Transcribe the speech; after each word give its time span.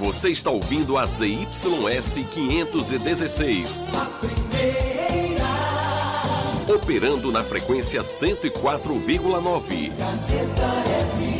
Você 0.00 0.30
está 0.30 0.50
ouvindo 0.50 0.96
a 0.96 1.04
ZYS 1.04 2.14
516. 2.30 3.86
A 3.94 4.06
primeira. 4.18 5.44
Operando 6.74 7.30
na 7.30 7.42
frequência 7.42 8.00
104,9. 8.00 9.92
Gazeta 9.98 10.72
FM. 11.18 11.39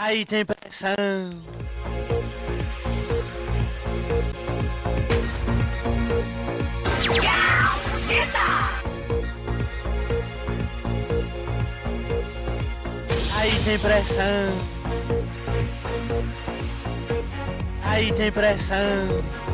Aí 0.00 0.24
tem 0.24 0.44
pressão. 0.44 0.94
Aí 13.34 13.60
tem 13.64 13.78
pressão. 13.80 14.52
Aí 17.82 18.12
tem 18.12 18.30
pressão. 18.30 19.47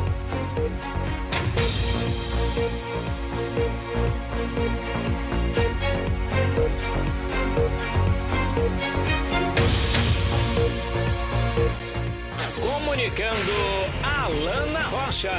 Comunicando 13.05 13.51
Alana 14.03 14.79
Rocha. 14.79 15.31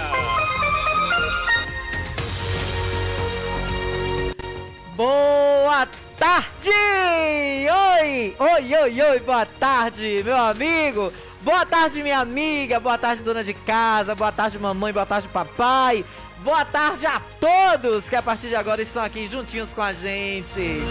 Boa 4.95 5.89
tarde! 6.17 6.71
Oi! 6.71 8.37
Oi, 8.39 8.75
oi, 8.77 9.03
oi, 9.03 9.19
boa 9.19 9.45
tarde, 9.45 10.23
meu 10.25 10.37
amigo! 10.37 11.13
Boa 11.43 11.67
tarde, 11.67 12.05
minha 12.05 12.21
amiga! 12.21 12.79
Boa 12.79 12.97
tarde, 12.97 13.25
dona 13.25 13.43
de 13.43 13.53
casa! 13.53 14.15
Boa 14.15 14.31
tarde, 14.31 14.61
mamãe! 14.61 14.93
Boa 14.93 15.07
tarde, 15.07 15.27
papai! 15.29 16.05
Boa 16.45 16.65
tarde 16.65 17.05
a 17.05 17.21
todos 17.41 18.09
que 18.09 18.15
a 18.15 18.23
partir 18.23 18.49
de 18.49 18.55
agora 18.55 18.81
estão 18.81 19.03
aqui 19.03 19.27
juntinhos 19.27 19.73
com 19.73 19.83
a 19.83 19.93
gente! 19.93 20.83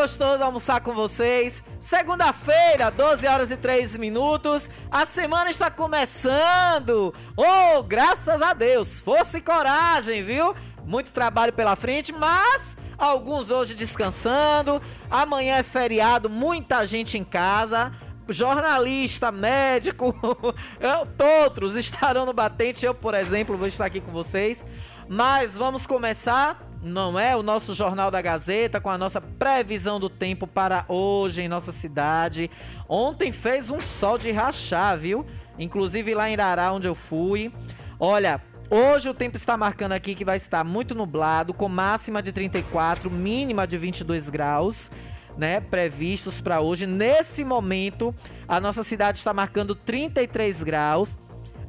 Gostoso 0.00 0.42
almoçar 0.42 0.80
com 0.80 0.94
vocês. 0.94 1.62
Segunda-feira, 1.78 2.90
12 2.90 3.26
horas 3.26 3.50
e 3.50 3.56
3 3.56 3.98
minutos. 3.98 4.66
A 4.90 5.04
semana 5.04 5.50
está 5.50 5.70
começando. 5.70 7.12
Oh, 7.36 7.82
graças 7.82 8.40
a 8.40 8.54
Deus. 8.54 8.98
Força 8.98 9.36
e 9.36 9.42
coragem, 9.42 10.22
viu? 10.22 10.54
Muito 10.86 11.10
trabalho 11.10 11.52
pela 11.52 11.76
frente, 11.76 12.14
mas 12.14 12.62
alguns 12.96 13.50
hoje 13.50 13.74
descansando. 13.74 14.80
Amanhã 15.10 15.56
é 15.56 15.62
feriado, 15.62 16.30
muita 16.30 16.86
gente 16.86 17.18
em 17.18 17.24
casa 17.24 17.92
jornalista, 18.32 19.32
médico, 19.32 20.14
outros 21.42 21.74
estarão 21.74 22.24
no 22.24 22.32
batente. 22.32 22.86
Eu, 22.86 22.94
por 22.94 23.12
exemplo, 23.12 23.58
vou 23.58 23.66
estar 23.66 23.84
aqui 23.84 24.00
com 24.00 24.12
vocês. 24.12 24.64
Mas 25.08 25.58
vamos 25.58 25.86
começar 25.86 26.69
não 26.82 27.18
é? 27.18 27.36
O 27.36 27.42
nosso 27.42 27.74
Jornal 27.74 28.10
da 28.10 28.22
Gazeta 28.22 28.80
com 28.80 28.88
a 28.88 28.96
nossa 28.96 29.20
previsão 29.20 30.00
do 30.00 30.08
tempo 30.08 30.46
para 30.46 30.84
hoje 30.88 31.42
em 31.42 31.48
nossa 31.48 31.72
cidade. 31.72 32.50
Ontem 32.88 33.32
fez 33.32 33.70
um 33.70 33.80
sol 33.80 34.16
de 34.16 34.30
rachar, 34.30 34.98
viu? 34.98 35.26
Inclusive 35.58 36.14
lá 36.14 36.28
em 36.28 36.32
Irará, 36.32 36.72
onde 36.72 36.88
eu 36.88 36.94
fui. 36.94 37.52
Olha, 37.98 38.40
hoje 38.70 39.10
o 39.10 39.14
tempo 39.14 39.36
está 39.36 39.56
marcando 39.56 39.92
aqui 39.92 40.14
que 40.14 40.24
vai 40.24 40.38
estar 40.38 40.64
muito 40.64 40.94
nublado, 40.94 41.52
com 41.52 41.68
máxima 41.68 42.22
de 42.22 42.32
34, 42.32 43.10
mínima 43.10 43.66
de 43.66 43.76
22 43.76 44.28
graus. 44.28 44.90
Né, 45.38 45.60
previstos 45.60 46.40
para 46.40 46.60
hoje. 46.60 46.86
Nesse 46.86 47.44
momento, 47.44 48.14
a 48.46 48.60
nossa 48.60 48.82
cidade 48.82 49.18
está 49.18 49.32
marcando 49.32 49.74
33 49.74 50.62
graus. 50.62 51.18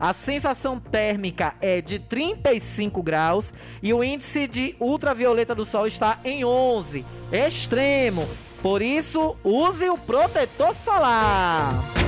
A 0.02 0.14
sensação 0.14 0.80
térmica 0.80 1.54
é 1.62 1.80
de 1.80 2.00
35 2.00 3.04
graus 3.04 3.54
e 3.84 3.94
o 3.94 4.04
índice 4.04 4.48
de 4.48 4.76
ultravioleta 4.80 5.54
do 5.54 5.64
sol 5.64 5.86
está 5.86 6.20
em 6.26 6.44
11, 6.44 7.06
extremo. 7.32 8.28
Por 8.64 8.82
isso, 8.82 9.38
use 9.44 9.88
o 9.92 9.98
protetor 10.00 10.74
solar. 10.74 12.01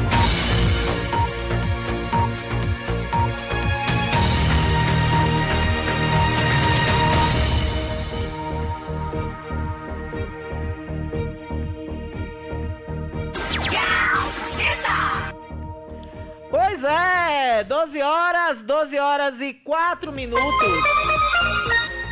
É, 17.53 17.63
12 17.63 18.01
horas, 18.01 18.61
12 18.63 18.97
horas 18.97 19.39
e 19.39 19.53
4 19.53 20.11
minutos. 20.11 20.43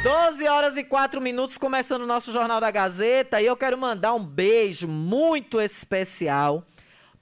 12 0.03 0.47
horas 0.47 0.77
e 0.77 0.83
4 0.83 1.19
minutos, 1.19 1.57
começando 1.57 2.03
o 2.03 2.05
nosso 2.05 2.31
Jornal 2.31 2.61
da 2.61 2.69
Gazeta. 2.69 3.41
E 3.41 3.47
eu 3.47 3.57
quero 3.57 3.75
mandar 3.75 4.13
um 4.13 4.23
beijo 4.23 4.87
muito 4.87 5.59
especial 5.59 6.63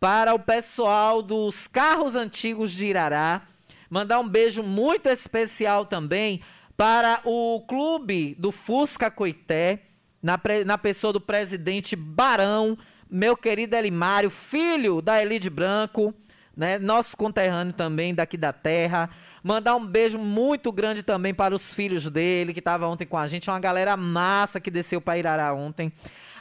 para 0.02 0.34
o 0.34 0.40
pessoal 0.40 1.22
dos 1.22 1.66
carros 1.68 2.14
antigos 2.14 2.72
de 2.72 2.88
Irará. 2.88 3.44
Mandar 3.90 4.20
um 4.20 4.28
beijo 4.28 4.64
muito 4.64 5.08
especial 5.08 5.86
também 5.86 6.42
para 6.76 7.22
o 7.24 7.64
clube 7.70 8.36
do 8.38 8.52
Fusca 8.52 9.10
Coité, 9.10 9.84
na, 10.22 10.38
na 10.66 10.78
pessoa 10.78 11.14
do 11.14 11.22
presidente 11.22 11.96
Barão, 11.96 12.78
meu 13.10 13.38
querido 13.38 13.78
Elimário, 13.78 14.30
filho 14.30 15.02
da 15.02 15.22
Elide 15.22 15.50
Branco 15.50 16.14
né? 16.60 16.78
Nosso 16.78 17.16
conterrâneo 17.16 17.72
também 17.72 18.14
daqui 18.14 18.36
da 18.36 18.52
terra. 18.52 19.10
Mandar 19.42 19.78
um 19.78 19.86
beijo 19.88 20.20
muito 20.20 20.74
grande 20.74 21.02
também 21.02 21.34
para 21.34 21.56
os 21.56 21.74
filhos 21.74 22.10
dele, 22.10 22.52
que 22.52 22.60
estavam 22.60 22.92
ontem 22.92 23.06
com 23.06 23.18
a 23.18 23.26
gente. 23.28 23.50
Uma 23.50 23.62
galera 23.62 23.96
massa 23.96 24.60
que 24.60 24.70
desceu 24.70 25.00
para 25.00 25.18
Irará 25.18 25.54
ontem. 25.54 25.90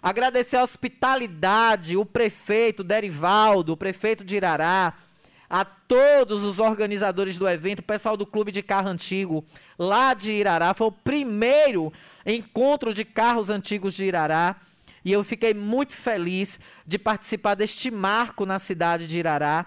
Agradecer 0.02 0.56
a 0.56 0.64
hospitalidade, 0.64 1.96
o 1.96 2.04
prefeito 2.04 2.82
Derivaldo, 2.82 3.74
o 3.74 3.76
prefeito 3.76 4.24
de 4.24 4.34
Irará, 4.34 4.94
a 5.48 5.64
todos 5.64 6.42
os 6.42 6.58
organizadores 6.58 7.38
do 7.38 7.48
evento, 7.48 7.78
o 7.78 7.84
pessoal 7.84 8.16
do 8.16 8.26
Clube 8.26 8.50
de 8.50 8.60
Carro 8.60 8.88
Antigo 8.88 9.44
lá 9.78 10.14
de 10.14 10.32
Irará. 10.32 10.74
Foi 10.74 10.88
o 10.88 10.92
primeiro 10.92 11.92
encontro 12.26 12.92
de 12.92 13.04
carros 13.04 13.50
antigos 13.50 13.94
de 13.94 14.06
Irará. 14.06 14.56
E 15.04 15.12
eu 15.12 15.22
fiquei 15.22 15.54
muito 15.54 15.94
feliz 15.94 16.58
de 16.84 16.98
participar 16.98 17.54
deste 17.54 17.88
marco 17.88 18.44
na 18.44 18.58
cidade 18.58 19.06
de 19.06 19.16
Irará. 19.16 19.64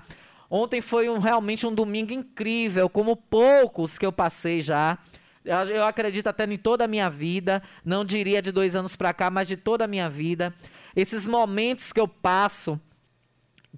Ontem 0.53 0.81
foi 0.81 1.09
um, 1.09 1.18
realmente 1.18 1.65
um 1.65 1.74
domingo 1.74 2.12
incrível, 2.12 2.89
como 2.89 3.15
poucos 3.15 3.98
que 3.98 4.06
eu 4.06 4.12
passei 4.12 4.59
já. 4.59 4.98
Eu 5.45 5.86
acredito 5.86 6.27
até 6.27 6.44
em 6.44 6.57
toda 6.57 6.83
a 6.83 6.88
minha 6.89 7.09
vida, 7.09 7.63
não 7.86 8.03
diria 8.03 8.42
de 8.42 8.51
dois 8.51 8.75
anos 8.75 8.98
para 8.98 9.13
cá, 9.13 9.31
mas 9.31 9.48
de 9.48 9.56
toda 9.56 9.86
a 9.86 9.88
minha 9.88 10.09
vida. 10.09 10.53
Esses 10.94 11.25
momentos 11.25 11.94
que 11.94 12.01
eu 12.01 12.07
passo, 12.07 12.77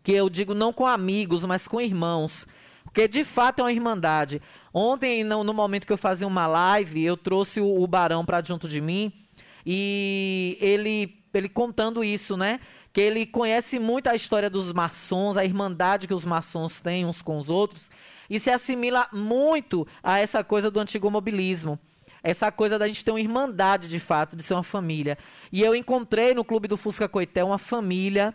que 0.01 0.13
eu 0.13 0.27
digo 0.31 0.55
não 0.55 0.73
com 0.73 0.87
amigos, 0.87 1.45
mas 1.45 1.67
com 1.67 1.79
irmãos. 1.79 2.47
Porque 2.83 3.07
de 3.07 3.23
fato 3.23 3.59
é 3.59 3.63
uma 3.65 3.71
irmandade. 3.71 4.41
Ontem, 4.73 5.23
no, 5.23 5.43
no 5.43 5.53
momento 5.53 5.85
que 5.85 5.93
eu 5.93 5.97
fazia 5.97 6.25
uma 6.25 6.47
live, 6.47 7.05
eu 7.05 7.15
trouxe 7.15 7.61
o, 7.61 7.83
o 7.83 7.85
Barão 7.85 8.25
para 8.25 8.43
junto 8.43 8.67
de 8.67 8.81
mim 8.81 9.13
e 9.63 10.57
ele, 10.59 11.23
ele 11.33 11.47
contando 11.47 12.03
isso, 12.03 12.35
né? 12.35 12.59
Que 12.93 13.01
ele 13.01 13.25
conhece 13.25 13.79
muito 13.79 14.07
a 14.07 14.15
história 14.15 14.49
dos 14.51 14.71
maçons, 14.71 15.35
a 15.35 15.43
irmandade 15.43 16.07
que 16.07 16.13
os 16.13 16.23
maçons 16.23 16.79
têm 16.79 17.05
uns 17.05 17.23
com 17.23 17.37
os 17.37 17.49
outros, 17.49 17.89
e 18.29 18.39
se 18.39 18.51
assimila 18.51 19.07
muito 19.11 19.85
a 20.03 20.19
essa 20.19 20.43
coisa 20.43 20.69
do 20.69 20.79
antigo 20.79 21.09
mobilismo. 21.09 21.79
essa 22.23 22.49
coisa 22.51 22.79
da 22.79 22.87
gente 22.87 23.03
ter 23.03 23.11
uma 23.11 23.19
irmandade 23.19 23.89
de 23.89 23.99
fato, 23.99 24.35
de 24.35 24.43
ser 24.43 24.53
uma 24.53 24.63
família. 24.63 25.17
E 25.51 25.61
eu 25.61 25.75
encontrei 25.75 26.33
no 26.33 26.45
Clube 26.45 26.69
do 26.69 26.77
Fusca 26.77 27.09
Coité 27.09 27.43
uma 27.43 27.57
família 27.57 28.33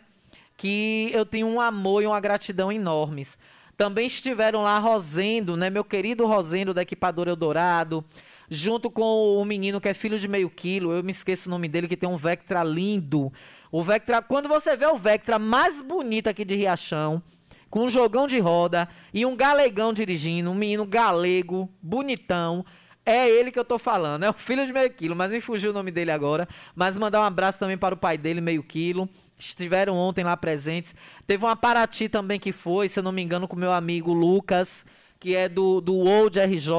que 0.59 1.11
eu 1.15 1.25
tenho 1.25 1.47
um 1.47 1.59
amor 1.61 2.03
e 2.03 2.07
uma 2.07 2.21
gratidão 2.21 2.71
enormes. 2.71 3.39
Também 3.79 4.07
estiveram 4.07 4.63
lá 4.63 4.79
Rosendo, 4.79 5.57
né, 5.57 5.71
meu 5.71 5.85
querido 5.85 6.27
Rosendo 6.27 6.75
da 6.75 6.83
Equipadora 6.83 7.31
Eldorado, 7.31 8.05
junto 8.51 8.91
com 8.91 9.39
o 9.39 9.45
menino 9.45 9.81
que 9.81 9.89
é 9.89 9.95
filho 9.95 10.19
de 10.19 10.29
meio 10.29 10.51
quilo, 10.51 10.93
eu 10.93 11.03
me 11.03 11.13
esqueço 11.13 11.49
o 11.49 11.51
nome 11.51 11.69
dele, 11.69 11.89
que 11.89 11.97
tem 11.97 12.09
um 12.09 12.17
Vectra 12.17 12.63
lindo. 12.63 13.33
O 13.71 13.83
Vectra, 13.83 14.23
quando 14.23 14.49
você 14.49 14.77
vê 14.77 14.87
o 14.87 14.97
Vectra 14.97 15.39
mais 15.39 15.83
bonito 15.83 16.29
aqui 16.29 16.45
de 16.45 16.57
Riachão, 16.57 17.23
com 17.69 17.85
um 17.85 17.89
jogão 17.89 18.27
de 18.27 18.39
roda 18.39 18.89
e 19.13 19.27
um 19.27 19.37
galegão 19.37 19.93
dirigindo, 19.93 20.51
um 20.51 20.55
menino 20.55 20.87
galego, 20.87 21.69
bonitão. 21.83 22.65
É 23.05 23.29
ele 23.29 23.51
que 23.51 23.59
eu 23.59 23.65
tô 23.65 23.79
falando, 23.79 24.25
é 24.25 24.31
o 24.31 24.35
filho 24.35 24.67
de 24.67 24.73
meio 24.73 24.91
quilo, 24.91 25.17
mas 25.17 25.31
me 25.31 25.41
fugiu 25.41 25.71
o 25.71 25.75
nome 25.75 25.91
dele 25.91 26.11
agora. 26.11 26.49
Mas 26.75 26.97
mandar 26.97 27.21
um 27.21 27.25
abraço 27.25 27.59
também 27.59 27.77
para 27.77 27.95
o 27.95 27.99
pai 27.99 28.19
dele, 28.19 28.41
meio 28.41 28.63
quilo. 28.63 29.09
Estiveram 29.39 29.95
ontem 29.95 30.25
lá 30.25 30.37
presentes. 30.37 30.95
Teve 31.27 31.45
uma 31.45 31.57
Paraty 31.57 32.09
também 32.09 32.39
que 32.39 32.53
foi, 32.53 32.89
se 32.89 32.99
eu 32.99 33.03
não 33.03 33.13
me 33.13 33.23
engano, 33.23 33.47
com 33.47 33.57
meu 33.57 33.73
amigo 33.73 34.13
Lucas, 34.13 34.85
que 35.21 35.35
é 35.35 35.49
do, 35.49 35.81
do 35.81 35.97
Old 35.97 36.39
RJ 36.39 36.73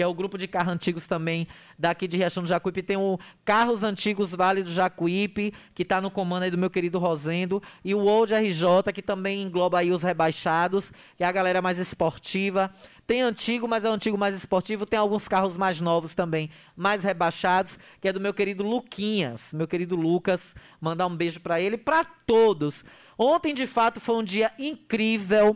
que 0.00 0.04
é 0.04 0.06
o 0.06 0.14
grupo 0.14 0.38
de 0.38 0.48
carros 0.48 0.72
antigos 0.72 1.06
também 1.06 1.46
daqui 1.78 2.08
de 2.08 2.16
Riachão 2.16 2.42
do 2.42 2.48
Jacuípe. 2.48 2.82
Tem 2.82 2.96
o 2.96 3.18
Carros 3.44 3.82
Antigos 3.82 4.34
Vale 4.34 4.62
do 4.62 4.72
Jacuípe, 4.72 5.52
que 5.74 5.82
está 5.82 6.00
no 6.00 6.10
comando 6.10 6.44
aí 6.44 6.50
do 6.50 6.56
meu 6.56 6.70
querido 6.70 6.98
Rosendo, 6.98 7.62
e 7.84 7.94
o 7.94 8.06
Old 8.06 8.34
RJ, 8.34 8.94
que 8.94 9.02
também 9.02 9.42
engloba 9.42 9.78
aí 9.78 9.90
os 9.90 10.02
rebaixados, 10.02 10.90
que 11.18 11.22
é 11.22 11.26
a 11.26 11.30
galera 11.30 11.60
mais 11.60 11.78
esportiva. 11.78 12.74
Tem 13.06 13.20
antigo, 13.20 13.68
mas 13.68 13.84
é 13.84 13.90
o 13.90 13.92
antigo 13.92 14.16
mais 14.16 14.34
esportivo. 14.34 14.86
Tem 14.86 14.98
alguns 14.98 15.28
carros 15.28 15.58
mais 15.58 15.82
novos 15.82 16.14
também, 16.14 16.48
mais 16.74 17.04
rebaixados, 17.04 17.78
que 18.00 18.08
é 18.08 18.12
do 18.14 18.22
meu 18.22 18.32
querido 18.32 18.64
Luquinhas, 18.64 19.52
meu 19.52 19.68
querido 19.68 19.96
Lucas. 19.96 20.54
Mandar 20.80 21.08
um 21.08 21.14
beijo 21.14 21.40
para 21.40 21.60
ele 21.60 21.76
para 21.76 22.04
todos. 22.04 22.86
Ontem, 23.18 23.52
de 23.52 23.66
fato, 23.66 24.00
foi 24.00 24.14
um 24.14 24.24
dia 24.24 24.50
incrível. 24.58 25.54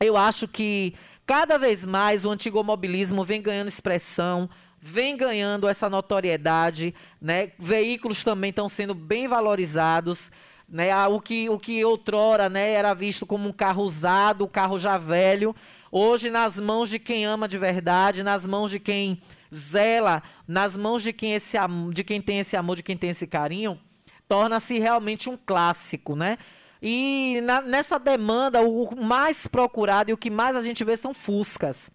Eu 0.00 0.16
acho 0.16 0.48
que 0.48 0.94
Cada 1.32 1.56
vez 1.56 1.82
mais 1.82 2.26
o 2.26 2.30
antigo 2.30 2.62
mobilismo 2.62 3.24
vem 3.24 3.40
ganhando 3.40 3.68
expressão, 3.68 4.50
vem 4.78 5.16
ganhando 5.16 5.66
essa 5.66 5.88
notoriedade, 5.88 6.94
né? 7.18 7.52
Veículos 7.58 8.22
também 8.22 8.50
estão 8.50 8.68
sendo 8.68 8.94
bem 8.94 9.26
valorizados. 9.26 10.30
Né, 10.68 10.90
ah, 10.90 11.08
o, 11.08 11.18
que, 11.22 11.48
o 11.48 11.58
que 11.58 11.82
outrora 11.86 12.50
né, 12.50 12.72
era 12.72 12.92
visto 12.92 13.24
como 13.24 13.48
um 13.48 13.52
carro 13.52 13.82
usado, 13.82 14.44
um 14.44 14.48
carro 14.48 14.78
já 14.78 14.98
velho, 14.98 15.56
hoje 15.90 16.28
nas 16.28 16.60
mãos 16.60 16.90
de 16.90 16.98
quem 16.98 17.24
ama 17.24 17.48
de 17.48 17.56
verdade, 17.56 18.22
nas 18.22 18.46
mãos 18.46 18.70
de 18.70 18.78
quem 18.78 19.18
zela, 19.54 20.22
nas 20.46 20.76
mãos 20.76 21.02
de 21.02 21.14
quem, 21.14 21.32
esse, 21.32 21.56
de 21.94 22.04
quem 22.04 22.20
tem 22.20 22.40
esse 22.40 22.58
amor, 22.58 22.76
de 22.76 22.82
quem 22.82 22.96
tem 22.96 23.08
esse 23.08 23.26
carinho, 23.26 23.80
torna-se 24.28 24.78
realmente 24.78 25.30
um 25.30 25.38
clássico, 25.38 26.14
né? 26.14 26.36
E 26.82 27.40
na, 27.44 27.62
nessa 27.62 27.96
demanda, 27.96 28.60
o 28.60 28.96
mais 28.96 29.46
procurado 29.46 30.10
e 30.10 30.12
o 30.12 30.16
que 30.16 30.28
mais 30.28 30.56
a 30.56 30.62
gente 30.62 30.82
vê 30.82 30.96
são 30.96 31.14
Fuscas. 31.14 31.92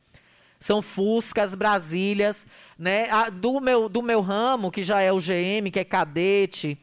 São 0.58 0.82
Fuscas, 0.82 1.54
Brasílias, 1.54 2.48
né? 2.80 3.10
A, 3.12 3.30
do, 3.30 3.60
meu, 3.60 3.90
do 3.90 4.02
meu 4.02 4.22
ramo, 4.22 4.72
que 4.72 4.82
já 4.82 5.02
é 5.02 5.12
o 5.12 5.20
GM, 5.20 5.70
que 5.72 5.80
é 5.80 5.84
cadete. 5.84 6.78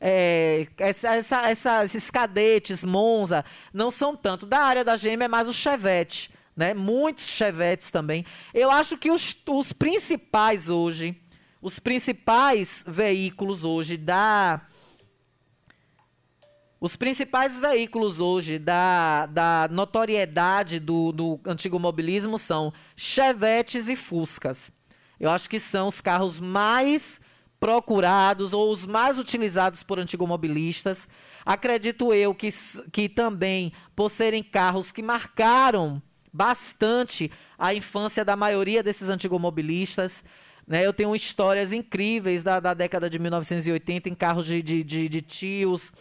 É, 0.00 0.68
essa, 0.78 1.48
essa, 1.48 1.84
esses 1.84 2.08
cadetes, 2.08 2.84
Monza, 2.84 3.44
não 3.74 3.90
são 3.90 4.16
tanto. 4.16 4.46
Da 4.46 4.60
área 4.60 4.84
da 4.84 4.96
GM 4.96 5.24
é 5.24 5.28
mais 5.28 5.48
o 5.48 5.52
Chevette, 5.52 6.30
né? 6.56 6.72
Muitos 6.72 7.28
Chevettes 7.30 7.90
também. 7.90 8.24
Eu 8.54 8.70
acho 8.70 8.96
que 8.96 9.10
os, 9.10 9.36
os 9.48 9.72
principais 9.72 10.70
hoje, 10.70 11.20
os 11.60 11.80
principais 11.80 12.84
veículos 12.86 13.64
hoje 13.64 13.96
da 13.96 14.62
os 16.80 16.96
principais 16.96 17.60
veículos 17.60 18.20
hoje 18.20 18.58
da, 18.58 19.26
da 19.26 19.68
notoriedade 19.70 20.80
do, 20.80 21.12
do 21.12 21.40
antigo 21.44 21.78
mobilismo 21.78 22.38
são 22.38 22.72
Chevetes 22.96 23.88
e 23.88 23.94
Fuscas. 23.94 24.72
Eu 25.18 25.30
acho 25.30 25.50
que 25.50 25.60
são 25.60 25.88
os 25.88 26.00
carros 26.00 26.40
mais 26.40 27.20
procurados 27.60 28.54
ou 28.54 28.72
os 28.72 28.86
mais 28.86 29.18
utilizados 29.18 29.82
por 29.82 29.98
antigumobilistas. 29.98 31.06
Acredito 31.44 32.14
eu 32.14 32.34
que, 32.34 32.48
que 32.90 33.06
também, 33.10 33.72
por 33.94 34.10
serem 34.10 34.42
carros 34.42 34.90
que 34.90 35.02
marcaram 35.02 36.02
bastante 36.32 37.30
a 37.58 37.74
infância 37.74 38.24
da 38.24 38.34
maioria 38.34 38.82
desses 38.82 39.10
antigumobilistas, 39.10 40.24
né? 40.66 40.86
Eu 40.86 40.92
tenho 40.92 41.14
histórias 41.14 41.72
incríveis 41.72 42.42
da, 42.42 42.60
da 42.60 42.72
década 42.72 43.10
de 43.10 43.18
1980 43.18 44.08
em 44.08 44.14
carros 44.14 44.46
de, 44.46 44.62
de, 44.62 44.84
de, 44.84 45.08
de 45.08 45.20
tios, 45.20 45.92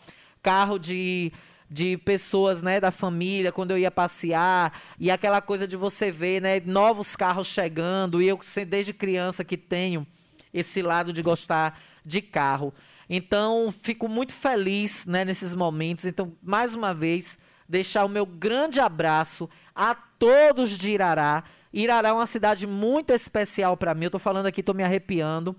carro 0.41 0.77
de 0.77 1.31
de 1.69 1.97
pessoas, 1.97 2.61
né, 2.61 2.79
da 2.79 2.89
família, 2.89 3.51
quando 3.51 3.71
eu 3.71 3.77
ia 3.77 3.91
passear, 3.91 4.73
e 4.99 5.11
aquela 5.11 5.39
coisa 5.39 5.67
de 5.67 5.77
você 5.77 6.09
ver, 6.09 6.41
né, 6.41 6.59
novos 6.65 7.15
carros 7.15 7.47
chegando, 7.47 8.21
e 8.21 8.27
eu 8.27 8.39
desde 8.67 8.91
criança 8.91 9.43
que 9.43 9.55
tenho 9.55 10.05
esse 10.51 10.81
lado 10.81 11.13
de 11.13 11.21
gostar 11.21 11.79
de 12.03 12.21
carro. 12.21 12.73
Então, 13.07 13.71
fico 13.81 14.07
muito 14.07 14.33
feliz, 14.33 15.05
né, 15.05 15.23
nesses 15.23 15.53
momentos. 15.53 16.05
Então, 16.05 16.33
mais 16.41 16.73
uma 16.73 16.93
vez, 16.93 17.37
deixar 17.67 18.03
o 18.05 18.09
meu 18.09 18.25
grande 18.25 18.79
abraço 18.79 19.47
a 19.75 19.93
todos 19.93 20.75
de 20.75 20.91
Irará. 20.91 21.43
Irará 21.71 22.09
é 22.09 22.13
uma 22.13 22.25
cidade 22.25 22.65
muito 22.65 23.13
especial 23.13 23.77
para 23.77 23.93
mim. 23.93 24.05
Eu 24.05 24.07
estou 24.07 24.19
falando 24.19 24.47
aqui, 24.47 24.61
estou 24.61 24.73
me 24.73 24.83
arrepiando, 24.83 25.55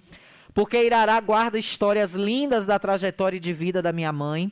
porque 0.53 0.83
Irará 0.83 1.21
guarda 1.21 1.57
histórias 1.57 2.15
lindas 2.15 2.67
da 2.67 2.81
trajetória 2.81 3.39
de 3.39 3.53
vida 3.53 3.81
da 3.81 3.93
minha 3.93 4.13
mãe. 4.13 4.51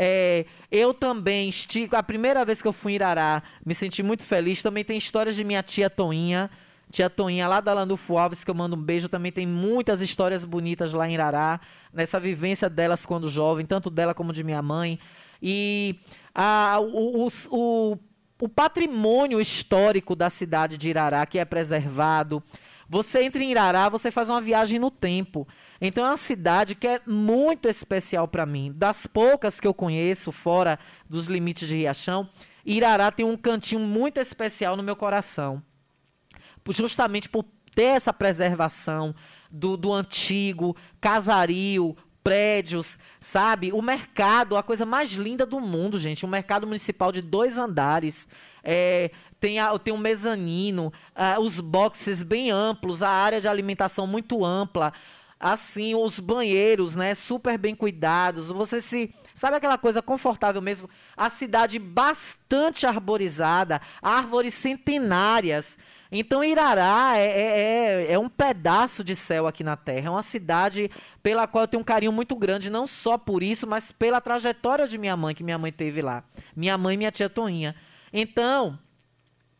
É, 0.00 0.46
eu 0.70 0.94
também 0.94 1.48
estico. 1.48 1.96
A 1.96 2.02
primeira 2.04 2.44
vez 2.44 2.62
que 2.62 2.68
eu 2.68 2.72
fui 2.72 2.92
em 2.92 2.94
Irará, 2.94 3.42
me 3.66 3.74
senti 3.74 4.00
muito 4.00 4.24
feliz. 4.24 4.62
Também 4.62 4.84
tem 4.84 4.96
histórias 4.96 5.34
de 5.34 5.42
minha 5.42 5.60
tia 5.60 5.90
Toinha. 5.90 6.48
Tia 6.88 7.10
Toinha, 7.10 7.48
lá 7.48 7.60
da 7.60 7.74
Landulfo 7.74 8.16
Alves, 8.16 8.44
que 8.44 8.50
eu 8.50 8.54
mando 8.54 8.76
um 8.76 8.80
beijo. 8.80 9.08
Também 9.08 9.32
tem 9.32 9.44
muitas 9.44 10.00
histórias 10.00 10.44
bonitas 10.44 10.94
lá 10.94 11.08
em 11.08 11.14
Irará. 11.14 11.60
Nessa 11.92 12.20
vivência 12.20 12.70
delas 12.70 13.04
quando 13.04 13.28
jovem, 13.28 13.66
tanto 13.66 13.90
dela 13.90 14.14
como 14.14 14.32
de 14.32 14.44
minha 14.44 14.62
mãe. 14.62 15.00
E 15.42 15.98
a, 16.32 16.78
o, 16.80 17.26
o, 17.26 17.28
o, 17.50 17.98
o 18.40 18.48
patrimônio 18.48 19.40
histórico 19.40 20.14
da 20.14 20.30
cidade 20.30 20.78
de 20.78 20.90
Irará, 20.90 21.26
que 21.26 21.40
é 21.40 21.44
preservado. 21.44 22.40
Você 22.88 23.24
entra 23.24 23.42
em 23.42 23.50
Irará, 23.50 23.88
você 23.88 24.12
faz 24.12 24.28
uma 24.28 24.40
viagem 24.40 24.78
no 24.78 24.92
tempo. 24.92 25.46
Então 25.80 26.04
é 26.04 26.10
uma 26.10 26.16
cidade 26.16 26.74
que 26.74 26.86
é 26.86 27.00
muito 27.06 27.68
especial 27.68 28.26
para 28.26 28.44
mim. 28.44 28.72
Das 28.74 29.06
poucas 29.06 29.60
que 29.60 29.66
eu 29.66 29.74
conheço, 29.74 30.32
fora 30.32 30.78
dos 31.08 31.26
limites 31.26 31.68
de 31.68 31.76
Riachão, 31.76 32.28
Irará 32.64 33.10
tem 33.10 33.24
um 33.24 33.36
cantinho 33.36 33.80
muito 33.80 34.18
especial 34.18 34.76
no 34.76 34.82
meu 34.82 34.96
coração. 34.96 35.62
Justamente 36.68 37.28
por 37.28 37.44
ter 37.74 37.84
essa 37.96 38.12
preservação 38.12 39.14
do, 39.50 39.76
do 39.76 39.92
antigo, 39.92 40.76
casario, 41.00 41.96
prédios, 42.22 42.98
sabe? 43.20 43.72
O 43.72 43.80
mercado, 43.80 44.56
a 44.56 44.62
coisa 44.62 44.84
mais 44.84 45.12
linda 45.12 45.46
do 45.46 45.60
mundo, 45.60 45.98
gente. 45.98 46.26
Um 46.26 46.28
mercado 46.28 46.66
municipal 46.66 47.10
de 47.10 47.22
dois 47.22 47.56
andares. 47.56 48.28
É, 48.62 49.10
tem, 49.40 49.58
a, 49.58 49.78
tem 49.78 49.94
um 49.94 49.98
mezanino, 49.98 50.92
uh, 51.16 51.40
os 51.40 51.60
boxes 51.60 52.22
bem 52.22 52.50
amplos, 52.50 53.02
a 53.02 53.08
área 53.08 53.40
de 53.40 53.48
alimentação 53.48 54.06
muito 54.06 54.44
ampla 54.44 54.92
assim, 55.38 55.94
os 55.94 56.18
banheiros, 56.18 56.96
né, 56.96 57.14
super 57.14 57.56
bem 57.58 57.74
cuidados. 57.74 58.48
Você 58.48 58.80
se 58.80 59.14
sabe 59.34 59.56
aquela 59.56 59.78
coisa 59.78 60.02
confortável 60.02 60.60
mesmo? 60.60 60.88
A 61.16 61.30
cidade 61.30 61.78
bastante 61.78 62.86
arborizada, 62.86 63.80
árvores 64.02 64.54
centenárias. 64.54 65.78
Então 66.10 66.42
Irará 66.42 67.12
é, 67.16 67.26
é, 67.26 67.60
é, 67.60 68.12
é, 68.12 68.18
um 68.18 68.28
pedaço 68.28 69.04
de 69.04 69.14
céu 69.14 69.46
aqui 69.46 69.62
na 69.62 69.76
Terra. 69.76 70.06
É 70.06 70.10
uma 70.10 70.22
cidade 70.22 70.90
pela 71.22 71.46
qual 71.46 71.64
eu 71.64 71.68
tenho 71.68 71.82
um 71.82 71.84
carinho 71.84 72.12
muito 72.12 72.34
grande, 72.34 72.70
não 72.70 72.86
só 72.86 73.18
por 73.18 73.42
isso, 73.42 73.66
mas 73.66 73.92
pela 73.92 74.20
trajetória 74.20 74.86
de 74.86 74.96
minha 74.96 75.16
mãe, 75.16 75.34
que 75.34 75.44
minha 75.44 75.58
mãe 75.58 75.70
teve 75.70 76.00
lá. 76.00 76.24
Minha 76.56 76.78
mãe 76.78 76.94
e 76.94 76.98
minha 76.98 77.12
tia 77.12 77.28
Toinha. 77.28 77.76
Então, 78.12 78.78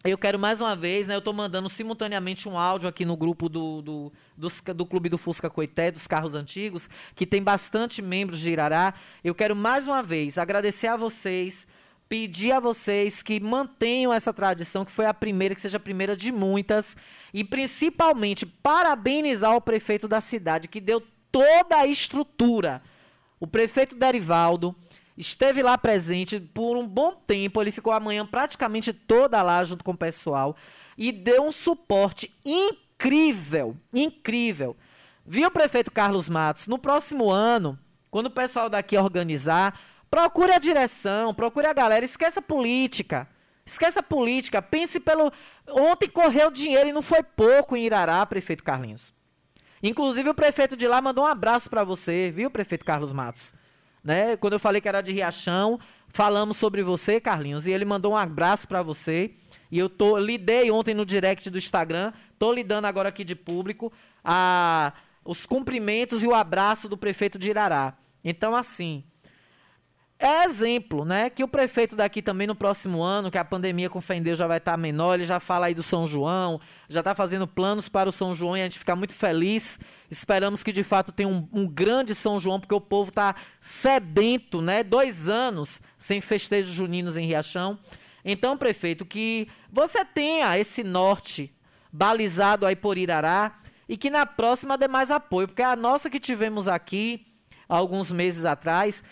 eu 0.05 0.17
quero 0.17 0.39
mais 0.39 0.61
uma 0.61 0.77
vez, 0.77 1.07
né? 1.07 1.15
Eu 1.15 1.19
estou 1.19 1.35
mandando 1.35 1.69
simultaneamente 1.69 2.49
um 2.49 2.57
áudio 2.57 2.89
aqui 2.89 3.05
no 3.05 3.17
grupo 3.17 3.49
do, 3.49 3.83
do, 3.83 4.13
do, 4.37 4.75
do, 4.75 4.87
Clube 4.87 5.09
do 5.09 5.19
Fusca 5.19 5.51
Coité, 5.51 5.91
dos 5.91 6.07
carros 6.07 6.35
antigos, 6.35 6.89
que 7.17 7.27
tem 7.27 7.43
bastante 7.43 8.01
membros 8.01 8.39
de 8.39 8.53
Irará. 8.53 8.95
Eu 9.25 9.35
quero 9.35 9.57
mais 9.57 9.87
uma 9.89 10.03
vez 10.03 10.39
agradecer 10.39 10.87
a 10.87 10.97
vocês, 10.97 11.67
pedir 12.09 12.53
a 12.53 12.61
vocês 12.61 13.23
que 13.23 13.41
mantenham 13.41 14.13
essa 14.13 14.33
tradição, 14.33 14.85
que 14.85 14.93
foi 14.93 15.05
a 15.05 15.13
primeira, 15.13 15.55
que 15.55 15.61
seja 15.61 15.79
a 15.79 15.81
primeira 15.81 16.17
de 16.17 16.31
muitas, 16.31 16.97
e 17.35 17.43
principalmente 17.43 18.47
parabenizar 18.47 19.57
o 19.57 19.61
prefeito 19.61 20.07
da 20.07 20.21
cidade, 20.21 20.69
que 20.69 20.81
deu 20.81 21.03
toda 21.33 21.77
a 21.77 21.87
estrutura. 21.87 22.81
O 23.41 23.49
prefeito 23.49 23.97
Derivaldo 23.97 24.77
esteve 25.19 25.63
lá 25.63 25.77
presente 25.77 26.39
por 26.39 26.77
um 26.77 26.87
bom 26.87 27.13
tempo. 27.13 27.61
Ele 27.61 27.73
ficou 27.73 27.93
a 27.93 28.01
manhã 28.01 28.25
praticamente 28.25 28.93
toda 28.93 29.43
lá 29.43 29.63
junto 29.65 29.85
com 29.85 29.91
o 29.91 29.97
pessoal 29.97 30.57
e 30.97 31.11
deu 31.11 31.45
um 31.45 31.53
suporte 31.53 32.33
incrível, 32.45 33.77
incrível. 33.93 34.77
Viu, 35.27 35.51
prefeito 35.51 35.91
Carlos 35.91 36.29
Matos? 36.29 36.67
No 36.67 36.79
próximo 36.79 37.31
ano, 37.31 37.79
quando 38.11 38.27
o 38.27 38.31
pessoal 38.31 38.71
daqui 38.71 38.97
organizar, 38.97 39.79
procure 40.11 40.53
a 40.53 40.59
direção, 40.59 41.35
procure 41.35 41.67
a 41.67 41.73
galera, 41.73 42.05
esqueça 42.05 42.41
a 42.41 42.43
política. 42.43 43.29
Esqueça 43.67 44.01
a 44.01 44.03
política, 44.03 44.63
pense 44.63 44.99
pelo. 44.99 45.31
Ontem 45.69 46.09
correu 46.09 46.51
dinheiro 46.51 46.89
e 46.89 46.93
não 46.93 47.03
foi 47.03 47.23
pouco 47.23 47.77
em 47.77 47.85
Irará, 47.85 48.25
prefeito 48.25 48.65
Carlinhos. 48.65 49.13
Inclusive 49.83 50.31
o 50.31 50.35
prefeito 50.35 50.75
de 50.75 50.89
lá 50.89 51.03
mandou 51.03 51.25
um 51.25 51.29
abraço 51.29 51.69
para 51.69 51.85
você, 51.85 52.33
viu, 52.35 52.51
prefeito 52.51 52.85
Carlos 52.85 53.13
Matos? 53.13 53.53
Né? 54.09 54.39
Quando 54.39 54.55
eu 54.55 54.59
falei 54.59 54.81
que 54.81 54.89
era 54.89 55.03
de 55.03 55.13
Riachão, 55.13 55.79
falamos 56.09 56.57
sobre 56.57 56.83
você, 56.83 57.21
Carlinhos, 57.21 57.67
e 57.67 57.71
ele 57.71 57.85
mandou 57.85 58.15
um 58.15 58.17
abraço 58.17 58.67
para 58.67 58.83
você. 58.83 59.33
E 59.71 59.79
eu 59.79 59.91
tô 59.91 60.17
lidei 60.17 60.71
ontem 60.71 60.95
no 60.95 61.05
direct 61.05 61.51
do 61.51 61.59
Instagram, 61.59 62.15
tô 62.39 62.51
lidando 62.51 62.87
agora 62.87 63.11
aqui 63.11 63.23
de 63.23 63.35
público 63.35 63.93
a 64.25 64.95
os 65.23 65.45
cumprimentos 65.45 66.25
e 66.25 66.27
o 66.27 66.35
abraço 66.35 66.89
do 66.89 66.97
prefeito 66.97 67.39
de 67.39 67.51
Irará. 67.51 67.99
Então 68.25 68.57
assim, 68.57 69.05
é 70.19 70.45
exemplo, 70.45 71.05
né? 71.05 71.31
Que 71.31 71.45
o 71.45 71.49
prefeito 71.49 71.95
daqui 71.95 72.21
também 72.21 72.47
no 72.47 72.55
próximo 72.55 73.03
ano, 73.03 73.31
que 73.31 73.39
a 73.39 73.45
pandemia 73.45 73.89
com 73.89 74.01
fé 74.01 74.17
em 74.17 74.23
Deus 74.23 74.37
já 74.37 74.49
vai 74.49 74.59
estar 74.59 74.73
tá 74.73 74.77
menor, 74.77 75.15
ele 75.15 75.25
já 75.25 75.39
fala 75.39 75.67
aí 75.67 75.75
do 75.75 75.83
São 75.83 76.05
João, 76.07 76.61
já 76.89 77.01
está 77.01 77.15
fazendo 77.15 77.47
planos 77.47 77.89
para 77.89 78.09
o 78.09 78.13
São 78.13 78.35
João 78.35 78.57
e 78.57 78.61
a 78.61 78.65
gente 78.65 78.81
fica 78.81 78.97
muito 78.97 79.15
feliz. 79.15 79.79
Esperamos 80.11 80.65
que 80.65 80.73
de 80.73 80.83
fato 80.83 81.13
tenha 81.13 81.29
um, 81.29 81.49
um 81.53 81.69
grande 81.69 82.17
São 82.17 82.41
João, 82.41 82.59
porque 82.59 82.75
o 82.75 82.81
povo 82.81 83.11
está 83.11 83.37
sedento, 83.61 84.61
né? 84.61 84.83
Dois 84.83 85.29
anos 85.29 85.81
sem 85.97 86.21
festejos 86.21 86.73
juninos 86.73 87.17
em 87.17 87.25
Riachão. 87.25 87.79
Então, 88.25 88.59
prefeito, 88.59 89.07
que 89.07 89.47
você 89.73 90.05
tenha 90.05 90.59
esse 90.59 90.83
norte 90.83 91.55
balizado 91.93 92.67
aí 92.67 92.75
por 92.75 92.99
Irará 92.99 93.57
e 93.89 93.97
que 93.97 94.11
na 94.11 94.27
próxima 94.27 94.77
dê 94.77 94.89
mais 94.89 95.13
apoio, 95.13 95.47
porque 95.47 95.63
a 95.63 95.77
nossa 95.77 96.11
que 96.11 96.19
tivemos 96.19 96.67
aqui 96.67 97.25
alguns 97.69 98.11
meses 98.11 98.45
atrás 98.45 99.03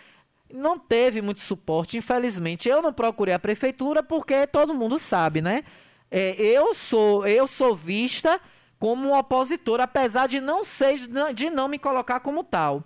não 0.52 0.78
teve 0.78 1.20
muito 1.20 1.40
suporte, 1.40 1.96
infelizmente. 1.96 2.68
Eu 2.68 2.82
não 2.82 2.92
procurei 2.92 3.34
a 3.34 3.38
prefeitura 3.38 4.02
porque 4.02 4.46
todo 4.46 4.74
mundo 4.74 4.98
sabe, 4.98 5.40
né? 5.40 5.64
É, 6.10 6.40
eu 6.40 6.74
sou 6.74 7.26
eu 7.26 7.46
sou 7.46 7.74
vista 7.74 8.40
como 8.78 9.08
um 9.08 9.16
opositor, 9.16 9.80
apesar 9.80 10.28
de 10.28 10.40
não 10.40 10.64
ser 10.64 10.96
de 11.34 11.50
não 11.50 11.68
me 11.68 11.78
colocar 11.78 12.20
como 12.20 12.44
tal. 12.44 12.84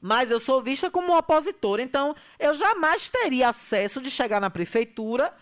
Mas 0.00 0.30
eu 0.30 0.40
sou 0.40 0.62
vista 0.62 0.90
como 0.90 1.12
um 1.12 1.16
opositor, 1.16 1.78
então 1.78 2.16
eu 2.38 2.54
jamais 2.54 3.10
teria 3.10 3.50
acesso 3.50 4.00
de 4.00 4.10
chegar 4.10 4.40
na 4.40 4.48
prefeitura 4.48 5.32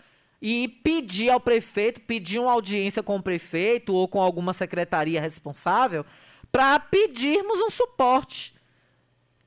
e 0.41 0.67
pedir 0.67 1.29
ao 1.29 1.39
prefeito, 1.39 2.01
pedir 2.01 2.39
uma 2.39 2.51
audiência 2.51 3.01
com 3.01 3.15
o 3.15 3.23
prefeito 3.23 3.93
ou 3.93 4.07
com 4.07 4.21
alguma 4.21 4.51
secretaria 4.51 5.21
responsável 5.21 6.05
para 6.51 6.79
pedirmos 6.79 7.59
um 7.59 7.69
suporte. 7.69 8.58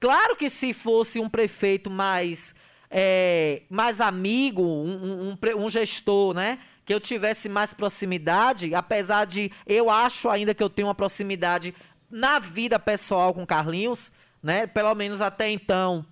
Claro 0.02 0.34
que 0.34 0.50
se 0.50 0.74
fosse 0.74 1.20
um 1.20 1.28
prefeito 1.28 1.88
mais, 1.88 2.56
é, 2.90 3.62
mais 3.70 4.00
amigo, 4.00 4.60
um, 4.60 5.30
um, 5.30 5.64
um, 5.64 5.70
gestor, 5.70 6.34
né? 6.34 6.58
Que 6.84 6.92
eu 6.92 6.98
tivesse 6.98 7.48
mais 7.48 7.72
proximidade, 7.72 8.74
apesar 8.74 9.26
de 9.26 9.52
eu 9.64 9.88
acho 9.88 10.28
ainda 10.28 10.52
que 10.56 10.60
eu 10.60 10.68
tenho 10.68 10.88
uma 10.88 10.94
proximidade 10.94 11.72
na 12.10 12.40
vida 12.40 12.80
pessoal 12.80 13.32
com 13.32 13.46
Carlinhos, 13.46 14.10
né? 14.42 14.66
Pelo 14.66 14.92
menos 14.96 15.20
até 15.20 15.48
então. 15.48 16.04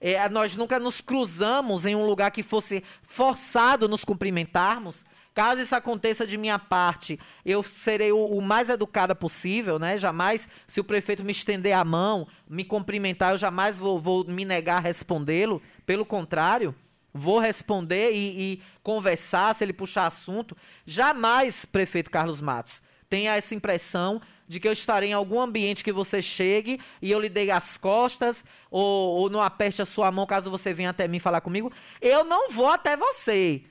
É, 0.00 0.28
nós 0.28 0.56
nunca 0.56 0.78
nos 0.78 1.00
cruzamos 1.00 1.84
em 1.84 1.96
um 1.96 2.06
lugar 2.06 2.30
que 2.30 2.44
fosse 2.44 2.84
forçado 3.02 3.88
nos 3.88 4.04
cumprimentarmos. 4.04 5.04
Caso 5.34 5.62
isso 5.62 5.74
aconteça 5.74 6.26
de 6.26 6.36
minha 6.36 6.58
parte, 6.58 7.18
eu 7.44 7.62
serei 7.62 8.12
o, 8.12 8.24
o, 8.24 8.42
mais 8.42 8.68
educada 8.68 9.14
possível, 9.14 9.78
né? 9.78 9.96
Jamais, 9.96 10.46
se 10.66 10.78
o 10.78 10.84
prefeito 10.84 11.24
me 11.24 11.32
estender 11.32 11.72
a 11.72 11.84
mão, 11.84 12.28
me 12.46 12.64
cumprimentar, 12.64 13.32
eu 13.32 13.38
jamais 13.38 13.78
vou, 13.78 13.98
vou 13.98 14.24
me 14.24 14.44
negar 14.44 14.76
a 14.76 14.80
respondê-lo. 14.80 15.62
Pelo 15.86 16.04
contrário, 16.04 16.74
vou 17.14 17.38
responder 17.38 18.12
e, 18.12 18.52
e 18.54 18.62
conversar, 18.82 19.54
se 19.54 19.64
ele 19.64 19.72
puxar 19.72 20.06
assunto. 20.06 20.54
Jamais, 20.84 21.64
prefeito 21.64 22.10
Carlos 22.10 22.42
Matos, 22.42 22.82
tenha 23.08 23.34
essa 23.34 23.54
impressão 23.54 24.20
de 24.46 24.60
que 24.60 24.68
eu 24.68 24.72
estarei 24.72 25.10
em 25.10 25.14
algum 25.14 25.40
ambiente 25.40 25.82
que 25.82 25.92
você 25.92 26.20
chegue 26.20 26.78
e 27.00 27.10
eu 27.10 27.18
lhe 27.18 27.30
dei 27.30 27.50
as 27.50 27.78
costas 27.78 28.44
ou, 28.70 29.16
ou 29.16 29.30
não 29.30 29.40
aperte 29.40 29.80
a 29.80 29.86
sua 29.86 30.12
mão 30.12 30.26
caso 30.26 30.50
você 30.50 30.74
venha 30.74 30.90
até 30.90 31.08
mim 31.08 31.18
falar 31.18 31.40
comigo. 31.40 31.72
Eu 32.02 32.22
não 32.22 32.50
vou 32.50 32.68
até 32.68 32.98
você. 32.98 33.62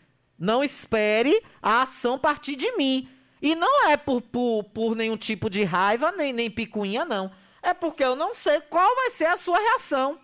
Não 0.42 0.64
espere 0.64 1.40
a 1.62 1.84
ação 1.84 2.18
partir 2.18 2.56
de 2.56 2.76
mim. 2.76 3.08
E 3.40 3.54
não 3.54 3.90
é 3.90 3.96
por, 3.96 4.24
por, 4.24 4.64
por 4.64 4.96
nenhum 4.96 5.16
tipo 5.16 5.52
de 5.52 5.64
raiva, 5.64 6.12
nem, 6.12 6.34
nem 6.34 6.50
picuinha, 6.50 7.06
não. 7.06 7.32
É 7.62 7.76
porque 7.76 8.04
eu 8.04 8.16
não 8.16 8.34
sei 8.34 8.60
qual 8.62 8.96
vai 8.96 9.12
ser 9.12 9.26
a 9.26 9.38
sua 9.38 9.60
reação. 9.60 10.20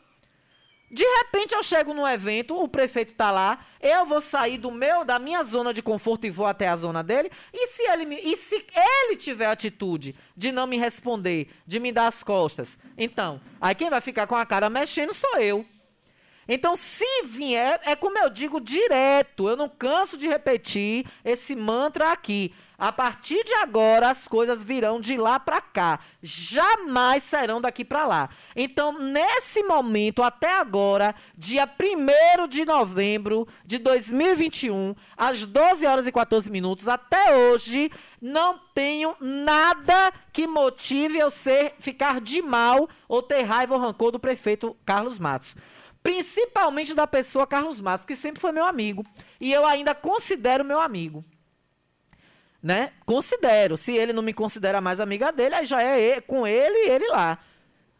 De 0.89 1.03
repente 1.03 1.53
eu 1.53 1.61
chego 1.61 1.93
no 1.93 2.07
evento, 2.07 2.59
o 2.59 2.67
prefeito 2.67 3.11
está 3.11 3.29
lá, 3.29 3.63
eu 3.79 4.07
vou 4.07 4.19
sair 4.19 4.57
do 4.57 4.71
meu, 4.71 5.05
da 5.05 5.19
minha 5.19 5.43
zona 5.43 5.71
de 5.71 5.83
conforto 5.83 6.25
e 6.25 6.31
vou 6.31 6.47
até 6.47 6.67
a 6.67 6.75
zona 6.75 7.03
dele. 7.03 7.29
E 7.53 7.67
se 7.67 7.83
ele 7.83 8.05
me, 8.05 8.15
e 8.15 8.35
se 8.35 8.65
ele 8.75 9.17
tiver 9.17 9.45
atitude 9.45 10.15
de 10.35 10.51
não 10.51 10.65
me 10.65 10.79
responder, 10.79 11.49
de 11.67 11.79
me 11.79 11.91
dar 11.91 12.07
as 12.07 12.23
costas, 12.23 12.79
então, 12.97 13.39
aí 13.61 13.75
quem 13.75 13.91
vai 13.91 14.01
ficar 14.01 14.25
com 14.25 14.35
a 14.35 14.47
cara 14.47 14.67
mexendo 14.67 15.13
sou 15.13 15.37
eu. 15.37 15.63
Então, 16.47 16.75
se 16.75 17.05
vier, 17.25 17.79
é 17.85 17.95
como 17.95 18.17
eu 18.17 18.29
digo 18.29 18.61
direto, 18.61 19.49
eu 19.49 19.57
não 19.57 19.67
canso 19.67 20.17
de 20.17 20.27
repetir 20.27 21.05
esse 21.23 21.55
mantra 21.55 22.11
aqui. 22.11 22.53
A 22.79 22.91
partir 22.91 23.43
de 23.43 23.55
agora, 23.55 24.07
as 24.09 24.27
coisas 24.27 24.63
virão 24.63 25.01
de 25.01 25.17
lá 25.17 25.39
para 25.39 25.59
cá. 25.59 25.99
Jamais 26.21 27.23
serão 27.23 27.59
daqui 27.59 27.83
para 27.83 28.05
lá. 28.05 28.29
Então, 28.55 28.91
nesse 28.91 29.63
momento, 29.63 30.21
até 30.21 30.59
agora, 30.59 31.15
dia 31.35 31.67
1 31.67 32.47
de 32.47 32.65
novembro 32.65 33.47
de 33.65 33.79
2021, 33.79 34.93
às 35.17 35.43
12 35.43 35.87
horas 35.87 36.05
e 36.05 36.11
14 36.11 36.51
minutos, 36.51 36.87
até 36.87 37.35
hoje, 37.35 37.89
não 38.21 38.59
tenho 38.75 39.15
nada 39.19 40.13
que 40.31 40.45
motive 40.45 41.17
eu 41.17 41.31
ser, 41.31 41.73
ficar 41.79 42.21
de 42.21 42.43
mal 42.43 42.87
ou 43.07 43.23
ter 43.23 43.41
raiva 43.41 43.73
ou 43.73 43.81
rancor 43.81 44.11
do 44.11 44.19
prefeito 44.19 44.77
Carlos 44.85 45.17
Matos. 45.17 45.55
Principalmente 46.07 46.93
da 46.93 47.05
pessoa 47.05 47.45
Carlos 47.45 47.81
Matos, 47.81 48.05
que 48.05 48.15
sempre 48.15 48.39
foi 48.39 48.53
meu 48.53 48.63
amigo. 48.63 49.05
E 49.41 49.51
eu 49.51 49.65
ainda 49.65 49.93
considero 49.93 50.63
meu 50.63 50.79
amigo. 50.79 51.21
Né? 52.63 52.93
Considero. 53.05 53.75
Se 53.75 53.91
ele 53.91 54.13
não 54.13 54.23
me 54.23 54.31
considera 54.31 54.79
mais 54.79 55.01
amiga 55.01 55.33
dele, 55.33 55.55
aí 55.55 55.65
já 55.65 55.83
é 55.83 55.99
ele, 55.99 56.21
com 56.21 56.47
ele 56.47 56.77
e 56.77 56.89
ele 56.91 57.09
lá. 57.09 57.37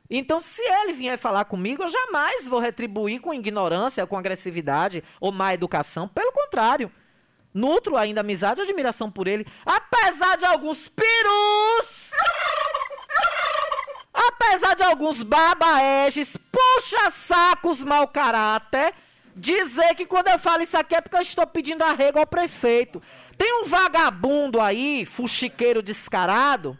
Então, 0.09 0.39
se 0.39 0.61
ele 0.61 0.93
vier 0.93 1.17
falar 1.17 1.43
comigo, 1.43 1.83
eu 1.83 1.89
jamais 1.89 2.47
vou 2.47 2.61
retribuir 2.61 3.19
com 3.19 3.33
ignorância, 3.33 4.07
com 4.07 4.17
agressividade 4.17 5.03
ou 5.19 5.33
má 5.33 5.53
educação. 5.53 6.07
Pelo 6.07 6.31
contrário. 6.31 6.89
Nutro 7.53 7.97
ainda 7.97 8.21
amizade 8.21 8.61
e 8.61 8.63
admiração 8.63 9.11
por 9.11 9.27
ele. 9.27 9.45
Apesar 9.65 10.37
de 10.37 10.45
alguns 10.45 10.87
perus 10.87 12.11
Apesar 14.17 14.75
de 14.75 14.81
alguns 14.81 15.21
babaeges, 15.21 16.35
puxa-sacos 16.51 17.83
mau 17.83 18.07
caráter, 18.07 18.91
dizer 19.35 19.93
que 19.93 20.07
quando 20.07 20.29
eu 20.29 20.39
falo 20.39 20.63
isso 20.63 20.75
aqui 20.75 20.95
é 20.95 21.01
porque 21.01 21.15
eu 21.15 21.21
estou 21.21 21.45
pedindo 21.45 21.83
arrego 21.83 22.17
ao 22.17 22.25
prefeito. 22.25 22.99
Tem 23.37 23.61
um 23.61 23.65
vagabundo 23.65 24.59
aí, 24.59 25.05
fuxiqueiro 25.05 25.83
descarado, 25.83 26.75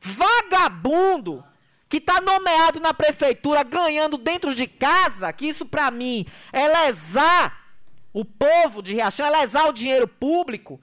vagabundo, 0.00 1.44
que 1.90 1.98
está 1.98 2.22
nomeado 2.22 2.80
na 2.80 2.94
prefeitura 2.94 3.62
ganhando 3.62 4.16
dentro 4.16 4.54
de 4.54 4.66
casa, 4.66 5.30
que 5.34 5.46
isso 5.46 5.66
para 5.66 5.90
mim 5.90 6.24
é 6.50 6.66
lesar 6.66 7.66
o 8.14 8.24
povo 8.24 8.82
de 8.82 8.94
Riachão, 8.94 9.26
é 9.26 9.30
lesar 9.40 9.68
o 9.68 9.74
dinheiro 9.74 10.08
público, 10.08 10.80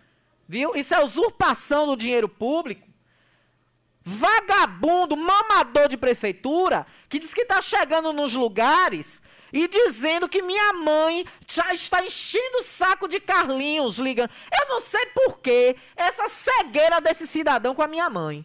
viu? 0.47 0.75
Isso 0.75 0.93
é 0.93 1.03
usurpação 1.03 1.87
do 1.87 1.97
dinheiro 1.97 2.29
público 2.29 2.92
vagabundo, 4.03 5.15
mamador 5.15 5.87
de 5.87 5.97
prefeitura, 5.97 6.85
que 7.07 7.19
diz 7.19 7.33
que 7.33 7.41
está 7.41 7.61
chegando 7.61 8.11
nos 8.11 8.35
lugares 8.35 9.21
e 9.51 9.67
dizendo 9.67 10.27
que 10.27 10.41
minha 10.41 10.73
mãe 10.73 11.25
já 11.47 11.71
está 11.71 12.03
enchendo 12.03 12.57
o 12.57 12.63
saco 12.63 13.07
de 13.07 13.19
Carlinhos 13.19 13.99
ligando. 13.99 14.31
Eu 14.51 14.67
não 14.67 14.81
sei 14.81 15.05
por 15.07 15.39
que 15.39 15.75
essa 15.95 16.27
cegueira 16.27 16.99
desse 16.99 17.27
cidadão 17.27 17.75
com 17.75 17.83
a 17.83 17.87
minha 17.87 18.09
mãe. 18.09 18.43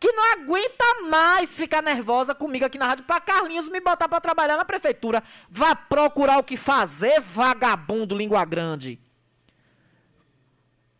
Que 0.00 0.10
não 0.12 0.32
aguenta 0.32 1.02
mais 1.10 1.50
ficar 1.50 1.82
nervosa 1.82 2.34
comigo 2.34 2.64
aqui 2.64 2.78
na 2.78 2.86
rádio 2.86 3.04
para 3.04 3.20
Carlinhos 3.20 3.68
me 3.68 3.80
botar 3.80 4.08
para 4.08 4.20
trabalhar 4.20 4.56
na 4.56 4.64
prefeitura. 4.64 5.22
Vá 5.50 5.76
procurar 5.76 6.38
o 6.38 6.42
que 6.42 6.56
fazer, 6.56 7.20
vagabundo 7.20 8.16
língua 8.16 8.42
grande. 8.46 8.98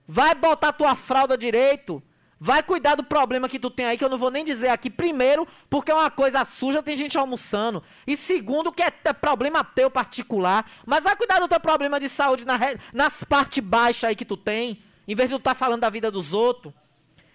Vai 0.06 0.34
botar 0.34 0.74
tua 0.74 0.94
fralda 0.94 1.38
direito. 1.38 2.02
Vai 2.42 2.62
cuidar 2.62 2.94
do 2.94 3.04
problema 3.04 3.50
que 3.50 3.58
tu 3.58 3.68
tem 3.68 3.84
aí, 3.84 3.98
que 3.98 4.04
eu 4.04 4.08
não 4.08 4.16
vou 4.16 4.30
nem 4.30 4.42
dizer 4.42 4.68
aqui. 4.68 4.88
Primeiro, 4.88 5.46
porque 5.68 5.90
é 5.90 5.94
uma 5.94 6.10
coisa 6.10 6.42
suja, 6.46 6.82
tem 6.82 6.96
gente 6.96 7.18
almoçando. 7.18 7.82
E 8.06 8.16
segundo, 8.16 8.72
que 8.72 8.82
é, 8.82 8.90
problema 9.12 9.62
teu 9.62 9.90
particular. 9.90 10.64
Mas 10.86 11.04
vai 11.04 11.14
cuidar 11.14 11.38
do 11.38 11.46
teu 11.46 11.60
problema 11.60 12.00
de 12.00 12.08
saúde 12.08 12.46
na, 12.46 12.58
nas 12.94 13.22
partes 13.24 13.62
baixas 13.62 14.04
aí 14.04 14.16
que 14.16 14.24
tu 14.24 14.38
tem. 14.38 14.82
Em 15.06 15.14
vez 15.14 15.28
de 15.28 15.36
tu 15.36 15.42
tá 15.42 15.54
falando 15.54 15.82
da 15.82 15.90
vida 15.90 16.10
dos 16.10 16.32
outros. 16.32 16.72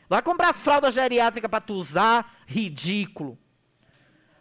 Vai 0.09 0.23
comprar 0.23 0.53
fralda 0.53 0.89
geriátrica 0.89 1.47
pra 1.47 1.61
tu 1.61 1.75
usar? 1.75 2.39
Ridículo. 2.47 3.37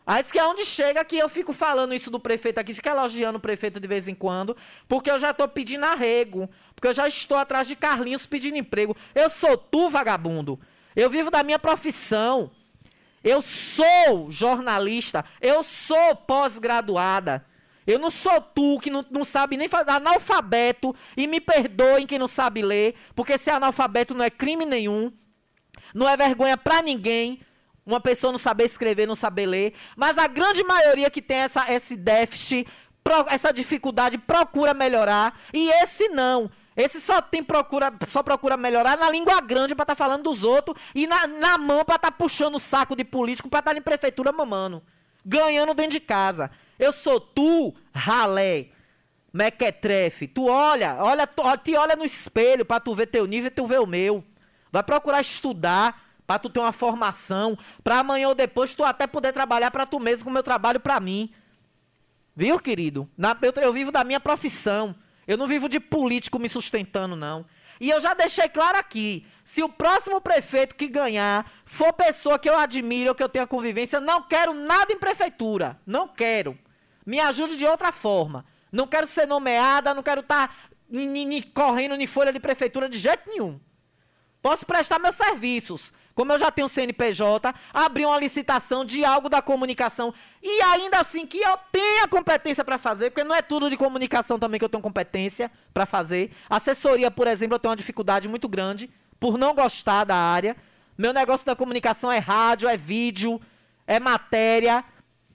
Aí 0.06 0.23
diz 0.23 0.30
que 0.30 0.38
é 0.38 0.46
onde 0.46 0.66
chega 0.66 1.04
que 1.04 1.16
eu 1.16 1.28
fico 1.30 1.54
falando 1.54 1.94
isso 1.94 2.11
do 2.11 2.20
prefeito 2.20 2.58
aqui, 2.58 2.75
fica 2.75 2.90
elogiando 2.90 3.38
o 3.38 3.40
prefeito 3.40 3.80
de 3.80 3.88
vez 3.88 4.06
em 4.06 4.14
quando, 4.14 4.54
porque 4.87 5.11
eu 5.11 5.18
já 5.18 5.32
tô 5.32 5.49
pedindo 5.49 5.84
arrego, 5.87 6.49
porque 6.75 6.88
eu 6.88 6.92
já 6.92 7.08
estou 7.08 7.38
atrás 7.38 7.66
de 7.66 7.75
Carlinhos 7.75 8.26
pedindo 8.26 8.58
emprego. 8.58 8.94
Eu 9.14 9.30
sou 9.30 9.56
tu, 9.56 9.88
vagabundo. 9.88 10.61
Eu 10.94 11.08
vivo 11.08 11.30
da 11.30 11.42
minha 11.42 11.58
profissão. 11.58 12.50
Eu 13.23 13.40
sou 13.40 14.30
jornalista, 14.30 15.25
eu 15.40 15.62
sou 15.62 16.14
pós-graduada. 16.14 17.44
Eu 17.87 17.99
não 17.99 18.11
sou 18.11 18.40
tu 18.40 18.78
que 18.80 18.90
não, 18.90 19.04
não 19.11 19.25
sabe 19.25 19.56
nem 19.56 19.68
fazer 19.68 19.90
analfabeto 19.90 20.94
e 21.16 21.26
me 21.26 21.40
perdoem 21.40 22.06
quem 22.06 22.18
não 22.18 22.28
sabe 22.28 22.61
ler, 22.61 22.94
porque 23.14 23.38
ser 23.38 23.50
analfabeto 23.50 24.14
não 24.14 24.25
é 24.25 24.30
crime 24.30 24.66
nenhum, 24.66 25.12
não 25.94 26.08
é 26.08 26.16
vergonha 26.16 26.56
pra 26.56 26.82
ninguém. 26.82 27.40
Uma 27.86 28.00
pessoa 28.00 28.32
não 28.32 28.38
saber 28.38 28.64
escrever, 28.64 29.06
não 29.06 29.14
saber 29.14 29.46
ler, 29.46 29.74
mas 29.96 30.16
a 30.16 30.26
grande 30.26 30.64
maioria 30.64 31.10
que 31.10 31.20
tem 31.20 31.38
essa, 31.38 31.70
esse 31.70 31.96
déficit, 31.96 32.66
pro- 33.02 33.26
essa 33.28 33.52
dificuldade, 33.52 34.16
procura 34.16 34.72
melhorar, 34.72 35.38
e 35.52 35.68
esse 35.82 36.08
não. 36.08 36.50
Esse 36.76 37.00
só 37.00 37.20
tem 37.20 37.42
procura, 37.44 37.92
só 38.06 38.22
procura 38.22 38.56
melhorar 38.56 38.96
na 38.98 39.08
língua 39.10 39.40
grande 39.40 39.74
pra 39.76 39.84
estar 39.84 39.94
falando 39.94 40.24
dos 40.24 40.42
outros 40.42 40.76
e 40.94 41.06
na, 41.06 41.26
na 41.26 41.56
mão 41.58 41.84
pra 41.84 41.96
estar 41.96 42.10
puxando 42.12 42.56
o 42.56 42.58
saco 42.58 42.96
de 42.96 43.04
político 43.04 43.48
pra 43.48 43.60
estar 43.60 43.76
em 43.76 43.82
prefeitura 43.82 44.32
mamando. 44.32 44.82
Ganhando 45.24 45.72
dentro 45.72 45.92
de 45.92 46.00
casa. 46.00 46.50
Eu 46.76 46.90
sou 46.90 47.20
tu, 47.20 47.72
ralé, 47.94 48.70
mequetrefe. 49.32 50.26
Tu 50.26 50.46
olha, 50.48 50.96
olha, 50.98 51.26
tu, 51.26 51.42
te 51.58 51.76
olha 51.76 51.96
no 51.96 52.04
espelho 52.04 52.64
pra 52.64 52.80
tu 52.80 52.94
ver 52.94 53.06
teu 53.06 53.26
nível 53.26 53.48
e 53.48 53.50
tu 53.50 53.66
ver 53.66 53.80
o 53.80 53.86
meu. 53.86 54.24
Vai 54.72 54.82
procurar 54.82 55.20
estudar 55.20 56.03
pra 56.26 56.38
tu 56.38 56.49
ter 56.49 56.61
uma 56.61 56.73
formação, 56.73 57.57
pra 57.83 57.99
amanhã 57.99 58.28
ou 58.28 58.35
depois 58.35 58.75
tu 58.75 58.83
até 58.85 59.07
poder 59.07 59.33
trabalhar 59.33 59.71
pra 59.71 59.87
tu 59.87 60.00
mesmo 60.00 60.25
com 60.25 60.31
o 60.31 60.33
meu 60.33 60.43
trabalho 60.43 60.81
pra 60.81 61.00
mim. 61.00 61.33
Viu, 62.37 62.59
querido? 62.59 63.09
Na- 63.16 63.37
eu, 63.43 63.52
eu 63.62 63.73
vivo 63.73 63.93
da 63.93 64.02
minha 64.04 64.21
profissão. 64.21 64.95
Eu 65.26 65.38
não 65.38 65.47
vivo 65.47 65.69
de 65.69 65.81
político 65.81 66.38
me 66.38 66.49
sustentando, 66.49 67.14
não. 67.16 67.47
E 67.81 67.90
eu 67.90 67.99
já 68.00 68.12
deixei 68.14 68.49
claro 68.49 68.78
aqui: 68.78 69.26
se 69.43 69.62
o 69.62 69.69
próximo 69.69 70.21
prefeito 70.21 70.75
que 70.75 70.88
ganhar 70.88 71.50
for 71.64 71.93
pessoa 71.93 72.38
que 72.38 72.49
eu 72.49 72.57
admiro 72.57 73.11
ou 73.11 73.14
que 73.14 73.23
eu 73.23 73.28
tenha 73.28 73.47
convivência, 73.47 74.00
não 74.00 74.23
quero 74.23 74.52
nada 74.52 74.93
em 74.93 74.99
prefeitura. 74.99 75.81
Não 75.87 76.07
quero. 76.09 76.59
Me 77.07 77.21
ajude 77.21 77.57
de 77.57 77.66
outra 77.66 77.93
forma. 77.93 78.45
Não 78.73 78.87
quero 78.87 79.07
ser 79.07 79.26
nomeada, 79.26 79.95
não 79.95 80.02
quero 80.02 80.21
estar 80.21 80.54
correndo 81.54 81.95
em 81.95 82.07
folha 82.07 82.33
de 82.33 82.40
prefeitura 82.40 82.88
de 82.88 82.99
jeito 82.99 83.28
nenhum. 83.28 83.61
Posso 84.43 84.66
prestar 84.66 84.99
meus 84.99 85.14
serviços. 85.16 85.93
Como 86.14 86.33
eu 86.33 86.38
já 86.38 86.50
tenho 86.50 86.68
CNPJ, 86.68 87.52
abrir 87.73 88.06
uma 88.06 88.18
licitação 88.18 88.85
de 88.85 89.04
algo 89.04 89.28
da 89.28 89.42
comunicação 89.42 90.14
e 90.40 90.62
ainda 90.62 90.99
assim 90.99 91.26
que 91.26 91.38
eu 91.38 91.56
tenha 91.73 92.06
competência 92.06 92.64
para 92.64 92.78
fazer, 92.78 93.11
porque 93.11 93.25
não 93.25 93.35
é 93.35 93.42
tudo 93.42 93.68
de 93.68 93.76
comunicação 93.76 94.38
também 94.38 94.59
que 94.59 94.64
eu 94.64 94.68
tenho 94.68 94.83
competência 94.83 95.50
para 95.73 95.87
fazer. 95.87 96.30
Assessoria, 96.49 97.11
por 97.11 97.26
exemplo, 97.26 97.56
eu 97.56 97.59
tenho 97.59 97.71
uma 97.71 97.76
dificuldade 97.76 98.28
muito 98.28 98.49
grande 98.49 98.88
por 99.18 99.37
não 99.37 99.54
gostar 99.54 100.04
da 100.04 100.16
área. 100.16 100.56
Meu 100.97 101.12
negócio 101.12 101.44
da 101.44 101.56
comunicação 101.56 102.12
é 102.12 102.18
rádio, 102.18 102.68
é 102.68 102.76
vídeo, 102.76 103.40
é 103.85 103.99
matéria. 103.99 104.85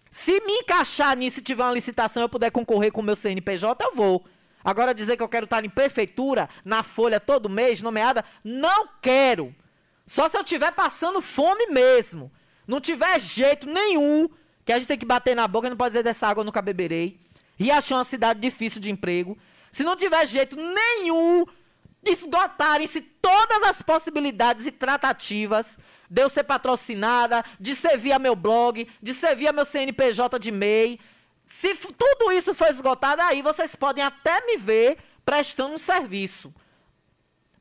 Se 0.10 0.40
me 0.42 0.54
encaixar 0.60 1.16
nisso 1.18 1.40
e 1.40 1.44
tiver 1.44 1.64
uma 1.64 1.74
licitação 1.74 2.24
eu 2.24 2.30
puder 2.30 2.52
concorrer 2.52 2.92
com 2.92 3.02
o 3.02 3.04
meu 3.04 3.18
CNPJ, 3.18 3.84
eu 3.84 3.94
vou. 3.94 4.26
Agora 4.64 4.94
dizer 4.94 5.18
que 5.18 5.24
eu 5.24 5.30
quero 5.30 5.44
estar 5.44 5.64
em 5.66 5.70
prefeitura, 5.70 6.50
na 6.64 6.84
folha 6.84 7.20
todo 7.20 7.50
mês, 7.50 7.82
nomeada, 7.82 8.24
não 8.44 8.88
quero. 9.02 9.54
Só 10.10 10.28
se 10.28 10.36
eu 10.36 10.42
estiver 10.42 10.72
passando 10.72 11.22
fome 11.22 11.68
mesmo. 11.68 12.32
Não 12.68 12.82
tiver 12.82 13.20
jeito 13.20 13.68
nenhum, 13.68 14.28
que 14.66 14.74
a 14.74 14.80
gente 14.80 14.88
tem 14.88 14.98
que 14.98 15.06
bater 15.06 15.36
na 15.36 15.48
boca 15.48 15.68
e 15.68 15.70
não 15.70 15.78
pode 15.78 15.92
dizer 15.92 16.02
dessa 16.02 16.28
água 16.28 16.42
eu 16.42 16.46
nunca 16.46 16.64
beberei. 16.64 17.20
Riachão 17.60 17.98
é 17.98 18.00
uma 18.00 18.06
cidade 18.06 18.40
difícil 18.40 18.82
de 18.82 18.90
emprego. 18.90 19.38
Se 19.72 19.84
não 19.84 19.96
tiver 19.96 20.26
jeito 20.26 20.56
nenhum 20.56 21.46
esgotarem-se 22.04 23.02
todas 23.02 23.62
as 23.62 23.84
possibilidades 23.84 24.66
e 24.66 24.72
tratativas 24.72 25.78
de 26.10 26.24
eu 26.24 26.28
ser 26.28 26.44
patrocinada, 26.44 27.46
de 27.60 27.76
ser 27.76 27.96
via 27.96 28.18
meu 28.18 28.36
blog, 28.36 28.88
de 29.00 29.14
ser 29.14 29.36
via 29.36 29.54
meu 29.54 29.64
CNPJ 29.64 30.40
de 30.40 30.52
MEI. 30.52 31.00
Se 31.46 31.76
tudo 31.76 32.32
isso 32.32 32.56
for 32.56 32.68
esgotado, 32.68 33.22
aí 33.22 33.44
vocês 33.44 33.76
podem 33.76 34.04
até 34.04 34.44
me 34.48 34.58
ver 34.58 34.98
prestando 35.24 35.76
um 35.76 35.78
serviço. 35.78 36.52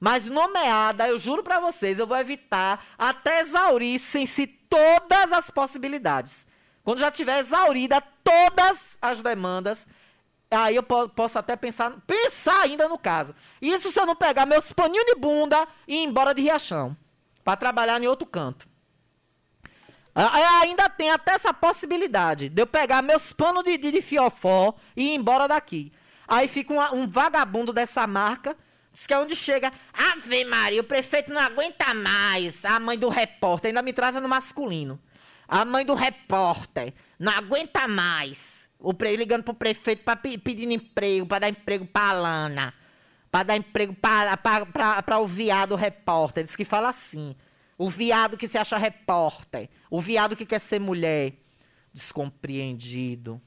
Mas 0.01 0.29
nomeada, 0.31 1.09
eu 1.09 1.19
juro 1.19 1.43
pra 1.43 1.59
vocês, 1.61 1.99
eu 1.99 2.07
vou 2.07 2.17
evitar 2.17 2.85
até 2.97 3.41
exaurissem-se 3.41 4.47
todas 4.47 5.33
as 5.33 5.51
possibilidades. 5.51 6.47
Quando 6.85 7.01
já 7.01 7.11
tiver 7.11 7.39
exaurida 7.41 8.01
todas 8.23 8.97
as 9.03 9.23
demandas, 9.23 9.87
aí 10.51 10.77
eu 10.77 10.83
po- 10.83 11.09
posso 11.09 11.39
até 11.39 11.57
pensar, 11.57 11.91
pensar 12.07 12.61
ainda 12.63 12.89
no 12.89 12.97
caso. 12.99 13.35
Isso 13.61 13.91
se 13.91 13.99
eu 14.01 14.07
não 14.07 14.15
pegar 14.17 14.47
meus 14.47 14.73
paninhos 14.73 15.05
de 15.07 15.15
bunda 15.17 15.67
e 15.87 15.97
ir 15.97 16.05
embora 16.05 16.35
de 16.35 16.43
Riachão, 16.43 16.97
Pra 17.45 17.57
trabalhar 17.57 18.01
em 18.03 18.07
outro 18.07 18.27
canto. 18.27 18.69
Ainda 20.15 20.89
tem 20.89 21.11
até 21.11 21.33
essa 21.33 21.55
possibilidade 21.55 22.49
de 22.49 22.61
eu 22.61 22.67
pegar 22.67 23.01
meus 23.03 23.33
panos 23.33 23.63
de, 23.65 23.79
de, 23.79 23.93
de 23.93 24.03
fiofó 24.03 24.75
e 24.97 25.11
ir 25.11 25.15
embora 25.15 25.47
daqui. 25.47 25.93
Aí 26.27 26.49
fica 26.49 26.75
um 26.93 27.09
vagabundo 27.09 27.73
dessa 27.73 28.07
marca, 28.07 28.57
diz 28.99 29.07
que 29.07 29.15
é 29.15 29.19
onde 29.19 29.37
chega. 29.37 29.73
Ave 29.93 30.45
Maria, 30.45 30.81
o 30.81 30.85
prefeito 30.85 31.33
não 31.33 31.41
aguenta 31.41 31.95
mais. 31.95 32.65
A 32.65 32.81
mãe 32.81 32.99
do 32.99 33.09
repórter 33.09 33.69
ainda 33.69 33.81
me 33.81 33.93
trata 33.93 34.21
no 34.21 34.29
masculino. 34.29 35.01
A 35.47 35.65
mãe 35.65 35.85
do 35.87 35.95
repórter 35.95 36.93
não 37.19 37.33
aguenta 37.33 37.87
mais. 37.87 38.69
O 38.79 38.93
pre, 38.93 39.17
ligando 39.17 39.45
pro 39.45 39.55
prefeito 39.55 40.03
pra, 40.03 40.17
pe- 40.17 40.37
pedindo 40.39 40.73
emprego, 40.73 41.27
pra 41.27 41.39
dar 41.39 41.49
emprego 41.49 41.87
pra 41.87 42.13
Lana. 42.13 42.75
Pra 43.31 43.43
dar 43.43 43.57
emprego 43.57 43.95
pra, 43.95 44.37
pra, 44.37 44.67
pra, 44.67 45.03
pra 45.03 45.19
o 45.19 45.27
viado 45.27 45.77
repórter. 45.77 46.45
Diz 46.45 46.57
que 46.57 46.65
fala 46.65 46.89
assim. 46.89 47.37
O 47.77 47.89
viado 47.89 48.37
que 48.37 48.49
se 48.49 48.59
acha 48.59 48.77
repórter. 48.77 49.69
O 49.91 50.01
viado 50.01 50.35
que 50.35 50.45
quer 50.45 50.59
ser 50.61 50.81
mulher. 50.81 51.35
Descompreendido. 51.93 53.41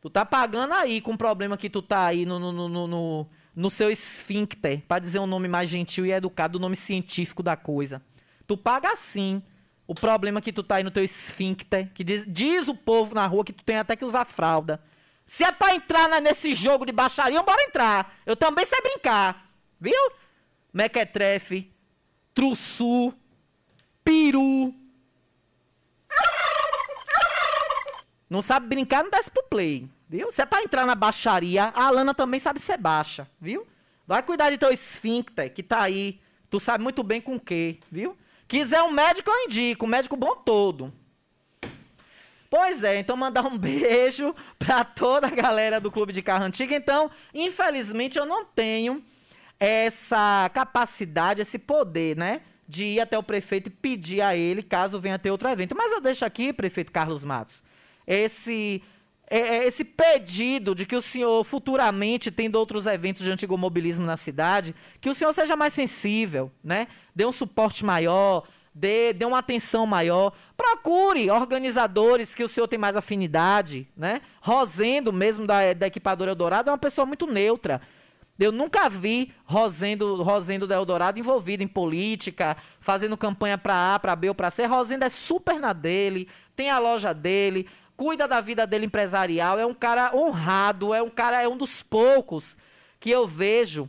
Tu 0.00 0.08
tá 0.10 0.24
pagando 0.24 0.72
aí 0.74 1.00
com 1.00 1.12
o 1.12 1.18
problema 1.18 1.56
que 1.56 1.68
tu 1.68 1.82
tá 1.82 2.06
aí 2.06 2.24
no, 2.24 2.38
no, 2.38 2.52
no, 2.68 2.86
no, 2.86 3.28
no- 3.56 3.70
seu 3.70 3.90
esfíncter, 3.90 4.82
pra 4.86 4.98
dizer 5.00 5.18
um 5.18 5.26
nome 5.26 5.48
mais 5.48 5.68
gentil 5.68 6.04
e 6.06 6.12
educado, 6.12 6.58
o 6.58 6.60
nome 6.60 6.76
científico 6.76 7.42
da 7.42 7.56
coisa. 7.56 8.00
Tu 8.46 8.56
paga 8.56 8.94
sim 8.94 9.42
o 9.86 9.94
problema 9.94 10.40
que 10.40 10.52
tu 10.52 10.62
tá 10.62 10.76
aí 10.76 10.84
no 10.84 10.90
teu 10.90 11.02
esfíncter, 11.02 11.90
que 11.94 12.04
diz, 12.04 12.24
diz 12.28 12.68
o 12.68 12.74
povo 12.74 13.14
na 13.14 13.26
rua 13.26 13.44
que 13.44 13.52
tu 13.52 13.64
tem 13.64 13.78
até 13.78 13.96
que 13.96 14.04
usar 14.04 14.24
fralda. 14.26 14.80
Se 15.24 15.42
é 15.42 15.50
pra 15.50 15.74
entrar 15.74 16.08
nesse 16.20 16.54
jogo 16.54 16.84
de 16.86 16.92
baixaria, 16.92 17.42
bora 17.42 17.62
entrar. 17.64 18.16
Eu 18.24 18.36
também 18.36 18.64
sei 18.64 18.80
brincar, 18.80 19.50
viu? 19.80 20.12
Mequetrefe, 20.72 21.72
trussu, 22.34 23.12
peru. 24.04 24.72
Não 28.28 28.42
sabe 28.42 28.66
brincar, 28.66 29.02
não 29.04 29.10
desce 29.10 29.30
pro 29.30 29.42
play, 29.44 29.88
viu? 30.08 30.30
Se 30.32 30.42
é 30.42 30.46
pra 30.46 30.62
entrar 30.62 30.86
na 30.86 30.94
baixaria, 30.94 31.72
a 31.74 31.86
Alana 31.86 32.14
também 32.14 32.40
sabe 32.40 32.60
ser 32.60 32.76
baixa, 32.76 33.28
viu? 33.40 33.66
Vai 34.06 34.22
cuidar 34.22 34.50
de 34.50 34.58
teu 34.58 34.70
esfíncter, 34.70 35.52
que 35.52 35.62
tá 35.62 35.80
aí. 35.82 36.20
Tu 36.48 36.60
sabe 36.60 36.82
muito 36.82 37.02
bem 37.02 37.20
com 37.20 37.36
o 37.36 37.40
quê, 37.40 37.78
viu? 37.90 38.16
Quiser 38.46 38.82
um 38.82 38.92
médico, 38.92 39.28
eu 39.28 39.44
indico. 39.46 39.84
Um 39.84 39.88
médico 39.88 40.16
bom 40.16 40.36
todo. 40.36 40.92
Pois 42.48 42.84
é, 42.84 42.98
então 42.98 43.16
mandar 43.16 43.44
um 43.44 43.58
beijo 43.58 44.34
pra 44.58 44.84
toda 44.84 45.26
a 45.26 45.30
galera 45.30 45.80
do 45.80 45.90
Clube 45.90 46.12
de 46.12 46.22
Carro 46.22 46.44
Antigo. 46.44 46.72
Então, 46.72 47.10
infelizmente, 47.34 48.16
eu 48.16 48.24
não 48.24 48.44
tenho 48.44 49.02
essa 49.58 50.50
capacidade, 50.54 51.42
esse 51.42 51.58
poder, 51.58 52.16
né? 52.16 52.42
De 52.68 52.84
ir 52.84 53.00
até 53.00 53.18
o 53.18 53.22
prefeito 53.22 53.68
e 53.68 53.70
pedir 53.70 54.20
a 54.20 54.36
ele 54.36 54.62
caso 54.62 55.00
venha 55.00 55.18
ter 55.18 55.30
outro 55.30 55.48
evento. 55.48 55.74
Mas 55.76 55.92
eu 55.92 56.00
deixo 56.00 56.24
aqui, 56.24 56.52
prefeito 56.52 56.92
Carlos 56.92 57.24
Matos, 57.24 57.62
esse, 58.06 58.82
é, 59.28 59.38
é, 59.38 59.66
esse 59.66 59.84
pedido 59.84 60.74
de 60.74 60.86
que 60.86 60.94
o 60.94 61.02
senhor 61.02 61.42
futuramente, 61.44 62.30
tendo 62.30 62.56
outros 62.56 62.86
eventos 62.86 63.24
de 63.24 63.30
antigomobilismo 63.30 64.06
na 64.06 64.16
cidade, 64.16 64.74
que 65.00 65.10
o 65.10 65.14
senhor 65.14 65.32
seja 65.32 65.56
mais 65.56 65.72
sensível, 65.72 66.50
né? 66.62 66.86
Dê 67.14 67.26
um 67.26 67.32
suporte 67.32 67.84
maior, 67.84 68.44
dê, 68.72 69.12
dê 69.12 69.24
uma 69.24 69.38
atenção 69.38 69.84
maior. 69.86 70.32
Procure 70.56 71.30
organizadores 71.30 72.34
que 72.34 72.44
o 72.44 72.48
senhor 72.48 72.68
tem 72.68 72.78
mais 72.78 72.96
afinidade, 72.96 73.88
né? 73.96 74.20
Rosendo, 74.40 75.12
mesmo 75.12 75.46
da, 75.46 75.72
da 75.72 75.88
equipadora 75.88 76.30
Eldorado, 76.30 76.70
é 76.70 76.72
uma 76.72 76.78
pessoa 76.78 77.04
muito 77.04 77.26
neutra. 77.26 77.80
Eu 78.38 78.52
nunca 78.52 78.88
vi 78.88 79.32
Rosendo, 79.44 80.22
Rosendo 80.22 80.66
da 80.66 80.74
Eldorado 80.74 81.18
envolvido 81.18 81.62
em 81.62 81.66
política, 81.66 82.56
fazendo 82.80 83.16
campanha 83.16 83.56
para 83.56 83.94
A, 83.94 83.98
para 83.98 84.14
B 84.14 84.28
ou 84.28 84.34
para 84.34 84.50
C. 84.50 84.66
Rosendo 84.66 85.04
é 85.04 85.08
super 85.08 85.58
na 85.58 85.72
dele, 85.72 86.28
tem 86.54 86.70
a 86.70 86.78
loja 86.78 87.14
dele, 87.14 87.66
cuida 87.96 88.28
da 88.28 88.40
vida 88.40 88.66
dele 88.66 88.86
empresarial, 88.86 89.58
é 89.58 89.64
um 89.66 89.74
cara 89.74 90.14
honrado, 90.14 90.92
é 90.92 91.02
um 91.02 91.10
cara, 91.10 91.42
é 91.42 91.48
um 91.48 91.56
dos 91.56 91.82
poucos 91.82 92.56
que 93.00 93.10
eu 93.10 93.26
vejo 93.26 93.88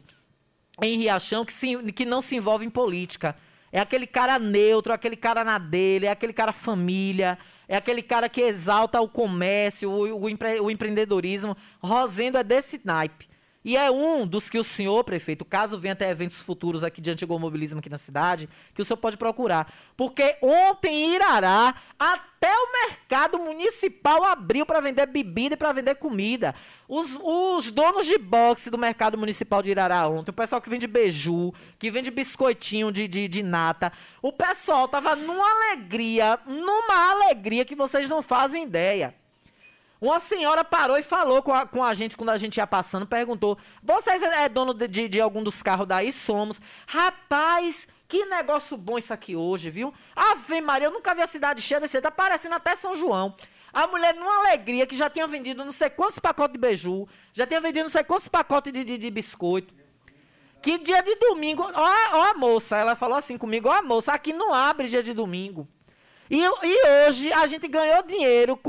em 0.81 0.97
Riachão 0.97 1.43
que, 1.43 1.53
se, 1.53 1.77
que 1.91 2.05
não 2.05 2.21
se 2.21 2.35
envolve 2.35 2.65
em 2.65 2.69
política. 2.69 3.35
É 3.71 3.79
aquele 3.79 4.07
cara 4.07 4.39
neutro, 4.39 4.93
aquele 4.93 5.15
cara 5.15 5.43
na 5.43 5.57
dele, 5.57 6.05
é 6.05 6.11
aquele 6.11 6.33
cara 6.33 6.53
família, 6.53 7.37
é 7.67 7.75
aquele 7.75 8.01
cara 8.01 8.29
que 8.29 8.41
exalta 8.41 9.01
o 9.01 9.09
comércio, 9.09 9.89
o, 9.89 10.23
o, 10.23 10.29
empre, 10.29 10.59
o 10.59 10.71
empreendedorismo. 10.71 11.55
Rosendo 11.81 12.37
é 12.37 12.43
desse 12.43 12.79
naipe. 12.83 13.27
E 13.67 13.75
é 13.75 13.91
um 13.91 14.25
dos 14.25 14.49
que 14.49 14.57
o 14.57 14.63
senhor, 14.63 15.03
prefeito, 15.03 15.43
caso 15.43 15.77
venha 15.77 15.91
até 15.91 16.09
eventos 16.09 16.41
futuros 16.41 16.85
aqui 16.85 17.01
de 17.01 17.11
antimobilismo 17.11 17.79
aqui 17.79 17.89
na 17.89 17.97
cidade, 17.97 18.47
que 18.73 18.81
o 18.81 18.85
senhor 18.85 18.95
pode 18.95 19.17
procurar. 19.17 19.69
Porque 19.97 20.37
ontem 20.41 21.03
em 21.03 21.15
Irará, 21.15 21.75
até 21.99 22.49
o 22.49 22.87
mercado 22.87 23.37
municipal 23.37 24.23
abriu 24.23 24.65
para 24.65 24.79
vender 24.79 25.05
bebida 25.07 25.55
e 25.55 25.57
para 25.57 25.73
vender 25.73 25.95
comida. 25.95 26.55
Os, 26.87 27.19
os 27.21 27.69
donos 27.69 28.05
de 28.05 28.17
boxe 28.17 28.69
do 28.69 28.77
mercado 28.77 29.17
municipal 29.17 29.61
de 29.61 29.69
Irará 29.69 30.07
ontem, 30.07 30.31
o 30.31 30.33
pessoal 30.33 30.61
que 30.61 30.69
vende 30.69 30.87
beiju, 30.87 31.53
que 31.77 31.91
vende 31.91 32.09
biscoitinho 32.09 32.89
de, 32.89 33.05
de, 33.05 33.27
de 33.27 33.43
nata, 33.43 33.91
o 34.21 34.31
pessoal 34.31 34.87
tava 34.87 35.13
numa 35.13 35.43
alegria, 35.45 36.39
numa 36.47 37.11
alegria 37.11 37.65
que 37.65 37.75
vocês 37.75 38.07
não 38.07 38.21
fazem 38.21 38.63
ideia. 38.63 39.13
Uma 39.99 40.19
senhora 40.19 40.63
parou 40.63 40.97
e 40.97 41.03
falou 41.03 41.41
com 41.41 41.53
a, 41.53 41.65
com 41.65 41.83
a 41.83 41.93
gente 41.93 42.15
quando 42.15 42.29
a 42.29 42.37
gente 42.37 42.57
ia 42.57 42.67
passando, 42.67 43.07
perguntou: 43.07 43.57
Vocês 43.81 44.21
é, 44.21 44.45
é 44.45 44.49
dono 44.49 44.73
de, 44.73 44.87
de, 44.87 45.09
de 45.09 45.21
algum 45.21 45.43
dos 45.43 45.63
carros 45.63 45.87
daí? 45.87 46.11
Somos. 46.11 46.61
Rapaz, 46.85 47.87
que 48.07 48.25
negócio 48.25 48.77
bom 48.77 48.97
isso 48.97 49.11
aqui 49.11 49.35
hoje, 49.35 49.69
viu? 49.69 49.93
Ave 50.15 50.61
Maria, 50.61 50.87
eu 50.87 50.91
nunca 50.91 51.15
vi 51.15 51.21
a 51.21 51.27
cidade 51.27 51.61
cheia 51.61 51.79
desse. 51.79 51.99
Tá 51.99 52.11
parecendo 52.11 52.55
até 52.55 52.75
São 52.75 52.93
João. 52.93 53.35
A 53.73 53.87
mulher, 53.87 54.13
numa 54.13 54.39
alegria, 54.39 54.87
que 54.87 54.95
já 54.95 55.09
tinha 55.09 55.27
vendido 55.27 55.65
não 55.65 55.71
sei 55.71 55.89
quantos 55.89 56.19
pacotes 56.19 56.53
de 56.53 56.59
beiju, 56.59 57.07
já 57.33 57.45
tinha 57.45 57.59
vendido 57.59 57.83
não 57.83 57.89
sei 57.89 58.03
quantos 58.03 58.27
pacotes 58.27 58.71
de, 58.71 58.83
de, 58.83 58.97
de 58.97 59.11
biscoito. 59.11 59.73
Que 60.61 60.77
dia 60.77 61.01
de 61.01 61.15
domingo. 61.15 61.63
Ó, 61.63 62.17
ó, 62.17 62.31
a 62.31 62.33
moça, 62.35 62.77
ela 62.77 62.95
falou 62.95 63.17
assim 63.17 63.37
comigo: 63.37 63.67
Ó, 63.67 63.73
a 63.73 63.81
moça, 63.81 64.11
aqui 64.13 64.31
não 64.31 64.53
abre 64.53 64.87
dia 64.87 65.03
de 65.03 65.13
domingo. 65.13 65.67
E, 66.29 66.39
e 66.39 67.07
hoje 67.07 67.31
a 67.31 67.47
gente 67.47 67.67
ganhou 67.67 68.03
dinheiro 68.03 68.59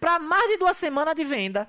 para 0.00 0.18
mais 0.18 0.48
de 0.48 0.56
duas 0.56 0.76
semanas 0.76 1.14
de 1.14 1.24
venda. 1.24 1.68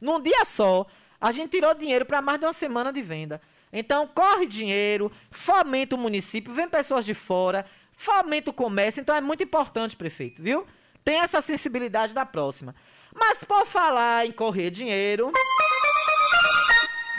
Num 0.00 0.20
dia 0.20 0.44
só, 0.44 0.86
a 1.20 1.30
gente 1.32 1.50
tirou 1.50 1.74
dinheiro 1.74 2.06
para 2.06 2.22
mais 2.22 2.40
de 2.40 2.46
uma 2.46 2.52
semana 2.52 2.92
de 2.92 3.02
venda. 3.02 3.40
Então, 3.72 4.06
corre 4.06 4.46
dinheiro, 4.46 5.12
fomenta 5.30 5.94
o 5.94 5.98
município, 5.98 6.52
vem 6.52 6.68
pessoas 6.68 7.04
de 7.04 7.14
fora, 7.14 7.66
fomenta 7.92 8.50
o 8.50 8.54
comércio. 8.54 9.00
Então, 9.00 9.14
é 9.14 9.20
muito 9.20 9.42
importante, 9.42 9.94
prefeito, 9.94 10.42
viu? 10.42 10.66
Tem 11.04 11.20
essa 11.20 11.40
sensibilidade 11.40 12.14
da 12.14 12.24
próxima. 12.24 12.74
Mas, 13.14 13.44
por 13.44 13.66
falar 13.66 14.26
em 14.26 14.32
correr 14.32 14.70
dinheiro. 14.70 15.32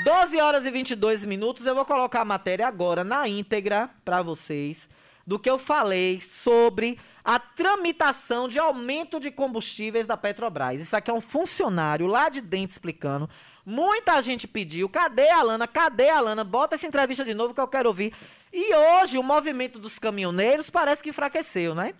12 0.04 0.42
horas 0.42 0.66
e 0.66 0.72
22 0.72 1.24
minutos, 1.26 1.66
eu 1.66 1.76
vou 1.76 1.86
colocar 1.86 2.22
a 2.22 2.26
matéria 2.26 2.68
agora 2.68 3.04
na 3.04 3.28
íntegra 3.28 3.90
para 4.04 4.24
vocês 4.24 4.90
do 5.26 5.40
que 5.40 5.50
eu 5.50 5.58
falei 5.58 6.20
sobre 6.22 7.00
a 7.24 7.40
tramitação 7.40 8.48
de 8.48 8.58
aumento 8.58 9.20
de 9.20 9.30
combustíveis 9.30 10.06
da 10.06 10.18
Petrobras. 10.18 10.82
Isso 10.82 10.96
aqui 10.96 11.12
é 11.12 11.14
um 11.14 11.22
funcionário 11.22 12.08
lá 12.08 12.30
de 12.30 12.42
dentro 12.42 12.74
explicando. 12.74 13.30
Muita 13.66 14.20
gente 14.22 14.48
pediu, 14.48 14.90
cadê 14.90 15.30
a 15.30 15.44
Lana? 15.44 15.68
Cadê 15.68 16.10
a 16.10 16.20
Lana? 16.20 16.44
Bota 16.44 16.76
essa 16.76 16.88
entrevista 16.88 17.24
de 17.24 17.34
novo 17.34 17.54
que 17.54 17.62
eu 17.62 17.68
quero 17.68 17.90
ouvir. 17.90 18.14
E 18.52 18.76
hoje 18.76 19.18
o 19.18 19.24
movimento 19.24 19.78
dos 19.78 20.00
caminhoneiros 20.00 20.70
parece 20.70 21.04
que 21.04 21.10
enfraqueceu, 21.10 21.76
né? 21.76 21.94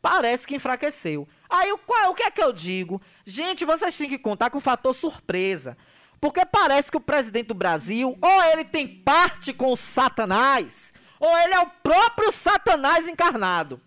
Parece 0.00 0.46
que 0.46 0.56
enfraqueceu. 0.56 1.28
Aí 1.48 1.70
o, 1.70 1.78
qual, 1.78 2.10
o 2.10 2.14
que 2.14 2.24
é 2.24 2.30
que 2.30 2.42
eu 2.42 2.52
digo? 2.52 3.00
Gente, 3.24 3.64
vocês 3.64 3.96
têm 3.96 4.08
que 4.08 4.18
contar 4.18 4.50
com 4.50 4.58
o 4.58 4.62
fator 4.62 4.94
surpresa. 4.94 5.76
Porque 6.20 6.44
parece 6.46 6.90
que 6.90 6.96
o 6.96 7.00
presidente 7.00 7.48
do 7.48 7.54
Brasil, 7.54 8.16
ou 8.20 8.42
ele 8.44 8.64
tem 8.64 8.86
parte 8.86 9.52
com 9.52 9.72
o 9.72 9.76
Satanás, 9.76 10.91
ou 11.22 11.38
ele 11.38 11.54
é 11.54 11.60
o 11.60 11.70
próprio 11.84 12.32
Satanás 12.32 13.06
encarnado. 13.06 13.80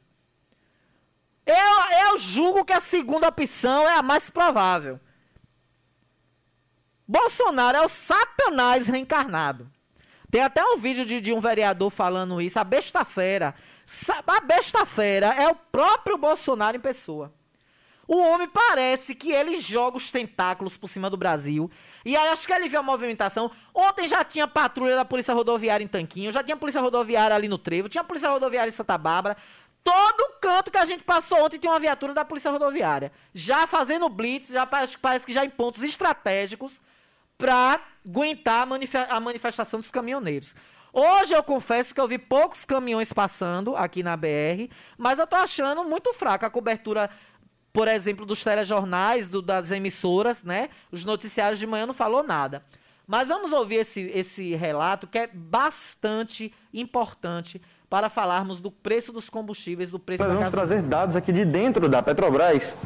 Eu, 1.45 2.07
eu 2.07 2.17
julgo 2.17 2.63
que 2.63 2.71
a 2.71 2.79
segunda 2.79 3.27
opção 3.27 3.83
é 3.89 3.95
a 3.95 4.01
mais 4.01 4.29
provável. 4.29 4.97
Bolsonaro 7.05 7.77
é 7.77 7.81
o 7.81 7.89
Satanás 7.89 8.87
reencarnado. 8.87 9.69
Tem 10.31 10.41
até 10.41 10.63
um 10.63 10.77
vídeo 10.77 11.05
de, 11.05 11.19
de 11.19 11.33
um 11.33 11.41
vereador 11.41 11.91
falando 11.91 12.41
isso, 12.41 12.57
a 12.57 12.63
besta-fera. 12.63 13.53
A 14.25 14.39
besta-fera 14.39 15.27
é 15.35 15.49
o 15.49 15.55
próprio 15.55 16.17
Bolsonaro 16.17 16.77
em 16.77 16.79
pessoa. 16.79 17.33
O 18.07 18.17
homem 18.17 18.47
parece 18.47 19.15
que 19.15 19.31
ele 19.31 19.59
joga 19.59 19.97
os 19.97 20.11
tentáculos 20.11 20.77
por 20.77 20.87
cima 20.87 21.09
do 21.09 21.17
Brasil. 21.17 21.69
E 22.03 22.15
aí 22.15 22.29
acho 22.29 22.45
que 22.45 22.53
ele 22.53 22.69
viu 22.69 22.79
a 22.79 22.83
movimentação. 22.83 23.49
Ontem 23.73 24.07
já 24.07 24.23
tinha 24.23 24.47
patrulha 24.47 24.95
da 24.95 25.03
Polícia 25.03 25.33
Rodoviária 25.33 25.83
em 25.83 25.87
Tanquinho, 25.87 26.31
já 26.31 26.43
tinha 26.43 26.55
Polícia 26.55 26.81
Rodoviária 26.81 27.35
ali 27.35 27.47
no 27.47 27.57
Trevo, 27.57 27.89
tinha 27.89 28.03
Polícia 28.03 28.29
Rodoviária 28.29 28.69
em 28.69 28.73
Santa 28.73 28.97
Bárbara. 28.97 29.35
Todo 29.83 30.33
canto 30.41 30.71
que 30.71 30.77
a 30.77 30.85
gente 30.85 31.03
passou 31.03 31.43
ontem 31.43 31.59
tinha 31.59 31.71
uma 31.71 31.79
viatura 31.79 32.13
da 32.13 32.25
Polícia 32.25 32.51
Rodoviária. 32.51 33.11
Já 33.33 33.67
fazendo 33.67 34.09
blitz, 34.09 34.49
já 34.49 34.65
parece, 34.65 34.97
parece 34.97 35.25
que 35.25 35.33
já 35.33 35.45
em 35.45 35.49
pontos 35.49 35.83
estratégicos 35.83 36.81
para 37.37 37.79
aguentar 38.05 38.63
a, 38.63 38.65
manif 38.65 38.95
a 38.95 39.19
manifestação 39.19 39.79
dos 39.79 39.91
caminhoneiros. 39.91 40.55
Hoje 40.97 41.33
eu 41.33 41.43
confesso 41.43 41.93
que 41.93 41.99
eu 41.99 42.07
vi 42.07 42.17
poucos 42.17 42.63
caminhões 42.63 43.11
passando 43.11 43.75
aqui 43.75 44.01
na 44.01 44.15
BR, 44.15 44.71
mas 44.97 45.19
eu 45.19 45.27
tô 45.27 45.35
achando 45.35 45.83
muito 45.83 46.13
fraca 46.13 46.47
a 46.47 46.49
cobertura 46.49 47.09
por 47.75 47.89
exemplo, 47.89 48.25
dos 48.25 48.41
telejornais, 48.41 49.27
do, 49.27 49.41
das 49.41 49.69
emissoras, 49.69 50.41
né? 50.41 50.69
Os 50.89 51.03
noticiários 51.03 51.59
de 51.59 51.67
manhã 51.67 51.85
não 51.85 51.93
falou 51.93 52.23
nada. 52.23 52.63
Mas 53.05 53.27
vamos 53.27 53.51
ouvir 53.51 53.75
esse, 53.75 53.99
esse 54.13 54.55
relato 54.55 55.05
que 55.05 55.17
é 55.17 55.27
bastante 55.27 56.53
importante 56.73 57.61
para 57.89 58.09
falarmos 58.09 58.61
do 58.61 58.71
preço 58.71 59.11
dos 59.11 59.29
combustíveis, 59.29 59.91
do 59.91 59.99
preço 59.99 60.23
Nós 60.23 60.33
vamos 60.33 60.49
trazer 60.49 60.81
dados 60.81 61.17
aqui 61.17 61.33
de 61.33 61.43
dentro 61.43 61.89
da 61.89 62.01
Petrobras 62.01 62.77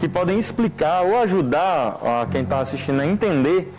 que 0.00 0.08
podem 0.08 0.38
explicar 0.38 1.02
ou 1.02 1.18
ajudar 1.18 1.98
a 2.02 2.26
quem 2.26 2.42
está 2.42 2.60
assistindo 2.60 3.00
a 3.00 3.06
entender 3.06 3.70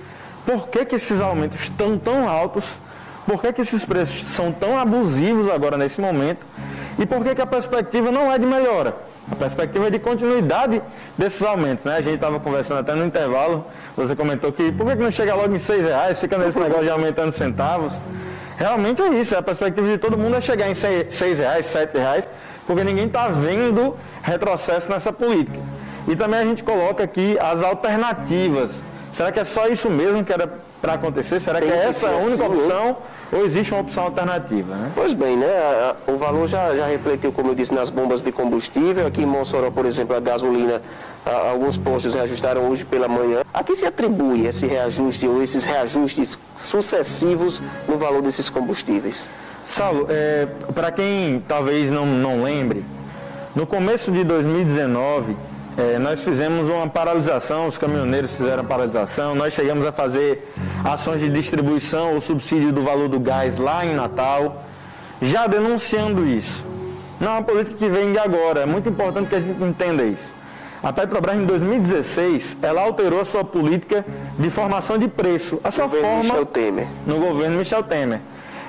por 0.46 0.68
que, 0.68 0.86
que 0.86 0.96
esses 0.96 1.20
aumentos 1.20 1.60
estão 1.62 1.98
tão 1.98 2.30
altos, 2.30 2.78
por 3.26 3.42
que, 3.42 3.52
que 3.54 3.62
esses 3.62 3.84
preços 3.86 4.24
são 4.24 4.52
tão 4.52 4.78
abusivos 4.78 5.50
agora 5.50 5.78
nesse 5.78 6.00
momento 6.00 6.46
e 7.00 7.06
por 7.08 7.24
que, 7.24 7.34
que 7.34 7.42
a 7.42 7.48
perspectiva 7.48 8.12
não 8.12 8.32
é 8.32 8.38
de 8.38 8.46
melhora. 8.46 8.96
A 9.32 9.36
perspectiva 9.36 9.88
é 9.88 9.90
de 9.90 10.00
continuidade 10.00 10.82
desses 11.18 11.42
aumentos, 11.44 11.86
né? 11.86 11.98
A 11.98 12.02
gente 12.02 12.16
estava 12.16 12.40
conversando 12.40 12.80
até 12.80 12.96
no 12.96 13.06
intervalo, 13.06 13.66
você 13.96 14.16
comentou 14.16 14.52
que 14.52 14.72
por 14.72 14.88
que 14.88 14.96
não 14.96 15.12
chega 15.12 15.36
logo 15.36 15.54
em 15.54 15.60
seis 15.60 15.84
reais, 15.84 16.20
fica 16.20 16.38
nesse 16.38 16.58
negócio 16.58 16.84
de 16.84 16.90
aumentando 16.90 17.32
centavos. 17.32 18.02
Realmente 18.58 19.02
é 19.02 19.10
isso, 19.10 19.38
a 19.38 19.42
perspectiva 19.42 19.88
de 19.88 19.98
todo 19.98 20.18
mundo 20.18 20.36
é 20.36 20.42
chegar 20.42 20.70
em 20.70 20.74
seis 20.74 21.40
reais, 21.40 21.66
sete 21.66 21.98
reais, 21.98 22.26
porque 22.66 22.84
ninguém 22.84 23.06
está 23.06 23.28
vendo 23.28 23.96
retrocesso 24.22 24.90
nessa 24.90 25.14
política. 25.14 25.60
E 26.08 26.16
também 26.16 26.40
a 26.40 26.44
gente 26.44 26.64
coloca 26.64 27.04
aqui 27.04 27.38
as 27.40 27.64
alternativas. 27.64 28.72
Será 29.12 29.32
que 29.32 29.40
é 29.40 29.44
só 29.44 29.68
isso 29.68 29.90
mesmo 29.90 30.24
que 30.24 30.32
era 30.32 30.48
para 30.82 30.94
acontecer? 30.94 31.40
Será 31.40 31.60
que, 31.60 31.68
que 31.68 31.74
é 31.74 31.86
essa 31.86 32.10
a 32.10 32.18
única 32.18 32.46
assim, 32.46 32.62
opção? 32.62 32.98
ou 33.32 33.46
existe 33.46 33.74
uma 33.74 33.82
opção 33.82 34.06
alternativa, 34.06 34.76
né? 34.76 34.92
Pois 34.96 35.14
bem, 35.14 35.38
né? 35.38 35.48
O 36.08 36.18
valor 36.18 36.48
já, 36.48 36.76
já 36.76 36.88
refletiu, 36.88 37.32
como 37.32 37.52
eu 37.52 37.56
disse, 37.56 37.74
nas 37.74 37.90
bombas 37.90 38.22
de 38.22 38.32
combustível. 38.32 39.06
Aqui 39.06 39.24
em 39.24 39.26
Mossoró, 39.26 39.70
por 39.72 39.86
exemplo, 39.86 40.16
a 40.16 40.20
gasolina, 40.20 40.82
alguns 41.26 41.78
postos 41.78 42.14
reajustaram 42.14 42.70
hoje 42.70 42.86
pela 42.86 43.08
manhã. 43.08 43.42
A 43.54 43.64
que 43.64 43.76
se 43.76 43.86
atribui 43.86 44.48
esse 44.48 44.66
reajuste 44.66 45.28
ou 45.28 45.42
esses 45.44 45.66
reajustes 45.66 46.40
sucessivos 46.56 47.62
no 47.88 47.98
valor 47.98 48.22
desses 48.22 48.50
combustíveis? 48.50 49.30
Saulo, 49.64 50.08
é, 50.10 50.48
para 50.74 50.92
quem 50.92 51.44
talvez 51.48 51.92
não, 51.92 52.06
não 52.06 52.44
lembre, 52.44 52.84
no 53.56 53.68
começo 53.68 54.12
de 54.12 54.24
2019, 54.24 55.36
é, 55.80 55.98
nós 55.98 56.22
fizemos 56.24 56.70
uma 56.70 56.90
paralisação, 56.90 57.66
os 57.66 57.78
caminhoneiros 57.78 58.32
fizeram 58.36 58.66
paralisação, 58.66 59.34
nós 59.34 59.54
chegamos 59.54 59.86
a 59.86 59.94
fazer 59.94 60.54
ações 60.84 61.22
de 61.22 61.30
distribuição 61.30 62.16
ou 62.16 62.22
subsídio 62.22 62.74
do 62.74 62.82
valor 62.82 63.08
do 63.08 63.18
gás 63.18 63.58
lá 63.58 63.86
em 63.86 63.96
Natal, 63.96 64.62
já 65.22 65.48
denunciando 65.48 66.26
isso. 66.28 66.66
Não 67.18 67.30
é 67.30 67.32
uma 67.36 67.44
política 67.44 67.78
que 67.78 67.88
vem 67.88 68.12
de 68.12 68.20
agora, 68.20 68.62
é 68.62 68.66
muito 68.66 68.90
importante 68.90 69.30
que 69.30 69.36
a 69.36 69.40
gente 69.40 69.64
entenda 69.64 70.04
isso. 70.04 70.34
A 70.84 70.92
Petrobras, 70.92 71.38
em 71.38 71.46
2016, 71.46 72.58
ela 72.62 72.82
alterou 72.82 73.22
a 73.22 73.26
sua 73.26 73.46
política 73.46 74.06
de 74.38 74.50
formação 74.50 74.98
de 74.98 75.08
preço, 75.08 75.62
a 75.64 75.72
sua 75.72 75.86
no 75.86 75.92
forma 75.92 76.24
Michel 76.24 76.46
Temer. 76.46 76.88
no 77.06 77.20
governo 77.20 77.58
Michel 77.58 77.84
Temer. 77.84 78.20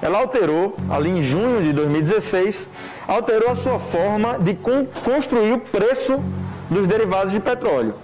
Ela 0.01 0.19
alterou, 0.19 0.77
ali 0.89 1.11
em 1.11 1.23
junho 1.23 1.61
de 1.63 1.73
2016, 1.73 2.69
alterou 3.07 3.51
a 3.51 3.55
sua 3.57 3.79
forma 3.79 4.39
de 4.39 4.55
construir 4.55 5.53
o 5.53 5.59
preço 5.59 6.21
dos 6.71 6.87
derivados 6.87 7.33
de 7.33 7.41
petróleo. 7.41 7.95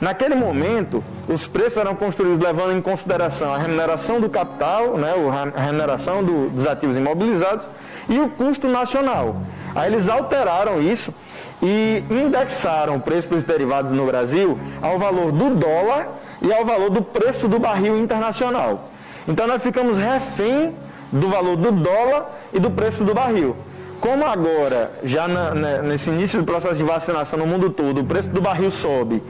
Naquele 0.00 0.34
momento, 0.34 1.02
os 1.28 1.46
preços 1.46 1.76
eram 1.76 1.94
construídos 1.94 2.38
levando 2.38 2.72
em 2.72 2.82
consideração 2.82 3.54
a 3.54 3.58
remuneração 3.58 4.20
do 4.20 4.28
capital, 4.28 4.96
né, 4.96 5.12
a 5.54 5.60
remuneração 5.60 6.24
do, 6.24 6.50
dos 6.50 6.66
ativos 6.66 6.96
imobilizados 6.96 7.66
e 8.08 8.18
o 8.18 8.28
custo 8.28 8.66
nacional. 8.66 9.36
Aí 9.74 9.92
eles 9.92 10.08
alteraram 10.08 10.82
isso 10.82 11.14
e 11.62 12.04
indexaram 12.10 12.96
o 12.96 13.00
preço 13.00 13.28
dos 13.28 13.44
derivados 13.44 13.92
no 13.92 14.04
Brasil 14.04 14.58
ao 14.80 14.98
valor 14.98 15.30
do 15.30 15.50
dólar 15.54 16.08
e 16.42 16.52
ao 16.52 16.64
valor 16.64 16.90
do 16.90 17.00
preço 17.00 17.46
do 17.46 17.60
barril 17.60 17.96
internacional. 17.96 18.90
Então 19.28 19.46
nós 19.46 19.62
ficamos 19.62 19.96
refém 19.96 20.74
do 21.12 21.28
valor 21.28 21.56
do 21.56 21.70
dólar 21.70 22.26
e 22.52 22.58
do 22.58 22.70
preço 22.70 23.04
do 23.04 23.14
barril. 23.14 23.54
Como 24.02 24.24
agora, 24.24 24.90
já 25.04 25.28
na, 25.28 25.54
na, 25.54 25.82
nesse 25.82 26.10
início 26.10 26.40
do 26.40 26.44
processo 26.44 26.74
de 26.74 26.82
vacinação 26.82 27.38
no 27.38 27.46
mundo 27.46 27.70
todo, 27.70 28.00
o 28.00 28.04
preço 28.04 28.30
do 28.30 28.42
barril 28.42 28.68
sobe 28.68 29.22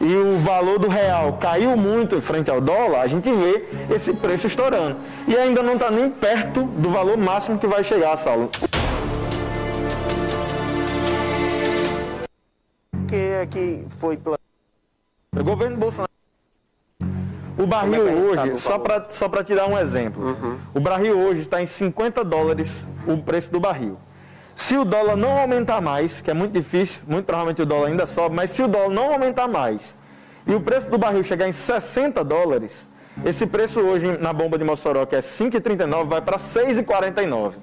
e 0.00 0.14
o 0.14 0.38
valor 0.38 0.78
do 0.78 0.86
real 0.86 1.32
caiu 1.32 1.76
muito 1.76 2.14
em 2.14 2.20
frente 2.20 2.48
ao 2.48 2.60
dólar, 2.60 3.00
a 3.00 3.08
gente 3.08 3.28
vê 3.28 3.64
esse 3.92 4.14
preço 4.14 4.46
estourando. 4.46 4.98
E 5.26 5.36
ainda 5.36 5.64
não 5.64 5.74
está 5.74 5.90
nem 5.90 6.08
perto 6.08 6.62
do 6.62 6.90
valor 6.90 7.18
máximo 7.18 7.58
que 7.58 7.66
vai 7.66 7.82
chegar, 7.82 8.16
Saulo. 8.16 8.48
O 12.94 13.06
que 13.08 13.16
é 13.16 13.46
que 13.46 13.84
foi? 13.98 14.16
O 15.36 15.42
governo 15.42 15.76
Bolsonaro. 15.76 16.08
O 17.58 17.66
barril 17.66 18.08
é 18.08 18.36
sabe 18.36 18.50
hoje, 18.50 18.58
só 18.58 18.78
para 18.78 19.06
só 19.10 19.28
pra 19.28 19.42
te 19.42 19.56
dar 19.56 19.66
um 19.66 19.76
exemplo, 19.76 20.36
o 20.72 20.78
barril 20.78 21.18
hoje 21.18 21.40
está 21.40 21.60
em 21.60 21.66
50 21.66 22.24
dólares 22.24 22.86
o 23.08 23.18
preço 23.18 23.50
do 23.50 23.58
barril. 23.58 23.98
Se 24.60 24.76
o 24.76 24.84
dólar 24.84 25.16
não 25.16 25.38
aumentar 25.38 25.80
mais, 25.80 26.20
que 26.20 26.30
é 26.30 26.34
muito 26.34 26.52
difícil, 26.52 27.02
muito 27.08 27.24
provavelmente 27.24 27.62
o 27.62 27.64
dólar 27.64 27.88
ainda 27.88 28.06
sobe, 28.06 28.36
mas 28.36 28.50
se 28.50 28.62
o 28.62 28.68
dólar 28.68 28.90
não 28.90 29.10
aumentar 29.10 29.48
mais 29.48 29.96
e 30.46 30.54
o 30.54 30.60
preço 30.60 30.86
do 30.90 30.98
barril 30.98 31.24
chegar 31.24 31.48
em 31.48 31.52
60 31.52 32.22
dólares, 32.22 32.86
esse 33.24 33.46
preço 33.46 33.80
hoje 33.80 34.18
na 34.18 34.34
bomba 34.34 34.58
de 34.58 34.64
Mossoró, 34.64 35.06
que 35.06 35.16
é 35.16 35.20
5,39, 35.20 36.08
vai 36.08 36.20
para 36.20 36.36
6,49. 36.36 37.54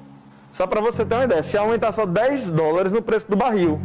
Só 0.52 0.66
para 0.66 0.82
você 0.82 1.06
ter 1.06 1.14
uma 1.14 1.26
ideia, 1.26 1.44
se 1.44 1.56
aumentar 1.56 1.92
só 1.92 2.04
10 2.04 2.52
dólares 2.52 2.92
no 2.92 3.04
preço 3.04 3.30
do 3.30 3.38
barril. 3.38 3.80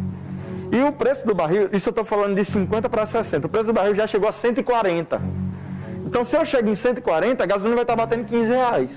E 0.72 0.82
o 0.82 0.90
preço 0.90 1.26
do 1.26 1.34
barril, 1.34 1.68
isso 1.70 1.90
eu 1.90 1.92
estou 1.92 2.06
falando 2.06 2.34
de 2.34 2.46
50 2.46 2.88
para 2.88 3.04
60, 3.04 3.46
o 3.46 3.50
preço 3.50 3.66
do 3.66 3.74
barril 3.74 3.94
já 3.94 4.06
chegou 4.06 4.26
a 4.26 4.32
140. 4.32 5.20
Então, 6.06 6.24
se 6.24 6.34
eu 6.34 6.46
chego 6.46 6.70
em 6.70 6.74
140, 6.74 7.44
a 7.44 7.46
gasolina 7.46 7.74
vai 7.74 7.84
estar 7.84 7.94
batendo 7.94 8.24
15 8.24 8.50
reais. 8.50 8.90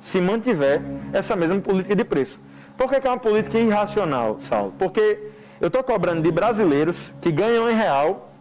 Se 0.00 0.22
mantiver 0.22 0.80
essa 1.12 1.36
mesma 1.36 1.60
política 1.60 1.94
de 1.94 2.02
preço. 2.02 2.40
Por 2.80 2.88
que, 2.88 2.98
que 2.98 3.06
é 3.06 3.10
uma 3.10 3.18
política 3.18 3.58
irracional, 3.58 4.38
Saulo? 4.40 4.72
Porque 4.78 5.18
eu 5.60 5.66
estou 5.66 5.84
cobrando 5.84 6.22
de 6.22 6.30
brasileiros 6.30 7.12
que 7.20 7.30
ganham 7.30 7.68
em 7.68 7.74
real 7.74 8.32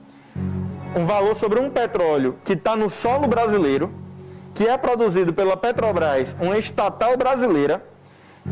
um 0.95 1.05
valor 1.05 1.35
sobre 1.35 1.59
um 1.59 1.69
petróleo 1.69 2.37
que 2.45 2.53
está 2.53 2.73
no 2.73 2.89
solo 2.89 3.27
brasileiro, 3.27 3.91
que 4.55 4.65
é 4.65 4.77
produzido 4.77 5.33
pela 5.33 5.57
Petrobras, 5.57 6.37
uma 6.39 6.57
estatal 6.57 7.17
brasileira, 7.17 7.83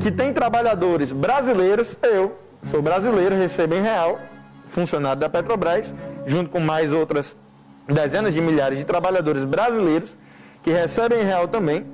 que 0.01 0.11
tem 0.11 0.33
trabalhadores 0.33 1.13
brasileiros, 1.13 1.95
eu 2.03 2.37
sou 2.65 2.81
brasileiro, 2.81 3.37
recebo 3.37 3.75
em 3.75 3.81
real, 3.81 4.19
funcionário 4.65 5.21
da 5.21 5.29
Petrobras, 5.29 5.95
junto 6.25 6.49
com 6.49 6.59
mais 6.59 6.91
outras 6.91 7.39
dezenas 7.87 8.33
de 8.33 8.41
milhares 8.41 8.77
de 8.77 8.83
trabalhadores 8.83 9.45
brasileiros, 9.45 10.09
que 10.61 10.69
recebem 10.69 11.21
em 11.21 11.23
real 11.23 11.47
também. 11.47 11.85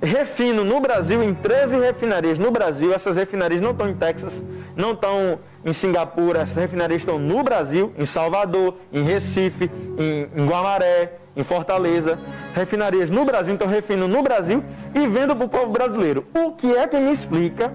Refino 0.00 0.62
no 0.62 0.80
Brasil, 0.80 1.22
em 1.22 1.34
13 1.34 1.80
refinarias 1.80 2.38
no 2.38 2.52
Brasil, 2.52 2.94
essas 2.94 3.16
refinarias 3.16 3.60
não 3.60 3.72
estão 3.72 3.88
em 3.88 3.94
Texas, 3.94 4.32
não 4.76 4.92
estão 4.92 5.40
em 5.64 5.72
Singapura, 5.72 6.40
essas 6.40 6.56
refinarias 6.56 7.02
estão 7.02 7.18
no 7.18 7.42
Brasil, 7.42 7.92
em 7.98 8.04
Salvador, 8.04 8.76
em 8.92 9.02
Recife, 9.02 9.68
em, 9.98 10.40
em 10.40 10.46
Guamaré, 10.46 11.14
em 11.36 11.42
Fortaleza. 11.42 12.16
Refinarias 12.54 13.10
no 13.10 13.24
Brasil, 13.24 13.54
então 13.54 13.66
refino 13.66 14.06
no 14.06 14.22
Brasil 14.22 14.62
e 14.94 15.06
vendo 15.08 15.34
para 15.34 15.46
o 15.46 15.48
povo 15.48 15.72
brasileiro. 15.72 16.24
O 16.32 16.52
que 16.52 16.76
é 16.76 16.86
que 16.86 16.98
me 16.98 17.12
explica 17.12 17.72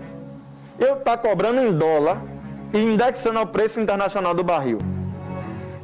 eu 0.80 0.96
estar 0.96 1.18
cobrando 1.18 1.60
em 1.60 1.74
dólar 1.74 2.22
e 2.74 2.78
indexando 2.82 3.40
ao 3.40 3.48
preço 3.48 3.82
internacional 3.82 4.34
do 4.34 4.44
barril? 4.44 4.80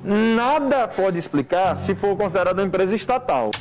Nada 0.03 0.87
pode 0.87 1.19
explicar 1.19 1.75
se 1.75 1.93
for 1.95 2.15
considerado 2.15 2.59
uma 2.59 2.65
empresa 2.65 2.95
estatal. 2.95 3.51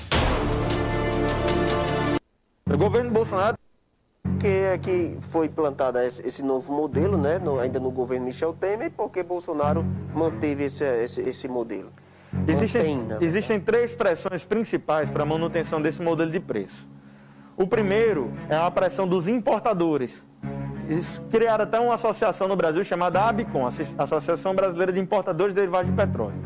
O 2.73 2.77
governo 2.77 3.11
Bolsonaro 3.11 3.57
Por 4.23 4.39
que 4.39 4.47
é 4.47 4.79
que 4.79 5.19
foi 5.33 5.49
plantado 5.49 5.99
esse, 5.99 6.43
novo 6.43 6.73
modelo, 6.73 7.17
né? 7.17 7.39
no- 7.39 7.59
ainda 7.59 7.81
no 7.81 7.91
governo 7.91 8.27
Michel 8.27 8.53
Temer, 8.53 8.87
e 8.89 8.91
por 8.91 9.11
que 9.11 9.23
Bolsonaro 9.23 9.85
manteve 10.15 10.65
esse, 10.65 10.85
esse, 10.85 11.21
esse 11.21 11.49
modelo? 11.49 11.91
Existem, 12.47 12.99
Mantém, 12.99 13.27
existem 13.27 13.59
três 13.59 13.95
pressões 13.95 14.45
principais 14.45 15.09
para 15.09 15.23
a 15.23 15.27
manutenção 15.27 15.81
desse 15.81 16.03
modelo 16.03 16.31
de 16.31 16.39
preço. 16.39 16.87
O 17.57 17.67
primeiro 17.67 18.31
é 18.49 18.55
a 18.57 18.71
pressão 18.71 19.09
dos 19.09 19.27
importadores. 19.27 20.25
Eles 20.89 21.21
criaram 21.31 21.65
até 21.65 21.81
uma 21.81 21.95
associação 21.95 22.47
no 22.47 22.55
Brasil 22.55 22.85
chamada 22.85 23.23
ABICOM, 23.23 23.67
Asso- 23.67 23.83
Associação 23.97 24.55
Brasileira 24.55 24.93
de 24.93 25.01
Importadores 25.01 25.55
de 25.55 25.61
Derivados 25.61 25.91
de 25.91 25.97
Petróleo. 25.97 26.37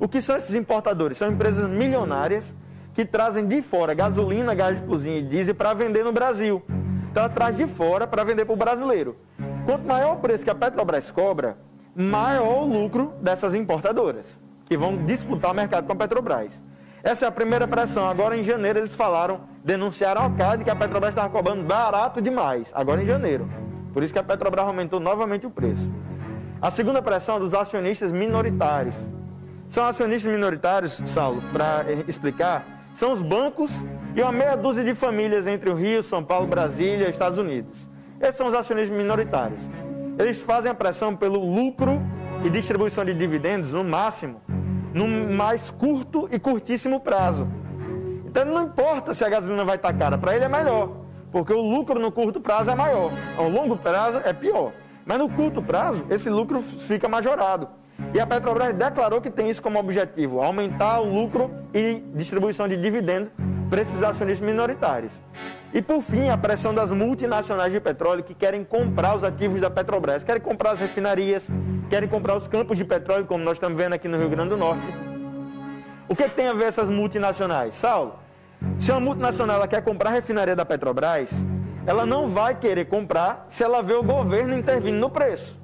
O 0.00 0.08
que 0.08 0.20
são 0.20 0.36
esses 0.36 0.54
importadores? 0.54 1.18
São 1.18 1.30
empresas 1.30 1.68
milionárias 1.68 2.54
que 2.94 3.04
trazem 3.04 3.46
de 3.46 3.60
fora 3.60 3.92
gasolina, 3.92 4.54
gás 4.54 4.80
de 4.80 4.86
cozinha 4.86 5.18
e 5.18 5.22
diesel 5.22 5.54
para 5.54 5.74
vender 5.74 6.04
no 6.04 6.12
Brasil. 6.12 6.62
Então 7.10 7.24
ela 7.24 7.32
traz 7.32 7.56
de 7.56 7.66
fora 7.66 8.06
para 8.06 8.24
vender 8.24 8.44
para 8.44 8.54
o 8.54 8.56
brasileiro. 8.56 9.16
Quanto 9.66 9.86
maior 9.86 10.14
o 10.14 10.16
preço 10.20 10.44
que 10.44 10.50
a 10.50 10.54
Petrobras 10.54 11.10
cobra, 11.10 11.58
maior 11.94 12.62
o 12.62 12.66
lucro 12.66 13.12
dessas 13.20 13.54
importadoras, 13.54 14.26
que 14.66 14.76
vão 14.76 15.04
disputar 15.04 15.50
o 15.50 15.54
mercado 15.54 15.86
com 15.86 15.92
a 15.92 15.96
Petrobras. 15.96 16.62
Essa 17.02 17.26
é 17.26 17.28
a 17.28 17.32
primeira 17.32 17.68
pressão. 17.68 18.08
Agora 18.08 18.36
em 18.36 18.42
janeiro 18.42 18.78
eles 18.78 18.94
falaram, 18.94 19.40
denunciaram 19.62 20.22
ao 20.22 20.30
CAD 20.30 20.64
que 20.64 20.70
a 20.70 20.76
Petrobras 20.76 21.10
estava 21.10 21.28
cobrando 21.28 21.62
barato 21.64 22.22
demais. 22.22 22.70
Agora 22.74 23.02
em 23.02 23.06
janeiro. 23.06 23.48
Por 23.92 24.02
isso 24.02 24.12
que 24.12 24.18
a 24.18 24.24
Petrobras 24.24 24.66
aumentou 24.66 24.98
novamente 24.98 25.46
o 25.46 25.50
preço. 25.50 25.92
A 26.62 26.70
segunda 26.70 27.02
pressão 27.02 27.36
é 27.36 27.40
dos 27.40 27.54
acionistas 27.54 28.10
minoritários. 28.10 28.94
São 29.68 29.84
acionistas 29.84 30.32
minoritários, 30.32 31.02
Saulo, 31.06 31.42
para 31.52 31.84
explicar, 32.08 32.73
são 32.94 33.12
os 33.12 33.20
bancos 33.20 33.72
e 34.14 34.22
uma 34.22 34.32
meia 34.32 34.56
dúzia 34.56 34.84
de 34.84 34.94
famílias 34.94 35.46
entre 35.46 35.68
o 35.68 35.74
Rio, 35.74 36.02
São 36.02 36.24
Paulo, 36.24 36.46
Brasília 36.46 37.08
e 37.08 37.10
Estados 37.10 37.38
Unidos. 37.38 37.76
Esses 38.20 38.36
são 38.36 38.46
os 38.46 38.54
acionistas 38.54 38.96
minoritários. 38.96 39.60
Eles 40.16 40.40
fazem 40.42 40.70
a 40.70 40.74
pressão 40.74 41.14
pelo 41.16 41.40
lucro 41.40 42.00
e 42.44 42.48
distribuição 42.48 43.04
de 43.04 43.12
dividendos 43.12 43.72
no 43.72 43.82
máximo, 43.82 44.40
no 44.94 45.08
mais 45.08 45.70
curto 45.70 46.28
e 46.30 46.38
curtíssimo 46.38 47.00
prazo. 47.00 47.48
Então 48.24 48.44
não 48.44 48.62
importa 48.62 49.12
se 49.12 49.24
a 49.24 49.28
gasolina 49.28 49.64
vai 49.64 49.76
estar 49.76 49.92
cara, 49.92 50.16
para 50.16 50.36
ele 50.36 50.44
é 50.44 50.48
melhor, 50.48 50.92
porque 51.32 51.52
o 51.52 51.60
lucro 51.60 51.98
no 51.98 52.12
curto 52.12 52.40
prazo 52.40 52.70
é 52.70 52.74
maior, 52.76 53.10
ao 53.36 53.48
longo 53.48 53.76
prazo 53.76 54.20
é 54.24 54.32
pior. 54.32 54.72
Mas 55.04 55.18
no 55.18 55.28
curto 55.28 55.60
prazo, 55.60 56.06
esse 56.08 56.30
lucro 56.30 56.62
fica 56.62 57.08
majorado. 57.08 57.68
E 58.12 58.20
a 58.20 58.26
Petrobras 58.26 58.74
declarou 58.74 59.20
que 59.20 59.30
tem 59.30 59.50
isso 59.50 59.62
como 59.62 59.78
objetivo, 59.78 60.40
aumentar 60.40 61.00
o 61.00 61.04
lucro 61.04 61.50
e 61.72 62.02
distribuição 62.14 62.68
de 62.68 62.76
dividendos 62.76 63.30
para 63.68 63.82
esses 63.82 64.02
acionistas 64.02 64.46
minoritários. 64.46 65.20
E 65.72 65.82
por 65.82 66.00
fim, 66.00 66.28
a 66.28 66.38
pressão 66.38 66.72
das 66.72 66.92
multinacionais 66.92 67.72
de 67.72 67.80
petróleo 67.80 68.22
que 68.22 68.34
querem 68.34 68.62
comprar 68.62 69.16
os 69.16 69.24
ativos 69.24 69.60
da 69.60 69.68
Petrobras, 69.68 70.22
querem 70.22 70.40
comprar 70.40 70.72
as 70.72 70.78
refinarias, 70.78 71.48
querem 71.90 72.08
comprar 72.08 72.36
os 72.36 72.46
campos 72.46 72.78
de 72.78 72.84
petróleo, 72.84 73.24
como 73.26 73.42
nós 73.42 73.56
estamos 73.56 73.76
vendo 73.76 73.94
aqui 73.94 74.06
no 74.06 74.16
Rio 74.16 74.28
Grande 74.28 74.50
do 74.50 74.56
Norte. 74.56 74.86
O 76.08 76.14
que 76.14 76.28
tem 76.28 76.46
a 76.46 76.52
ver 76.52 76.66
essas 76.66 76.88
multinacionais? 76.88 77.74
Saulo, 77.74 78.14
se 78.78 78.92
uma 78.92 79.00
multinacional 79.00 79.66
quer 79.66 79.82
comprar 79.82 80.10
a 80.10 80.12
refinaria 80.12 80.54
da 80.54 80.64
Petrobras, 80.64 81.44
ela 81.86 82.06
não 82.06 82.28
vai 82.28 82.54
querer 82.54 82.84
comprar 82.84 83.46
se 83.48 83.62
ela 83.62 83.82
vê 83.82 83.94
o 83.94 84.02
governo 84.02 84.56
intervindo 84.56 84.98
no 84.98 85.10
preço. 85.10 85.58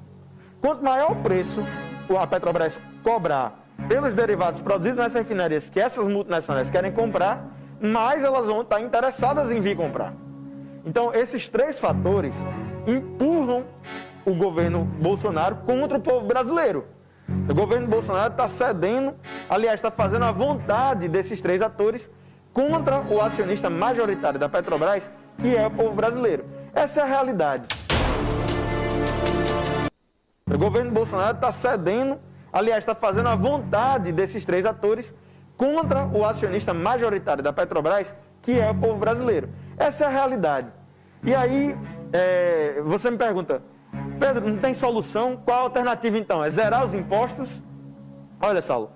Quanto 0.59 0.83
maior 0.83 1.11
o 1.11 1.15
preço 1.15 1.63
a 2.17 2.27
Petrobras 2.27 2.79
cobrar 3.03 3.65
pelos 3.87 4.13
derivados 4.13 4.61
produzidos 4.61 4.97
nessas 4.97 5.15
refinarias 5.15 5.69
que 5.69 5.79
essas 5.79 6.07
multinacionais 6.07 6.69
querem 6.69 6.91
comprar, 6.91 7.45
mais 7.81 8.23
elas 8.23 8.45
vão 8.45 8.61
estar 8.61 8.79
interessadas 8.79 9.51
em 9.51 9.59
vir 9.59 9.75
comprar. 9.75 10.13
Então, 10.85 11.13
esses 11.13 11.47
três 11.47 11.79
fatores 11.79 12.35
empurram 12.87 13.65
o 14.25 14.33
governo 14.33 14.85
Bolsonaro 15.01 15.57
contra 15.57 15.97
o 15.97 16.01
povo 16.01 16.25
brasileiro. 16.25 16.85
O 17.49 17.53
governo 17.53 17.87
Bolsonaro 17.87 18.31
está 18.31 18.47
cedendo, 18.47 19.15
aliás, 19.49 19.75
está 19.75 19.89
fazendo 19.89 20.25
a 20.25 20.31
vontade 20.31 21.07
desses 21.07 21.41
três 21.41 21.61
atores 21.61 22.09
contra 22.53 22.99
o 23.01 23.21
acionista 23.21 23.69
majoritário 23.69 24.39
da 24.39 24.49
Petrobras, 24.49 25.03
que 25.37 25.55
é 25.55 25.65
o 25.65 25.71
povo 25.71 25.93
brasileiro. 25.93 26.45
Essa 26.73 27.01
é 27.01 27.03
a 27.03 27.05
realidade. 27.05 27.80
O 30.53 30.57
governo 30.57 30.91
Bolsonaro 30.91 31.35
está 31.35 31.51
cedendo, 31.51 32.19
aliás, 32.51 32.79
está 32.79 32.93
fazendo 32.93 33.29
a 33.29 33.35
vontade 33.35 34.11
desses 34.11 34.43
três 34.43 34.65
atores 34.65 35.13
contra 35.55 36.05
o 36.05 36.25
acionista 36.25 36.73
majoritário 36.73 37.41
da 37.41 37.53
Petrobras, 37.53 38.13
que 38.41 38.59
é 38.59 38.69
o 38.69 38.75
povo 38.75 38.99
brasileiro. 38.99 39.49
Essa 39.77 40.03
é 40.03 40.07
a 40.07 40.09
realidade. 40.09 40.67
E 41.23 41.33
aí, 41.33 41.77
é, 42.11 42.81
você 42.83 43.09
me 43.09 43.17
pergunta, 43.17 43.61
Pedro, 44.19 44.49
não 44.49 44.57
tem 44.57 44.73
solução? 44.73 45.37
Qual 45.37 45.59
a 45.59 45.61
alternativa 45.63 46.17
então? 46.17 46.43
É 46.43 46.49
zerar 46.49 46.85
os 46.85 46.93
impostos? 46.93 47.61
Olha, 48.41 48.61
Saulo, 48.61 48.91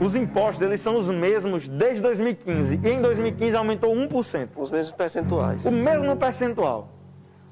os 0.00 0.14
impostos 0.14 0.60
eles 0.60 0.80
são 0.80 0.96
os 0.96 1.06
mesmos 1.06 1.68
desde 1.68 2.02
2015 2.02 2.80
e 2.82 2.88
em 2.88 3.00
2015 3.00 3.56
aumentou 3.56 3.94
1%. 3.94 4.48
Os 4.56 4.70
mesmos 4.70 4.90
percentuais. 4.90 5.64
O 5.64 5.70
mesmo 5.70 6.14
percentual. 6.16 6.99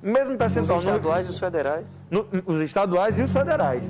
Mesmo 0.02 0.32
Os 0.32 0.36
percentual. 0.38 0.80
No- 0.80 0.84
estaduais 0.88 1.26
e 1.26 1.30
os 1.30 1.38
federais. 1.38 1.86
no- 2.10 2.26
os 2.46 2.60
estaduais 2.60 3.18
e 3.18 3.22
os 3.22 3.32
federais. 3.32 3.82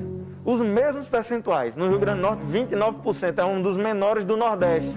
Os 0.44 0.60
mesmos 0.60 1.06
percentuais. 1.08 1.76
No 1.76 1.88
Rio 1.88 1.98
Grande 1.98 2.20
do 2.20 2.22
Norte, 2.22 2.42
29%, 2.46 3.38
é 3.38 3.44
um 3.44 3.60
dos 3.60 3.76
menores 3.76 4.24
do 4.24 4.36
Nordeste. 4.36 4.96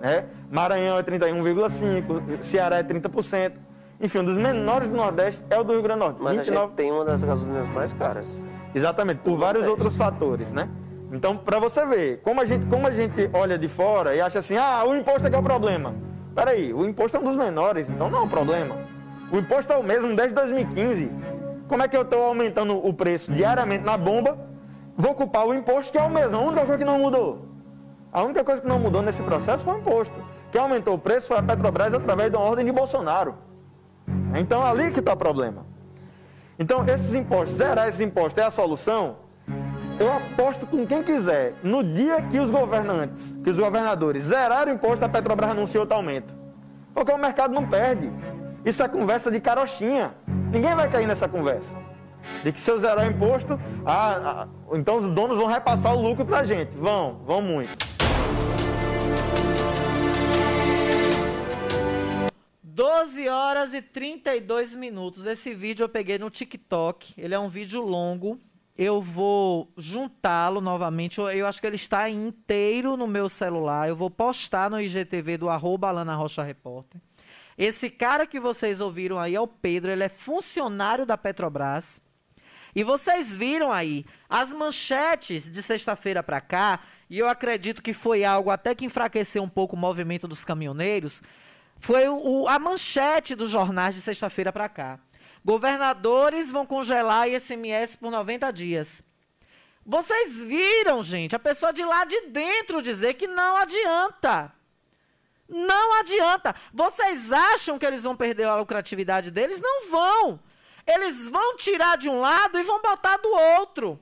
Né? 0.00 0.24
Maranhão 0.50 0.96
é 0.98 1.02
31,5%, 1.02 2.42
Ceará 2.42 2.78
é 2.78 2.82
30%. 2.84 3.52
enfim, 4.00 4.18
um 4.18 4.24
dos 4.24 4.36
menores 4.36 4.88
do 4.88 4.94
Nordeste 4.96 5.42
é 5.50 5.58
o 5.58 5.64
do 5.64 5.72
Rio 5.72 5.82
Grande 5.82 6.00
do 6.00 6.04
Norte. 6.06 6.18
Mas 6.22 6.36
29... 6.36 6.64
a 6.64 6.66
gente 6.68 6.76
tem 6.76 6.92
uma 6.92 7.04
das 7.04 7.24
gasolinas 7.24 7.66
mais 7.70 7.92
caras. 7.92 8.40
Exatamente, 8.74 9.18
por 9.24 9.36
vários 9.36 9.64
Nordeste. 9.66 9.70
outros 9.86 9.96
fatores, 9.96 10.52
né? 10.52 10.68
Então, 11.10 11.36
para 11.36 11.58
você 11.58 11.84
ver, 11.86 12.20
como 12.22 12.40
a, 12.40 12.44
gente, 12.44 12.66
como 12.66 12.86
a 12.86 12.90
gente 12.92 13.30
olha 13.32 13.58
de 13.58 13.66
fora 13.68 14.14
e 14.14 14.20
acha 14.20 14.38
assim, 14.40 14.56
ah, 14.56 14.84
o 14.86 14.94
imposto 14.94 15.26
é 15.26 15.30
que 15.30 15.34
é 15.36 15.38
o 15.38 15.42
problema. 15.42 15.94
Peraí, 16.34 16.72
o 16.74 16.84
imposto 16.84 17.16
é 17.16 17.20
um 17.20 17.24
dos 17.24 17.36
menores, 17.36 17.88
então 17.88 18.10
não 18.10 18.18
é 18.18 18.22
um 18.22 18.28
problema. 18.28 18.76
O 19.30 19.38
imposto 19.38 19.72
é 19.72 19.76
o 19.76 19.82
mesmo 19.82 20.14
desde 20.14 20.34
2015. 20.34 21.10
Como 21.68 21.82
é 21.82 21.88
que 21.88 21.96
eu 21.96 22.02
estou 22.02 22.22
aumentando 22.22 22.76
o 22.76 22.92
preço 22.94 23.32
diariamente 23.32 23.84
na 23.84 23.96
bomba? 23.96 24.38
Vou 24.96 25.14
culpar 25.14 25.46
o 25.46 25.54
imposto 25.54 25.92
que 25.92 25.98
é 25.98 26.02
o 26.02 26.08
mesmo, 26.08 26.36
a 26.36 26.40
única 26.40 26.60
coisa 26.64 26.78
que 26.78 26.84
não 26.84 26.98
mudou. 26.98 27.46
A 28.12 28.22
única 28.22 28.44
coisa 28.44 28.62
que 28.62 28.68
não 28.68 28.78
mudou 28.78 29.02
nesse 29.02 29.22
processo 29.22 29.64
foi 29.64 29.74
o 29.74 29.78
imposto. 29.78 30.14
Quem 30.50 30.60
aumentou 30.60 30.94
o 30.94 30.98
preço 30.98 31.26
foi 31.28 31.36
a 31.36 31.42
Petrobras 31.42 31.92
através 31.92 32.30
de 32.30 32.36
uma 32.36 32.46
ordem 32.46 32.64
de 32.64 32.72
Bolsonaro. 32.72 33.34
Então 34.34 34.64
ali 34.64 34.92
que 34.92 35.00
está 35.00 35.12
o 35.12 35.16
problema. 35.16 35.66
Então 36.58 36.84
esses 36.88 37.12
impostos, 37.12 37.56
zerar 37.56 37.88
esses 37.88 38.00
impostos 38.00 38.42
é 38.42 38.46
a 38.46 38.50
solução? 38.50 39.16
Eu 39.98 40.12
aposto 40.12 40.66
com 40.66 40.86
quem 40.86 41.02
quiser, 41.02 41.54
no 41.62 41.82
dia 41.82 42.22
que 42.22 42.38
os 42.38 42.50
governantes, 42.50 43.36
que 43.42 43.50
os 43.50 43.58
governadores 43.58 44.24
zerarem 44.24 44.74
o 44.74 44.76
imposto, 44.76 45.04
a 45.04 45.08
Petrobras 45.08 45.50
anuncia 45.50 45.80
outro 45.80 45.96
aumento. 45.96 46.34
Porque 46.94 47.12
o 47.12 47.18
mercado 47.18 47.52
não 47.52 47.66
perde. 47.66 48.10
Isso 48.66 48.82
é 48.82 48.88
conversa 48.88 49.30
de 49.30 49.38
carochinha. 49.38 50.12
Ninguém 50.50 50.74
vai 50.74 50.90
cair 50.90 51.06
nessa 51.06 51.28
conversa. 51.28 51.68
De 52.42 52.50
que 52.50 52.60
se 52.60 52.68
eu 52.68 52.76
zerar 52.80 53.06
o 53.06 53.08
imposto, 53.08 53.60
ah, 53.86 54.42
ah, 54.42 54.48
então 54.72 54.96
os 54.96 55.06
donos 55.06 55.38
vão 55.38 55.46
repassar 55.46 55.94
o 55.94 56.02
lucro 56.02 56.26
pra 56.26 56.42
gente. 56.42 56.72
Vão, 56.76 57.22
vão 57.24 57.40
muito. 57.40 57.78
12 62.64 63.28
horas 63.28 63.72
e 63.72 63.80
32 63.80 64.74
minutos. 64.74 65.26
Esse 65.26 65.54
vídeo 65.54 65.84
eu 65.84 65.88
peguei 65.88 66.18
no 66.18 66.28
TikTok. 66.28 67.14
Ele 67.16 67.36
é 67.36 67.38
um 67.38 67.48
vídeo 67.48 67.80
longo. 67.80 68.40
Eu 68.76 69.00
vou 69.00 69.70
juntá-lo 69.76 70.60
novamente. 70.60 71.18
Eu, 71.18 71.30
eu 71.30 71.46
acho 71.46 71.60
que 71.60 71.68
ele 71.68 71.76
está 71.76 72.10
inteiro 72.10 72.96
no 72.96 73.06
meu 73.06 73.28
celular. 73.28 73.88
Eu 73.88 73.94
vou 73.94 74.10
postar 74.10 74.68
no 74.68 74.80
IGTV 74.80 75.38
do 75.38 75.48
arroba 75.48 75.88
Alana 75.88 76.16
Rocha 76.16 76.42
Repórter. 76.42 77.00
Esse 77.58 77.88
cara 77.90 78.26
que 78.26 78.38
vocês 78.38 78.80
ouviram 78.80 79.18
aí 79.18 79.34
é 79.34 79.40
o 79.40 79.46
Pedro. 79.46 79.90
Ele 79.90 80.04
é 80.04 80.08
funcionário 80.08 81.06
da 81.06 81.16
Petrobras. 81.16 82.02
E 82.74 82.84
vocês 82.84 83.34
viram 83.36 83.72
aí 83.72 84.04
as 84.28 84.52
manchetes 84.52 85.48
de 85.50 85.62
sexta-feira 85.62 86.22
para 86.22 86.42
cá, 86.42 86.80
e 87.08 87.18
eu 87.18 87.26
acredito 87.26 87.82
que 87.82 87.94
foi 87.94 88.22
algo 88.22 88.50
até 88.50 88.74
que 88.74 88.84
enfraqueceu 88.84 89.42
um 89.42 89.48
pouco 89.48 89.74
o 89.74 89.78
movimento 89.78 90.28
dos 90.28 90.44
caminhoneiros. 90.44 91.22
Foi 91.80 92.06
o, 92.06 92.16
o- 92.42 92.48
a 92.48 92.58
manchete 92.58 93.34
dos 93.34 93.48
jornais 93.48 93.94
de 93.94 94.02
sexta-feira 94.02 94.52
para 94.52 94.68
cá. 94.68 94.98
Governadores 95.42 96.52
vão 96.52 96.66
congelar 96.66 97.28
ICMS 97.30 97.96
por 97.96 98.10
90 98.10 98.50
dias. 98.52 98.88
Vocês 99.84 100.42
viram, 100.42 101.02
gente, 101.02 101.34
a 101.34 101.38
pessoa 101.38 101.72
de 101.72 101.82
lá 101.84 102.04
de 102.04 102.26
dentro 102.26 102.82
dizer 102.82 103.14
que 103.14 103.26
não 103.26 103.56
adianta. 103.56 104.52
Não 105.48 106.00
adianta. 106.00 106.54
Vocês 106.72 107.32
acham 107.32 107.78
que 107.78 107.86
eles 107.86 108.02
vão 108.02 108.16
perder 108.16 108.44
a 108.44 108.56
lucratividade 108.56 109.30
deles? 109.30 109.60
Não 109.60 109.90
vão. 109.90 110.40
Eles 110.86 111.28
vão 111.28 111.56
tirar 111.56 111.96
de 111.96 112.08
um 112.08 112.20
lado 112.20 112.58
e 112.58 112.62
vão 112.62 112.80
botar 112.80 113.16
do 113.16 113.28
outro. 113.28 114.00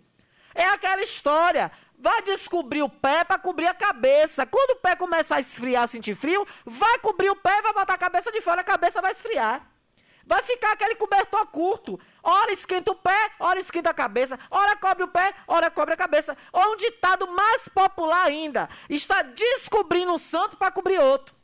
É 0.54 0.66
aquela 0.66 1.00
história. 1.00 1.70
Vai 1.98 2.22
descobrir 2.22 2.83
o 2.83 2.88
pé 2.88 3.24
para 3.24 3.38
cobrir 3.38 3.66
a 3.66 3.74
cabeça. 3.74 4.44
Quando 4.44 4.72
o 4.72 4.80
pé 4.80 4.94
começar 4.94 5.37
a 5.37 5.40
esfriar, 5.40 5.88
sentir 5.88 6.14
frio, 6.14 6.46
vai 6.64 6.98
cobrir 6.98 7.30
o 7.30 7.37
pé 7.37 7.59
e 7.59 7.62
vai 7.62 7.72
botar 7.72 7.94
a 7.94 7.98
cabeça 7.98 8.30
de 8.30 8.40
fora, 8.40 8.61
a 8.61 8.64
cabeça 8.64 9.00
vai 9.00 9.12
esfriar. 9.12 9.74
Vai 10.27 10.43
ficar 10.43 10.73
aquele 10.73 10.95
cobertor 10.95 11.47
curto. 11.49 12.01
Ora 12.23 12.51
esquenta 12.53 12.91
o 12.93 12.95
pé, 12.95 13.31
ora 13.39 13.59
esquenta 13.59 13.91
a 13.91 13.95
cabeça. 13.95 14.39
Ora 14.51 14.77
cobre 14.77 15.05
o 15.05 15.09
pé, 15.09 15.35
ora 15.47 15.71
cobre 15.71 15.95
a 15.95 15.97
cabeça. 15.97 16.37
Ou 16.53 16.73
um 16.73 16.77
ditado 16.77 17.27
mais 17.29 17.69
popular 17.69 18.25
ainda: 18.25 18.69
está 18.89 19.23
descobrindo 19.23 20.13
um 20.13 20.19
santo 20.19 20.57
para 20.57 20.73
cobrir 20.73 20.99
outro. 20.99 21.35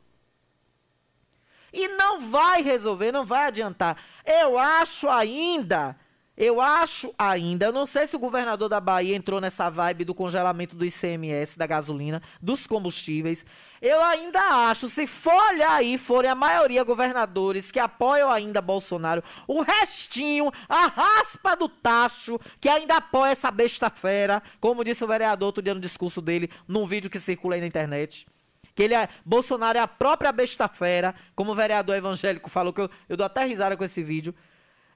E 1.73 1.87
não 1.87 2.19
vai 2.19 2.61
resolver, 2.61 3.11
não 3.11 3.23
vai 3.23 3.47
adiantar. 3.47 3.97
Eu 4.25 4.57
acho 4.57 5.07
ainda, 5.09 5.95
eu 6.43 6.59
acho 6.59 7.13
ainda, 7.19 7.71
não 7.71 7.85
sei 7.85 8.07
se 8.07 8.15
o 8.15 8.19
governador 8.19 8.67
da 8.67 8.79
Bahia 8.79 9.15
entrou 9.15 9.39
nessa 9.39 9.69
vibe 9.69 10.05
do 10.05 10.15
congelamento 10.15 10.75
do 10.75 10.83
ICMS, 10.83 11.55
da 11.55 11.67
gasolina, 11.67 12.19
dos 12.41 12.65
combustíveis. 12.65 13.45
Eu 13.79 14.01
ainda 14.01 14.39
acho, 14.71 14.89
se 14.89 15.05
for 15.05 15.35
olhar 15.51 15.73
aí, 15.73 15.99
forem 15.99 16.31
a 16.31 16.33
maioria 16.33 16.83
governadores 16.83 17.69
que 17.69 17.77
apoiam 17.77 18.27
ainda 18.27 18.59
Bolsonaro, 18.59 19.23
o 19.47 19.61
restinho, 19.61 20.51
a 20.67 20.87
raspa 20.87 21.55
do 21.55 21.69
tacho, 21.69 22.39
que 22.59 22.67
ainda 22.67 22.95
apoia 22.95 23.33
essa 23.33 23.51
besta 23.51 23.91
fera, 23.91 24.41
como 24.59 24.83
disse 24.83 25.03
o 25.03 25.07
vereador 25.07 25.45
outro 25.45 25.61
dia 25.61 25.75
no 25.75 25.79
discurso 25.79 26.23
dele, 26.23 26.49
num 26.67 26.87
vídeo 26.87 27.07
que 27.07 27.19
circula 27.19 27.53
aí 27.53 27.61
na 27.61 27.67
internet 27.67 28.25
que 28.73 28.83
ele 28.83 28.95
é, 28.95 29.09
Bolsonaro 29.25 29.77
é 29.77 29.81
a 29.81 29.87
própria 29.87 30.31
besta 30.31 30.67
fera, 30.67 31.13
como 31.35 31.51
o 31.51 31.55
vereador 31.55 31.93
evangélico 31.93 32.49
falou, 32.49 32.71
que 32.71 32.79
eu, 32.79 32.89
eu 33.09 33.17
dou 33.17 33.25
até 33.25 33.43
risada 33.43 33.75
com 33.75 33.83
esse 33.83 34.01
vídeo. 34.01 34.33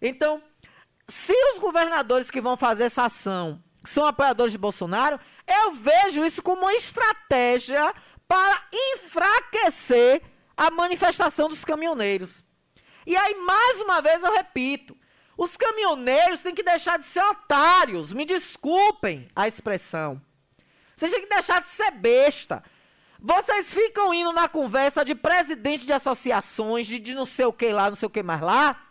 Então, 0.01 0.41
se 1.07 1.33
os 1.53 1.59
governadores 1.59 2.31
que 2.31 2.41
vão 2.41 2.57
fazer 2.57 2.85
essa 2.85 3.03
ação 3.03 3.61
são 3.83 4.07
apoiadores 4.07 4.51
de 4.51 4.57
Bolsonaro, 4.57 5.19
eu 5.47 5.71
vejo 5.73 6.25
isso 6.25 6.41
como 6.41 6.63
uma 6.63 6.73
estratégia 6.73 7.93
para 8.27 8.63
enfraquecer 8.73 10.21
a 10.57 10.71
manifestação 10.71 11.47
dos 11.47 11.63
caminhoneiros. 11.63 12.43
E 13.05 13.15
aí, 13.15 13.35
mais 13.35 13.81
uma 13.81 14.01
vez, 14.01 14.23
eu 14.23 14.33
repito: 14.33 14.97
os 15.37 15.55
caminhoneiros 15.55 16.41
têm 16.41 16.55
que 16.55 16.63
deixar 16.63 16.97
de 16.97 17.05
ser 17.05 17.23
otários, 17.23 18.11
me 18.11 18.25
desculpem 18.25 19.27
a 19.35 19.47
expressão. 19.47 20.19
Vocês 20.95 21.11
têm 21.11 21.21
que 21.21 21.29
deixar 21.29 21.61
de 21.61 21.67
ser 21.67 21.91
besta. 21.91 22.63
Vocês 23.19 23.73
ficam 23.73 24.13
indo 24.13 24.31
na 24.31 24.47
conversa 24.47 25.03
de 25.03 25.15
presidente 25.15 25.85
de 25.85 25.93
associações, 25.93 26.87
de, 26.87 26.99
de 26.99 27.13
não 27.13 27.25
sei 27.25 27.45
o 27.45 27.53
que 27.53 27.71
lá, 27.71 27.89
não 27.89 27.95
sei 27.95 28.07
o 28.07 28.09
que 28.09 28.21
mais 28.21 28.41
lá, 28.41 28.84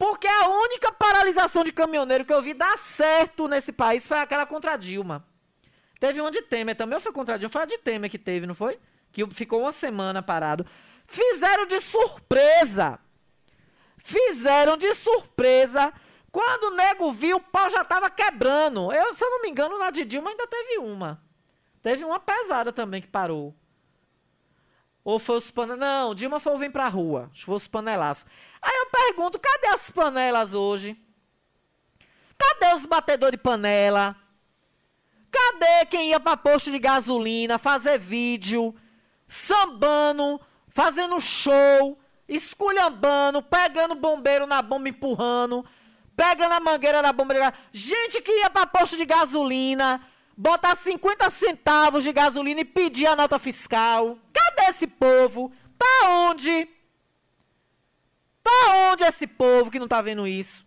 porque 0.00 0.26
a 0.26 0.48
única 0.48 0.90
paralisação 0.90 1.62
de 1.62 1.70
caminhoneiro 1.70 2.24
que 2.24 2.32
eu 2.32 2.40
vi 2.40 2.54
dar 2.54 2.78
certo 2.78 3.46
nesse 3.46 3.70
país 3.70 4.08
foi 4.08 4.16
aquela 4.16 4.46
contra 4.46 4.74
Dilma. 4.74 5.22
Teve 6.00 6.22
uma 6.22 6.30
de 6.30 6.40
Temer 6.40 6.74
também, 6.74 6.94
ou 6.94 7.02
foi 7.02 7.12
contra 7.12 7.38
Dilma? 7.38 7.52
Foi 7.52 7.60
a 7.60 7.66
de 7.66 7.76
Temer 7.76 8.10
que 8.10 8.18
teve, 8.18 8.46
não 8.46 8.54
foi? 8.54 8.80
Que 9.12 9.26
ficou 9.34 9.60
uma 9.60 9.72
semana 9.72 10.22
parado. 10.22 10.64
Fizeram 11.06 11.66
de 11.66 11.82
surpresa. 11.82 12.98
Fizeram 13.98 14.74
de 14.78 14.94
surpresa. 14.94 15.92
Quando 16.32 16.72
o 16.72 16.76
nego 16.76 17.12
viu, 17.12 17.36
o 17.36 17.40
pau 17.40 17.68
já 17.68 17.84
tava 17.84 18.08
quebrando. 18.08 18.90
Eu, 18.90 19.12
se 19.12 19.22
eu 19.22 19.28
não 19.28 19.42
me 19.42 19.50
engano, 19.50 19.78
na 19.78 19.90
de 19.90 20.06
Dilma 20.06 20.30
ainda 20.30 20.46
teve 20.46 20.78
uma. 20.78 21.22
Teve 21.82 22.06
uma 22.06 22.18
pesada 22.18 22.72
também 22.72 23.02
que 23.02 23.08
parou. 23.08 23.54
Ou 25.04 25.18
foi 25.18 25.36
os 25.36 25.50
panelas. 25.50 25.78
Não, 25.78 26.14
Dilma 26.14 26.40
foi 26.40 26.54
o 26.54 26.58
Vem 26.58 26.70
Pra 26.70 26.88
Rua. 26.88 27.28
Acho 27.30 27.40
que 27.40 27.44
foi 27.44 27.54
os 27.56 27.68
panelaços. 27.68 28.24
Aí 28.62 28.76
eu 28.76 28.86
pergunto, 28.86 29.40
cadê 29.40 29.68
as 29.68 29.90
panelas 29.90 30.54
hoje? 30.54 30.96
Cadê 32.36 32.74
os 32.74 32.86
batedores 32.86 33.38
de 33.38 33.42
panela? 33.42 34.16
Cadê 35.30 35.86
quem 35.86 36.08
ia 36.08 36.20
pra 36.20 36.36
posto 36.36 36.70
de 36.70 36.78
gasolina, 36.78 37.58
fazer 37.58 37.98
vídeo, 37.98 38.74
sambando, 39.28 40.40
fazendo 40.68 41.20
show, 41.20 41.98
esculhambando, 42.28 43.42
pegando 43.42 43.94
bombeiro 43.94 44.46
na 44.46 44.60
bomba, 44.60 44.88
empurrando, 44.88 45.64
pegando 46.16 46.52
a 46.52 46.60
mangueira 46.60 47.00
na 47.00 47.12
bomba. 47.12 47.34
Gente 47.72 48.20
que 48.20 48.32
ia 48.40 48.50
pra 48.50 48.66
posto 48.66 48.96
de 48.96 49.04
gasolina, 49.04 50.04
botar 50.36 50.74
50 50.74 51.28
centavos 51.30 52.02
de 52.02 52.12
gasolina 52.12 52.60
e 52.60 52.64
pedir 52.64 53.06
a 53.06 53.16
nota 53.16 53.38
fiscal. 53.38 54.18
Cadê 54.32 54.70
esse 54.70 54.86
povo? 54.86 55.52
Tá 55.78 56.08
onde? 56.08 56.68
Tá 58.42 58.90
onde 58.92 59.04
esse 59.04 59.26
povo 59.26 59.70
que 59.70 59.78
não 59.78 59.88
tá 59.88 60.00
vendo 60.00 60.26
isso? 60.26 60.64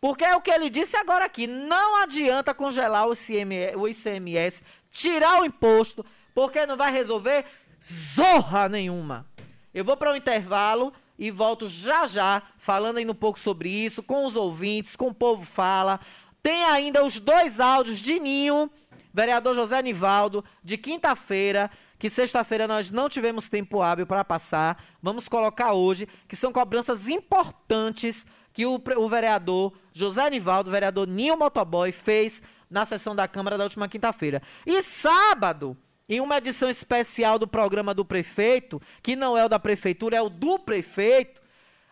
Porque 0.00 0.24
é 0.24 0.36
o 0.36 0.40
que 0.40 0.50
ele 0.50 0.70
disse 0.70 0.96
agora 0.96 1.24
aqui. 1.24 1.46
Não 1.46 2.02
adianta 2.02 2.54
congelar 2.54 3.08
o 3.08 3.12
ICMS, 3.12 3.76
o 3.76 3.88
ICMS, 3.88 4.62
tirar 4.90 5.40
o 5.40 5.44
imposto, 5.44 6.04
porque 6.34 6.66
não 6.66 6.76
vai 6.76 6.92
resolver 6.92 7.44
zorra 7.82 8.68
nenhuma. 8.68 9.26
Eu 9.72 9.84
vou 9.84 9.96
para 9.96 10.12
o 10.12 10.16
intervalo 10.16 10.92
e 11.18 11.30
volto 11.30 11.68
já 11.68 12.06
já, 12.06 12.42
falando 12.58 12.98
ainda 12.98 13.12
um 13.12 13.16
pouco 13.16 13.40
sobre 13.40 13.68
isso, 13.68 14.02
com 14.02 14.24
os 14.26 14.36
ouvintes, 14.36 14.96
com 14.96 15.08
o 15.08 15.14
povo 15.14 15.44
fala. 15.44 15.98
Tem 16.42 16.64
ainda 16.64 17.04
os 17.04 17.18
dois 17.18 17.58
áudios 17.58 17.98
de 17.98 18.20
Ninho, 18.20 18.70
vereador 19.12 19.54
José 19.54 19.82
Nivaldo, 19.82 20.44
de 20.62 20.76
quinta-feira, 20.76 21.70
que 21.98 22.10
sexta-feira 22.10 22.66
nós 22.66 22.90
não 22.90 23.08
tivemos 23.08 23.48
tempo 23.48 23.82
hábil 23.82 24.06
para 24.06 24.24
passar. 24.24 24.82
Vamos 25.02 25.28
colocar 25.28 25.72
hoje, 25.72 26.06
que 26.28 26.36
são 26.36 26.52
cobranças 26.52 27.08
importantes 27.08 28.26
que 28.52 28.64
o, 28.66 28.80
o 28.96 29.08
vereador 29.08 29.72
José 29.92 30.28
Nivaldo, 30.30 30.70
o 30.70 30.72
vereador 30.72 31.06
Ninho 31.06 31.36
Motoboy, 31.36 31.92
fez 31.92 32.40
na 32.70 32.84
sessão 32.86 33.14
da 33.14 33.28
Câmara 33.28 33.58
da 33.58 33.64
última 33.64 33.88
quinta-feira. 33.88 34.42
E 34.66 34.82
sábado, 34.82 35.76
em 36.08 36.20
uma 36.20 36.38
edição 36.38 36.70
especial 36.70 37.38
do 37.38 37.46
programa 37.46 37.92
do 37.92 38.04
prefeito, 38.04 38.80
que 39.02 39.16
não 39.16 39.36
é 39.36 39.44
o 39.44 39.48
da 39.48 39.58
prefeitura, 39.58 40.16
é 40.16 40.22
o 40.22 40.28
do 40.28 40.58
prefeito, 40.58 41.40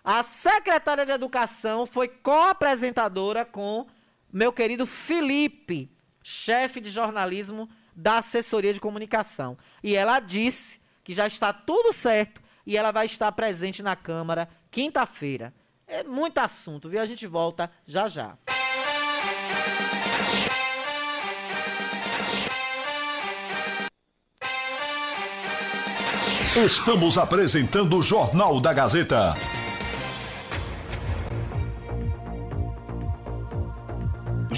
A 0.06 0.22
secretária 0.22 1.06
de 1.06 1.12
Educação 1.12 1.86
foi 1.86 2.08
co-apresentadora 2.08 3.42
com 3.42 3.86
meu 4.30 4.52
querido 4.52 4.84
Felipe, 4.84 5.90
chefe 6.22 6.78
de 6.78 6.90
jornalismo 6.90 7.68
da 7.94 8.18
assessoria 8.18 8.72
de 8.72 8.80
comunicação. 8.80 9.56
E 9.82 9.96
ela 9.96 10.20
disse 10.20 10.80
que 11.02 11.12
já 11.12 11.26
está 11.26 11.52
tudo 11.52 11.92
certo 11.92 12.42
e 12.66 12.76
ela 12.76 12.90
vai 12.90 13.04
estar 13.04 13.30
presente 13.32 13.82
na 13.82 13.94
Câmara 13.94 14.48
quinta-feira. 14.70 15.52
É 15.86 16.02
muito 16.02 16.38
assunto, 16.38 16.88
viu? 16.88 17.00
A 17.00 17.06
gente 17.06 17.26
volta 17.26 17.70
já 17.86 18.08
já. 18.08 18.36
Estamos 26.56 27.18
apresentando 27.18 27.98
o 27.98 28.02
Jornal 28.02 28.60
da 28.60 28.72
Gazeta. 28.72 29.34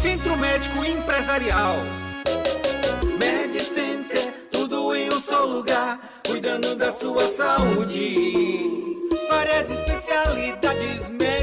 Centro 0.00 0.36
Médico 0.36 0.84
Empresarial. 0.84 1.74
MedCenter, 3.18 4.32
tudo 4.48 4.94
em 4.94 5.10
um 5.10 5.20
só 5.20 5.44
lugar, 5.44 5.98
cuidando 6.24 6.76
da 6.76 6.92
sua 6.92 7.26
saúde. 7.26 8.32
Várias 9.28 9.68
especialidades 9.68 11.08
médicas, 11.10 11.37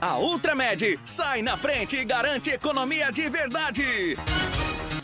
A 0.00 0.18
Ultramed 0.18 0.98
sai 1.04 1.42
na 1.42 1.56
frente 1.56 1.96
e 1.96 2.04
garante 2.04 2.50
economia 2.50 3.12
de 3.12 3.28
verdade. 3.28 4.16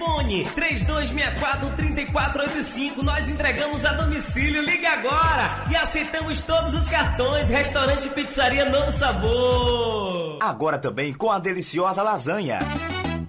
Fone 0.00 0.44
3264-3485. 0.56 3.02
Nós 3.02 3.28
entregamos 3.28 3.84
a 3.84 3.92
domicílio. 3.92 4.62
Ligue 4.62 4.86
agora 4.86 5.62
e 5.70 5.76
aceitamos 5.76 6.40
todos 6.40 6.72
os 6.72 6.88
cartões. 6.88 7.50
Restaurante 7.50 8.08
Pizzaria 8.08 8.64
Novo 8.64 8.90
Sabor. 8.90 10.38
Agora 10.40 10.78
também 10.78 11.12
com 11.12 11.30
a 11.30 11.38
deliciosa 11.38 12.02
lasanha. 12.02 12.60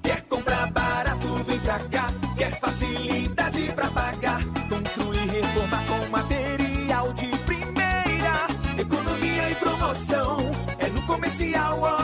Quer 0.01 0.21
comprar 0.29 0.71
barato, 0.71 1.27
vem 1.45 1.59
pra 1.59 1.79
cá. 1.79 2.07
Quer 2.37 2.57
facilidade 2.57 3.63
pra 3.75 3.87
pagar. 3.87 4.39
Construir, 4.69 5.29
reformar 5.29 5.83
com 5.85 6.09
material 6.09 7.11
de 7.11 7.27
primeira. 7.39 8.47
Economia 8.77 9.49
e 9.49 9.55
promoção. 9.55 10.37
É 10.79 10.87
no 10.87 11.01
Comercial. 11.01 12.00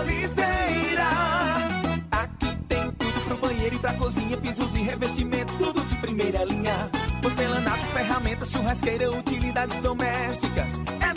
Pra 3.87 3.93
cozinha. 3.93 4.37
Pisos 4.37 4.75
e 4.75 4.81
revestimentos, 4.81 5.55
tudo 5.55 5.81
de 5.81 5.95
primeira 5.97 6.43
linha. 6.43 6.89
Porcelanato, 7.21 7.85
ferramentas, 7.93 8.51
churrasqueira, 8.51 9.09
utilidades 9.11 9.77
domésticas. 9.79 10.73
É 11.01 11.16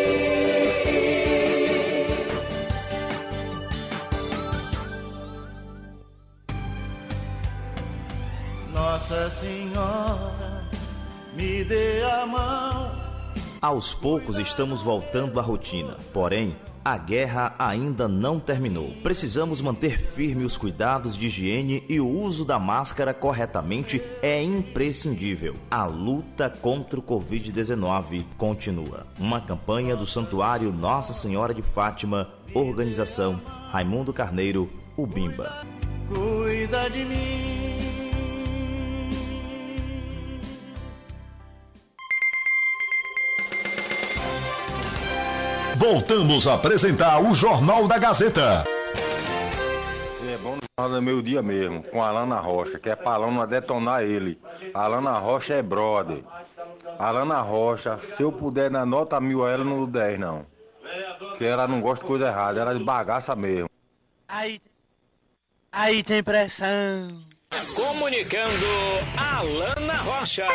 Nossa 9.11 9.29
Senhora, 9.31 10.63
me 11.33 11.65
dê 11.65 12.01
a 12.01 12.25
mão. 12.25 12.91
Aos 13.61 13.93
poucos 13.93 14.39
estamos 14.39 14.81
voltando 14.81 15.37
à 15.37 15.43
rotina, 15.43 15.97
porém, 16.13 16.55
a 16.83 16.97
guerra 16.97 17.53
ainda 17.59 18.07
não 18.07 18.39
terminou. 18.39 18.89
Precisamos 19.03 19.59
manter 19.59 19.99
firme 19.99 20.45
os 20.45 20.55
cuidados 20.55 21.17
de 21.17 21.27
higiene 21.27 21.83
e 21.89 21.99
o 21.99 22.07
uso 22.07 22.45
da 22.45 22.57
máscara 22.57 23.13
corretamente 23.13 24.01
é 24.21 24.41
imprescindível. 24.41 25.55
A 25.69 25.85
luta 25.85 26.49
contra 26.49 26.97
o 26.97 27.03
Covid-19 27.03 28.23
continua. 28.37 29.05
Uma 29.19 29.41
campanha 29.41 29.93
do 29.93 30.07
Santuário 30.07 30.71
Nossa 30.71 31.13
Senhora 31.13 31.53
de 31.53 31.61
Fátima, 31.61 32.29
organização 32.53 33.41
Raimundo 33.71 34.13
Carneiro, 34.13 34.69
Ubimba. 34.95 35.65
Cuida 36.07 36.89
de 36.89 37.03
mim. 37.03 37.70
Voltamos 45.81 46.45
a 46.45 46.53
apresentar 46.53 47.19
o 47.19 47.33
Jornal 47.33 47.87
da 47.87 47.97
Gazeta. 47.97 48.63
É 50.31 50.37
bom 50.37 50.55
no 50.55 50.61
Jornal 50.77 50.99
do 50.99 51.01
Meio 51.01 51.23
Dia 51.23 51.41
mesmo, 51.41 51.81
com 51.81 52.03
a 52.03 52.09
Alana 52.09 52.39
Rocha, 52.39 52.77
que 52.77 52.87
é 52.87 52.95
pra 52.95 53.13
Alana 53.13 53.47
detonar 53.47 54.03
ele. 54.03 54.39
A 54.75 54.83
Alana 54.83 55.17
Rocha 55.17 55.55
é 55.55 55.61
brother. 55.63 56.23
A 56.99 57.07
Alana 57.07 57.41
Rocha, 57.41 57.97
se 57.97 58.21
eu 58.21 58.31
puder 58.31 58.69
na 58.69 58.85
nota 58.85 59.19
mil 59.19 59.43
a 59.43 59.49
ela, 59.49 59.63
não 59.63 59.77
dou 59.77 59.87
10 59.87 60.19
não. 60.19 60.45
Que 61.35 61.45
ela 61.45 61.67
não 61.67 61.81
gosta 61.81 62.05
de 62.05 62.07
coisa 62.07 62.27
errada, 62.27 62.61
ela 62.61 62.75
é 62.75 62.77
de 62.77 62.83
bagaça 62.83 63.35
mesmo. 63.35 63.67
Aí, 64.27 64.61
aí 65.71 66.03
tem 66.03 66.21
pressão. 66.21 67.23
Comunicando 67.73 68.67
Alana 69.17 69.93
Rocha. 69.93 70.45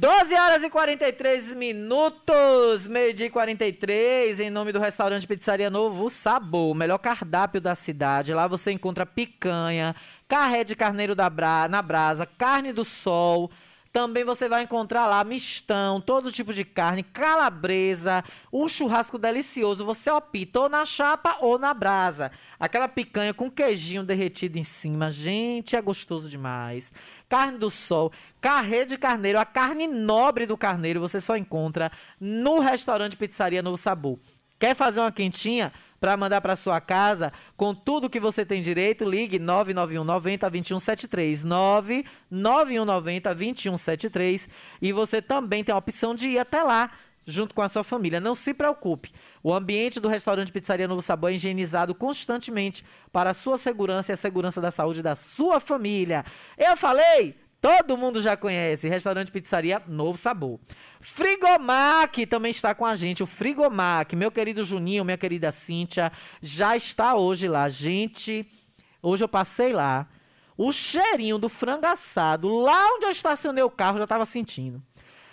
12 0.00 0.34
horas 0.34 0.62
e 0.62 0.70
43 0.70 1.54
minutos, 1.54 2.88
meio-dia 2.88 3.26
e 3.26 3.30
43, 3.30 4.40
em 4.40 4.48
nome 4.48 4.72
do 4.72 4.78
restaurante 4.78 5.26
Pizzaria 5.26 5.68
Novo 5.68 6.08
Sabor, 6.08 6.70
o 6.70 6.74
melhor 6.74 6.96
cardápio 6.96 7.60
da 7.60 7.74
cidade. 7.74 8.32
Lá 8.32 8.48
você 8.48 8.72
encontra 8.72 9.04
picanha, 9.04 9.94
carré 10.26 10.64
de 10.64 10.74
carneiro 10.74 11.14
da 11.14 11.28
bra 11.28 11.68
na 11.68 11.82
brasa, 11.82 12.24
carne 12.24 12.72
do 12.72 12.82
sol. 12.82 13.50
Também 13.92 14.22
você 14.24 14.48
vai 14.48 14.62
encontrar 14.62 15.06
lá 15.06 15.24
mistão, 15.24 16.00
todo 16.00 16.30
tipo 16.30 16.54
de 16.54 16.64
carne, 16.64 17.02
calabresa, 17.02 18.22
um 18.52 18.68
churrasco 18.68 19.18
delicioso. 19.18 19.84
Você 19.84 20.08
opta 20.08 20.60
ou 20.60 20.68
na 20.68 20.84
chapa 20.84 21.38
ou 21.40 21.58
na 21.58 21.74
brasa. 21.74 22.30
Aquela 22.58 22.86
picanha 22.86 23.34
com 23.34 23.50
queijinho 23.50 24.04
derretido 24.04 24.56
em 24.56 24.62
cima. 24.62 25.10
Gente, 25.10 25.74
é 25.74 25.82
gostoso 25.82 26.28
demais. 26.28 26.92
Carne 27.28 27.58
do 27.58 27.68
sol, 27.68 28.12
carré 28.40 28.84
de 28.84 28.96
carneiro, 28.96 29.40
a 29.40 29.44
carne 29.44 29.88
nobre 29.88 30.46
do 30.46 30.56
carneiro 30.56 31.00
você 31.00 31.20
só 31.20 31.36
encontra 31.36 31.90
no 32.20 32.60
restaurante 32.60 33.16
Pizzaria 33.16 33.60
Novo 33.60 33.76
Sabor. 33.76 34.20
Quer 34.60 34.76
fazer 34.76 35.00
uma 35.00 35.10
quentinha 35.10 35.72
para 36.00 36.16
mandar 36.16 36.40
para 36.40 36.56
sua 36.56 36.80
casa 36.80 37.32
com 37.56 37.74
tudo 37.74 38.08
que 38.08 38.18
você 38.18 38.44
tem 38.44 38.62
direito? 38.62 39.04
Ligue 39.04 39.38
991 39.38 40.02
90 40.02 40.50
2173 40.50 41.44
991 41.44 42.84
90 42.84 43.34
2173 43.34 44.48
e 44.80 44.92
você 44.92 45.20
também 45.20 45.62
tem 45.62 45.74
a 45.74 45.78
opção 45.78 46.14
de 46.14 46.30
ir 46.30 46.38
até 46.38 46.62
lá 46.62 46.90
junto 47.26 47.54
com 47.54 47.62
a 47.62 47.68
sua 47.68 47.84
família. 47.84 48.20
Não 48.20 48.34
se 48.34 48.52
preocupe. 48.52 49.12
O 49.42 49.54
ambiente 49.54 50.00
do 50.00 50.08
restaurante 50.08 50.50
Pizzaria 50.50 50.88
Novo 50.88 51.02
Sabor 51.02 51.30
é 51.30 51.34
higienizado 51.34 51.94
constantemente 51.94 52.84
para 53.12 53.30
a 53.30 53.34
sua 53.34 53.58
segurança 53.58 54.12
e 54.12 54.14
a 54.14 54.16
segurança 54.16 54.60
da 54.60 54.70
saúde 54.70 55.02
da 55.02 55.14
sua 55.14 55.60
família. 55.60 56.24
Eu 56.58 56.76
falei, 56.76 57.36
Todo 57.60 57.96
mundo 57.96 58.22
já 58.22 58.36
conhece. 58.36 58.88
Restaurante 58.88 59.30
Pizzaria 59.30 59.82
Novo 59.86 60.16
Sabor. 60.16 60.58
Frigomac 61.00 62.24
também 62.26 62.50
está 62.50 62.74
com 62.74 62.86
a 62.86 62.96
gente. 62.96 63.22
O 63.22 63.26
Frigomac, 63.26 64.16
meu 64.16 64.30
querido 64.30 64.64
Juninho, 64.64 65.04
minha 65.04 65.18
querida 65.18 65.52
Cíntia, 65.52 66.10
já 66.40 66.74
está 66.74 67.14
hoje 67.14 67.48
lá. 67.48 67.68
Gente, 67.68 68.50
hoje 69.02 69.22
eu 69.22 69.28
passei 69.28 69.72
lá. 69.72 70.08
O 70.56 70.72
cheirinho 70.72 71.38
do 71.38 71.48
frango 71.48 71.86
assado, 71.86 72.48
lá 72.58 72.94
onde 72.94 73.06
eu 73.06 73.10
estacionei 73.10 73.62
o 73.62 73.70
carro, 73.70 73.98
já 73.98 74.04
estava 74.04 74.24
sentindo. 74.24 74.82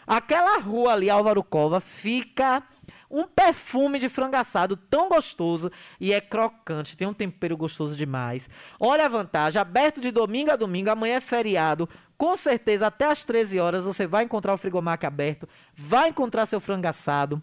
Aquela 0.05 0.57
rua 0.57 0.93
ali, 0.93 1.09
Álvaro 1.09 1.43
Cova, 1.43 1.82
fica 1.82 2.63
um 3.09 3.23
perfume 3.23 3.99
de 3.99 4.09
frango 4.09 4.35
assado 4.35 4.75
tão 4.75 5.09
gostoso 5.09 5.71
e 5.99 6.13
é 6.13 6.19
crocante, 6.21 6.97
tem 6.97 7.07
um 7.07 7.13
tempero 7.13 7.55
gostoso 7.55 7.95
demais. 7.95 8.49
Olha 8.79 9.05
a 9.05 9.09
vantagem, 9.09 9.61
aberto 9.61 10.01
de 10.01 10.11
domingo 10.11 10.51
a 10.51 10.55
domingo, 10.55 10.89
amanhã 10.89 11.15
é 11.15 11.21
feriado, 11.21 11.87
com 12.17 12.35
certeza 12.35 12.87
até 12.87 13.05
às 13.05 13.23
13 13.23 13.59
horas 13.59 13.85
você 13.85 14.07
vai 14.07 14.23
encontrar 14.23 14.53
o 14.53 14.57
frigomac 14.57 15.05
aberto, 15.05 15.47
vai 15.75 16.09
encontrar 16.09 16.45
seu 16.45 16.59
frango 16.59 16.87
assado 16.87 17.41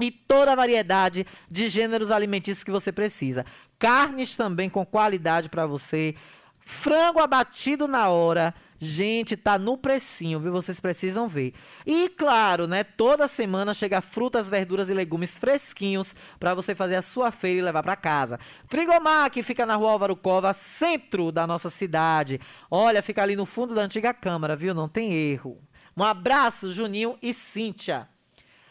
e 0.00 0.10
toda 0.10 0.52
a 0.52 0.56
variedade 0.56 1.26
de 1.48 1.68
gêneros 1.68 2.10
alimentícios 2.10 2.64
que 2.64 2.70
você 2.70 2.92
precisa. 2.92 3.44
Carnes 3.78 4.34
também 4.34 4.68
com 4.68 4.84
qualidade 4.84 5.48
para 5.48 5.66
você, 5.66 6.14
frango 6.58 7.20
abatido 7.20 7.86
na 7.86 8.08
hora, 8.08 8.54
Gente, 8.78 9.36
tá 9.36 9.58
no 9.58 9.78
precinho, 9.78 10.40
viu? 10.40 10.52
Vocês 10.52 10.80
precisam 10.80 11.28
ver. 11.28 11.54
E 11.86 12.08
claro, 12.08 12.66
né? 12.66 12.82
Toda 12.82 13.28
semana 13.28 13.72
chega 13.72 14.00
frutas, 14.00 14.50
verduras 14.50 14.90
e 14.90 14.94
legumes 14.94 15.38
fresquinhos 15.38 16.14
para 16.38 16.54
você 16.54 16.74
fazer 16.74 16.96
a 16.96 17.02
sua 17.02 17.30
feira 17.30 17.58
e 17.60 17.62
levar 17.62 17.82
para 17.82 17.96
casa. 17.96 18.38
Frigomar, 18.68 19.30
que 19.30 19.42
fica 19.42 19.64
na 19.64 19.76
rua 19.76 19.92
Álvaro 19.92 20.16
Cova, 20.16 20.52
centro 20.52 21.30
da 21.30 21.46
nossa 21.46 21.70
cidade. 21.70 22.40
Olha, 22.70 23.02
fica 23.02 23.22
ali 23.22 23.36
no 23.36 23.46
fundo 23.46 23.74
da 23.74 23.82
antiga 23.82 24.12
Câmara, 24.12 24.56
viu? 24.56 24.74
Não 24.74 24.88
tem 24.88 25.12
erro. 25.12 25.58
Um 25.96 26.02
abraço, 26.02 26.74
Juninho 26.74 27.16
e 27.22 27.32
Cíntia. 27.32 28.08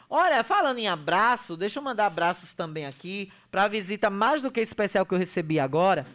Olha, 0.09 0.43
falando 0.43 0.77
em 0.77 0.87
abraço, 0.87 1.57
deixa 1.57 1.79
eu 1.79 1.83
mandar 1.83 2.05
abraços 2.05 2.53
também 2.53 2.85
aqui 2.85 3.31
para 3.49 3.63
a 3.63 3.67
visita 3.67 4.11
mais 4.11 4.43
do 4.43 4.51
que 4.51 4.59
especial 4.59 5.05
que 5.05 5.13
eu 5.13 5.17
recebi 5.17 5.59
agora 5.59 6.05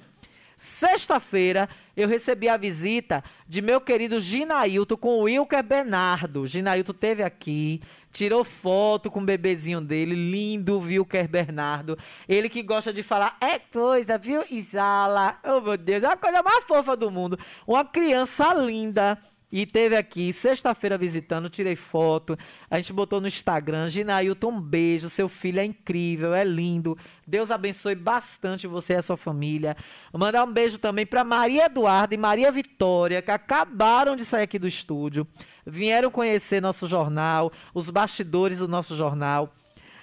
Sexta-feira, 0.58 1.68
eu 1.96 2.08
recebi 2.08 2.48
a 2.48 2.56
visita 2.56 3.22
de 3.46 3.62
meu 3.62 3.80
querido 3.80 4.18
Ginailton 4.18 4.96
com 4.96 5.20
o 5.20 5.22
Wilker 5.22 5.62
Bernardo. 5.62 6.48
Ginailton 6.48 6.92
teve 6.94 7.22
aqui, 7.22 7.80
tirou 8.10 8.42
foto 8.42 9.08
com 9.08 9.20
o 9.20 9.24
bebezinho 9.24 9.80
dele, 9.80 10.16
lindo 10.16 10.80
Wilker 10.80 11.28
Bernardo. 11.28 11.96
Ele 12.28 12.48
que 12.48 12.60
gosta 12.60 12.92
de 12.92 13.04
falar, 13.04 13.36
é 13.40 13.60
coisa, 13.60 14.18
viu, 14.18 14.42
Isala? 14.50 15.38
Oh, 15.44 15.60
meu 15.60 15.76
Deus, 15.76 16.02
é 16.02 16.08
a 16.08 16.16
coisa 16.16 16.42
mais 16.42 16.64
fofa 16.64 16.96
do 16.96 17.08
mundo. 17.08 17.38
Uma 17.64 17.84
criança 17.84 18.52
linda. 18.52 19.16
E 19.50 19.64
teve 19.64 19.96
aqui, 19.96 20.30
sexta-feira 20.30 20.98
visitando, 20.98 21.48
tirei 21.48 21.74
foto, 21.74 22.36
a 22.70 22.76
gente 22.76 22.92
botou 22.92 23.18
no 23.18 23.26
Instagram. 23.26 23.88
Ginailton, 23.88 24.50
um 24.50 24.60
beijo, 24.60 25.08
seu 25.08 25.26
filho 25.26 25.58
é 25.58 25.64
incrível, 25.64 26.34
é 26.34 26.44
lindo. 26.44 26.98
Deus 27.26 27.50
abençoe 27.50 27.94
bastante 27.94 28.66
você 28.66 28.92
e 28.92 28.96
a 28.96 29.02
sua 29.02 29.16
família. 29.16 29.74
Vou 30.12 30.20
mandar 30.20 30.44
um 30.44 30.52
beijo 30.52 30.76
também 30.76 31.06
para 31.06 31.24
Maria 31.24 31.64
Eduarda 31.64 32.14
e 32.14 32.18
Maria 32.18 32.52
Vitória, 32.52 33.22
que 33.22 33.30
acabaram 33.30 34.14
de 34.14 34.24
sair 34.24 34.42
aqui 34.42 34.58
do 34.58 34.66
estúdio. 34.66 35.26
Vieram 35.66 36.10
conhecer 36.10 36.60
nosso 36.60 36.86
jornal, 36.86 37.50
os 37.72 37.88
bastidores 37.88 38.58
do 38.58 38.68
nosso 38.68 38.94
jornal. 38.94 39.54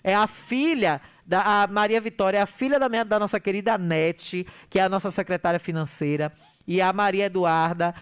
é 0.04 0.16
a 0.16 0.28
filha 0.28 1.02
da 1.26 1.64
a 1.64 1.68
Maria 1.68 2.00
Vitória, 2.00 2.38
é 2.38 2.42
a 2.42 2.46
filha 2.46 2.80
da, 2.80 2.88
minha, 2.88 3.04
da 3.04 3.20
nossa 3.20 3.40
querida 3.40 3.78
Nete, 3.78 4.46
que 4.70 4.80
é 4.80 4.84
a 4.84 4.90
nossa 4.90 5.10
secretária 5.10 5.60
financeira, 5.60 6.32
e 6.68 6.82
a 6.82 6.94
Maria 6.94 7.26
Eduarda 7.26 7.94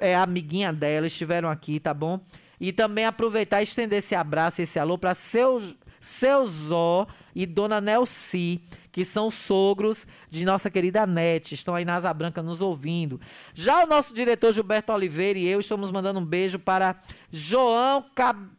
é 0.00 0.16
amiguinha 0.16 0.72
dela, 0.72 1.06
estiveram 1.06 1.48
aqui, 1.48 1.78
tá 1.78 1.94
bom? 1.94 2.20
E 2.60 2.72
também 2.72 3.06
aproveitar 3.06 3.60
e 3.60 3.64
estender 3.64 4.00
esse 4.00 4.14
abraço, 4.14 4.60
esse 4.60 4.78
alô 4.78 4.98
para 4.98 5.14
seus 5.14 5.76
seu 6.00 6.46
Zó 6.46 7.06
e 7.34 7.44
Dona 7.44 7.80
Nelci, 7.80 8.60
que 8.90 9.04
são 9.04 9.30
sogros 9.30 10.06
de 10.30 10.44
nossa 10.44 10.70
querida 10.70 11.06
Nete, 11.06 11.54
estão 11.54 11.74
aí 11.74 11.84
na 11.84 11.96
Asa 11.96 12.12
Branca 12.12 12.42
nos 12.42 12.62
ouvindo. 12.62 13.20
Já 13.54 13.84
o 13.84 13.86
nosso 13.86 14.14
diretor 14.14 14.52
Gilberto 14.52 14.92
Oliveira 14.92 15.38
e 15.38 15.46
eu 15.46 15.60
estamos 15.60 15.90
mandando 15.90 16.18
um 16.18 16.24
beijo 16.24 16.58
para 16.58 16.96
João 17.30 18.04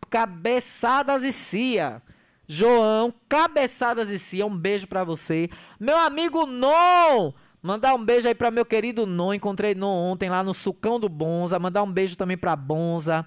Cabeçadas 0.09 1.23
e 1.23 1.33
Cia. 1.33 2.01
João 2.47 3.13
Cabeçadas 3.27 4.09
e 4.09 4.19
Cia, 4.19 4.45
um 4.45 4.55
beijo 4.55 4.87
para 4.87 5.03
você. 5.03 5.49
Meu 5.79 5.97
amigo 5.97 6.45
Non, 6.45 7.33
Mandar 7.61 7.93
um 7.93 8.03
beijo 8.03 8.27
aí 8.27 8.33
para 8.33 8.49
meu 8.49 8.65
querido 8.65 9.05
Non. 9.05 9.33
Encontrei 9.33 9.75
Non 9.75 10.11
ontem 10.11 10.29
lá 10.29 10.43
no 10.43 10.53
Sucão 10.53 10.99
do 10.99 11.07
Bonza. 11.07 11.59
Mandar 11.59 11.83
um 11.83 11.91
beijo 11.91 12.17
também 12.17 12.37
para 12.37 12.55
Bonza. 12.55 13.25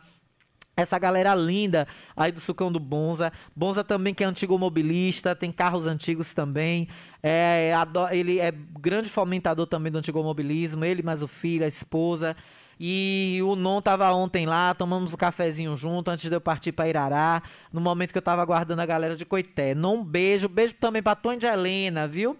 Essa 0.77 0.99
galera 0.99 1.33
linda 1.37 1.87
aí 2.17 2.33
do 2.33 2.41
Sucão 2.41 2.73
do 2.73 2.81
Bonza. 2.81 3.33
Bonza 3.55 3.85
também 3.85 4.13
que 4.13 4.25
é 4.25 4.27
antigo 4.27 4.59
mobilista, 4.59 5.37
tem 5.37 5.53
carros 5.53 5.87
antigos 5.87 6.33
também. 6.33 6.89
É, 7.23 7.73
ele 8.11 8.41
é 8.41 8.51
grande 8.51 9.09
fomentador 9.09 9.67
também 9.69 9.93
do 9.93 9.99
antigo 9.99 10.21
mobilismo. 10.21 10.85
Ele 10.85 11.01
mais 11.01 11.23
o 11.23 11.29
filho, 11.29 11.65
a 11.65 11.69
esposa. 11.69 12.37
E 12.79 13.39
o 13.45 13.55
Non 13.55 13.81
tava 13.81 14.13
ontem 14.13 14.47
lá, 14.47 14.75
tomamos 14.75 15.15
um 15.15 15.17
cafezinho 15.17 15.77
junto 15.77 16.11
antes 16.11 16.29
de 16.29 16.35
eu 16.35 16.41
partir 16.41 16.73
para 16.73 16.89
Irará, 16.89 17.41
no 17.73 17.81
momento 17.81 18.11
que 18.11 18.19
eu 18.19 18.23
tava 18.23 18.43
aguardando 18.43 18.83
a 18.83 18.87
galera 18.87 19.17
de 19.17 19.25
Coité. 19.25 19.77
Non, 19.77 19.99
um 19.99 20.05
beijo, 20.05 20.49
beijo 20.49 20.75
também 20.75 21.01
para 21.01 21.15
Tony 21.15 21.39
de 21.39 21.47
Helena, 21.47 22.09
viu? 22.09 22.37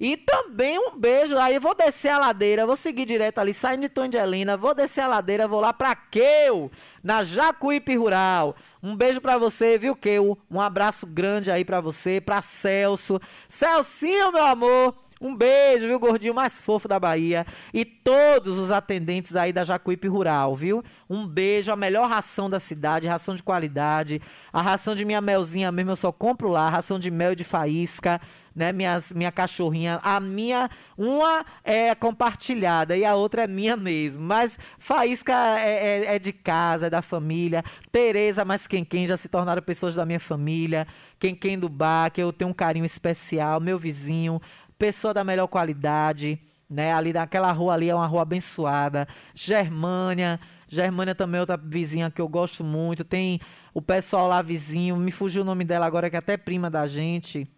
E 0.00 0.16
também 0.16 0.78
um 0.78 0.96
beijo. 0.96 1.36
Aí 1.36 1.58
vou 1.58 1.74
descer 1.74 2.08
a 2.08 2.18
ladeira, 2.18 2.64
vou 2.64 2.74
seguir 2.74 3.04
direto 3.04 3.38
ali, 3.38 3.52
saindo 3.52 3.82
de 3.82 3.90
Tom 3.90 4.08
de 4.08 4.16
Helena, 4.16 4.56
vou 4.56 4.74
descer 4.74 5.02
a 5.02 5.06
ladeira, 5.06 5.46
vou 5.46 5.60
lá 5.60 5.74
pra 5.74 5.94
Queu, 5.94 6.72
na 7.04 7.22
Jacuípe 7.22 7.94
Rural. 7.96 8.56
Um 8.82 8.96
beijo 8.96 9.20
pra 9.20 9.36
você, 9.36 9.76
viu, 9.76 9.94
Queu? 9.94 10.38
Um 10.50 10.58
abraço 10.60 11.06
grande 11.06 11.50
aí 11.50 11.66
pra 11.66 11.82
você, 11.82 12.18
pra 12.18 12.40
Celso. 12.40 13.20
Celcinho, 13.46 14.32
meu 14.32 14.44
amor! 14.44 15.09
Um 15.20 15.36
beijo, 15.36 15.86
viu, 15.86 15.98
gordinho 15.98 16.34
mais 16.34 16.62
fofo 16.62 16.88
da 16.88 16.98
Bahia. 16.98 17.46
E 17.74 17.84
todos 17.84 18.58
os 18.58 18.70
atendentes 18.70 19.36
aí 19.36 19.52
da 19.52 19.64
Jacuípe 19.64 20.08
Rural, 20.08 20.56
viu? 20.56 20.82
Um 21.08 21.26
beijo, 21.26 21.70
a 21.70 21.76
melhor 21.76 22.08
ração 22.08 22.48
da 22.48 22.58
cidade, 22.58 23.06
ração 23.06 23.34
de 23.34 23.42
qualidade. 23.42 24.22
A 24.52 24.62
ração 24.62 24.94
de 24.94 25.04
minha 25.04 25.20
melzinha 25.20 25.70
mesmo 25.70 25.90
eu 25.90 25.96
só 25.96 26.10
compro 26.10 26.48
lá, 26.48 26.68
ração 26.70 26.98
de 26.98 27.10
mel 27.10 27.34
de 27.34 27.44
faísca 27.44 28.20
né? 28.54 28.72
Minhas, 28.72 29.12
minha 29.12 29.30
cachorrinha, 29.30 30.00
a 30.02 30.20
minha, 30.20 30.68
uma 30.96 31.44
é 31.64 31.94
compartilhada 31.94 32.96
e 32.96 33.04
a 33.04 33.14
outra 33.14 33.44
é 33.44 33.46
minha 33.46 33.76
mesmo. 33.76 34.22
Mas 34.22 34.58
Faísca 34.78 35.32
é, 35.58 36.04
é, 36.04 36.14
é 36.16 36.18
de 36.18 36.32
casa, 36.32 36.86
é 36.86 36.90
da 36.90 37.02
família. 37.02 37.62
Tereza, 37.90 38.44
mas 38.44 38.66
quem 38.66 38.84
quem 38.84 39.06
já 39.06 39.16
se 39.16 39.28
tornaram 39.28 39.62
pessoas 39.62 39.94
da 39.94 40.04
minha 40.04 40.20
família. 40.20 40.86
Quem 41.18 41.34
quem 41.34 41.58
do 41.58 41.68
bar, 41.68 42.10
que 42.10 42.22
eu 42.22 42.32
tenho 42.32 42.50
um 42.50 42.54
carinho 42.54 42.84
especial. 42.84 43.60
Meu 43.60 43.78
vizinho, 43.78 44.40
pessoa 44.80 45.14
da 45.14 45.22
melhor 45.22 45.46
qualidade. 45.46 46.40
Né, 46.68 46.92
ali 46.92 47.12
naquela 47.12 47.50
rua 47.50 47.74
ali 47.74 47.88
é 47.88 47.94
uma 47.94 48.06
rua 48.06 48.22
abençoada. 48.22 49.08
Germânia, 49.34 50.38
Germânia 50.68 51.16
também 51.16 51.38
é 51.38 51.40
outra 51.40 51.56
vizinha 51.56 52.08
que 52.12 52.20
eu 52.20 52.28
gosto 52.28 52.62
muito. 52.62 53.04
Tem 53.04 53.40
o 53.74 53.82
pessoal 53.82 54.28
lá 54.28 54.40
vizinho, 54.40 54.96
me 54.96 55.10
fugiu 55.10 55.42
o 55.42 55.44
nome 55.44 55.64
dela 55.64 55.84
agora 55.84 56.08
que 56.08 56.14
é 56.14 56.20
até 56.20 56.36
prima 56.36 56.70
da 56.70 56.86
gente 56.86 57.48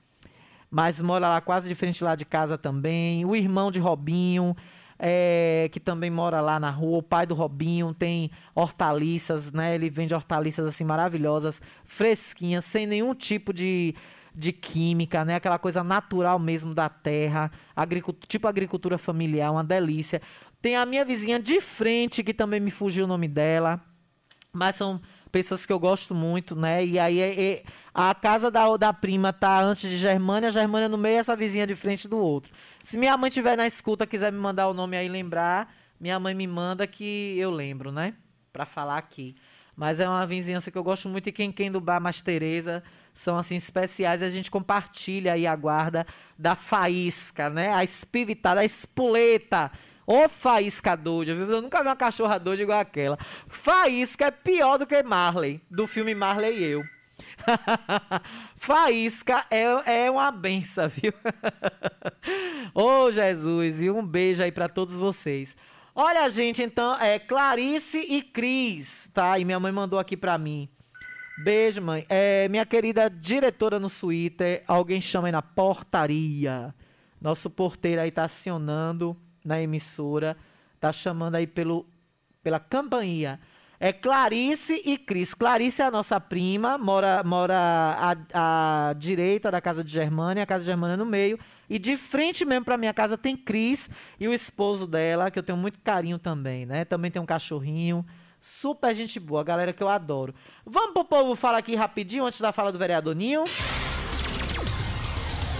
mas 0.72 1.02
mora 1.02 1.28
lá 1.28 1.38
quase 1.42 1.68
de 1.68 1.74
frente 1.74 2.02
lá 2.02 2.16
de 2.16 2.24
casa 2.24 2.56
também. 2.56 3.26
O 3.26 3.36
irmão 3.36 3.70
de 3.70 3.78
Robinho, 3.78 4.56
é, 4.98 5.68
que 5.70 5.78
também 5.78 6.10
mora 6.10 6.40
lá 6.40 6.58
na 6.58 6.70
rua. 6.70 6.96
O 6.96 7.02
pai 7.02 7.26
do 7.26 7.34
Robinho 7.34 7.92
tem 7.92 8.30
hortaliças, 8.54 9.52
né? 9.52 9.74
Ele 9.74 9.90
vende 9.90 10.14
hortaliças 10.14 10.64
assim 10.64 10.82
maravilhosas, 10.82 11.60
fresquinhas, 11.84 12.64
sem 12.64 12.86
nenhum 12.86 13.14
tipo 13.14 13.52
de, 13.52 13.94
de 14.34 14.52
química, 14.52 15.24
né? 15.24 15.36
Aquela 15.36 15.58
coisa 15.58 15.84
natural 15.84 16.38
mesmo 16.38 16.74
da 16.74 16.88
terra, 16.88 17.50
agricultura, 17.76 18.26
tipo 18.26 18.48
agricultura 18.48 18.98
familiar, 18.98 19.52
uma 19.52 19.64
delícia. 19.64 20.20
Tem 20.60 20.76
a 20.76 20.86
minha 20.86 21.04
vizinha 21.04 21.40
de 21.40 21.60
frente, 21.60 22.22
que 22.22 22.32
também 22.32 22.60
me 22.60 22.70
fugiu 22.70 23.04
o 23.04 23.08
nome 23.08 23.28
dela, 23.28 23.80
mas 24.52 24.76
são 24.76 25.00
pessoas 25.30 25.64
que 25.64 25.72
eu 25.72 25.78
gosto 25.78 26.14
muito, 26.14 26.54
né? 26.54 26.84
E 26.84 26.98
aí 26.98 27.18
é, 27.20 27.42
é, 27.42 27.62
a 27.94 28.14
casa 28.14 28.50
da, 28.50 28.76
da 28.76 28.92
prima 28.92 29.32
tá 29.32 29.60
antes 29.62 29.90
de 29.90 29.96
Germânia, 29.96 30.48
a 30.48 30.52
Germânia 30.52 30.88
no 30.88 30.98
meio, 30.98 31.18
essa 31.18 31.34
vizinha 31.34 31.66
de 31.66 31.74
frente 31.74 32.06
do 32.06 32.18
outro. 32.18 32.52
Se 32.82 32.98
minha 32.98 33.16
mãe 33.16 33.30
tiver 33.30 33.56
na 33.56 33.66
escuta, 33.66 34.06
quiser 34.06 34.30
me 34.30 34.38
mandar 34.38 34.68
o 34.68 34.74
nome 34.74 34.96
aí 34.96 35.08
lembrar, 35.08 35.74
minha 35.98 36.18
mãe 36.20 36.34
me 36.34 36.46
manda 36.46 36.86
que 36.86 37.36
eu 37.38 37.50
lembro, 37.50 37.90
né? 37.90 38.14
Pra 38.52 38.66
falar 38.66 38.98
aqui. 38.98 39.34
Mas 39.74 40.00
é 40.00 40.08
uma 40.08 40.26
vizinhança 40.26 40.70
que 40.70 40.76
eu 40.76 40.82
gosto 40.82 41.08
muito 41.08 41.28
e 41.28 41.32
quem 41.32 41.50
quem 41.50 41.72
do 41.72 41.80
bar 41.80 41.98
mais 41.98 42.20
Tereza 42.20 42.82
são 43.14 43.36
assim 43.36 43.56
especiais 43.56 44.20
e 44.20 44.24
a 44.24 44.30
gente 44.30 44.50
compartilha 44.50 45.34
aí 45.34 45.46
a 45.46 45.54
guarda 45.54 46.06
da 46.38 46.56
faísca, 46.56 47.50
né? 47.50 47.72
A 47.72 47.84
espivitada, 47.84 48.60
a 48.60 48.64
espoleta 48.64 49.70
Ô 50.06 50.28
faísca 50.28 50.96
doida, 50.96 51.34
viu? 51.34 51.48
Eu 51.48 51.62
nunca 51.62 51.80
vi 51.80 51.88
uma 51.88 51.96
cachorra 51.96 52.38
doida 52.38 52.62
igual 52.62 52.80
aquela. 52.80 53.16
Faísca 53.48 54.26
é 54.26 54.30
pior 54.30 54.76
do 54.76 54.86
que 54.86 55.02
Marley, 55.02 55.60
do 55.70 55.86
filme 55.86 56.14
Marley 56.14 56.58
e 56.58 56.64
eu. 56.64 56.82
Faísca 58.56 59.46
é, 59.48 60.04
é 60.04 60.10
uma 60.10 60.30
benção, 60.32 60.88
viu? 60.88 61.12
Ô 62.74 63.10
Jesus, 63.12 63.82
e 63.82 63.90
um 63.90 64.04
beijo 64.04 64.42
aí 64.42 64.50
para 64.50 64.68
todos 64.68 64.96
vocês. 64.96 65.56
Olha, 65.94 66.28
gente, 66.28 66.62
então, 66.62 66.96
é 67.00 67.18
Clarice 67.18 67.98
e 67.98 68.22
Cris, 68.22 69.08
tá? 69.12 69.38
E 69.38 69.44
minha 69.44 69.60
mãe 69.60 69.70
mandou 69.70 69.98
aqui 69.98 70.16
para 70.16 70.36
mim. 70.36 70.68
Beijo, 71.38 71.80
mãe. 71.80 72.04
É, 72.08 72.46
minha 72.48 72.66
querida 72.66 73.08
diretora 73.08 73.80
no 73.80 73.88
Twitter, 73.88 74.62
alguém 74.66 75.00
chama 75.00 75.28
aí 75.28 75.32
na 75.32 75.42
portaria. 75.42 76.74
Nosso 77.20 77.48
porteiro 77.48 78.00
aí 78.00 78.10
tá 78.10 78.24
acionando 78.24 79.16
na 79.44 79.60
emissora, 79.60 80.36
tá 80.78 80.92
chamando 80.92 81.36
aí 81.36 81.46
pelo, 81.46 81.86
pela 82.42 82.60
campainha. 82.60 83.40
É 83.80 83.92
Clarice 83.92 84.80
e 84.84 84.96
Cris. 84.96 85.34
Clarice 85.34 85.82
é 85.82 85.86
a 85.86 85.90
nossa 85.90 86.20
prima, 86.20 86.78
mora, 86.78 87.22
mora 87.24 87.56
à, 88.32 88.90
à 88.90 88.92
direita 88.92 89.50
da 89.50 89.60
casa 89.60 89.82
de 89.82 89.90
Germânia, 89.90 90.44
a 90.44 90.46
casa 90.46 90.60
de 90.60 90.66
Germânia 90.66 90.96
no 90.96 91.06
meio. 91.06 91.38
E 91.68 91.78
de 91.78 91.96
frente 91.96 92.44
mesmo 92.44 92.64
para 92.64 92.76
minha 92.76 92.94
casa 92.94 93.18
tem 93.18 93.36
Cris 93.36 93.90
e 94.20 94.28
o 94.28 94.34
esposo 94.34 94.86
dela, 94.86 95.30
que 95.30 95.38
eu 95.38 95.42
tenho 95.42 95.58
muito 95.58 95.80
carinho 95.80 96.18
também, 96.18 96.66
né? 96.66 96.84
Também 96.84 97.10
tem 97.10 97.20
um 97.20 97.26
cachorrinho. 97.26 98.06
Super 98.44 98.92
gente 98.92 99.20
boa, 99.20 99.44
galera 99.44 99.72
que 99.72 99.80
eu 99.80 99.88
adoro. 99.88 100.34
Vamos 100.66 100.94
pro 100.94 101.04
povo 101.04 101.36
falar 101.36 101.58
aqui 101.58 101.76
rapidinho 101.76 102.26
antes 102.26 102.40
da 102.40 102.50
fala 102.50 102.72
do 102.72 102.78
vereador 102.78 103.14
Ninho? 103.14 103.44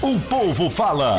O 0.02 0.20
povo 0.28 0.68
fala. 0.68 1.18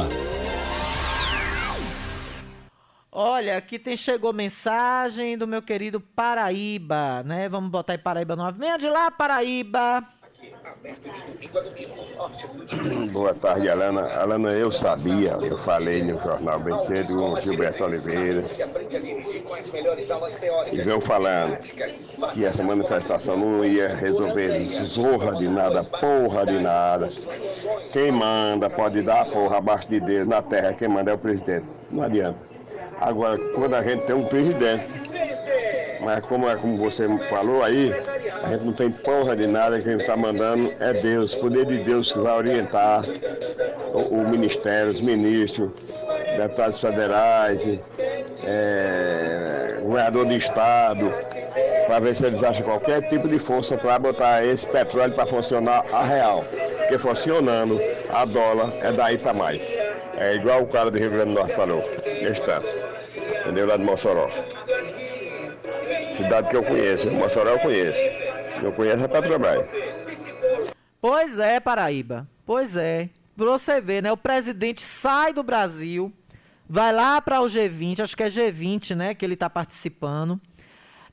Olha, 3.10 3.56
aqui 3.56 3.80
tem 3.80 3.96
chegou 3.96 4.34
mensagem 4.34 5.38
do 5.38 5.48
meu 5.48 5.62
querido 5.62 6.02
Paraíba, 6.02 7.24
né? 7.24 7.48
Vamos 7.48 7.72
botar 7.72 7.94
aí 7.94 7.98
Paraíba 7.98 8.36
9. 8.36 8.60
Venha 8.60 8.78
de 8.78 8.90
lá, 8.90 9.10
Paraíba. 9.10 10.06
Boa 13.12 13.34
tarde, 13.34 13.70
Alana. 13.70 14.02
Alana, 14.14 14.52
eu 14.52 14.72
sabia, 14.72 15.38
eu 15.42 15.58
falei 15.58 16.04
no 16.04 16.18
jornal 16.18 16.60
bem 16.60 16.78
cedo 16.80 17.16
com 17.16 17.40
Gilberto 17.40 17.86
Oliveira. 17.86 18.44
E 20.72 20.82
veio 20.82 21.00
falando 21.00 21.58
que 22.34 22.46
essa 22.46 22.64
manifestação 22.64 23.38
não 23.38 23.64
ia 23.64 23.96
resolver 23.96 24.68
zorra 24.84 25.36
de 25.36 25.48
nada, 25.48 25.84
porra 25.84 26.46
de 26.46 26.60
nada. 26.60 27.08
Quem 27.92 28.12
manda 28.12 28.70
pode 28.70 29.02
dar 29.02 29.26
porra 29.26 29.58
abaixo 29.58 29.88
de 29.88 30.00
Deus 30.00 30.28
na 30.28 30.42
terra, 30.42 30.74
quem 30.74 30.90
manda 30.90 31.12
é 31.12 31.14
o 31.14 31.18
presidente. 31.18 31.66
Não 31.90 32.04
adianta. 32.04 32.40
Agora, 33.00 33.38
quando 33.56 33.76
a 33.76 33.82
gente 33.82 34.06
tem 34.06 34.16
um 34.16 34.26
presidente, 34.26 34.86
mas 36.02 36.26
como 36.26 36.50
é 36.50 36.56
como 36.56 36.76
você 36.76 37.08
falou 37.30 37.64
aí, 37.64 37.94
a 38.44 38.50
gente 38.50 38.66
não 38.66 38.74
tem 38.74 38.92
porra 38.92 39.36
de 39.36 39.48
nada, 39.48 39.80
quem 39.80 39.96
está 39.96 40.18
mandando 40.18 40.74
é 40.80 40.94
Deus, 40.94 41.34
poder 41.34 41.66
de 41.66 41.78
Deus 41.84 42.12
que 42.12 42.20
vai 42.20 42.38
orientar 42.38 43.04
o, 43.94 44.00
o 44.00 44.30
Ministério, 44.30 44.92
os 44.92 45.00
ministros, 45.00 45.72
deputados 46.38 46.80
federais, 46.80 47.62
é, 48.44 49.78
governador 49.82 50.26
de 50.26 50.36
estado, 50.36 51.12
para 51.88 52.00
ver 52.00 52.16
se 52.16 52.26
eles 52.26 52.44
acham 52.44 52.66
qualquer 52.66 53.08
tipo 53.10 53.28
de 53.28 53.40
força 53.40 53.78
para 53.78 53.98
botar 54.00 54.44
esse 54.44 54.68
petróleo 54.68 55.14
para 55.14 55.26
funcionar 55.26 55.86
a 55.92 56.04
real. 56.04 56.44
Porque 56.80 56.98
funcionando, 56.98 57.80
a 58.10 58.26
dólar 58.26 58.74
é 58.82 58.92
daí 58.92 59.18
para 59.18 59.34
mais. 59.34 59.74
É 60.18 60.36
igual 60.36 60.64
o 60.64 60.68
cara 60.68 60.92
do 60.92 60.98
Rio 60.98 61.12
Grande 61.12 61.34
do 61.34 61.40
Norte 61.40 61.56
falou. 61.56 61.82
Está 62.06 62.62
entendeu? 63.42 63.68
Lá 63.68 63.78
de 63.78 63.84
Mossoró. 63.84 64.30
Cidade 66.10 66.50
que 66.50 66.56
eu 66.56 66.64
conheço, 66.64 67.10
Mossoró 67.12 67.52
eu 67.52 67.60
conheço. 67.60 68.02
Eu 68.62 68.72
conheço 68.74 69.04
a 69.04 69.10
Petrobras. 69.10 69.66
Pois 71.02 71.40
é, 71.40 71.60
Paraíba. 71.60 72.28
Pois 72.46 72.76
é. 72.76 73.10
Pra 73.36 73.46
você 73.46 73.82
ver, 73.82 74.04
né? 74.04 74.12
O 74.12 74.18
presidente 74.18 74.82
sai 74.82 75.34
do 75.34 75.42
Brasil, 75.42 76.14
vai 76.70 76.94
lá 76.94 77.20
para 77.20 77.42
o 77.42 77.46
G20, 77.46 78.02
acho 78.02 78.16
que 78.16 78.24
é 78.24 78.30
G20, 78.30 78.96
né? 78.96 79.16
Que 79.16 79.26
ele 79.26 79.36
tá 79.36 79.50
participando. 79.50 80.40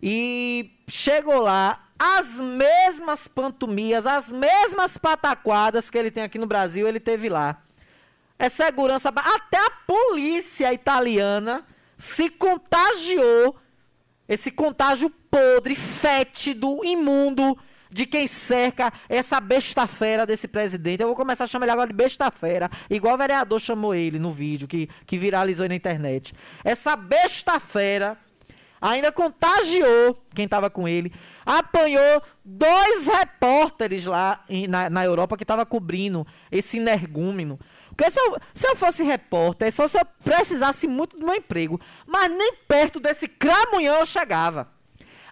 E 0.03 0.71
chegou 0.87 1.41
lá, 1.41 1.89
as 1.99 2.37
mesmas 2.37 3.29
pantomias, 3.29 4.07
as 4.07 4.29
mesmas 4.29 4.97
pataquadas 4.99 5.91
que 5.91 5.99
ele 5.99 6.11
tem 6.11 6.23
aqui 6.23 6.39
no 6.39 6.47
Brasil, 6.47 6.87
ele 6.87 7.01
teve 7.01 7.29
lá. 7.29 7.63
É 8.39 8.49
segurança. 8.49 9.11
Até 9.11 9.59
a 9.59 9.71
polícia 9.87 10.73
italiana 10.73 11.65
se 11.99 12.31
contagiou. 12.31 13.57
Esse 14.27 14.51
contágio 14.51 15.13
podre, 15.31 15.75
fétido, 15.75 16.85
imundo 16.85 17.57
de 17.91 18.07
quem 18.07 18.27
cerca 18.27 18.93
essa 19.09 19.41
besta 19.41 19.87
fera 19.87 20.25
desse 20.25 20.47
presidente. 20.47 21.03
Eu 21.03 21.09
vou 21.09 21.17
começar 21.17 21.45
a 21.45 21.47
chamar 21.47 21.67
ele 21.67 21.73
agora 21.73 21.89
de 21.89 21.95
besta 21.95 22.31
fera, 22.31 22.71
igual 22.89 23.15
o 23.15 23.19
vereador 23.19 23.61
chamou 23.61 23.95
ele 23.95 24.19
no 24.19 24.33
vídeo 24.33 24.69
que, 24.69 24.89
que 25.07 25.19
viralizou 25.19 25.69
na 25.69 25.75
internet. 25.75 26.33
Essa 26.65 26.97
besta 26.97 27.59
fera 27.59 28.17
ainda 28.81 29.13
contagiou 29.13 30.17
quem 30.35 30.47
estava 30.47 30.71
com 30.71 30.89
ele, 30.89 31.13
apanhou 31.45 32.23
dois 32.45 33.07
repórteres 33.07 34.07
lá 34.07 34.43
em, 34.49 34.67
na, 34.67 34.89
na 34.89 35.05
Europa 35.05 35.37
que 35.37 35.45
estavam 35.45 35.67
cobrindo 35.67 36.27
esse 36.51 36.79
energúmeno. 36.79 37.59
Porque 37.89 38.11
se 38.11 38.19
eu, 38.19 38.39
se 38.55 38.67
eu 38.67 38.77
fosse 38.77 39.03
repórter, 39.03 39.71
só 39.71 39.87
se 39.87 39.99
eu 39.99 40.07
precisasse 40.25 40.87
muito 40.89 41.19
do 41.19 41.27
meu 41.27 41.35
emprego. 41.35 41.79
Mas 42.07 42.31
nem 42.33 42.55
perto 42.67 42.99
desse 42.99 43.29
cramunhão 43.29 43.99
eu 43.99 44.07
chegava. 44.07 44.80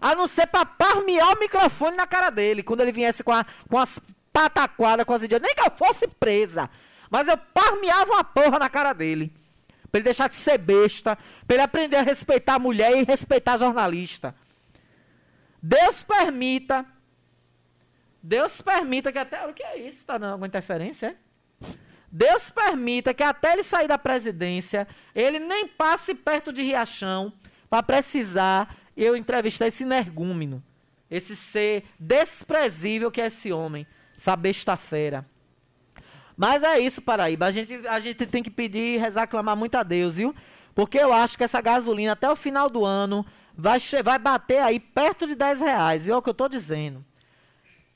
A 0.00 0.14
não 0.14 0.26
ser 0.26 0.46
para 0.46 0.64
parmear 0.64 1.32
o 1.36 1.40
microfone 1.40 1.96
na 1.96 2.06
cara 2.06 2.30
dele. 2.30 2.62
Quando 2.62 2.80
ele 2.80 2.92
viesse 2.92 3.22
com, 3.22 3.32
a, 3.32 3.44
com 3.68 3.78
as 3.78 4.00
pataquadas, 4.32 5.04
com 5.04 5.14
as 5.14 5.22
ideias. 5.22 5.42
Nem 5.42 5.54
que 5.54 5.62
eu 5.62 5.70
fosse 5.70 6.06
presa. 6.06 6.70
Mas 7.10 7.28
eu 7.28 7.36
parmeava 7.36 8.12
uma 8.12 8.24
porra 8.24 8.58
na 8.58 8.68
cara 8.68 8.92
dele. 8.92 9.32
Pra 9.90 9.98
ele 9.98 10.04
deixar 10.04 10.28
de 10.28 10.36
ser 10.36 10.58
besta. 10.58 11.16
Pra 11.46 11.56
ele 11.56 11.62
aprender 11.62 11.96
a 11.96 12.02
respeitar 12.02 12.54
a 12.54 12.58
mulher 12.58 12.96
e 12.96 13.04
respeitar 13.04 13.56
jornalista. 13.56 14.34
Deus 15.62 16.02
permita. 16.02 16.86
Deus 18.22 18.60
permita 18.60 19.10
que 19.10 19.18
até. 19.18 19.46
O 19.46 19.54
que 19.54 19.62
é 19.62 19.78
isso? 19.78 20.04
Tá 20.04 20.18
dando 20.18 20.32
alguma 20.32 20.46
interferência? 20.46 21.08
É? 21.08 21.28
Deus 22.10 22.50
permita 22.50 23.12
que 23.12 23.22
até 23.22 23.52
ele 23.52 23.62
sair 23.62 23.86
da 23.86 23.98
presidência, 23.98 24.88
ele 25.14 25.38
nem 25.38 25.68
passe 25.68 26.14
perto 26.14 26.52
de 26.52 26.62
Riachão 26.62 27.32
para 27.68 27.82
precisar 27.82 28.74
eu 29.04 29.16
entrevistar 29.16 29.66
esse 29.68 29.84
energúmeno, 29.84 30.62
esse 31.10 31.36
ser 31.36 31.84
desprezível 31.98 33.10
que 33.10 33.20
é 33.20 33.26
esse 33.26 33.52
homem, 33.52 33.86
essa 34.16 34.34
besta 34.34 34.76
fera. 34.76 35.24
Mas 36.36 36.62
é 36.62 36.78
isso, 36.78 37.00
Paraíba. 37.00 37.46
A 37.46 37.50
gente, 37.50 37.86
a 37.86 38.00
gente 38.00 38.26
tem 38.26 38.42
que 38.42 38.50
pedir 38.50 38.94
e 38.94 38.96
rezar, 38.96 39.26
clamar 39.26 39.56
muito 39.56 39.76
a 39.76 39.82
Deus, 39.82 40.16
viu? 40.16 40.34
Porque 40.74 40.98
eu 40.98 41.12
acho 41.12 41.36
que 41.36 41.44
essa 41.44 41.60
gasolina 41.60 42.12
até 42.12 42.30
o 42.30 42.36
final 42.36 42.68
do 42.68 42.84
ano 42.84 43.24
vai, 43.56 43.78
vai 44.04 44.18
bater 44.18 44.60
aí 44.60 44.78
perto 44.78 45.26
de 45.26 45.34
10 45.34 45.60
reais, 45.60 46.04
viu? 46.04 46.14
É 46.14 46.16
o 46.18 46.22
que 46.22 46.28
eu 46.28 46.32
estou 46.32 46.48
dizendo. 46.48 47.04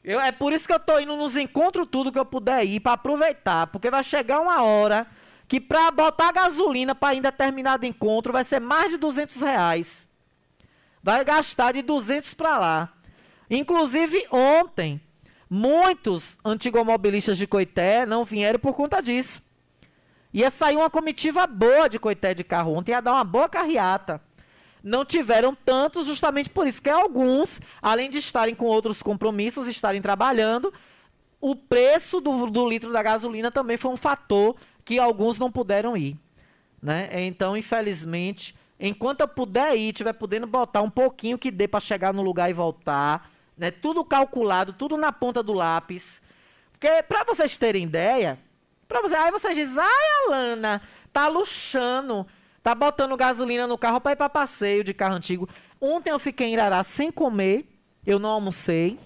Eu, 0.03 0.21
é 0.21 0.33
por 0.33 0.53
isso 0.53 0.67
que 0.67 0.73
eu 0.73 0.79
estou 0.79 1.01
indo 1.01 1.17
nos 1.17 1.37
encontros 1.37 1.87
tudo 1.89 2.11
que 2.11 2.19
eu 2.19 2.25
puder 2.25 2.65
ir 2.65 2.81
para 2.81 2.95
aproveitar, 2.95 3.69
porque 3.69 3.91
vai 3.91 4.03
chegar 4.03 4.41
uma 4.41 4.63
hora 4.63 5.07
que 5.47 5.61
para 5.61 5.91
botar 5.93 6.33
gasolina 6.33 6.95
para 6.95 7.15
ir 7.15 7.21
determinado 7.21 7.87
encontro 7.87 8.33
vai 8.33 8.43
ser 8.43 8.61
mais 8.61 8.91
de 8.91 8.97
200 8.97 9.41
reais. 9.43 10.09
Vai 11.03 11.25
gastar 11.25 11.73
de 11.73 11.83
200 11.83 12.35
para 12.35 12.59
lá. 12.59 12.93
Inclusive 13.51 14.27
ontem, 14.31 15.01
muitos 15.49 16.39
antigomobilistas 16.45 17.37
de 17.37 17.47
Coité 17.47 18.07
não 18.07 18.25
vieram 18.25 18.59
por 18.59 18.75
conta 18.75 19.03
disso. 19.03 19.43
Ia 20.33 20.51
sair 20.51 20.77
uma 20.77 20.89
comitiva 20.89 21.47
boa 21.47 21.89
de 21.89 21.99
Coité 21.99 22.33
de 22.33 22.45
carro 22.45 22.75
ontem, 22.75 22.93
ia 22.93 23.03
dar 23.03 23.13
uma 23.13 23.25
boa 23.25 23.49
carreata 23.49 24.21
não 24.83 25.05
tiveram 25.05 25.55
tantos 25.55 26.07
justamente 26.07 26.51
por 26.51 26.67
isso 26.67 26.83
que 26.83 26.91
alguns, 26.91 27.61
além 27.81 28.11
de 28.11 28.19
estarem 28.19 28.55
com 28.55 28.65
outros 28.65 29.03
compromissos, 29.03 29.69
estarem 29.69 30.03
trabalhando, 30.03 30.73
o 31.41 31.55
preço 31.55 32.21
do, 32.21 32.51
do 32.51 32.69
litro 32.69 32.93
da 32.93 33.03
gasolina 33.03 33.51
também 33.51 33.77
foi 33.77 33.93
um 33.93 33.97
fator 33.97 34.57
que 34.85 34.99
alguns 34.99 35.39
não 35.39 35.51
puderam 35.51 35.97
ir. 35.97 36.17
Né? 36.83 37.09
Então, 37.27 37.57
infelizmente, 37.57 38.55
enquanto 38.89 39.21
eu 39.21 39.29
puder 39.29 39.77
ir, 39.77 39.93
tiver 39.93 40.13
podendo 40.13 40.47
botar 40.47 40.83
um 40.83 40.91
pouquinho 40.91 41.39
que 41.39 41.51
dê 41.51 41.69
para 41.69 41.81
chegar 41.81 42.13
no 42.13 42.21
lugar 42.21 42.51
e 42.51 42.53
voltar, 42.53 43.31
né? 43.57 43.71
tudo 43.71 44.05
calculado, 44.05 44.73
tudo 44.73 44.97
na 44.97 45.13
ponta 45.13 45.43
do 45.43 45.53
lápis. 45.53 46.21
Porque, 46.73 47.03
para 47.05 47.25
vocês 47.25 47.57
terem 47.57 47.85
ideia, 47.85 48.39
para 48.89 49.01
você, 49.01 49.15
aí 49.15 49.31
vocês 49.31 49.57
dizem, 49.57 49.83
ai, 49.83 50.27
Alana, 50.27 50.83
tá 51.13 51.29
luxando. 51.29 52.27
Tá 52.63 52.75
botando 52.75 53.17
gasolina 53.17 53.67
no 53.67 53.77
carro 53.77 54.01
para 54.01 54.13
ir 54.13 54.17
para 54.17 54.29
passeio 54.29 54.85
de 54.85 54.95
carro 54.95 55.17
antigo. 55.17 55.49
Ontem 55.81 56.11
eu 56.11 56.19
fiquei 56.19 56.49
em 56.49 56.53
Irará 56.53 56.85
sem 56.85 57.11
comer, 57.11 57.67
eu 58.07 58.19
não 58.19 58.31
almocei. 58.31 58.99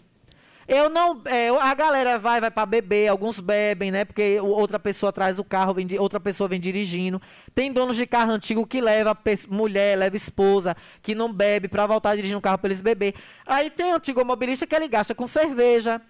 Eu 0.68 0.90
não, 0.90 1.22
é, 1.26 1.48
a 1.48 1.74
galera 1.74 2.18
vai, 2.18 2.40
vai 2.40 2.50
para 2.50 2.66
beber, 2.66 3.06
alguns 3.06 3.38
bebem, 3.38 3.92
né? 3.92 4.04
Porque 4.04 4.40
outra 4.40 4.80
pessoa 4.80 5.12
traz 5.12 5.38
o 5.38 5.44
carro, 5.44 5.72
vem, 5.72 5.86
outra 5.98 6.18
pessoa 6.18 6.48
vem 6.48 6.58
dirigindo. 6.58 7.22
Tem 7.54 7.72
donos 7.72 7.94
de 7.94 8.04
carro 8.04 8.32
antigo 8.32 8.66
que 8.66 8.80
leva 8.80 9.16
mulher, 9.48 9.96
leva 9.96 10.16
esposa, 10.16 10.76
que 11.02 11.14
não 11.14 11.32
bebe 11.32 11.68
para 11.68 11.86
voltar 11.86 12.10
a 12.10 12.16
dirigir 12.16 12.36
um 12.36 12.40
carro 12.40 12.58
para 12.58 12.68
eles 12.68 12.82
beber. 12.82 13.14
Aí 13.46 13.70
tem 13.70 13.92
antigo 13.92 14.24
mobilista 14.24 14.66
que 14.66 14.74
ele 14.74 14.88
gasta 14.88 15.14
com 15.14 15.26
cerveja, 15.26 16.02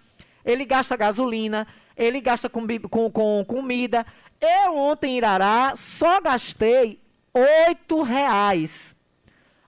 ele 0.43 0.65
gasta 0.65 0.97
gasolina, 0.97 1.67
ele 1.95 2.19
gasta 2.19 2.49
com, 2.49 2.65
com, 2.89 3.11
com 3.11 3.45
comida. 3.45 4.03
Eu 4.41 4.75
ontem 4.75 5.11
em 5.11 5.17
Irará 5.17 5.73
só 5.75 6.19
gastei 6.19 6.99
oito 7.31 8.01
reais. 8.01 8.95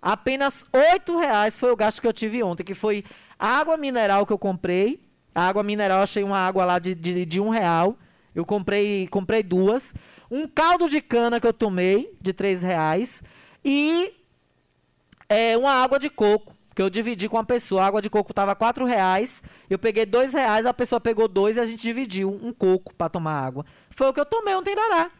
Apenas 0.02 0.66
oito 0.74 1.20
reais 1.20 1.60
foi 1.60 1.72
o 1.72 1.76
gasto 1.76 2.02
que 2.02 2.08
eu 2.08 2.14
tive 2.14 2.42
ontem, 2.42 2.64
que 2.64 2.74
foi 2.74 3.04
água 3.40 3.78
mineral 3.78 4.26
que 4.26 4.34
eu 4.34 4.38
comprei. 4.38 5.02
A 5.34 5.48
água 5.48 5.64
mineral, 5.64 6.02
achei 6.02 6.24
uma 6.24 6.38
água 6.38 6.66
lá 6.66 6.80
de, 6.80 6.94
de, 6.94 7.26
de 7.26 7.40
um 7.40 7.50
real. 7.50 7.98
Eu 8.36 8.46
comprei, 8.46 9.08
comprei 9.08 9.42
duas. 9.42 9.94
Um 10.30 10.48
caldo 10.48 10.90
de 10.90 11.02
cana 11.02 11.40
que 11.40 11.48
eu 11.48 11.54
tomei, 11.54 12.16
de 12.22 12.34
três 12.34 12.62
reais. 12.62 13.24
E 13.64 14.14
é, 15.28 15.58
uma 15.58 15.72
água 15.72 15.98
de 16.00 16.10
coco, 16.10 16.56
que 16.76 16.82
eu 16.82 16.90
dividi 16.90 17.30
com 17.30 17.38
a 17.38 17.44
pessoa. 17.44 17.84
A 17.84 17.88
água 17.88 18.02
de 18.02 18.10
coco 18.10 18.32
estava 18.32 18.56
quatro 18.56 18.86
reais. 18.86 19.42
Eu 19.70 19.80
peguei 19.80 20.06
dois 20.06 20.34
reais, 20.34 20.66
a 20.66 20.74
pessoa 20.74 21.00
pegou 21.00 21.28
dois 21.28 21.58
e 21.58 21.60
a 21.60 21.66
gente 21.66 21.82
dividiu 21.82 22.30
um 22.30 22.52
coco 22.52 22.94
para 22.96 23.10
tomar 23.10 23.40
água. 23.40 23.66
Foi 23.92 24.08
o 24.08 24.14
que 24.14 24.20
eu 24.20 24.26
tomei 24.26 24.56
ontem 24.56 24.74
em 24.74 24.80
Arará. 24.80 25.12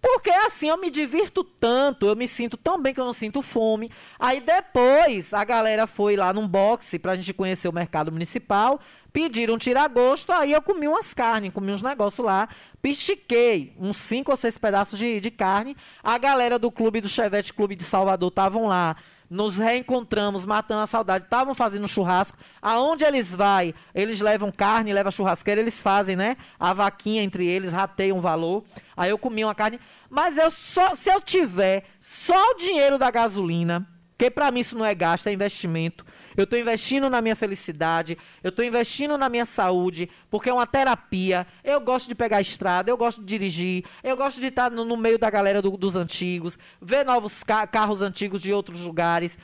Porque 0.00 0.30
assim 0.30 0.68
eu 0.68 0.78
me 0.78 0.90
divirto 0.90 1.42
tanto, 1.42 2.06
eu 2.06 2.14
me 2.14 2.28
sinto 2.28 2.56
tão 2.56 2.80
bem 2.80 2.94
que 2.94 3.00
eu 3.00 3.04
não 3.04 3.12
sinto 3.12 3.42
fome. 3.42 3.90
Aí 4.18 4.40
depois 4.40 5.34
a 5.34 5.44
galera 5.44 5.86
foi 5.86 6.16
lá 6.16 6.32
num 6.32 6.46
boxe 6.46 6.98
pra 6.98 7.16
gente 7.16 7.34
conhecer 7.34 7.68
o 7.68 7.72
mercado 7.72 8.12
municipal, 8.12 8.80
pediram 9.12 9.58
tira-gosto, 9.58 10.32
aí 10.32 10.52
eu 10.52 10.62
comi 10.62 10.86
umas 10.86 11.12
carnes, 11.12 11.52
comi 11.52 11.72
uns 11.72 11.82
negócios 11.82 12.24
lá, 12.24 12.48
pistiquei 12.80 13.74
uns 13.78 13.96
cinco 13.96 14.30
ou 14.30 14.36
seis 14.36 14.56
pedaços 14.56 14.98
de, 14.98 15.20
de 15.20 15.30
carne. 15.30 15.76
A 16.02 16.16
galera 16.16 16.58
do 16.58 16.70
clube 16.70 17.00
do 17.00 17.08
Chevette 17.08 17.52
Clube 17.52 17.74
de 17.74 17.82
Salvador 17.82 18.28
estavam 18.28 18.66
lá 18.66 18.96
nos 19.30 19.56
reencontramos, 19.56 20.46
matando 20.46 20.82
a 20.82 20.86
saudade, 20.86 21.24
estavam 21.24 21.54
fazendo 21.54 21.86
churrasco. 21.86 22.38
Aonde 22.62 23.04
eles 23.04 23.34
vai, 23.34 23.74
eles 23.94 24.20
levam 24.20 24.50
carne, 24.50 24.92
levam 24.92 25.12
churrasqueira, 25.12 25.60
eles 25.60 25.82
fazem, 25.82 26.16
né? 26.16 26.36
A 26.58 26.72
vaquinha 26.72 27.22
entre 27.22 27.46
eles, 27.46 27.72
rateiam 27.72 28.18
um 28.18 28.20
valor. 28.20 28.64
Aí 28.96 29.10
eu 29.10 29.18
comi 29.18 29.44
uma 29.44 29.54
carne. 29.54 29.78
Mas 30.08 30.38
eu 30.38 30.50
só, 30.50 30.94
se 30.94 31.10
eu 31.10 31.20
tiver 31.20 31.84
só 32.00 32.52
o 32.52 32.54
dinheiro 32.54 32.96
da 32.96 33.10
gasolina, 33.10 33.86
que 34.16 34.30
para 34.30 34.50
mim 34.50 34.60
isso 34.60 34.76
não 34.76 34.84
é 34.84 34.94
gasto, 34.94 35.26
é 35.26 35.32
investimento 35.32 36.04
eu 36.38 36.44
estou 36.44 36.58
investindo 36.58 37.10
na 37.10 37.20
minha 37.20 37.34
felicidade, 37.34 38.16
eu 38.44 38.50
estou 38.50 38.64
investindo 38.64 39.18
na 39.18 39.28
minha 39.28 39.44
saúde, 39.44 40.08
porque 40.30 40.48
é 40.48 40.54
uma 40.54 40.66
terapia. 40.68 41.44
Eu 41.64 41.80
gosto 41.80 42.08
de 42.08 42.14
pegar 42.14 42.36
a 42.36 42.40
estrada, 42.40 42.88
eu 42.88 42.96
gosto 42.96 43.20
de 43.20 43.26
dirigir, 43.26 43.84
eu 44.04 44.16
gosto 44.16 44.40
de 44.40 44.46
estar 44.46 44.70
no, 44.70 44.84
no 44.84 44.96
meio 44.96 45.18
da 45.18 45.28
galera 45.28 45.60
do, 45.60 45.76
dos 45.76 45.96
antigos, 45.96 46.56
ver 46.80 47.04
novos 47.04 47.42
ca 47.42 47.66
carros 47.66 48.00
antigos 48.00 48.40
de 48.40 48.52
outros 48.52 48.82
lugares, 48.82 49.36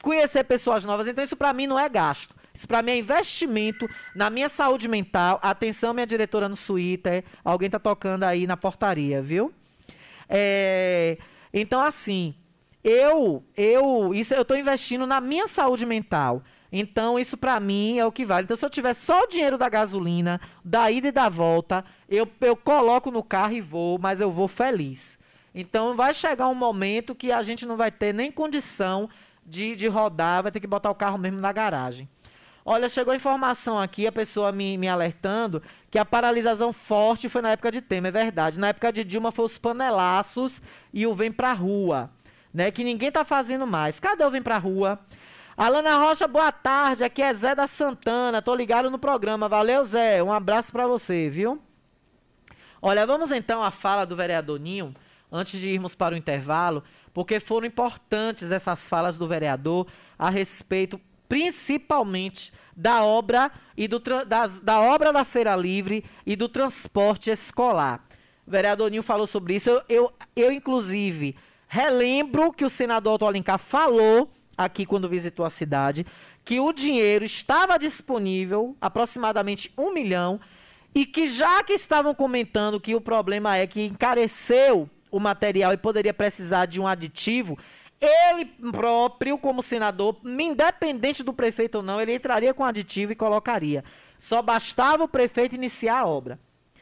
conhecer 0.00 0.44
pessoas 0.44 0.84
novas. 0.84 1.08
Então, 1.08 1.24
isso 1.24 1.36
para 1.36 1.52
mim 1.52 1.66
não 1.66 1.78
é 1.78 1.88
gasto. 1.88 2.34
Isso 2.54 2.68
para 2.68 2.80
mim 2.80 2.92
é 2.92 2.98
investimento 2.98 3.88
na 4.14 4.30
minha 4.30 4.48
saúde 4.48 4.86
mental. 4.86 5.40
Atenção, 5.42 5.92
minha 5.92 6.06
diretora 6.06 6.48
no 6.48 6.56
Twitter. 6.56 7.24
Alguém 7.44 7.68
tá 7.68 7.80
tocando 7.80 8.22
aí 8.22 8.46
na 8.46 8.56
portaria, 8.56 9.20
viu? 9.20 9.52
É... 10.28 11.18
Então, 11.52 11.80
assim, 11.80 12.34
eu, 12.88 13.42
eu, 13.56 14.14
isso 14.14 14.32
eu 14.32 14.42
estou 14.42 14.56
investindo 14.56 15.08
na 15.08 15.20
minha 15.20 15.48
saúde 15.48 15.84
mental. 15.84 16.40
Então, 16.70 17.18
isso 17.18 17.36
para 17.36 17.58
mim 17.58 17.98
é 17.98 18.06
o 18.06 18.12
que 18.12 18.24
vale. 18.24 18.44
Então, 18.44 18.56
se 18.56 18.64
eu 18.64 18.70
tiver 18.70 18.94
só 18.94 19.24
o 19.24 19.26
dinheiro 19.26 19.58
da 19.58 19.68
gasolina, 19.68 20.40
da 20.64 20.88
ida 20.88 21.08
e 21.08 21.12
da 21.12 21.28
volta, 21.28 21.84
eu, 22.08 22.28
eu 22.40 22.54
coloco 22.54 23.10
no 23.10 23.24
carro 23.24 23.54
e 23.54 23.60
vou, 23.60 23.98
mas 23.98 24.20
eu 24.20 24.30
vou 24.30 24.46
feliz. 24.46 25.18
Então, 25.52 25.96
vai 25.96 26.14
chegar 26.14 26.46
um 26.46 26.54
momento 26.54 27.12
que 27.12 27.32
a 27.32 27.42
gente 27.42 27.66
não 27.66 27.76
vai 27.76 27.90
ter 27.90 28.14
nem 28.14 28.30
condição 28.30 29.10
de, 29.44 29.74
de 29.74 29.88
rodar, 29.88 30.44
vai 30.44 30.52
ter 30.52 30.60
que 30.60 30.66
botar 30.68 30.90
o 30.90 30.94
carro 30.94 31.18
mesmo 31.18 31.40
na 31.40 31.50
garagem. 31.50 32.08
Olha, 32.64 32.88
chegou 32.88 33.12
a 33.12 33.16
informação 33.16 33.80
aqui, 33.80 34.06
a 34.06 34.12
pessoa 34.12 34.52
me, 34.52 34.78
me 34.78 34.86
alertando, 34.86 35.60
que 35.90 35.98
a 35.98 36.04
paralisação 36.04 36.72
forte 36.72 37.28
foi 37.28 37.42
na 37.42 37.50
época 37.50 37.72
de 37.72 37.80
Temer, 37.80 38.10
é 38.10 38.24
verdade. 38.24 38.60
Na 38.60 38.68
época 38.68 38.92
de 38.92 39.02
Dilma 39.02 39.32
foi 39.32 39.44
os 39.44 39.58
panelaços 39.58 40.62
e 40.92 41.04
o 41.04 41.14
Vem 41.14 41.32
Pra 41.32 41.52
Rua, 41.52 42.10
né? 42.56 42.70
Que 42.70 42.82
ninguém 42.82 43.12
tá 43.12 43.22
fazendo 43.22 43.66
mais. 43.66 44.00
Cadê 44.00 44.24
o 44.24 44.30
Vem 44.30 44.40
Pra 44.40 44.56
Rua? 44.56 44.98
Alana 45.54 45.98
Rocha, 45.98 46.26
boa 46.26 46.50
tarde. 46.50 47.04
Aqui 47.04 47.20
é 47.20 47.32
Zé 47.34 47.54
da 47.54 47.66
Santana. 47.66 48.40
Tô 48.40 48.54
ligado 48.54 48.90
no 48.90 48.98
programa. 48.98 49.46
Valeu, 49.46 49.84
Zé. 49.84 50.22
Um 50.22 50.32
abraço 50.32 50.72
para 50.72 50.86
você, 50.86 51.28
viu? 51.28 51.60
Olha, 52.80 53.06
vamos 53.06 53.30
então 53.30 53.62
à 53.62 53.70
fala 53.70 54.06
do 54.06 54.16
vereador 54.16 54.58
Ninho, 54.58 54.94
antes 55.30 55.60
de 55.60 55.68
irmos 55.68 55.94
para 55.94 56.14
o 56.14 56.18
intervalo, 56.18 56.82
porque 57.12 57.38
foram 57.40 57.66
importantes 57.66 58.50
essas 58.50 58.88
falas 58.88 59.18
do 59.18 59.28
vereador 59.28 59.86
a 60.18 60.30
respeito 60.30 60.98
principalmente 61.28 62.54
da 62.74 63.04
obra 63.04 63.50
e 63.76 63.86
do 63.86 64.00
da 64.62 64.80
obra 64.80 65.12
da 65.12 65.24
Feira 65.26 65.54
Livre 65.56 66.04
e 66.24 66.34
do 66.34 66.48
transporte 66.48 67.28
escolar. 67.28 68.06
O 68.46 68.50
vereador 68.50 68.90
Ninho 68.90 69.02
falou 69.02 69.26
sobre 69.26 69.56
isso. 69.56 69.68
Eu, 69.68 69.82
eu, 69.88 70.12
eu 70.36 70.52
inclusive, 70.52 71.36
relembro 71.76 72.54
que 72.54 72.64
o 72.64 72.70
senador 72.70 73.16
Otto 73.16 73.26
Alencar 73.26 73.58
falou 73.58 74.32
aqui 74.56 74.86
quando 74.86 75.10
visitou 75.10 75.44
a 75.44 75.50
cidade, 75.50 76.06
que 76.42 76.58
o 76.58 76.72
dinheiro 76.72 77.22
estava 77.22 77.78
disponível, 77.78 78.74
aproximadamente 78.80 79.70
um 79.76 79.92
milhão, 79.92 80.40
e 80.94 81.04
que 81.04 81.26
já 81.26 81.62
que 81.62 81.74
estavam 81.74 82.14
comentando 82.14 82.80
que 82.80 82.94
o 82.94 83.00
problema 83.00 83.58
é 83.58 83.66
que 83.66 83.84
encareceu 83.84 84.88
o 85.10 85.20
material 85.20 85.74
e 85.74 85.76
poderia 85.76 86.14
precisar 86.14 86.64
de 86.64 86.80
um 86.80 86.86
aditivo, 86.86 87.58
ele 88.00 88.46
próprio, 88.72 89.36
como 89.36 89.62
senador, 89.62 90.16
independente 90.24 91.22
do 91.22 91.34
prefeito 91.34 91.76
ou 91.76 91.82
não, 91.82 92.00
ele 92.00 92.14
entraria 92.14 92.54
com 92.54 92.64
aditivo 92.64 93.12
e 93.12 93.16
colocaria. 93.16 93.84
Só 94.16 94.40
bastava 94.40 95.04
o 95.04 95.08
prefeito 95.08 95.54
iniciar 95.54 95.98
a 95.98 96.06
obra. 96.06 96.40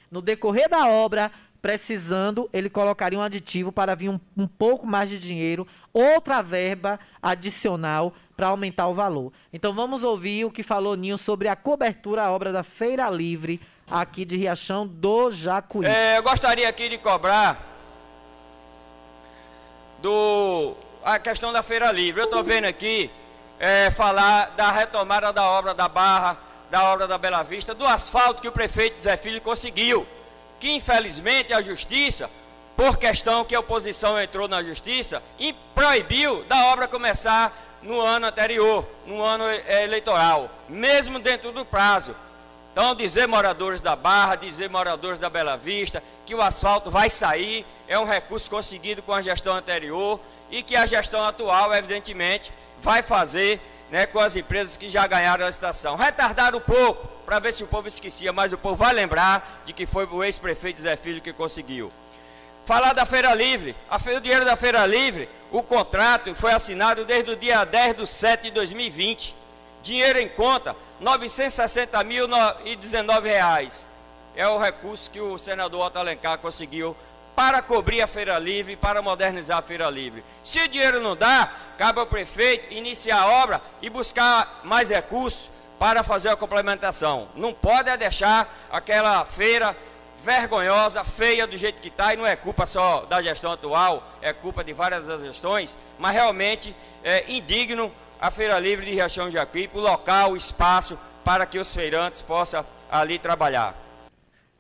No 0.09 0.23
decorrer 0.23 0.69
da 0.69 0.87
obra, 0.87 1.33
precisando, 1.65 2.47
ele 2.53 2.69
colocaria 2.69 3.19
um 3.19 3.23
aditivo 3.23 3.73
para 3.73 3.95
vir 3.95 4.11
um, 4.11 4.21
um 4.37 4.47
pouco 4.47 4.87
mais 4.87 5.09
de 5.09 5.19
dinheiro, 5.19 5.67
outra 5.95 6.43
verba 6.43 7.01
adicional 7.23 8.13
para 8.37 8.49
aumentar 8.49 8.87
o 8.87 8.93
valor. 8.93 9.33
Então 9.51 9.73
vamos 9.73 10.05
ouvir 10.05 10.45
o 10.45 10.51
que 10.51 10.63
falou 10.63 10.95
Ninho 10.95 11.17
sobre 11.17 11.49
a 11.49 11.57
cobertura 11.57 12.25
à 12.25 12.31
obra 12.31 12.53
da 12.53 12.63
Feira 12.63 13.09
Livre 13.09 13.63
aqui 13.91 14.27
de 14.27 14.37
Riachão 14.37 14.87
do 14.87 15.31
Jacuí. 15.31 15.87
É, 15.87 16.19
eu 16.19 16.23
gostaria 16.23 16.69
aqui 16.69 16.87
de 16.87 16.99
cobrar 16.99 17.59
do 20.03 20.77
a 21.03 21.19
questão 21.19 21.51
da 21.51 21.63
Feira 21.63 21.91
Livre. 21.91 22.21
Eu 22.21 22.27
estou 22.27 22.45
vendo 22.45 22.67
aqui 22.67 23.11
é, 23.59 23.91
falar 23.91 24.51
da 24.51 24.71
retomada 24.71 25.33
da 25.33 25.49
obra 25.49 25.73
da 25.73 25.89
Barra, 25.89 26.37
da 26.71 26.93
obra 26.93 27.07
da 27.07 27.17
Bela 27.17 27.43
Vista, 27.43 27.75
do 27.75 27.87
asfalto 27.87 28.43
que 28.43 28.49
o 28.49 28.53
prefeito 28.53 28.99
Zé 28.99 29.17
Filho 29.17 29.41
conseguiu 29.41 30.07
que 30.65 30.71
infelizmente 30.71 31.53
a 31.53 31.61
justiça, 31.61 32.31
por 32.75 32.97
questão 32.97 33.45
que 33.45 33.55
a 33.55 33.61
oposição 33.61 34.19
entrou 34.19 34.49
na 34.49 34.63
justiça, 34.63 35.23
e 35.39 35.53
proibiu 35.75 36.43
da 36.45 36.69
obra 36.69 36.89
começar 36.89 37.55
no 37.83 38.01
ano 38.01 38.29
anterior, 38.29 38.89
no 39.07 39.23
ano 39.23 39.45
eh, 39.45 39.85
eleitoral, 39.85 40.49
mesmo 40.67 41.19
dentro 41.19 41.53
do 41.53 41.67
prazo. 41.67 42.17
Então, 42.73 42.95
dizer 42.95 43.29
moradores 43.29 43.83
da 43.83 43.95
Barra, 43.95 44.37
dizer 44.37 44.71
moradores 44.71 45.19
da 45.19 45.29
Bela 45.29 45.55
Vista, 45.55 46.03
que 46.25 46.35
o 46.35 46.41
asfalto 46.41 46.91
vai 46.91 47.11
sair, 47.11 47.67
é 47.87 47.99
um 47.99 48.07
recurso 48.07 48.49
conseguido 48.49 49.03
com 49.03 49.13
a 49.13 49.21
gestão 49.21 49.55
anterior 49.55 50.19
e 50.51 50.63
que 50.63 50.77
a 50.77 50.87
gestão 50.87 51.23
atual, 51.27 51.75
evidentemente, 51.75 52.51
vai 52.81 53.03
fazer 53.03 53.61
né, 53.95 54.05
com 54.07 54.19
as 54.19 54.35
empresas 54.35 54.77
que 54.77 54.89
já 54.89 55.07
ganharam 55.07 55.45
a 55.45 55.47
licitação. 55.47 55.95
Retardaram 55.95 56.59
um 56.59 56.61
pouco, 56.61 57.07
para 57.25 57.39
ver 57.39 57.53
se 57.53 57.63
o 57.63 57.69
povo 57.69 57.87
esquecia, 57.87 58.33
mas 58.33 58.53
o 58.53 58.59
povo 58.59 58.75
vai 58.75 58.93
lembrar 58.93 59.63
de 59.65 59.73
que 59.73 59.87
foi 59.87 60.05
o 60.05 60.25
ex-prefeito 60.25 60.81
Zé 60.81 60.97
Filho 60.97 61.21
que 61.21 61.33
conseguiu. 61.33 61.93
Falar 62.65 62.93
da 62.93 63.07
Feira 63.07 63.33
Livre, 63.37 63.77
o 63.89 64.21
dinheiro 64.21 64.45
da 64.45 64.57
Feira 64.57 64.85
Livre, 64.85 65.29
o 65.53 65.63
contrato 65.63 66.35
foi 66.35 66.53
assinado 66.53 67.05
desde 67.05 67.31
o 67.31 67.37
dia 67.37 67.65
10 67.65 67.99
de 67.99 68.07
7 68.09 68.43
de 68.43 68.51
2020. 68.51 69.33
Dinheiro 69.81 70.19
em 70.19 70.29
conta, 70.29 70.75
960.019 71.01 73.23
reais. 73.23 73.87
É 74.35 74.49
o 74.49 74.59
recurso 74.59 75.09
que 75.09 75.21
o 75.21 75.39
senador 75.39 75.87
Otto 75.87 76.01
Alencar 76.01 76.39
conseguiu 76.39 76.97
para 77.35 77.61
cobrir 77.61 78.01
a 78.01 78.07
Feira 78.07 78.39
Livre, 78.39 78.77
para 78.77 79.03
modernizar 79.03 79.59
a 79.59 79.63
Feira 79.63 79.91
Livre. 79.91 80.25
Se 80.43 80.61
o 80.61 80.69
dinheiro 80.69 81.01
não 81.01 81.17
dá, 81.17 81.51
cabe 81.77 81.99
ao 81.99 82.07
prefeito 82.07 82.73
iniciar 82.73 83.23
a 83.23 83.43
obra 83.43 83.61
e 83.83 83.91
buscar 83.91 84.61
mais 84.65 84.91
recursos 84.91 85.51
para 85.79 86.05
fazer 86.05 86.29
a 86.29 86.37
complementação. 86.37 87.29
Não 87.35 87.53
pode 87.53 87.91
é 87.91 87.97
deixar 87.97 88.69
aquela 88.71 89.25
feira 89.25 89.77
vergonhosa, 90.23 91.05
feia 91.05 91.47
do 91.47 91.57
jeito 91.57 91.81
que 91.81 91.89
está, 91.89 92.15
e 92.15 92.17
não 92.17 92.27
é 92.27 92.35
culpa 92.35 92.65
só 92.65 93.01
da 93.03 93.21
gestão 93.21 93.53
atual, 93.53 94.03
é 94.23 94.33
culpa 94.33 94.65
de 94.65 94.73
várias 94.73 95.07
das 95.07 95.21
gestões, 95.21 95.77
mas 95.99 96.15
realmente 96.15 96.75
é 97.03 97.31
indigno 97.31 97.93
a 98.19 98.31
Feira 98.31 98.59
Livre 98.59 98.87
de 98.87 98.93
Riachão 98.93 99.29
de 99.29 99.35
Jacuípe, 99.35 99.77
o 99.77 99.81
local, 99.81 100.33
o 100.33 100.37
espaço 100.37 100.99
para 101.23 101.45
que 101.45 101.59
os 101.59 101.75
feirantes 101.75 102.23
possam 102.23 102.65
ali 102.91 103.19
trabalhar. 103.19 103.84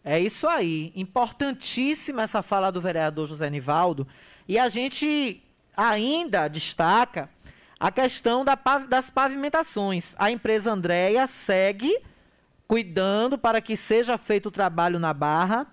É 0.05 0.21
isso 0.21 0.47
aí. 0.47 0.93
Importantíssima 0.95 2.23
essa 2.23 2.43
fala 2.43 2.71
do 2.71 2.81
vereador 2.81 3.27
José 3.27 3.49
Nivaldo. 3.49 4.07
E 4.47 4.59
a 4.59 4.69
gente 4.69 5.43
ainda 5.75 6.47
destaca 6.47 7.31
a 7.81 7.91
questão 7.91 8.45
da, 8.45 8.55
das 8.89 9.09
pavimentações. 9.09 10.15
A 10.19 10.31
empresa 10.31 10.71
Andréia 10.71 11.27
segue 11.27 11.99
cuidando 12.69 13.39
para 13.39 13.61
que 13.61 13.77
seja 13.77 14.19
feito 14.19 14.47
o 14.47 14.53
trabalho 14.53 14.99
na 14.99 15.15
barra. 15.15 15.67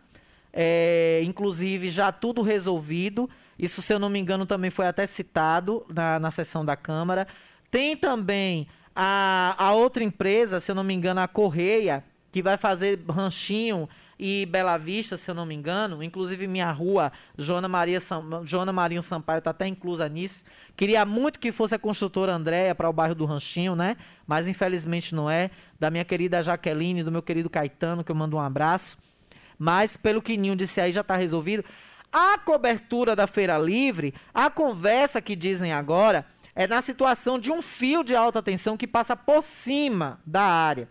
É, 0.54 1.22
inclusive, 1.24 1.90
já 1.90 2.12
tudo 2.12 2.42
resolvido. 2.42 3.30
Isso, 3.60 3.82
se 3.82 3.94
eu 3.94 4.00
não 4.00 4.10
me 4.10 4.20
engano, 4.20 4.46
também 4.46 4.72
foi 4.72 4.88
até 4.88 5.06
citado 5.06 5.86
na, 5.90 6.20
na 6.20 6.32
sessão 6.32 6.64
da 6.64 6.76
Câmara. 6.78 7.28
Tem 7.70 7.96
também 7.98 8.68
a, 8.96 9.56
a 9.58 9.74
outra 9.74 10.04
empresa, 10.04 10.60
se 10.60 10.72
eu 10.72 10.76
não 10.76 10.84
me 10.84 10.94
engano, 10.94 11.22
a 11.22 11.28
Correia, 11.28 12.04
que 12.32 12.42
vai 12.42 12.58
fazer 12.58 13.00
ranchinho 13.10 13.88
e 14.24 14.46
Bela 14.46 14.78
Vista, 14.78 15.18
se 15.18 15.32
eu 15.32 15.34
não 15.34 15.48
me 15.48 15.56
engano. 15.56 16.04
Inclusive, 16.04 16.46
minha 16.46 16.72
rua, 16.72 17.12
Joana, 17.36 17.68
Maria 17.68 18.00
Sam, 18.00 18.44
Joana 18.46 18.72
Marinho 18.72 19.02
Sampaio, 19.02 19.40
está 19.40 19.50
até 19.50 19.66
inclusa 19.66 20.08
nisso. 20.08 20.46
Queria 20.78 21.04
muito 21.04 21.40
que 21.40 21.52
fosse 21.52 21.74
a 21.74 21.80
construtora 21.80 22.32
Andréia 22.32 22.76
para 22.76 22.88
o 22.88 22.94
bairro 22.94 23.16
do 23.16 23.26
Ranchinho, 23.26 23.76
né? 23.76 23.98
Mas 24.28 24.48
infelizmente 24.48 25.16
não 25.16 25.28
é. 25.28 25.50
Da 25.80 25.90
minha 25.90 26.06
querida 26.06 26.44
Jaqueline, 26.44 27.04
do 27.04 27.12
meu 27.12 27.24
querido 27.24 27.50
Caetano, 27.50 28.04
que 28.04 28.12
eu 28.12 28.16
mando 28.16 28.38
um 28.38 28.40
abraço. 28.40 28.96
Mas, 29.58 29.98
pelo 29.98 30.22
que 30.22 30.38
Ninho 30.38 30.56
disse 30.56 30.80
aí, 30.80 30.92
já 30.92 31.02
está 31.02 31.16
resolvido. 31.16 31.66
A 32.14 32.38
cobertura 32.38 33.16
da 33.16 33.26
Feira 33.26 33.58
Livre, 33.58 34.14
a 34.32 34.52
conversa 34.52 35.20
que 35.20 35.36
dizem 35.36 35.74
agora, 35.74 36.28
é 36.54 36.68
na 36.68 36.82
situação 36.84 37.40
de 37.40 37.52
um 37.52 37.60
fio 37.60 38.04
de 38.04 38.16
alta 38.16 38.44
tensão 38.44 38.78
que 38.78 38.86
passa 38.86 39.16
por 39.16 39.44
cima 39.44 40.20
da 40.24 40.44
área. 40.44 40.88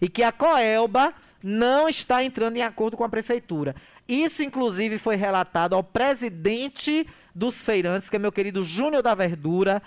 E 0.00 0.08
que 0.08 0.22
a 0.22 0.32
Coelba 0.32 1.12
não 1.46 1.86
está 1.86 2.24
entrando 2.24 2.56
em 2.56 2.62
acordo 2.62 2.96
com 2.96 3.04
a 3.04 3.08
prefeitura. 3.08 3.76
Isso, 4.08 4.42
inclusive, 4.42 4.96
foi 4.96 5.14
relatado 5.14 5.74
ao 5.74 5.84
presidente 5.84 7.06
dos 7.34 7.62
feirantes, 7.62 8.08
que 8.08 8.16
é 8.16 8.18
meu 8.18 8.32
querido 8.32 8.62
Júnior 8.62 9.02
da 9.02 9.14
Verdura. 9.14 9.82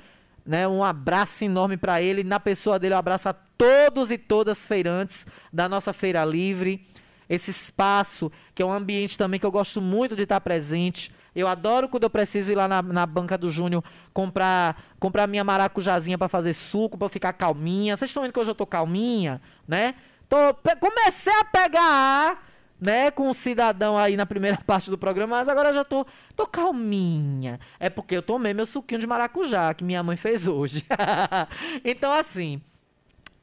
Né? 0.45 0.67
Um 0.67 0.83
abraço 0.83 1.43
enorme 1.43 1.75
para 1.75 1.99
ele. 1.99 2.23
Na 2.23 2.39
pessoa 2.39 2.77
dele, 2.77 2.93
um 2.93 2.99
abraço 2.99 3.27
a 3.27 3.33
todos 3.33 4.11
e 4.11 4.19
todas 4.19 4.67
feirantes 4.67 5.25
da 5.51 5.67
nossa 5.67 5.91
Feira 5.93 6.23
Livre. 6.23 6.85
Esse 7.27 7.49
espaço, 7.49 8.31
que 8.53 8.61
é 8.61 8.65
um 8.65 8.71
ambiente 8.71 9.17
também 9.17 9.39
que 9.39 9.45
eu 9.45 9.51
gosto 9.51 9.81
muito 9.81 10.15
de 10.15 10.23
estar 10.23 10.39
presente. 10.39 11.11
Eu 11.35 11.47
adoro 11.47 11.89
quando 11.89 12.03
eu 12.03 12.09
preciso 12.09 12.51
ir 12.51 12.55
lá 12.55 12.67
na, 12.67 12.83
na 12.83 13.05
banca 13.05 13.35
do 13.35 13.49
Júnior 13.49 13.83
comprar 14.13 14.81
comprar 14.99 15.27
minha 15.27 15.43
maracujazinha 15.43 16.17
para 16.17 16.27
fazer 16.27 16.53
suco, 16.53 16.97
para 16.97 17.09
ficar 17.09 17.33
calminha. 17.33 17.97
Vocês 17.97 18.11
estão 18.11 18.21
vendo 18.21 18.31
que 18.33 18.39
hoje 18.39 18.51
eu 18.51 18.55
tô 18.55 18.65
calminha, 18.65 19.41
né? 19.67 19.95
Tô, 20.29 20.37
comecei 20.79 21.33
a 21.33 21.45
pegar 21.45 22.47
né, 22.79 23.09
com 23.09 23.29
um 23.29 23.33
cidadão 23.33 23.97
aí 23.97 24.15
na 24.15 24.25
primeira 24.25 24.57
parte 24.65 24.89
do 24.89 24.97
programa, 24.97 25.37
mas 25.37 25.49
agora 25.49 25.73
já 25.73 25.83
tô, 25.83 26.05
tô 26.35 26.45
calminha. 26.45 27.59
É 27.79 27.89
porque 27.89 28.15
eu 28.15 28.21
tomei 28.21 28.53
meu 28.53 28.65
suquinho 28.65 29.01
de 29.01 29.07
maracujá 29.07 29.73
que 29.73 29.83
minha 29.83 30.03
mãe 30.03 30.15
fez 30.15 30.47
hoje. 30.47 30.85
então, 31.83 32.11
assim, 32.11 32.61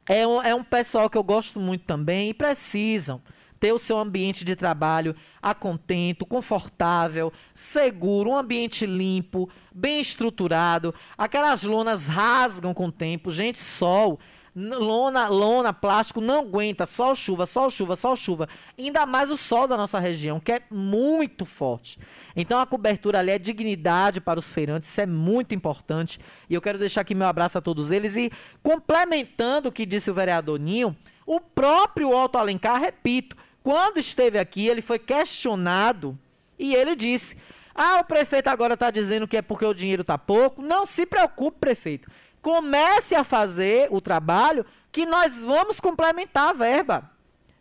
é 0.07 0.25
um, 0.25 0.41
é 0.41 0.55
um 0.55 0.63
pessoal 0.63 1.09
que 1.09 1.17
eu 1.17 1.23
gosto 1.23 1.59
muito 1.59 1.85
também 1.85 2.29
e 2.29 2.33
precisam 2.33 3.21
ter 3.59 3.71
o 3.71 3.79
seu 3.79 3.97
ambiente 3.97 4.43
de 4.45 4.55
trabalho 4.55 5.15
a 5.41 5.53
contento, 5.53 6.25
confortável, 6.25 7.31
seguro, 7.53 8.31
um 8.31 8.37
ambiente 8.37 8.85
limpo, 8.85 9.49
bem 9.73 9.99
estruturado. 9.99 10.93
Aquelas 11.17 11.63
lonas 11.63 12.05
rasgam 12.05 12.73
com 12.73 12.87
o 12.87 12.91
tempo. 12.91 13.31
Gente, 13.31 13.57
sol 13.57 14.19
Lona, 14.55 15.27
lona, 15.27 15.73
plástico 15.73 16.21
não 16.21 16.39
aguenta, 16.39 16.85
sol, 16.85 17.13
chuva, 17.13 17.45
sol, 17.45 17.69
chuva, 17.69 17.97
sol, 17.97 18.15
chuva. 18.15 18.47
Ainda 18.79 19.05
mais 19.05 19.29
o 19.29 19.35
sol 19.35 19.67
da 19.67 19.75
nossa 19.75 19.99
região, 19.99 20.39
que 20.39 20.53
é 20.53 20.61
muito 20.71 21.45
forte. 21.45 21.99
Então 22.35 22.59
a 22.59 22.65
cobertura 22.65 23.19
ali 23.19 23.31
é 23.31 23.37
dignidade 23.37 24.21
para 24.21 24.39
os 24.39 24.53
feirantes, 24.53 24.87
isso 24.87 25.01
é 25.01 25.05
muito 25.05 25.53
importante. 25.53 26.19
E 26.49 26.53
eu 26.53 26.61
quero 26.61 26.79
deixar 26.79 27.01
aqui 27.01 27.13
meu 27.13 27.27
abraço 27.27 27.57
a 27.57 27.61
todos 27.61 27.91
eles 27.91 28.15
e 28.15 28.31
complementando 28.63 29.67
o 29.67 29.71
que 29.73 29.85
disse 29.85 30.09
o 30.09 30.13
vereador 30.13 30.57
Ninho, 30.57 30.95
o 31.25 31.41
próprio 31.41 32.09
Otto 32.09 32.37
Alencar, 32.37 32.79
repito, 32.79 33.35
quando 33.61 33.97
esteve 33.97 34.37
aqui, 34.37 34.67
ele 34.67 34.81
foi 34.81 34.99
questionado 34.99 36.17
e 36.57 36.75
ele 36.75 36.95
disse: 36.95 37.35
Ah, 37.73 37.99
o 37.99 38.05
prefeito 38.05 38.47
agora 38.47 38.75
está 38.75 38.91
dizendo 38.91 39.27
que 39.27 39.35
é 39.35 39.41
porque 39.41 39.65
o 39.65 39.73
dinheiro 39.73 40.01
está 40.01 40.17
pouco. 40.17 40.61
Não 40.61 40.85
se 40.85 41.05
preocupe, 41.05 41.57
prefeito. 41.59 42.07
Comece 42.45 43.15
a 43.15 43.23
fazer 43.23 43.87
o 43.89 43.99
trabalho 43.99 44.63
que 44.91 45.03
nós 45.03 45.35
vamos 45.37 45.79
complementar 45.79 46.49
a 46.49 46.53
verba. 46.53 47.09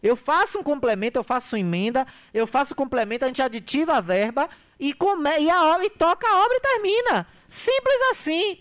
Eu 0.03 0.15
faço 0.15 0.59
um 0.59 0.63
complemento, 0.63 1.19
eu 1.19 1.25
faço 1.25 1.57
emenda, 1.57 2.07
eu 2.35 2.47
faço 2.47 2.75
complemento, 2.75 3.25
a 3.25 3.29
gente 3.29 3.41
aditiva 3.41 3.95
a 3.95 4.03
verba 4.03 4.47
e, 4.79 4.93
come, 4.93 5.31
e, 5.39 5.49
a, 5.49 5.83
e 5.83 5.89
toca 5.89 6.29
a 6.29 6.45
obra 6.45 6.59
e 6.59 6.61
termina. 6.61 7.27
Simples 7.49 7.99
assim. 8.11 8.59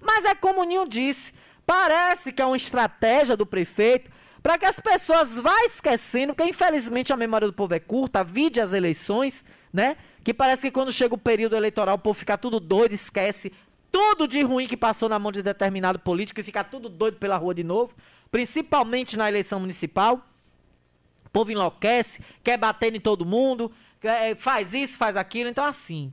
Mas 0.00 0.24
é 0.24 0.36
como 0.36 0.60
o 0.60 0.64
Ninho 0.64 0.86
disse, 0.86 1.34
parece 1.66 2.30
que 2.30 2.40
é 2.40 2.46
uma 2.46 2.56
estratégia 2.56 3.36
do 3.36 3.44
prefeito 3.44 4.08
para 4.40 4.58
que 4.58 4.66
as 4.66 4.78
pessoas 4.78 5.40
vá 5.40 5.64
esquecendo, 5.64 6.32
porque 6.32 6.48
infelizmente 6.48 7.12
a 7.12 7.16
memória 7.16 7.48
do 7.48 7.52
povo 7.52 7.74
é 7.74 7.80
curta, 7.80 8.22
vide 8.22 8.60
as 8.60 8.72
eleições, 8.72 9.44
né? 9.72 9.96
Que 10.22 10.32
parece 10.32 10.62
que 10.62 10.70
quando 10.70 10.92
chega 10.92 11.16
o 11.16 11.18
período 11.18 11.56
eleitoral 11.56 11.96
o 11.96 11.98
povo 11.98 12.16
fica 12.16 12.38
tudo 12.38 12.60
doido, 12.60 12.92
esquece 12.92 13.52
tudo 13.90 14.26
de 14.28 14.42
ruim 14.42 14.66
que 14.66 14.76
passou 14.76 15.08
na 15.08 15.18
mão 15.18 15.32
de 15.32 15.42
determinado 15.42 15.98
político 15.98 16.40
e 16.40 16.44
fica 16.44 16.62
tudo 16.64 16.88
doido 16.88 17.16
pela 17.18 17.36
rua 17.36 17.54
de 17.54 17.64
novo, 17.64 17.94
principalmente 18.30 19.16
na 19.16 19.28
eleição 19.28 19.60
municipal. 19.60 20.26
O 21.24 21.30
povo 21.30 21.50
enlouquece, 21.52 22.22
quer 22.42 22.56
bater 22.58 22.94
em 22.94 23.00
todo 23.00 23.26
mundo, 23.26 23.70
quer- 24.00 24.34
faz 24.36 24.72
isso, 24.74 24.96
faz 24.98 25.16
aquilo. 25.16 25.48
Então, 25.50 25.64
assim, 25.64 26.12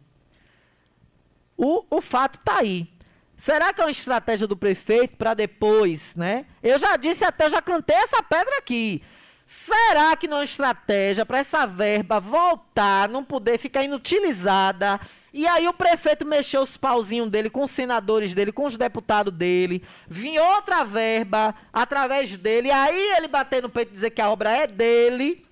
o, 1.57 1.85
o 1.89 2.01
fato 2.01 2.39
tá 2.43 2.57
aí. 2.59 2.87
Será 3.35 3.73
que 3.73 3.81
é 3.81 3.85
uma 3.85 3.91
estratégia 3.91 4.47
do 4.47 4.55
prefeito 4.55 5.17
para 5.17 5.33
depois, 5.33 6.15
né? 6.15 6.45
Eu 6.61 6.77
já 6.77 6.95
disse 6.95 7.25
até, 7.25 7.49
já 7.49 7.61
cantei 7.61 7.95
essa 7.95 8.21
pedra 8.23 8.57
aqui. 8.57 9.01
Será 9.45 10.15
que 10.15 10.27
não 10.27 10.37
é 10.37 10.39
uma 10.39 10.45
estratégia 10.45 11.25
para 11.25 11.39
essa 11.39 11.65
verba 11.65 12.19
voltar, 12.19 13.09
não 13.09 13.23
poder 13.23 13.57
ficar 13.57 13.83
inutilizada? 13.83 14.99
E 15.33 15.47
aí 15.47 15.67
o 15.67 15.73
prefeito 15.73 16.25
mexeu 16.25 16.61
os 16.61 16.77
pauzinhos 16.77 17.29
dele 17.29 17.49
com 17.49 17.63
os 17.63 17.71
senadores 17.71 18.35
dele, 18.35 18.51
com 18.51 18.65
os 18.65 18.77
deputados 18.77 19.33
dele, 19.33 19.83
vinha 20.07 20.43
outra 20.43 20.83
verba 20.83 21.55
através 21.73 22.37
dele, 22.37 22.67
e 22.67 22.71
aí 22.71 23.17
ele 23.17 23.27
bater 23.27 23.63
no 23.63 23.69
peito 23.69 23.89
e 23.89 23.93
dizer 23.93 24.11
que 24.11 24.21
a 24.21 24.29
obra 24.29 24.51
é 24.51 24.67
dele, 24.67 25.43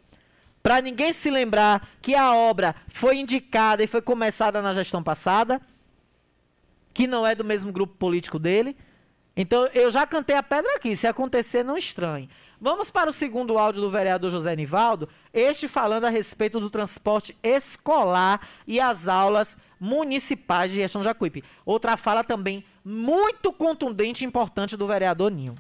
para 0.62 0.80
ninguém 0.82 1.12
se 1.12 1.32
lembrar 1.32 1.90
que 2.00 2.14
a 2.14 2.32
obra 2.36 2.76
foi 2.90 3.18
indicada 3.18 3.84
e 3.84 3.88
foi 3.88 4.04
começada 4.04 4.62
na 4.62 4.72
gestão 4.72 5.02
passada 5.02 5.60
que 6.94 7.08
não 7.08 7.26
é 7.26 7.34
do 7.34 7.44
mesmo 7.44 7.72
grupo 7.72 7.96
político 7.96 8.38
dele. 8.38 8.76
Então, 9.36 9.66
eu 9.74 9.90
já 9.90 10.06
cantei 10.06 10.36
a 10.36 10.44
pedra 10.44 10.76
aqui. 10.76 10.96
Se 10.96 11.08
acontecer, 11.08 11.64
não 11.64 11.78
estranhe. 11.78 12.30
Vamos 12.64 12.92
para 12.92 13.10
o 13.10 13.14
segundo 13.14 13.58
áudio 13.58 13.82
do 13.82 13.90
vereador 13.90 14.30
José 14.30 14.56
Nivaldo, 14.56 15.10
este 15.34 15.68
falando 15.68 16.06
a 16.06 16.12
respeito 16.12 16.60
do 16.60 16.70
transporte 16.70 17.36
escolar 17.42 18.48
e 18.68 18.80
as 18.80 19.08
aulas 19.08 19.58
municipais 19.80 20.70
de 20.70 20.78
Riachão 20.78 21.02
Jacuípe. 21.02 21.44
Outra 21.66 21.98
fala 21.98 22.24
também 22.24 22.64
muito 22.86 23.52
contundente 23.52 24.24
e 24.24 24.28
importante 24.28 24.78
do 24.78 24.86
vereador 24.86 25.32
Ninho. 25.32 25.54
O 25.54 25.58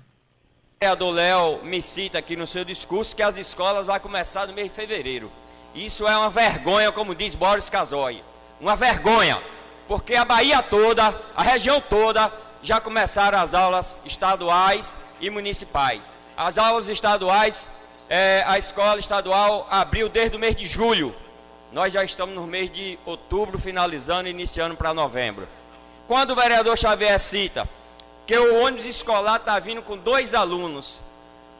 vereador 0.79 1.11
Léo 1.11 1.65
me 1.65 1.81
cita 1.81 2.19
aqui 2.19 2.35
no 2.35 2.45
seu 2.45 2.63
discurso 2.63 3.15
que 3.15 3.23
as 3.23 3.35
escolas 3.35 3.87
vão 3.87 3.99
começar 3.99 4.45
no 4.45 4.53
mês 4.53 4.67
de 4.67 4.75
fevereiro. 4.75 5.31
Isso 5.73 6.07
é 6.07 6.15
uma 6.15 6.29
vergonha, 6.29 6.91
como 6.91 7.15
diz 7.15 7.33
Boris 7.33 7.67
Casoy. 7.67 8.23
Uma 8.59 8.75
vergonha, 8.75 9.41
porque 9.87 10.13
a 10.13 10.23
Bahia 10.23 10.61
toda, 10.61 11.19
a 11.35 11.41
região 11.41 11.81
toda, 11.81 12.31
já 12.61 12.79
começaram 12.79 13.39
as 13.39 13.55
aulas 13.55 13.97
estaduais 14.05 14.99
e 15.19 15.31
municipais. 15.31 16.13
As 16.43 16.57
aulas 16.57 16.87
estaduais, 16.89 17.69
eh, 18.09 18.43
a 18.47 18.57
escola 18.57 18.99
estadual 18.99 19.67
abriu 19.69 20.09
desde 20.09 20.35
o 20.35 20.39
mês 20.39 20.55
de 20.55 20.65
julho. 20.65 21.15
Nós 21.71 21.93
já 21.93 22.03
estamos 22.03 22.33
no 22.33 22.47
mês 22.47 22.73
de 22.73 22.97
outubro, 23.05 23.59
finalizando 23.59 24.27
e 24.27 24.31
iniciando 24.31 24.75
para 24.75 24.91
novembro. 24.91 25.47
Quando 26.07 26.31
o 26.31 26.35
vereador 26.35 26.75
Xavier 26.75 27.19
cita 27.19 27.69
que 28.25 28.35
o 28.35 28.63
ônibus 28.63 28.85
escolar 28.85 29.35
está 29.35 29.59
vindo 29.59 29.83
com 29.83 29.95
dois 29.95 30.33
alunos, 30.33 30.99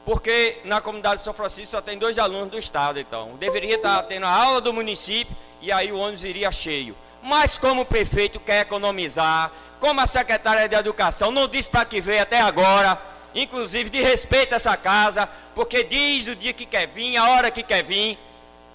porque 0.04 0.58
na 0.64 0.80
comunidade 0.80 1.18
de 1.18 1.24
São 1.24 1.32
Francisco 1.32 1.76
só 1.76 1.80
tem 1.80 1.96
dois 1.96 2.18
alunos 2.18 2.50
do 2.50 2.58
estado, 2.58 2.98
então. 2.98 3.36
Deveria 3.36 3.76
estar 3.76 4.02
tendo 4.02 4.26
a 4.26 4.30
aula 4.30 4.60
do 4.60 4.72
município 4.72 5.36
e 5.60 5.70
aí 5.70 5.92
o 5.92 5.98
ônibus 5.98 6.24
iria 6.24 6.50
cheio. 6.50 6.96
Mas 7.22 7.56
como 7.56 7.82
o 7.82 7.86
prefeito 7.86 8.40
quer 8.40 8.62
economizar, 8.62 9.52
como 9.78 10.00
a 10.00 10.08
secretária 10.08 10.68
de 10.68 10.74
Educação 10.74 11.30
não 11.30 11.46
disse 11.46 11.70
para 11.70 11.84
que 11.84 12.00
veio 12.00 12.22
até 12.22 12.40
agora, 12.40 13.11
inclusive 13.34 13.90
de 13.90 14.00
respeito 14.00 14.52
a 14.52 14.56
essa 14.56 14.76
casa, 14.76 15.28
porque 15.54 15.84
diz 15.84 16.26
o 16.26 16.34
dia 16.34 16.52
que 16.52 16.66
quer 16.66 16.86
vir, 16.88 17.16
a 17.16 17.30
hora 17.30 17.50
que 17.50 17.62
quer 17.62 17.82
vir, 17.82 18.18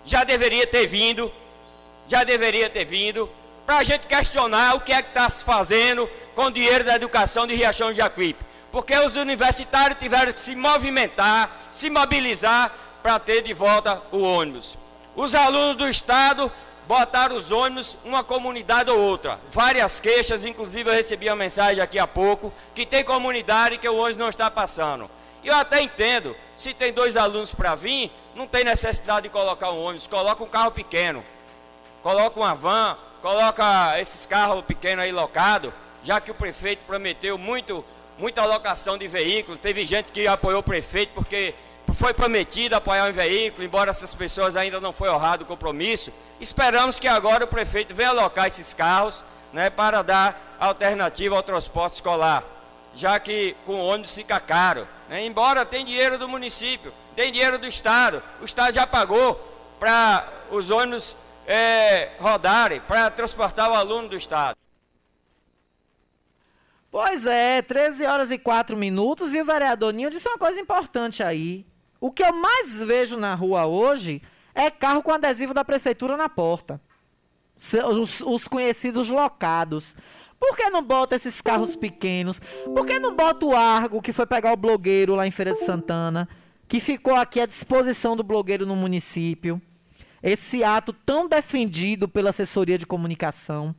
já 0.05 0.23
deveria 0.23 0.65
ter 0.65 0.87
vindo, 0.87 1.31
já 2.07 2.23
deveria 2.23 2.69
ter 2.69 2.85
vindo, 2.85 3.29
para 3.65 3.79
a 3.79 3.83
gente 3.83 4.07
questionar 4.07 4.75
o 4.75 4.81
que 4.81 4.93
é 4.93 5.01
que 5.01 5.09
está 5.09 5.29
se 5.29 5.43
fazendo 5.43 6.09
com 6.33 6.45
o 6.45 6.51
dinheiro 6.51 6.85
da 6.85 6.95
educação 6.95 7.45
de 7.45 7.53
Riachão 7.53 7.91
de 7.91 7.97
Jacuípe. 7.97 8.45
Porque 8.71 8.95
os 8.95 9.15
universitários 9.15 9.99
tiveram 9.99 10.31
que 10.31 10.39
se 10.39 10.55
movimentar, 10.55 11.67
se 11.71 11.89
mobilizar 11.89 12.73
para 13.03 13.19
ter 13.19 13.41
de 13.41 13.53
volta 13.53 14.01
o 14.11 14.19
ônibus. 14.21 14.77
Os 15.15 15.33
alunos 15.33 15.75
do 15.75 15.89
Estado 15.89 16.51
botaram 16.87 17.35
os 17.35 17.51
ônibus 17.51 17.97
uma 18.05 18.23
comunidade 18.23 18.89
ou 18.89 18.97
outra. 18.97 19.39
Várias 19.51 19.99
queixas, 19.99 20.45
inclusive 20.45 20.89
eu 20.89 20.93
recebi 20.93 21.27
uma 21.27 21.35
mensagem 21.35 21.83
aqui 21.83 21.99
há 21.99 22.07
pouco, 22.07 22.51
que 22.73 22.85
tem 22.85 23.03
comunidade 23.03 23.77
que 23.77 23.87
o 23.87 23.97
ônibus 23.97 24.17
não 24.17 24.29
está 24.29 24.49
passando. 24.49 25.09
E 25.43 25.49
eu 25.49 25.55
até 25.55 25.81
entendo, 25.81 26.35
se 26.55 26.73
tem 26.73 26.93
dois 26.93 27.17
alunos 27.17 27.53
para 27.53 27.75
vir, 27.75 28.11
não 28.35 28.47
tem 28.47 28.63
necessidade 28.63 29.23
de 29.23 29.29
colocar 29.29 29.71
um 29.71 29.83
ônibus, 29.83 30.07
coloca 30.07 30.43
um 30.43 30.47
carro 30.47 30.71
pequeno. 30.71 31.23
Coloca 32.01 32.39
uma 32.39 32.55
van, 32.55 32.97
coloca 33.21 33.99
esses 33.99 34.25
carros 34.25 34.63
pequenos 34.63 35.03
aí 35.03 35.11
locados, 35.11 35.73
já 36.03 36.21
que 36.21 36.31
o 36.31 36.35
prefeito 36.35 36.85
prometeu 36.85 37.37
muito, 37.37 37.83
muita 38.17 38.41
alocação 38.41 38.97
de 38.97 39.07
veículos. 39.07 39.59
Teve 39.59 39.85
gente 39.85 40.11
que 40.11 40.25
apoiou 40.25 40.61
o 40.61 40.63
prefeito 40.63 41.11
porque 41.13 41.53
foi 41.97 42.13
prometido 42.13 42.75
apoiar 42.75 43.09
um 43.09 43.13
veículo, 43.13 43.63
embora 43.63 43.89
essas 43.89 44.13
pessoas 44.13 44.55
ainda 44.55 44.79
não 44.79 44.93
foi 44.93 45.09
honrado 45.09 45.43
o 45.43 45.47
compromisso. 45.47 46.13
Esperamos 46.39 46.99
que 46.99 47.07
agora 47.07 47.43
o 47.43 47.47
prefeito 47.47 47.95
venha 47.95 48.09
alocar 48.09 48.45
esses 48.45 48.71
carros 48.71 49.23
né, 49.51 49.71
para 49.71 50.03
dar 50.03 50.57
alternativa 50.59 51.35
ao 51.35 51.41
transporte 51.41 51.95
escolar, 51.95 52.43
já 52.93 53.19
que 53.19 53.55
com 53.65 53.79
ônibus 53.79 54.13
fica 54.13 54.39
caro. 54.39 54.87
Né? 55.09 55.25
Embora 55.25 55.65
tem 55.65 55.83
dinheiro 55.83 56.19
do 56.19 56.27
município, 56.27 56.93
tem 57.15 57.31
dinheiro 57.31 57.57
do 57.57 57.65
Estado, 57.65 58.21
o 58.39 58.45
Estado 58.45 58.75
já 58.75 58.85
pagou 58.85 59.35
para 59.79 60.27
os 60.51 60.69
ônibus 60.69 61.15
é, 61.47 62.11
rodarem, 62.19 62.79
para 62.81 63.09
transportar 63.09 63.71
o 63.71 63.73
aluno 63.73 64.09
do 64.09 64.15
Estado. 64.15 64.55
Pois 66.91 67.25
é, 67.25 67.63
13 67.63 68.05
horas 68.05 68.29
e 68.29 68.37
4 68.37 68.77
minutos 68.77 69.33
e 69.33 69.41
o 69.41 69.45
vereador 69.45 69.93
Ninho 69.93 70.11
disse 70.11 70.27
uma 70.27 70.37
coisa 70.37 70.59
importante 70.59 71.23
aí. 71.23 71.65
O 71.99 72.11
que 72.11 72.23
eu 72.23 72.33
mais 72.33 72.81
vejo 72.83 73.17
na 73.17 73.33
rua 73.33 73.65
hoje 73.65 74.21
é 74.53 74.69
carro 74.69 75.01
com 75.01 75.11
adesivo 75.11 75.53
da 75.53 75.65
prefeitura 75.65 76.15
na 76.17 76.29
porta. 76.29 76.81
Os, 77.89 78.21
os 78.21 78.47
conhecidos 78.47 79.09
locados. 79.09 79.95
Por 80.39 80.55
que 80.55 80.69
não 80.69 80.83
bota 80.83 81.15
esses 81.15 81.41
carros 81.41 81.75
pequenos? 81.75 82.39
Por 82.65 82.85
que 82.85 82.99
não 82.99 83.15
bota 83.15 83.45
o 83.45 83.55
Argo 83.55 84.01
que 84.01 84.13
foi 84.13 84.25
pegar 84.27 84.53
o 84.53 84.57
blogueiro 84.57 85.15
lá 85.15 85.25
em 85.25 85.31
Feira 85.31 85.53
de 85.53 85.65
Santana? 85.65 86.29
Que 86.67 86.79
ficou 86.79 87.15
aqui 87.15 87.39
à 87.39 87.45
disposição 87.45 88.15
do 88.15 88.23
blogueiro 88.23 88.65
no 88.65 88.75
município. 88.75 89.59
Esse 90.21 90.63
ato 90.63 90.93
tão 90.93 91.27
defendido 91.27 92.07
pela 92.07 92.29
assessoria 92.29 92.77
de 92.77 92.85
comunicação 92.85 93.75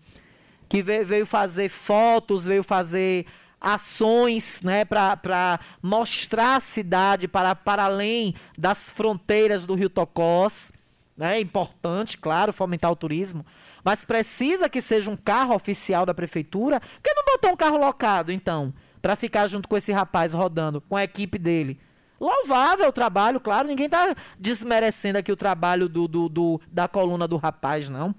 que 0.68 0.82
veio 0.82 1.24
fazer 1.24 1.68
fotos, 1.68 2.44
veio 2.44 2.62
fazer 2.62 3.26
ações 3.60 4.60
né, 4.62 4.84
para 4.84 5.58
mostrar 5.82 6.56
a 6.56 6.60
cidade 6.60 7.26
para, 7.28 7.54
para 7.54 7.84
além 7.84 8.34
das 8.56 8.90
fronteiras 8.90 9.66
do 9.66 9.74
Rio 9.74 9.90
Tocós. 9.90 10.72
né, 11.16 11.38
É 11.38 11.40
importante, 11.40 12.16
claro, 12.18 12.52
fomentar 12.52 12.90
o 12.90 12.96
turismo. 12.96 13.44
Mas 13.84 14.04
precisa 14.04 14.68
que 14.68 14.80
seja 14.82 15.10
um 15.10 15.16
carro 15.16 15.54
oficial 15.54 16.04
da 16.04 16.12
prefeitura. 16.14 16.80
Por 16.80 17.00
que 17.02 17.14
não 17.14 17.24
botou 17.24 17.52
um 17.52 17.56
carro 17.56 17.78
locado, 17.78 18.30
então? 18.32 18.72
Para 19.00 19.16
ficar 19.16 19.46
junto 19.48 19.68
com 19.68 19.76
esse 19.76 19.92
rapaz 19.92 20.32
rodando, 20.32 20.80
com 20.80 20.96
a 20.96 21.04
equipe 21.04 21.38
dele. 21.38 21.80
Louvável 22.20 22.88
o 22.88 22.92
trabalho, 22.92 23.38
claro. 23.40 23.68
Ninguém 23.68 23.86
está 23.86 24.14
desmerecendo 24.38 25.18
aqui 25.18 25.30
o 25.30 25.36
trabalho 25.36 25.88
do, 25.88 26.08
do, 26.08 26.28
do- 26.28 26.60
da 26.70 26.88
coluna 26.88 27.28
do 27.28 27.36
rapaz, 27.36 27.88
não. 27.88 28.12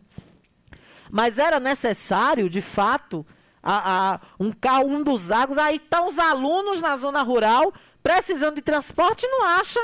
Mas 1.11 1.37
era 1.37 1.59
necessário, 1.59 2.49
de 2.49 2.61
fato, 2.61 3.25
a, 3.61 4.13
a- 4.15 4.19
um 4.39 4.51
carro, 4.51 4.87
um 4.87 5.03
dos 5.03 5.31
agos. 5.31 5.57
Aí 5.57 5.75
estão 5.75 6.07
os 6.07 6.17
alunos 6.19 6.81
na 6.81 6.95
zona 6.97 7.21
rural 7.21 7.73
precisando 8.01 8.55
de 8.55 8.61
transporte 8.61 9.25
e 9.25 9.29
não 9.29 9.43
acha. 9.45 9.79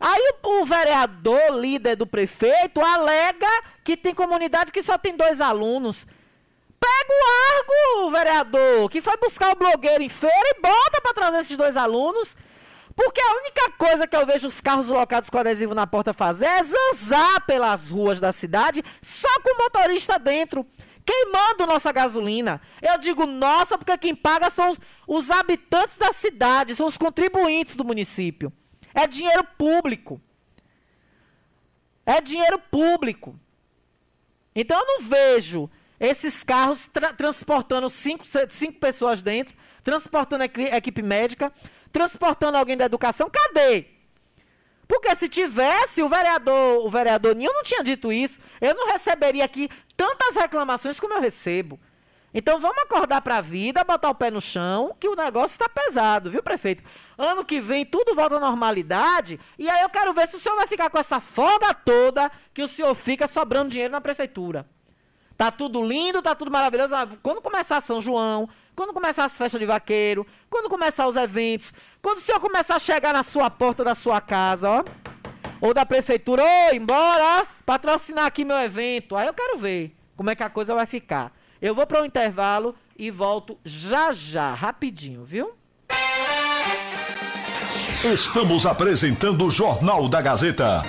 Aí 0.00 0.32
o, 0.42 0.60
o 0.60 0.64
vereador, 0.64 1.52
líder 1.52 1.96
do 1.96 2.06
prefeito, 2.06 2.80
alega 2.80 3.48
que 3.82 3.96
tem 3.96 4.14
comunidade 4.14 4.72
que 4.72 4.82
só 4.82 4.98
tem 4.98 5.16
dois 5.16 5.40
alunos. 5.40 6.06
Pega 6.80 7.12
o 7.12 8.02
argo, 8.04 8.10
vereador, 8.10 8.90
que 8.90 9.00
foi 9.00 9.16
buscar 9.16 9.52
o 9.52 9.56
blogueiro 9.56 10.02
em 10.02 10.08
feira 10.08 10.50
e 10.56 10.60
bota 10.60 11.00
para 11.00 11.14
trazer 11.14 11.38
esses 11.40 11.56
dois 11.56 11.76
alunos. 11.76 12.36
Porque 12.94 13.20
a 13.20 13.32
única 13.36 13.70
coisa 13.72 14.06
que 14.06 14.14
eu 14.14 14.24
vejo 14.26 14.46
os 14.46 14.60
carros 14.60 14.88
locados 14.88 15.28
com 15.30 15.38
adesivo 15.38 15.74
na 15.74 15.86
porta 15.86 16.12
fazer 16.12 16.44
é 16.46 16.62
zanzar 16.62 17.40
pelas 17.46 17.88
ruas 17.90 18.20
da 18.20 18.32
cidade, 18.32 18.84
só 19.02 19.28
com 19.42 19.54
o 19.54 19.58
motorista 19.64 20.18
dentro, 20.18 20.64
queimando 21.04 21.66
nossa 21.66 21.92
gasolina. 21.92 22.60
Eu 22.80 22.98
digo 22.98 23.26
nossa, 23.26 23.76
porque 23.76 23.96
quem 23.98 24.14
paga 24.14 24.50
são 24.50 24.70
os, 24.70 24.78
os 25.06 25.30
habitantes 25.30 25.96
da 25.96 26.12
cidade, 26.12 26.74
são 26.74 26.86
os 26.86 26.96
contribuintes 26.96 27.76
do 27.76 27.84
município. 27.84 28.52
É 28.94 29.06
dinheiro 29.06 29.44
público. 29.58 30.20
É 32.06 32.20
dinheiro 32.20 32.58
público. 32.58 33.38
Então 34.54 34.78
eu 34.78 34.86
não 34.86 35.00
vejo 35.02 35.68
esses 35.98 36.42
carros 36.42 36.88
tra 36.92 37.12
transportando 37.12 37.88
cinco, 37.90 38.24
cinco 38.50 38.78
pessoas 38.78 39.22
dentro, 39.22 39.54
transportando 39.82 40.44
equipe 40.44 41.02
médica, 41.02 41.52
transportando 41.92 42.58
alguém 42.58 42.76
da 42.76 42.84
educação, 42.84 43.30
cadê? 43.30 43.86
Porque 44.86 45.14
se 45.16 45.28
tivesse, 45.28 46.02
o 46.02 46.08
vereador, 46.08 46.86
o 46.86 46.90
vereador 46.90 47.34
Nil 47.34 47.52
não 47.52 47.62
tinha 47.62 47.82
dito 47.82 48.12
isso, 48.12 48.38
eu 48.60 48.74
não 48.74 48.88
receberia 48.88 49.44
aqui 49.44 49.68
tantas 49.96 50.34
reclamações 50.36 50.98
como 50.98 51.14
eu 51.14 51.20
recebo. 51.20 51.78
Então 52.32 52.58
vamos 52.58 52.82
acordar 52.82 53.20
para 53.20 53.36
a 53.36 53.40
vida, 53.40 53.84
botar 53.84 54.10
o 54.10 54.14
pé 54.14 54.28
no 54.28 54.40
chão, 54.40 54.96
que 54.98 55.08
o 55.08 55.14
negócio 55.14 55.54
está 55.54 55.68
pesado, 55.68 56.32
viu, 56.32 56.42
prefeito? 56.42 56.82
Ano 57.16 57.44
que 57.44 57.60
vem 57.60 57.86
tudo 57.86 58.14
volta 58.14 58.36
à 58.36 58.40
normalidade, 58.40 59.38
e 59.56 59.70
aí 59.70 59.82
eu 59.82 59.88
quero 59.88 60.12
ver 60.12 60.26
se 60.26 60.34
o 60.34 60.40
senhor 60.40 60.56
vai 60.56 60.66
ficar 60.66 60.90
com 60.90 60.98
essa 60.98 61.20
folga 61.20 61.72
toda 61.72 62.30
que 62.52 62.62
o 62.62 62.66
senhor 62.66 62.92
fica 62.96 63.28
sobrando 63.28 63.70
dinheiro 63.70 63.92
na 63.92 64.00
prefeitura. 64.00 64.66
Tá 65.36 65.52
tudo 65.52 65.84
lindo, 65.86 66.22
tá 66.22 66.34
tudo 66.34 66.50
maravilhoso. 66.50 66.94
Quando 67.22 67.40
começar 67.40 67.80
São 67.80 68.00
João, 68.00 68.48
quando 68.74 68.92
começar 68.92 69.24
as 69.24 69.32
festas 69.32 69.60
de 69.60 69.66
vaqueiro, 69.66 70.26
quando 70.50 70.68
começar 70.68 71.06
os 71.06 71.16
eventos, 71.16 71.72
quando 72.02 72.18
o 72.18 72.20
senhor 72.20 72.40
começar 72.40 72.76
a 72.76 72.80
chegar 72.80 73.12
na 73.12 73.22
sua 73.22 73.48
porta 73.48 73.84
da 73.84 73.94
sua 73.94 74.20
casa, 74.20 74.70
ó, 74.70 74.84
ou 75.64 75.72
da 75.72 75.86
prefeitura, 75.86 76.42
ô, 76.44 76.74
embora, 76.74 77.46
patrocinar 77.64 78.26
aqui 78.26 78.44
meu 78.44 78.58
evento. 78.58 79.16
Aí 79.16 79.26
eu 79.26 79.32
quero 79.32 79.56
ver 79.56 79.96
como 80.14 80.28
é 80.28 80.34
que 80.34 80.42
a 80.42 80.50
coisa 80.50 80.74
vai 80.74 80.84
ficar. 80.84 81.32
Eu 81.60 81.74
vou 81.74 81.86
para 81.86 82.02
um 82.02 82.04
intervalo 82.04 82.74
e 82.98 83.10
volto 83.10 83.58
já 83.64 84.12
já, 84.12 84.52
rapidinho, 84.52 85.24
viu? 85.24 85.54
Estamos 88.04 88.66
apresentando 88.66 89.46
o 89.46 89.50
Jornal 89.50 90.06
da 90.06 90.20
Gazeta. 90.20 90.82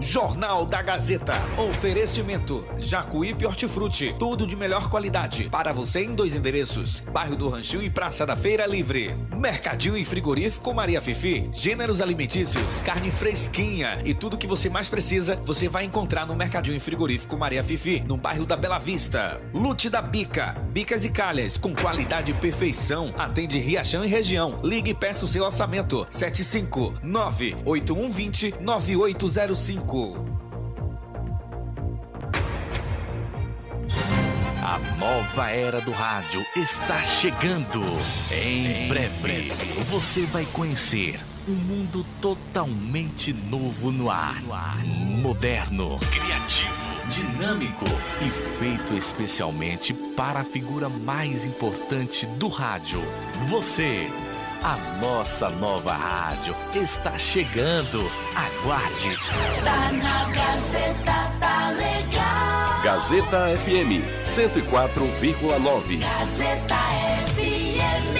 Jornal 0.00 0.64
da 0.64 0.80
Gazeta. 0.80 1.34
Oferecimento: 1.56 2.64
Jacuípe 2.78 3.44
Hortifruti. 3.44 4.14
Tudo 4.18 4.46
de 4.46 4.54
melhor 4.54 4.88
qualidade. 4.88 5.48
Para 5.50 5.72
você 5.72 6.00
em 6.00 6.14
dois 6.14 6.36
endereços: 6.36 7.00
Bairro 7.12 7.36
do 7.36 7.48
Ranchinho 7.48 7.82
e 7.82 7.90
Praça 7.90 8.24
da 8.24 8.36
Feira 8.36 8.66
Livre. 8.66 9.16
Mercadinho 9.36 9.96
e 9.96 10.04
Frigorífico 10.04 10.72
Maria 10.72 11.00
Fifi. 11.00 11.48
Gêneros 11.52 12.00
alimentícios, 12.00 12.80
carne 12.80 13.10
fresquinha 13.10 13.98
e 14.04 14.14
tudo 14.14 14.38
que 14.38 14.46
você 14.46 14.68
mais 14.68 14.88
precisa, 14.88 15.36
você 15.44 15.68
vai 15.68 15.84
encontrar 15.84 16.26
no 16.26 16.36
Mercadinho 16.36 16.76
e 16.76 16.80
Frigorífico 16.80 17.36
Maria 17.36 17.62
Fifi, 17.64 18.00
no 18.00 18.16
bairro 18.16 18.46
da 18.46 18.56
Bela 18.56 18.78
Vista. 18.78 19.40
Lute 19.52 19.90
da 19.90 20.00
Bica. 20.00 20.56
Bicas 20.78 21.04
e 21.04 21.10
calhas 21.10 21.56
com 21.56 21.74
qualidade 21.74 22.30
e 22.30 22.34
perfeição. 22.34 23.12
Atende 23.18 23.58
Riachão 23.58 24.04
e 24.04 24.06
região. 24.06 24.60
Ligue 24.62 24.92
e 24.92 24.94
peça 24.94 25.24
o 25.24 25.28
seu 25.28 25.42
orçamento. 25.42 26.06
759 26.08 27.56
8120 27.64 28.54
9805 28.60 30.24
A 34.62 34.78
nova 35.00 35.50
era 35.50 35.80
do 35.80 35.90
rádio 35.90 36.46
está 36.54 37.02
chegando. 37.02 37.82
Em, 38.30 38.86
breve, 38.86 39.20
breve, 39.20 39.48
você 39.90 40.20
vai 40.26 40.44
conhecer 40.52 41.18
um 41.48 41.54
mundo 41.54 42.06
totalmente 42.20 43.32
novo 43.32 43.90
no 43.90 44.10
ar. 44.10 44.40
Moderno, 44.94 45.98
criativo, 46.12 46.87
dinâmico 47.08 47.84
e 48.20 48.30
feito 48.58 48.94
especialmente 48.94 49.92
para 49.94 50.40
a 50.40 50.44
figura 50.44 50.88
mais 50.88 51.44
importante 51.44 52.26
do 52.26 52.48
rádio. 52.48 53.00
Você. 53.48 54.10
A 54.60 54.76
nossa 55.00 55.48
nova 55.50 55.92
rádio 55.92 56.52
está 56.74 57.16
chegando. 57.16 58.00
Aguarde. 58.34 59.16
Tá 59.62 59.92
na 59.92 60.24
Gazeta, 60.32 61.32
tá 61.38 61.70
legal. 61.70 62.82
Gazeta 62.82 63.56
FM 63.56 64.02
104,9. 64.20 66.00
Gazeta 66.00 66.74
FM. 67.36 68.18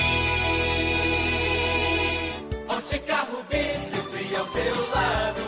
Ótica 2.69 3.17
Rubi, 3.17 3.75
sempre 3.91 4.37
ao 4.37 4.47
seu 4.47 4.91
lado. 4.91 5.43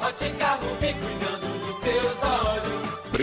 Ótica 0.00 0.58
Rubi, 0.60 0.94
cuidando 0.94 1.66
dos 1.66 1.76
seus 1.76 2.22
olhos. 2.24 2.61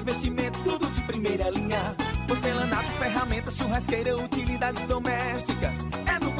Pisos 0.00 0.22
revestimentos, 0.22 0.62
tudo 0.62 0.86
de 0.86 1.00
primeira 1.02 1.50
linha. 1.50 1.94
Porcelanato, 2.26 2.88
ferramentas, 2.98 3.56
churrasqueira, 3.56 4.16
utilidades 4.16 4.86
domésticas. 4.86 5.86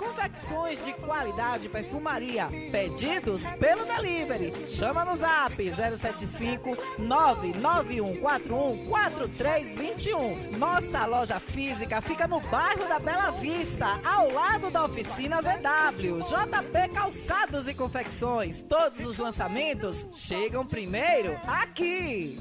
Confecções 0.00 0.82
de 0.86 0.94
qualidade 0.94 1.68
perfumaria. 1.68 2.48
Pedidos 2.72 3.42
pelo 3.58 3.84
delivery. 3.84 4.50
Chama 4.66 5.04
no 5.04 5.14
zap 5.14 5.54
075 5.62 6.74
99141 6.98 8.86
4321. 8.88 10.56
Nossa 10.56 11.04
loja 11.04 11.38
física 11.38 12.00
fica 12.00 12.26
no 12.26 12.40
bairro 12.40 12.88
da 12.88 12.98
Bela 12.98 13.30
Vista, 13.32 14.00
ao 14.02 14.32
lado 14.32 14.70
da 14.70 14.86
oficina 14.86 15.42
VW. 15.42 16.20
JP 16.22 16.94
Calçados 16.94 17.68
e 17.68 17.74
Confecções. 17.74 18.62
Todos 18.62 19.04
os 19.04 19.18
lançamentos 19.18 20.06
chegam 20.10 20.64
primeiro 20.64 21.38
aqui. 21.46 22.38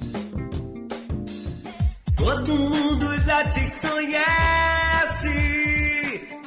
Todo 2.15 2.57
mundo 2.57 3.17
já 3.25 3.49
te 3.49 3.69
conhece. 3.81 5.68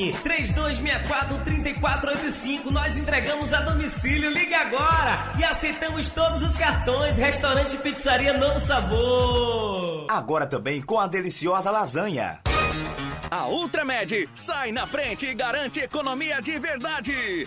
Fone 0.00 0.14
3264-3485. 0.14 2.70
Nós 2.70 2.96
entregamos 2.96 3.52
a 3.52 3.60
domicílio. 3.60 4.30
Ligue 4.30 4.54
agora 4.54 5.32
e 5.38 5.44
aceitamos 5.44 6.08
todos 6.08 6.42
os 6.42 6.56
cartões. 6.56 7.16
Restaurante, 7.16 7.76
pizzaria, 7.76 8.32
novo 8.32 8.58
sabor. 8.58 10.06
Agora 10.08 10.46
também 10.46 10.80
com 10.80 10.98
a 10.98 11.06
deliciosa 11.06 11.70
lasanha. 11.70 12.40
A 13.30 13.46
Ultramed 13.46 14.28
sai 14.34 14.72
na 14.72 14.86
frente 14.86 15.26
e 15.26 15.34
garante 15.34 15.80
economia 15.80 16.40
de 16.40 16.58
verdade. 16.58 17.46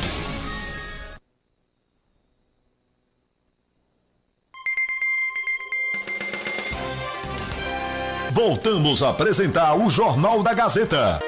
Voltamos 8.33 9.03
a 9.03 9.09
apresentar 9.09 9.75
o 9.75 9.89
Jornal 9.89 10.41
da 10.41 10.53
Gazeta. 10.53 11.19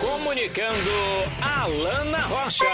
Comunicando 0.00 0.90
Alana 1.38 2.16
Rocha. 2.16 2.64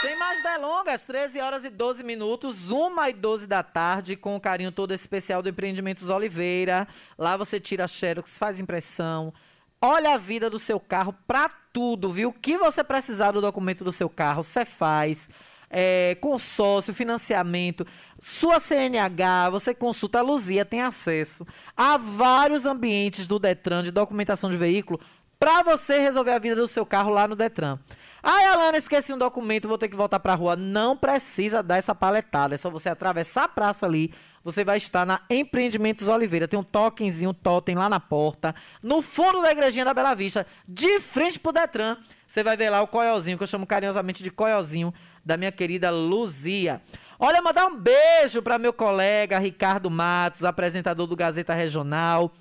Sem 0.00 0.18
mais 0.18 0.42
delongas, 0.42 1.04
13 1.04 1.40
horas 1.40 1.64
e 1.64 1.70
12 1.70 2.02
minutos, 2.02 2.72
1 2.72 3.04
e 3.10 3.12
12 3.12 3.46
da 3.46 3.62
tarde, 3.62 4.16
com 4.16 4.34
o 4.34 4.40
carinho 4.40 4.72
todo 4.72 4.92
especial 4.92 5.42
do 5.42 5.48
Empreendimentos 5.48 6.08
Oliveira. 6.10 6.88
Lá 7.16 7.36
você 7.36 7.60
tira 7.60 7.86
xerox, 7.86 8.36
faz 8.36 8.58
impressão, 8.58 9.32
olha 9.80 10.14
a 10.14 10.18
vida 10.18 10.50
do 10.50 10.58
seu 10.58 10.80
carro 10.80 11.14
pra 11.24 11.48
tudo, 11.72 12.10
viu? 12.10 12.30
O 12.30 12.32
que 12.32 12.58
você 12.58 12.82
precisar 12.82 13.30
do 13.30 13.40
documento 13.40 13.84
do 13.84 13.92
seu 13.92 14.10
carro, 14.10 14.42
você 14.42 14.64
faz. 14.64 15.30
É, 15.72 16.16
consórcio, 16.20 16.92
financiamento, 16.92 17.86
sua 18.18 18.58
CNH, 18.58 19.50
você 19.50 19.72
consulta 19.72 20.18
a 20.18 20.22
Luzia, 20.22 20.64
tem 20.64 20.82
acesso 20.82 21.46
a 21.76 21.96
vários 21.96 22.66
ambientes 22.66 23.28
do 23.28 23.38
Detran 23.38 23.84
de 23.84 23.92
documentação 23.92 24.50
de 24.50 24.56
veículo 24.56 24.98
para 25.40 25.62
você 25.62 25.98
resolver 25.98 26.32
a 26.32 26.38
vida 26.38 26.54
do 26.54 26.68
seu 26.68 26.84
carro 26.84 27.10
lá 27.10 27.26
no 27.26 27.34
Detran. 27.34 27.78
Ai, 28.22 28.44
Alana, 28.44 28.76
esqueci 28.76 29.10
um 29.10 29.16
documento, 29.16 29.66
vou 29.66 29.78
ter 29.78 29.88
que 29.88 29.96
voltar 29.96 30.20
pra 30.20 30.34
rua. 30.34 30.54
Não 30.54 30.94
precisa 30.94 31.62
dar 31.62 31.78
essa 31.78 31.94
paletada. 31.94 32.54
É 32.54 32.58
só 32.58 32.68
você 32.68 32.90
atravessar 32.90 33.44
a 33.44 33.48
praça 33.48 33.86
ali. 33.86 34.12
Você 34.44 34.62
vai 34.62 34.76
estar 34.76 35.06
na 35.06 35.22
Empreendimentos 35.30 36.08
Oliveira. 36.08 36.46
Tem 36.46 36.58
um 36.58 36.62
tokenzinho, 36.62 37.32
totem 37.32 37.74
lá 37.74 37.88
na 37.88 37.98
porta. 37.98 38.54
No 38.82 39.00
fundo 39.00 39.40
da 39.40 39.50
igrejinha 39.50 39.86
da 39.86 39.94
Bela 39.94 40.14
Vista, 40.14 40.46
de 40.68 41.00
frente 41.00 41.38
pro 41.38 41.52
Detran. 41.52 41.96
Você 42.26 42.42
vai 42.42 42.56
ver 42.56 42.68
lá 42.68 42.82
o 42.82 42.86
coiozinho, 42.86 43.38
que 43.38 43.42
eu 43.42 43.48
chamo 43.48 43.66
carinhosamente 43.66 44.22
de 44.22 44.30
coiozinho, 44.30 44.92
da 45.24 45.36
minha 45.36 45.52
querida 45.52 45.90
Luzia. 45.90 46.80
Olha, 47.18 47.42
mandar 47.42 47.66
um 47.66 47.76
beijo 47.76 48.42
para 48.42 48.58
meu 48.58 48.72
colega 48.72 49.38
Ricardo 49.38 49.90
Matos, 49.90 50.44
apresentador 50.44 51.06
do 51.06 51.16
Gazeta 51.16 51.54
Regional. 51.54 52.32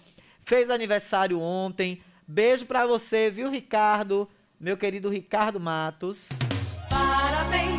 Fez 0.42 0.70
aniversário 0.70 1.40
ontem. 1.40 2.02
Beijo 2.28 2.66
para 2.66 2.86
você, 2.86 3.30
viu, 3.30 3.50
Ricardo? 3.50 4.30
Meu 4.60 4.78
querido 4.78 5.10
Ricardo 5.10 5.60
Matos. 5.60 6.30
Parabéns, 6.90 7.79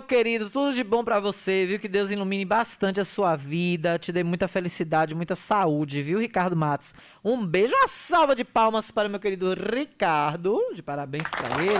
meu 0.00 0.02
querido. 0.02 0.48
Tudo 0.48 0.72
de 0.72 0.82
bom 0.82 1.04
pra 1.04 1.20
você, 1.20 1.66
viu? 1.66 1.78
Que 1.78 1.88
Deus 1.88 2.10
ilumine 2.10 2.44
bastante 2.44 3.00
a 3.00 3.04
sua 3.04 3.36
vida, 3.36 3.98
te 3.98 4.10
dê 4.10 4.24
muita 4.24 4.48
felicidade, 4.48 5.14
muita 5.14 5.36
saúde, 5.36 6.02
viu, 6.02 6.18
Ricardo 6.18 6.56
Matos? 6.56 6.94
Um 7.22 7.44
beijo, 7.44 7.74
uma 7.74 7.88
salva 7.88 8.34
de 8.34 8.42
palmas 8.42 8.90
para 8.90 9.08
meu 9.08 9.20
querido 9.20 9.54
Ricardo. 9.54 10.58
De 10.74 10.82
parabéns 10.82 11.24
pra 11.28 11.62
ele. 11.62 11.76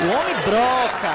O 0.00 0.08
homem 0.08 0.34
broca. 0.44 1.12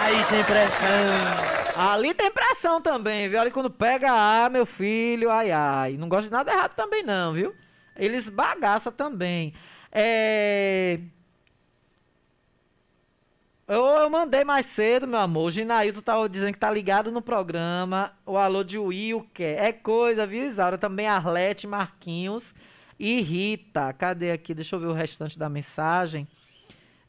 Aí 0.00 0.24
tem 0.24 0.44
pressão. 0.44 1.54
Ali 1.76 2.12
tem 2.12 2.30
pressão 2.30 2.80
também, 2.80 3.28
viu? 3.28 3.40
Ali 3.40 3.50
quando 3.50 3.70
pega 3.70 4.10
ar, 4.10 4.50
meu 4.50 4.66
filho, 4.66 5.30
ai 5.30 5.50
ai. 5.52 5.96
Não 5.96 6.08
gosto 6.08 6.24
de 6.24 6.32
nada 6.32 6.52
errado 6.52 6.74
também 6.74 7.02
não, 7.02 7.32
viu? 7.32 7.54
Eles 7.96 8.28
bagaça 8.28 8.90
também. 8.90 9.54
É... 9.92 10.98
Eu, 13.66 13.82
eu 13.86 14.10
mandei 14.10 14.44
mais 14.44 14.66
cedo, 14.66 15.06
meu 15.06 15.18
amor. 15.18 15.46
O 15.46 15.50
Ginailton 15.50 16.02
tava 16.02 16.28
dizendo 16.28 16.52
que 16.52 16.58
tá 16.58 16.70
ligado 16.70 17.10
no 17.10 17.22
programa. 17.22 18.12
O 18.26 18.36
alô 18.36 18.62
de 18.62 18.78
Wilker. 18.78 19.56
É 19.58 19.72
coisa, 19.72 20.26
viu, 20.26 20.44
Isaura? 20.44 20.76
Também 20.76 21.06
Arlete, 21.06 21.66
Marquinhos 21.66 22.54
e 22.98 23.22
Rita. 23.22 23.92
Cadê 23.94 24.32
aqui? 24.32 24.52
Deixa 24.52 24.76
eu 24.76 24.80
ver 24.80 24.86
o 24.86 24.92
restante 24.92 25.38
da 25.38 25.48
mensagem. 25.48 26.28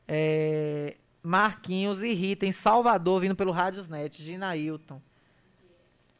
É, 0.08 0.96
Marquinhos 1.22 2.04
e 2.04 2.14
Rita 2.14 2.46
em 2.46 2.54
Salvador, 2.54 3.20
vindo 3.20 3.36
pelo 3.36 3.52
Radiosnet. 3.52 4.24
Ginailton. 4.24 5.02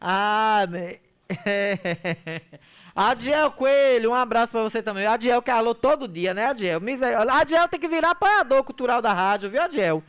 Ah, 0.02 0.66
me... 0.70 1.00
Adiel 2.94 3.52
Coelho, 3.52 4.12
um 4.12 4.14
abraço 4.14 4.52
pra 4.52 4.64
você 4.64 4.84
também. 4.84 5.08
Adiel 5.08 5.42
que 5.42 5.50
alô 5.50 5.74
todo 5.74 6.10
dia, 6.10 6.34
né, 6.34 6.48
Adiel? 6.48 6.82
Miser... 6.82 7.18
Adiel 7.32 7.68
tem 7.70 7.80
que 7.80 7.88
virar 7.88 8.12
apoiador 8.12 8.64
cultural 8.66 9.02
da 9.02 9.14
rádio, 9.14 9.50
viu, 9.50 9.62
Adiel? 9.62 10.04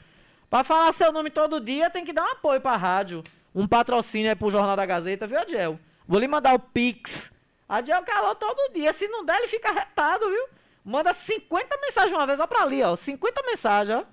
Pra 0.48 0.62
falar 0.62 0.92
seu 0.92 1.10
nome 1.12 1.30
todo 1.30 1.60
dia, 1.60 1.90
tem 1.90 2.04
que 2.04 2.12
dar 2.12 2.24
um 2.24 2.32
apoio 2.32 2.60
pra 2.60 2.76
rádio. 2.76 3.22
Um 3.54 3.66
patrocínio 3.66 4.28
aí 4.28 4.36
pro 4.36 4.50
Jornal 4.50 4.76
da 4.76 4.86
Gazeta, 4.86 5.26
viu, 5.26 5.38
Adiel? 5.38 5.78
Vou 6.06 6.20
lhe 6.20 6.28
mandar 6.28 6.54
o 6.54 6.58
Pix. 6.58 7.30
Adiel 7.68 8.04
alô 8.06 8.34
todo 8.34 8.72
dia. 8.72 8.92
Se 8.92 9.08
não 9.08 9.24
der, 9.24 9.38
ele 9.38 9.48
fica 9.48 9.72
retado, 9.72 10.28
viu? 10.28 10.48
Manda 10.84 11.12
50 11.12 11.76
mensagens 11.80 12.12
uma 12.12 12.26
vez, 12.26 12.38
ó 12.38 12.46
pra 12.46 12.62
ali, 12.62 12.82
ó. 12.82 12.94
50 12.94 13.42
mensagens, 13.44 13.98
ó. 13.98 14.04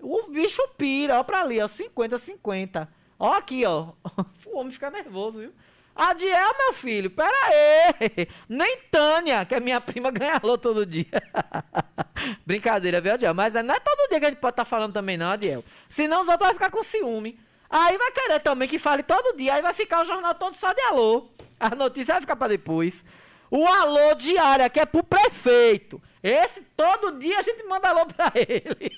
O 0.00 0.28
bicho 0.28 0.60
pira, 0.76 1.20
ó 1.20 1.22
pra 1.22 1.42
ali, 1.42 1.60
ó. 1.60 1.68
50, 1.68 2.18
50. 2.18 2.88
Ó 3.18 3.32
aqui, 3.32 3.64
ó. 3.64 3.92
O 4.46 4.58
homem 4.58 4.72
fica 4.72 4.90
nervoso, 4.90 5.40
viu? 5.40 5.52
Adiel, 5.94 6.54
meu 6.58 6.72
filho, 6.72 7.08
pera 7.08 7.30
aí. 7.46 8.28
Nem 8.48 8.78
Tânia, 8.90 9.44
que 9.44 9.54
é 9.54 9.60
minha 9.60 9.80
prima, 9.80 10.10
ganha 10.12 10.40
alô 10.42 10.58
todo 10.58 10.84
dia. 10.84 11.06
Brincadeira, 12.44 13.00
viu, 13.00 13.12
Adiel? 13.14 13.32
Mas 13.32 13.54
não 13.54 13.74
é 13.74 13.78
todo 13.78 14.08
dia 14.08 14.18
que 14.18 14.26
a 14.26 14.28
gente 14.30 14.40
pode 14.40 14.54
estar 14.54 14.64
falando 14.64 14.92
também, 14.92 15.16
não, 15.16 15.30
Adiel. 15.30 15.64
Senão 15.88 16.22
os 16.22 16.28
outros 16.28 16.48
vão 16.48 16.54
ficar 16.54 16.70
com 16.70 16.82
ciúme. 16.82 17.38
Aí 17.70 17.96
vai 17.96 18.10
querer 18.12 18.40
também 18.40 18.68
que 18.68 18.78
fale 18.78 19.02
todo 19.02 19.36
dia. 19.36 19.54
Aí 19.54 19.62
vai 19.62 19.74
ficar 19.74 20.02
o 20.02 20.04
jornal 20.04 20.34
todo 20.34 20.54
só 20.54 20.72
de 20.72 20.80
alô. 20.82 21.28
A 21.58 21.74
notícia 21.74 22.14
vai 22.14 22.20
ficar 22.20 22.36
pra 22.36 22.48
depois. 22.48 23.04
O 23.50 23.66
alô 23.66 24.14
diário 24.14 24.64
aqui 24.64 24.80
é 24.80 24.86
pro 24.86 25.02
prefeito. 25.02 26.02
Esse 26.22 26.60
todo 26.76 27.18
dia 27.18 27.38
a 27.38 27.42
gente 27.42 27.64
manda 27.64 27.88
alô 27.88 28.06
pra 28.06 28.32
ele. 28.34 28.96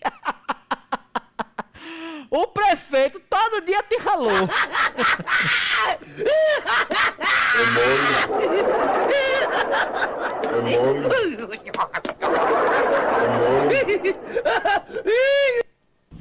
O 2.31 2.47
prefeito 2.49 3.21
todo 3.31 3.65
dia 3.65 3.83
te 3.85 3.97
ralou. 3.99 4.49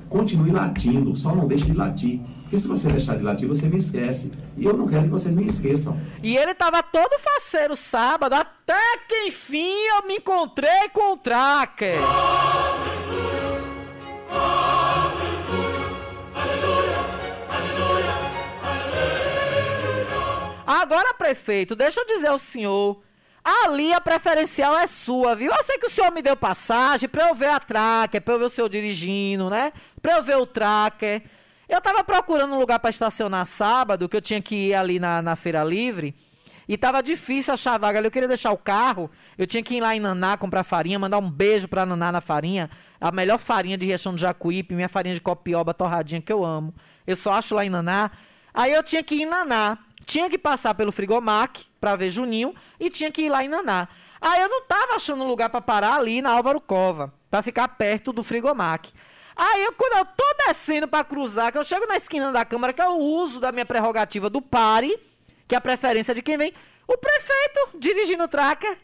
Continue 0.10 0.52
latindo, 0.52 1.16
só 1.16 1.36
não 1.36 1.48
deixe 1.48 1.66
de 1.66 1.74
latir. 1.74 2.22
Porque 2.44 2.58
se 2.58 2.68
você 2.68 2.88
deixar 2.88 3.18
de 3.18 3.24
latir, 3.24 3.48
você 3.48 3.68
me 3.68 3.78
esquece. 3.78 4.32
E 4.56 4.66
eu 4.66 4.74
não 4.74 4.88
quero 4.88 5.04
que 5.04 5.10
vocês 5.10 5.36
me 5.36 5.46
esqueçam. 5.46 6.00
E 6.22 6.38
ele 6.38 6.54
tava 6.54 6.84
todo 6.84 7.20
faceiro 7.20 7.76
sábado, 7.76 8.34
até 8.34 8.98
que 9.08 9.28
enfim 9.28 9.74
eu 9.98 10.08
me 10.08 10.18
encontrei 10.18 10.90
com 10.94 11.14
o 11.14 11.18
tracker. 11.18 11.98
Agora, 20.76 21.14
prefeito, 21.14 21.74
deixa 21.74 22.02
eu 22.02 22.06
dizer 22.06 22.28
ao 22.28 22.38
senhor. 22.38 23.02
Ali 23.42 23.94
a 23.94 24.02
preferencial 24.02 24.78
é 24.78 24.86
sua, 24.88 25.34
viu? 25.34 25.50
Eu 25.50 25.64
sei 25.64 25.78
que 25.78 25.86
o 25.86 25.90
senhor 25.90 26.12
me 26.12 26.22
deu 26.22 26.36
passagem 26.36 27.08
pra 27.08 27.30
eu 27.30 27.36
ver 27.36 27.48
a 27.48 27.60
tracker, 27.62 28.22
pra 28.22 28.34
eu 28.34 28.40
ver 28.40 28.46
o 28.46 28.50
senhor 28.50 28.68
dirigindo, 28.68 29.50
né? 29.50 29.72
Pra 30.02 30.18
eu 30.18 30.24
ver 30.24 30.36
o 30.36 30.46
tracker. 30.46 31.24
Eu 31.70 31.80
tava 31.80 32.04
procurando 32.04 32.54
um 32.54 32.60
lugar 32.60 32.80
pra 32.80 32.90
estacionar 32.90 33.46
sábado, 33.46 34.10
que 34.10 34.18
eu 34.18 34.22
tinha 34.22 34.42
que 34.42 34.70
ir 34.70 34.74
ali 34.74 35.00
na, 35.00 35.22
na 35.22 35.38
Feira 35.38 35.64
Livre. 35.64 36.14
E 36.68 36.78
tava 36.78 37.02
difícil 37.02 37.54
achar 37.54 37.80
vaga 37.80 38.00
ali. 38.00 38.08
Eu 38.08 38.12
queria 38.12 38.28
deixar 38.28 38.52
o 38.52 38.58
carro. 38.58 39.10
Eu 39.38 39.48
tinha 39.48 39.64
que 39.64 39.76
ir 39.76 39.82
lá 39.82 39.96
em 39.96 40.00
Naná 40.02 40.36
comprar 40.36 40.66
farinha, 40.66 41.00
mandar 41.00 41.20
um 41.20 41.30
beijo 41.30 41.70
pra 41.70 41.86
Naná 41.86 42.12
na 42.12 42.20
farinha. 42.20 42.70
A 43.00 43.14
melhor 43.14 43.38
farinha 43.38 43.78
de 43.78 43.86
região 43.86 44.14
do 44.14 44.20
Jacuípe, 44.20 44.76
minha 44.76 44.90
farinha 44.90 45.16
de 45.16 45.22
copioba 45.22 45.74
torradinha 45.74 46.22
que 46.22 46.34
eu 46.34 46.44
amo. 46.44 46.74
Eu 47.08 47.16
só 47.16 47.32
acho 47.32 47.56
lá 47.56 47.64
em 47.64 47.70
Naná. 47.70 48.12
Aí 48.54 48.74
eu 48.74 48.84
tinha 48.84 49.02
que 49.02 49.16
ir 49.16 49.22
em 49.22 49.26
Naná. 49.26 49.78
Tinha 50.04 50.30
que 50.30 50.38
passar 50.38 50.74
pelo 50.74 50.92
Frigomac 50.92 51.66
pra 51.80 51.96
ver 51.96 52.10
Juninho 52.10 52.56
e 52.80 52.90
tinha 52.90 53.12
que 53.12 53.24
ir 53.24 53.30
lá 53.30 53.44
em 53.44 53.48
Naná. 53.48 53.88
Aí 54.20 54.42
eu 54.42 54.50
não 54.50 54.64
tava 54.64 54.96
achando 54.96 55.24
lugar 55.24 55.50
pra 55.50 55.62
parar 55.62 55.96
ali 55.96 56.22
na 56.22 56.32
Álvaro 56.32 56.60
Cova, 56.60 57.14
pra 57.30 57.44
ficar 57.44 57.68
perto 57.68 58.12
do 58.12 58.24
Frigomac. 58.24 58.92
Aí 59.36 59.64
eu, 59.64 59.74
quando 59.74 59.98
eu 59.98 60.06
tô 60.06 60.24
descendo 60.48 60.88
pra 60.88 61.04
cruzar, 61.04 61.52
que 61.52 61.58
eu 61.58 61.64
chego 61.64 61.86
na 61.86 61.98
esquina 61.98 62.32
da 62.32 62.46
Câmara, 62.46 62.74
que 62.74 62.82
é 62.82 62.88
o 62.88 62.98
uso 62.98 63.40
da 63.40 63.52
minha 63.52 63.66
prerrogativa 63.66 64.30
do 64.30 64.42
pare, 64.42 64.98
que 65.48 65.54
é 65.54 65.58
a 65.58 65.62
preferência 65.62 66.16
de 66.16 66.22
quem 66.22 66.38
vem, 66.38 66.54
o 66.88 66.98
prefeito 66.98 67.78
dirigindo 67.78 68.24
o 68.24 68.28
tracker. 68.28 68.78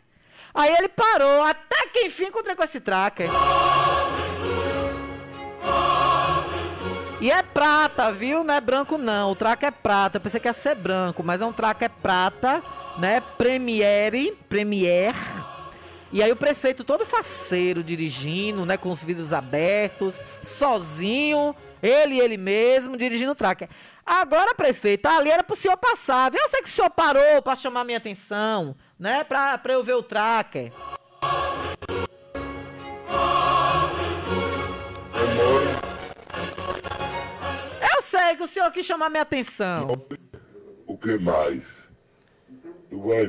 Aí 0.53 0.73
ele 0.75 0.89
parou, 0.89 1.43
até 1.43 1.87
que 1.87 2.05
enfim 2.05 2.25
encontrei 2.25 2.55
com 2.55 2.63
esse 2.63 2.79
tracker. 2.81 3.29
E 7.21 7.31
é 7.31 7.43
prata, 7.43 8.11
viu? 8.11 8.43
Não 8.43 8.55
é 8.55 8.59
branco 8.59 8.97
não. 8.97 9.29
O 9.29 9.35
tracker 9.35 9.69
é 9.69 9.71
prata. 9.71 10.17
Eu 10.17 10.21
pensei 10.21 10.39
que 10.39 10.47
ia 10.47 10.53
ser 10.53 10.73
branco, 10.73 11.23
mas 11.23 11.39
é 11.39 11.45
um 11.45 11.53
tracker 11.53 11.91
prata, 12.01 12.63
né? 12.97 13.21
Premiere, 13.37 14.35
Premiere. 14.49 15.15
E 16.11 16.23
aí 16.23 16.31
o 16.31 16.35
prefeito 16.35 16.83
todo 16.83 17.05
faceiro 17.05 17.83
dirigindo, 17.83 18.65
né, 18.65 18.75
com 18.75 18.89
os 18.89 19.03
vidros 19.03 19.31
abertos, 19.31 20.19
sozinho, 20.43 21.55
ele 21.81 22.19
ele 22.19 22.37
mesmo 22.37 22.97
dirigindo 22.97 23.31
o 23.31 23.35
tracker. 23.35 23.69
Agora, 24.03 24.55
prefeito, 24.55 25.05
ali 25.05 25.29
era 25.29 25.43
pro 25.43 25.55
senhor 25.55 25.77
passar. 25.77 26.31
viu? 26.31 26.41
Eu 26.41 26.49
sei 26.49 26.63
que 26.63 26.67
o 26.69 26.71
senhor 26.71 26.89
parou 26.89 27.41
para 27.43 27.55
chamar 27.55 27.83
minha 27.83 27.99
atenção, 27.99 28.75
né, 28.99 29.23
pra, 29.23 29.59
pra 29.59 29.73
eu 29.73 29.83
ver 29.83 29.93
o 29.93 30.03
tracker. 30.03 30.73
Sei 38.31 38.37
que 38.37 38.43
o 38.43 38.47
senhor 38.47 38.71
quis 38.71 38.85
chamar 38.85 39.09
minha 39.09 39.23
atenção. 39.23 39.89
O 40.87 40.97
que 40.97 41.17
mais? 41.17 41.65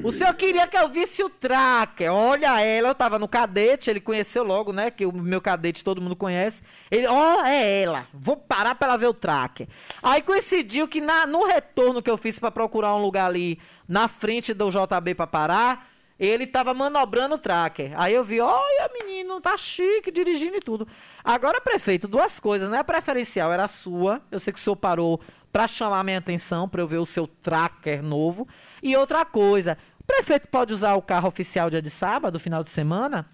O 0.04 0.12
senhor 0.12 0.32
queria 0.34 0.68
que 0.68 0.76
eu 0.76 0.88
visse 0.88 1.24
o 1.24 1.28
tracker. 1.28 2.12
Olha 2.12 2.60
ela, 2.60 2.88
eu 2.88 2.94
tava 2.94 3.18
no 3.18 3.26
cadete, 3.26 3.90
ele 3.90 4.00
conheceu 4.00 4.44
logo, 4.44 4.72
né? 4.72 4.92
Que 4.92 5.04
o 5.04 5.12
meu 5.12 5.40
cadete 5.40 5.82
todo 5.82 6.00
mundo 6.00 6.14
conhece. 6.14 6.62
Ele, 6.88 7.08
ó, 7.08 7.38
oh, 7.38 7.44
é 7.44 7.82
ela. 7.82 8.06
Vou 8.14 8.36
parar 8.36 8.76
pra 8.76 8.88
ela 8.88 8.96
ver 8.96 9.08
o 9.08 9.14
tracker. 9.14 9.66
Aí 10.00 10.22
coincidiu 10.22 10.86
que 10.86 11.00
na, 11.00 11.26
no 11.26 11.46
retorno 11.46 12.00
que 12.00 12.10
eu 12.10 12.16
fiz 12.16 12.38
pra 12.38 12.52
procurar 12.52 12.94
um 12.94 13.02
lugar 13.02 13.26
ali 13.26 13.58
na 13.88 14.06
frente 14.06 14.54
do 14.54 14.70
JB 14.70 15.16
pra 15.16 15.26
parar, 15.26 15.91
ele 16.18 16.46
tava 16.46 16.72
manobrando 16.72 17.34
o 17.34 17.38
tracker. 17.38 17.92
Aí 17.96 18.14
eu 18.14 18.22
vi, 18.22 18.40
olha, 18.40 18.90
menino, 18.92 19.40
tá 19.40 19.56
chique, 19.56 20.10
dirigindo 20.10 20.56
e 20.56 20.60
tudo. 20.60 20.86
Agora, 21.24 21.60
prefeito, 21.60 22.06
duas 22.06 22.38
coisas, 22.38 22.70
né? 22.70 22.78
A 22.78 22.84
preferencial 22.84 23.52
era 23.52 23.66
sua. 23.68 24.22
Eu 24.30 24.38
sei 24.38 24.52
que 24.52 24.58
o 24.58 24.62
senhor 24.62 24.76
parou 24.76 25.20
pra 25.52 25.68
chamar 25.68 26.04
minha 26.04 26.18
atenção, 26.18 26.68
pra 26.68 26.80
eu 26.80 26.86
ver 26.86 26.98
o 26.98 27.06
seu 27.06 27.26
tracker 27.26 28.02
novo. 28.02 28.46
E 28.82 28.96
outra 28.96 29.24
coisa, 29.24 29.76
o 30.00 30.04
prefeito 30.04 30.48
pode 30.48 30.72
usar 30.72 30.94
o 30.94 31.02
carro 31.02 31.28
oficial 31.28 31.68
dia 31.68 31.82
de 31.82 31.90
sábado, 31.90 32.40
final 32.40 32.64
de 32.64 32.70
semana? 32.70 33.28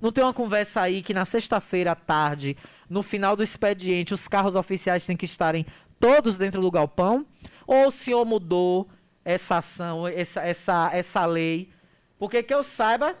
Não 0.00 0.12
tem 0.12 0.22
uma 0.22 0.32
conversa 0.32 0.82
aí 0.82 1.02
que 1.02 1.14
na 1.14 1.24
sexta-feira 1.24 1.92
à 1.92 1.94
tarde, 1.94 2.56
no 2.88 3.02
final 3.02 3.34
do 3.34 3.42
expediente, 3.42 4.12
os 4.12 4.28
carros 4.28 4.54
oficiais 4.54 5.06
têm 5.06 5.16
que 5.16 5.24
estarem 5.24 5.64
todos 5.98 6.36
dentro 6.36 6.60
do 6.60 6.70
galpão? 6.70 7.26
Ou 7.66 7.88
o 7.88 7.90
senhor 7.90 8.24
mudou 8.24 8.88
essa 9.24 9.56
ação, 9.56 10.06
essa, 10.06 10.40
essa, 10.40 10.90
essa 10.92 11.26
lei? 11.26 11.70
Porque 12.18 12.42
que 12.42 12.54
eu 12.54 12.62
saiba, 12.62 13.14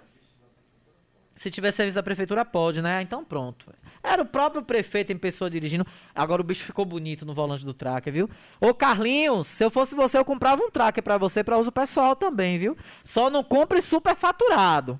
se 1.34 1.50
tiver 1.50 1.72
serviço 1.72 1.94
da 1.94 2.02
prefeitura, 2.02 2.44
pode, 2.44 2.80
né? 2.80 3.02
Então 3.02 3.24
pronto. 3.24 3.66
Era 4.02 4.22
o 4.22 4.26
próprio 4.26 4.62
prefeito 4.62 5.12
em 5.12 5.16
pessoa 5.16 5.50
dirigindo. 5.50 5.86
Agora 6.14 6.40
o 6.40 6.44
bicho 6.44 6.64
ficou 6.64 6.84
bonito 6.84 7.26
no 7.26 7.34
volante 7.34 7.64
do 7.64 7.74
tracker, 7.74 8.12
viu? 8.12 8.30
Ô 8.60 8.72
Carlinhos, 8.72 9.48
se 9.48 9.64
eu 9.64 9.70
fosse 9.70 9.94
você, 9.94 10.16
eu 10.16 10.24
comprava 10.24 10.62
um 10.62 10.70
tracker 10.70 11.02
pra 11.02 11.18
você 11.18 11.42
pra 11.42 11.58
uso 11.58 11.72
pessoal 11.72 12.14
também, 12.14 12.58
viu? 12.58 12.76
Só 13.02 13.28
não 13.28 13.42
compre 13.42 13.82
superfaturado. 13.82 14.98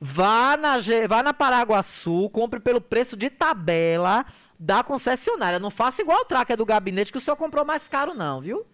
Vá 0.00 0.56
na, 0.56 0.76
vá 1.06 1.22
na 1.22 1.34
Paraguaçu, 1.34 2.30
compre 2.30 2.58
pelo 2.58 2.80
preço 2.80 3.14
de 3.14 3.28
tabela 3.28 4.24
da 4.58 4.82
concessionária. 4.82 5.58
Não 5.58 5.70
faça 5.70 6.00
igual 6.00 6.22
o 6.22 6.24
tracker 6.24 6.56
do 6.56 6.64
gabinete 6.64 7.12
que 7.12 7.18
o 7.18 7.20
senhor 7.20 7.36
comprou 7.36 7.64
mais 7.64 7.86
caro, 7.86 8.14
não, 8.14 8.40
viu? 8.40 8.66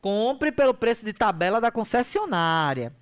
Compre 0.00 0.52
pelo 0.52 0.72
preço 0.72 1.04
de 1.04 1.12
tabela 1.12 1.60
da 1.60 1.72
concessionária. 1.72 2.94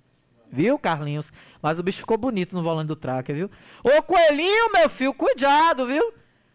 Viu, 0.51 0.79
Carlinhos? 0.79 1.31
Mas 1.61 1.79
o 1.79 1.83
bicho 1.83 1.99
ficou 1.99 2.17
bonito 2.17 2.55
no 2.55 2.63
volante 2.63 2.87
do 2.87 2.95
tracker, 2.95 3.35
viu? 3.35 3.51
Ô, 3.83 4.01
Coelhinho, 4.01 4.71
meu 4.73 4.89
filho, 4.89 5.13
cuidado, 5.13 5.85
viu? 5.85 6.13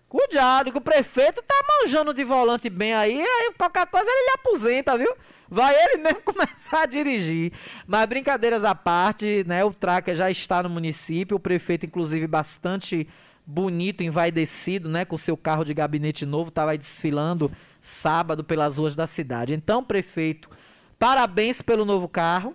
Cuidado, 0.09 0.71
que 0.71 0.79
o 0.79 0.81
prefeito 0.81 1.43
tá 1.43 1.55
manjando 1.83 2.15
de 2.15 2.23
volante 2.23 2.71
bem 2.71 2.95
aí, 2.95 3.21
aí 3.21 3.53
qualquer 3.59 3.87
coisa 3.87 4.09
ele 4.09 4.31
aposenta, 4.35 4.97
viu? 4.97 5.13
Vai 5.49 5.75
ele 5.75 6.03
mesmo 6.03 6.21
começar 6.23 6.83
a 6.83 6.87
dirigir. 6.87 7.53
Mas 7.87 8.07
brincadeiras 8.07 8.65
à 8.65 8.75
parte, 8.75 9.45
né? 9.47 9.65
O 9.65 9.73
tracker 9.73 10.15
já 10.15 10.31
está 10.31 10.63
no 10.63 10.71
município, 10.71 11.37
o 11.37 11.41
prefeito, 11.41 11.87
inclusive, 11.87 12.27
bastante 12.27 13.09
bonito, 13.47 14.03
envaidecido, 14.03 14.89
né? 14.89 15.05
Com 15.05 15.17
seu 15.17 15.37
carro 15.37 15.65
de 15.65 15.75
gabinete 15.75 16.25
novo, 16.25 16.51
tava 16.51 16.73
aí 16.73 16.79
desfilando 16.79 17.51
sábado 17.81 18.43
pelas 18.45 18.79
ruas 18.79 18.97
da 18.97 19.07
cidade. 19.07 19.55
Então, 19.55 19.83
prefeito, 19.83 20.49
parabéns 20.99 21.61
pelo 21.61 21.85
novo 21.85 22.09
carro 22.09 22.55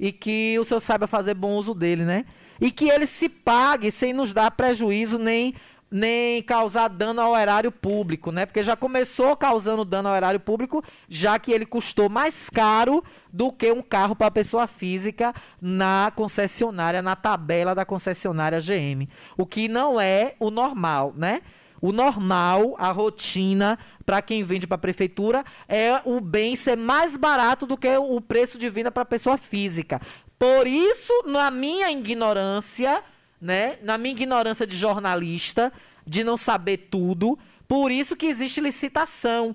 e 0.00 0.10
que 0.10 0.58
o 0.58 0.64
senhor 0.64 0.80
saiba 0.80 1.06
fazer 1.06 1.34
bom 1.34 1.54
uso 1.56 1.74
dele, 1.74 2.06
né? 2.06 2.24
E 2.58 2.70
que 2.72 2.88
ele 2.88 3.06
se 3.06 3.28
pague 3.28 3.90
sem 3.90 4.14
nos 4.14 4.32
dar 4.32 4.50
prejuízo 4.50 5.18
nem 5.18 5.54
nem 5.92 6.40
causar 6.44 6.86
dano 6.86 7.20
ao 7.20 7.36
erário 7.36 7.72
público, 7.72 8.30
né? 8.30 8.46
Porque 8.46 8.62
já 8.62 8.76
começou 8.76 9.36
causando 9.36 9.84
dano 9.84 10.08
ao 10.08 10.14
erário 10.14 10.38
público, 10.38 10.84
já 11.08 11.36
que 11.36 11.50
ele 11.50 11.66
custou 11.66 12.08
mais 12.08 12.48
caro 12.48 13.02
do 13.32 13.50
que 13.50 13.72
um 13.72 13.82
carro 13.82 14.14
para 14.14 14.30
pessoa 14.30 14.68
física 14.68 15.34
na 15.60 16.12
concessionária, 16.14 17.02
na 17.02 17.16
tabela 17.16 17.74
da 17.74 17.84
concessionária 17.84 18.60
GM. 18.60 19.08
O 19.36 19.44
que 19.44 19.66
não 19.66 20.00
é 20.00 20.36
o 20.38 20.48
normal, 20.48 21.12
né? 21.16 21.40
O 21.80 21.92
normal, 21.92 22.74
a 22.78 22.92
rotina 22.92 23.78
para 24.04 24.20
quem 24.20 24.42
vende 24.42 24.66
para 24.66 24.74
a 24.74 24.78
prefeitura 24.78 25.44
é 25.68 26.00
o 26.04 26.20
bem 26.20 26.54
ser 26.56 26.76
mais 26.76 27.16
barato 27.16 27.66
do 27.66 27.76
que 27.76 27.88
o 27.96 28.20
preço 28.20 28.58
de 28.58 28.68
venda 28.68 28.90
para 28.90 29.04
pessoa 29.04 29.38
física. 29.38 30.00
Por 30.38 30.66
isso, 30.66 31.12
na 31.26 31.50
minha 31.50 31.90
ignorância, 31.90 33.02
né, 33.40 33.78
na 33.82 33.96
minha 33.96 34.12
ignorância 34.12 34.66
de 34.66 34.76
jornalista, 34.76 35.72
de 36.06 36.24
não 36.24 36.36
saber 36.36 36.88
tudo, 36.90 37.38
por 37.68 37.90
isso 37.90 38.16
que 38.16 38.26
existe 38.26 38.60
licitação 38.60 39.54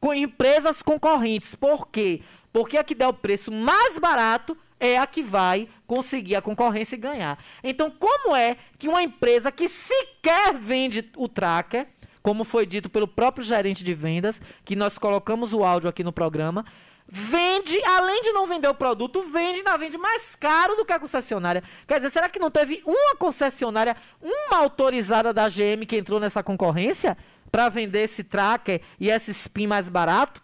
com 0.00 0.12
empresas 0.12 0.82
concorrentes. 0.82 1.54
Por 1.54 1.86
quê? 1.88 2.22
Porque 2.52 2.76
a 2.76 2.84
que 2.84 2.94
der 2.94 3.08
o 3.08 3.12
preço 3.12 3.50
mais 3.50 3.98
barato 3.98 4.56
é 4.78 4.98
a 4.98 5.06
que 5.06 5.22
vai 5.22 5.68
conseguir 5.86 6.34
a 6.34 6.42
concorrência 6.42 6.96
e 6.96 6.98
ganhar. 6.98 7.38
Então, 7.62 7.88
como 7.88 8.34
é 8.34 8.56
que 8.78 8.88
uma 8.88 9.02
empresa 9.02 9.52
que 9.52 9.68
sequer 9.68 10.54
vende 10.54 11.08
o 11.16 11.28
tracker, 11.28 11.86
como 12.20 12.42
foi 12.42 12.66
dito 12.66 12.90
pelo 12.90 13.06
próprio 13.06 13.44
gerente 13.44 13.84
de 13.84 13.94
vendas, 13.94 14.40
que 14.64 14.74
nós 14.74 14.98
colocamos 14.98 15.54
o 15.54 15.62
áudio 15.62 15.88
aqui 15.88 16.02
no 16.02 16.12
programa, 16.12 16.64
vende, 17.06 17.78
além 17.84 18.22
de 18.22 18.32
não 18.32 18.46
vender 18.46 18.68
o 18.68 18.74
produto, 18.74 19.22
vende, 19.22 19.58
ainda 19.58 19.76
vende 19.76 19.96
mais 19.96 20.34
caro 20.34 20.74
do 20.74 20.84
que 20.84 20.92
a 20.92 20.98
concessionária. 20.98 21.62
Quer 21.86 21.98
dizer, 21.98 22.10
será 22.10 22.28
que 22.28 22.40
não 22.40 22.50
teve 22.50 22.82
uma 22.84 23.16
concessionária, 23.16 23.96
uma 24.20 24.58
autorizada 24.58 25.32
da 25.32 25.48
GM 25.48 25.86
que 25.86 25.96
entrou 25.96 26.18
nessa 26.18 26.42
concorrência 26.42 27.16
para 27.52 27.68
vender 27.68 28.00
esse 28.00 28.24
tracker 28.24 28.80
e 28.98 29.10
esse 29.10 29.30
spin 29.30 29.68
mais 29.68 29.88
barato? 29.88 30.41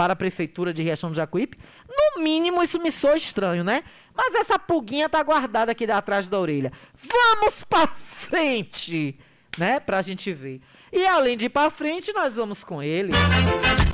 Para 0.00 0.14
a 0.14 0.16
prefeitura 0.16 0.72
de 0.72 0.82
Riachão 0.82 1.10
do 1.10 1.14
Jacuípe. 1.14 1.58
No 1.86 2.22
mínimo, 2.22 2.62
isso 2.62 2.80
me 2.80 2.90
soa 2.90 3.16
estranho, 3.16 3.62
né? 3.62 3.84
Mas 4.16 4.34
essa 4.34 4.58
pulguinha 4.58 5.10
tá 5.10 5.22
guardada 5.22 5.72
aqui 5.72 5.84
atrás 5.90 6.26
da 6.26 6.40
orelha. 6.40 6.72
Vamos 6.96 7.64
para 7.68 7.86
frente, 7.86 9.18
né? 9.58 9.78
Pra 9.78 10.00
gente 10.00 10.32
ver. 10.32 10.62
E 10.90 11.06
além 11.06 11.36
de 11.36 11.44
ir 11.44 11.50
pra 11.50 11.68
frente, 11.68 12.14
nós 12.14 12.36
vamos 12.36 12.64
com 12.64 12.82
ele. 12.82 13.12
Vamos, 13.12 13.89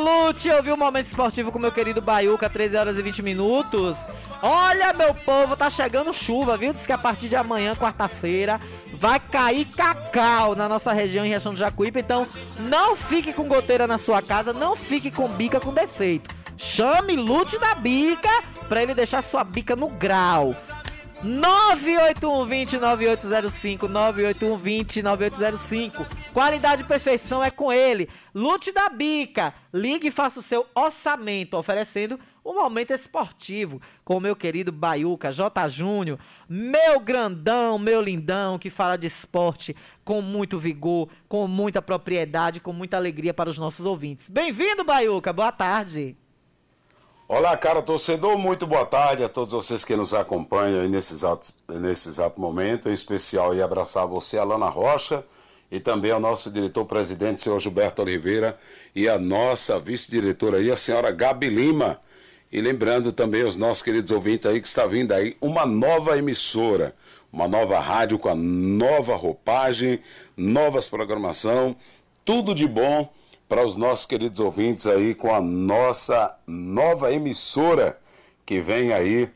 Lute! 0.00 0.50
Ouvir 0.50 0.72
o 0.72 0.76
Momento 0.76 1.06
Esportivo 1.06 1.52
com 1.52 1.58
meu 1.58 1.70
querido 1.70 2.00
Baiuca, 2.00 2.48
13 2.48 2.76
horas 2.76 2.98
e 2.98 3.02
20 3.02 3.22
minutos. 3.22 3.98
Olha, 4.42 4.92
meu 4.94 5.14
povo, 5.14 5.54
tá 5.56 5.68
chegando 5.68 6.12
chuva, 6.14 6.56
viu? 6.56 6.72
Diz 6.72 6.86
que 6.86 6.92
a 6.92 6.98
partir 6.98 7.28
de 7.28 7.36
amanhã, 7.36 7.74
quarta-feira, 7.74 8.58
vai 8.94 9.20
cair 9.20 9.66
cacau 9.66 10.56
na 10.56 10.68
nossa 10.68 10.92
região 10.92 11.24
em 11.24 11.28
Riachão 11.28 11.52
do 11.52 11.58
Jacuípe. 11.58 12.00
Então, 12.00 12.26
não 12.58 12.96
fique 12.96 13.32
com 13.32 13.46
goteira 13.46 13.86
na 13.86 13.98
sua 13.98 14.22
casa, 14.22 14.52
não 14.52 14.74
fique 14.74 15.10
com 15.10 15.28
bica 15.28 15.60
com 15.60 15.72
defeito. 15.74 16.34
Chame 16.56 17.16
Lute 17.16 17.58
da 17.58 17.74
bica 17.74 18.30
pra 18.68 18.82
ele 18.82 18.94
deixar 18.94 19.22
sua 19.22 19.44
bica 19.44 19.76
no 19.76 19.88
grau. 19.88 20.54
98120-9805, 21.24 23.88
98120-9805. 23.88 26.06
Qualidade 26.32 26.82
e 26.82 26.86
perfeição 26.86 27.44
é 27.44 27.50
com 27.50 27.72
ele. 27.72 28.08
Lute 28.34 28.72
da 28.72 28.88
Bica. 28.88 29.54
Ligue 29.72 30.08
e 30.08 30.10
faça 30.10 30.40
o 30.40 30.42
seu 30.42 30.66
orçamento, 30.74 31.56
oferecendo 31.56 32.18
um 32.44 32.54
momento 32.54 32.92
esportivo 32.92 33.80
com 34.04 34.16
o 34.16 34.20
meu 34.20 34.34
querido 34.34 34.72
Baiuca, 34.72 35.30
J. 35.30 35.68
Júnior, 35.68 36.18
meu 36.48 36.98
grandão, 36.98 37.78
meu 37.78 38.00
lindão, 38.00 38.58
que 38.58 38.70
fala 38.70 38.96
de 38.96 39.06
esporte 39.06 39.76
com 40.04 40.20
muito 40.22 40.58
vigor, 40.58 41.08
com 41.28 41.46
muita 41.46 41.82
propriedade, 41.82 42.60
com 42.60 42.72
muita 42.72 42.96
alegria 42.96 43.34
para 43.34 43.50
os 43.50 43.58
nossos 43.58 43.84
ouvintes. 43.84 44.30
Bem-vindo, 44.30 44.84
Baiuca. 44.84 45.32
Boa 45.32 45.52
tarde. 45.52 46.16
Olá, 47.32 47.56
cara 47.56 47.80
torcedor, 47.80 48.36
muito 48.36 48.66
boa 48.66 48.84
tarde 48.84 49.22
a 49.22 49.28
todos 49.28 49.52
vocês 49.52 49.84
que 49.84 49.94
nos 49.94 50.12
acompanham 50.12 50.88
nesse 50.88 51.14
exato, 51.14 51.52
nesse 51.68 52.08
exato 52.08 52.40
momento, 52.40 52.88
em 52.88 52.92
especial 52.92 53.54
e 53.54 53.62
abraçar 53.62 54.04
você, 54.04 54.36
Alana 54.36 54.68
Rocha, 54.68 55.24
e 55.70 55.78
também 55.78 56.10
ao 56.10 56.18
nosso 56.18 56.50
diretor-presidente, 56.50 57.40
senhor 57.40 57.60
Gilberto 57.60 58.02
Oliveira, 58.02 58.58
e 58.96 59.08
a 59.08 59.16
nossa 59.16 59.78
vice-diretora 59.78 60.56
aí, 60.56 60.72
a 60.72 60.76
senhora 60.76 61.12
Gabi 61.12 61.48
Lima. 61.48 62.00
E 62.50 62.60
lembrando 62.60 63.12
também 63.12 63.44
os 63.44 63.56
nossos 63.56 63.84
queridos 63.84 64.10
ouvintes 64.10 64.50
aí 64.50 64.60
que 64.60 64.66
está 64.66 64.84
vindo 64.84 65.12
aí 65.12 65.36
uma 65.40 65.64
nova 65.64 66.18
emissora, 66.18 66.96
uma 67.32 67.46
nova 67.46 67.78
rádio 67.78 68.18
com 68.18 68.28
a 68.28 68.34
nova 68.34 69.14
roupagem, 69.14 70.00
novas 70.36 70.88
programação, 70.88 71.76
tudo 72.24 72.56
de 72.56 72.66
bom 72.66 73.08
para 73.50 73.66
os 73.66 73.74
nossos 73.74 74.06
queridos 74.06 74.38
ouvintes 74.38 74.86
aí 74.86 75.12
com 75.12 75.34
a 75.34 75.40
nossa 75.40 76.38
nova 76.46 77.12
emissora 77.12 77.98
que 78.46 78.60
vem 78.60 78.92
aí 78.92 79.28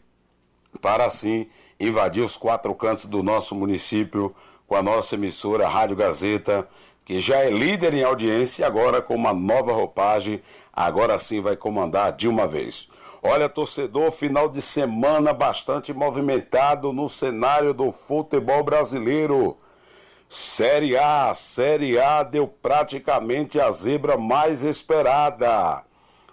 para 0.80 1.04
assim 1.04 1.48
invadir 1.80 2.22
os 2.22 2.36
quatro 2.36 2.72
cantos 2.76 3.06
do 3.06 3.24
nosso 3.24 3.56
município 3.56 4.32
com 4.68 4.76
a 4.76 4.82
nossa 4.84 5.16
emissora 5.16 5.66
Rádio 5.66 5.96
Gazeta, 5.96 6.68
que 7.04 7.18
já 7.18 7.38
é 7.38 7.50
líder 7.50 7.92
em 7.92 8.04
audiência 8.04 8.62
e 8.62 8.64
agora 8.64 9.02
com 9.02 9.16
uma 9.16 9.32
nova 9.32 9.72
roupagem, 9.72 10.40
agora 10.72 11.18
sim 11.18 11.40
vai 11.40 11.56
comandar 11.56 12.12
de 12.12 12.28
uma 12.28 12.46
vez. 12.46 12.88
Olha, 13.20 13.48
torcedor, 13.48 14.12
final 14.12 14.48
de 14.48 14.62
semana 14.62 15.32
bastante 15.32 15.92
movimentado 15.92 16.92
no 16.92 17.08
cenário 17.08 17.74
do 17.74 17.90
futebol 17.90 18.62
brasileiro. 18.62 19.58
Série 20.28 20.96
A, 20.96 21.34
Série 21.34 21.98
A 21.98 22.22
deu 22.22 22.48
praticamente 22.48 23.60
a 23.60 23.70
zebra 23.70 24.16
mais 24.16 24.62
esperada. 24.62 25.84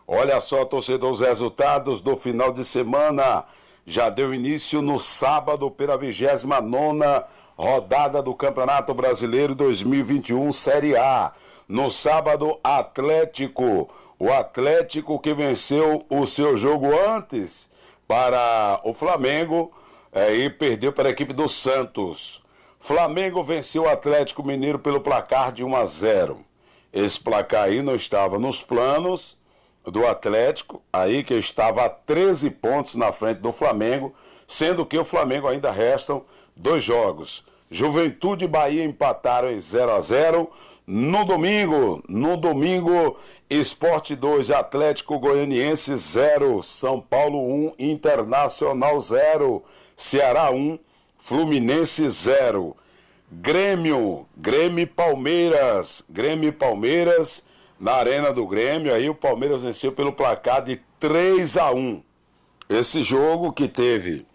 Olha 0.08 0.42
só, 0.42 0.66
torcedor, 0.66 1.12
os 1.12 1.22
resultados 1.22 2.02
do 2.02 2.16
final 2.16 2.52
de 2.52 2.64
semana. 2.64 3.46
Já 3.86 4.10
deu 4.10 4.34
início 4.34 4.82
no 4.82 5.00
sábado 5.00 5.70
pela 5.72 5.98
29 5.98 7.26
rodada 7.58 8.22
do 8.22 8.34
Campeonato 8.34 8.94
Brasileiro 8.94 9.54
2021 9.54 10.52
Série 10.52 10.96
A. 10.98 11.32
No 11.68 11.90
sábado, 11.90 12.60
Atlético. 12.64 13.90
O 14.20 14.32
Atlético 14.32 15.20
que 15.20 15.34
venceu 15.34 16.06
o 16.10 16.26
seu 16.26 16.58
jogo 16.58 16.88
antes 17.08 17.72
para 18.08 18.82
o 18.84 18.94
Flamengo 18.94 19.72
é, 20.12 20.34
e 20.36 20.50
perdeu 20.50 20.92
para 20.92 21.08
a 21.08 21.12
equipe 21.12 21.34
do 21.34 21.48
Santos. 21.48 22.41
Flamengo 22.82 23.44
venceu 23.44 23.84
o 23.84 23.88
Atlético 23.88 24.44
Mineiro 24.44 24.80
pelo 24.80 25.00
placar 25.00 25.52
de 25.52 25.64
1 25.64 25.76
a 25.76 25.86
0. 25.86 26.44
Esse 26.92 27.20
placar 27.20 27.66
aí 27.66 27.80
não 27.84 27.94
estava 27.94 28.40
nos 28.40 28.64
planos 28.64 29.38
do 29.86 30.06
Atlético, 30.08 30.82
aí 30.92 31.24
que 31.24 31.36
estava 31.36 31.86
a 31.86 31.90
13 31.90 32.50
pontos 32.50 32.96
na 32.96 33.12
frente 33.12 33.38
do 33.38 33.52
Flamengo, 33.52 34.14
sendo 34.48 34.84
que 34.84 34.98
o 34.98 35.06
Flamengo 35.06 35.48
ainda 35.48 35.70
restam 35.70 36.26
dois 36.56 36.84
jogos. 36.84 37.46
Juventude 37.70 38.46
e 38.46 38.48
Bahia 38.48 38.84
empataram 38.84 39.52
em 39.52 39.62
0 39.62 39.92
a 39.92 40.02
0. 40.02 40.50
No 40.86 41.24
domingo, 41.24 42.04
no 42.10 42.36
domingo, 42.36 43.16
Esporte 43.48 44.16
2, 44.16 44.50
Atlético 44.50 45.20
Goianiense 45.20 45.96
0, 45.96 46.64
São 46.64 47.00
Paulo 47.00 47.40
1, 47.40 47.76
Internacional 47.78 49.00
0, 49.00 49.64
Ceará 49.96 50.50
1, 50.50 50.80
Fluminense 51.24 52.08
0. 52.10 52.76
Grêmio, 53.32 54.28
Grêmio 54.36 54.88
Palmeiras. 54.88 56.04
Grêmio 56.10 56.52
Palmeiras 56.52 57.46
na 57.80 57.94
Arena 57.94 58.34
do 58.34 58.46
Grêmio. 58.46 58.94
Aí 58.94 59.10
o 59.10 59.16
Palmeiras 59.16 59.62
venceu 59.64 59.92
pelo 59.92 60.14
placar 60.14 60.64
de 60.64 60.82
3 61.00 61.58
a 61.58 61.72
1. 61.72 62.04
Esse 62.70 63.04
jogo 63.04 63.52
que 63.52 63.68
teve 63.68 64.26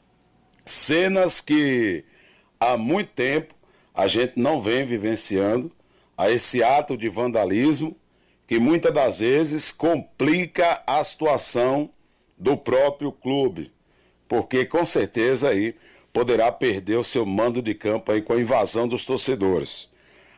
cenas 0.64 1.40
que 1.40 2.04
há 2.58 2.76
muito 2.76 3.10
tempo 3.12 3.54
a 3.94 4.06
gente 4.06 4.34
não 4.36 4.60
vem 4.60 4.84
vivenciando, 4.84 5.72
a 6.18 6.30
esse 6.30 6.62
ato 6.62 6.96
de 6.96 7.08
vandalismo 7.08 7.96
que 8.46 8.58
muitas 8.58 8.92
das 8.92 9.20
vezes 9.20 9.72
complica 9.72 10.82
a 10.86 11.02
situação 11.02 11.90
do 12.38 12.56
próprio 12.56 13.10
clube, 13.10 13.72
porque 14.28 14.64
com 14.66 14.84
certeza 14.84 15.48
aí 15.48 15.74
poderá 16.16 16.50
perder 16.50 16.96
o 16.96 17.04
seu 17.04 17.26
mando 17.26 17.60
de 17.60 17.74
campo 17.74 18.10
aí 18.10 18.22
com 18.22 18.32
a 18.32 18.40
invasão 18.40 18.88
dos 18.88 19.04
torcedores. 19.04 19.92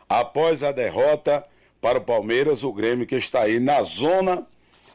Após 0.08 0.64
a 0.64 0.72
derrota 0.72 1.46
para 1.80 1.98
o 1.98 2.00
Palmeiras, 2.00 2.64
o 2.64 2.72
Grêmio 2.72 3.06
que 3.06 3.14
está 3.14 3.42
aí 3.42 3.60
na 3.60 3.80
zona, 3.84 4.44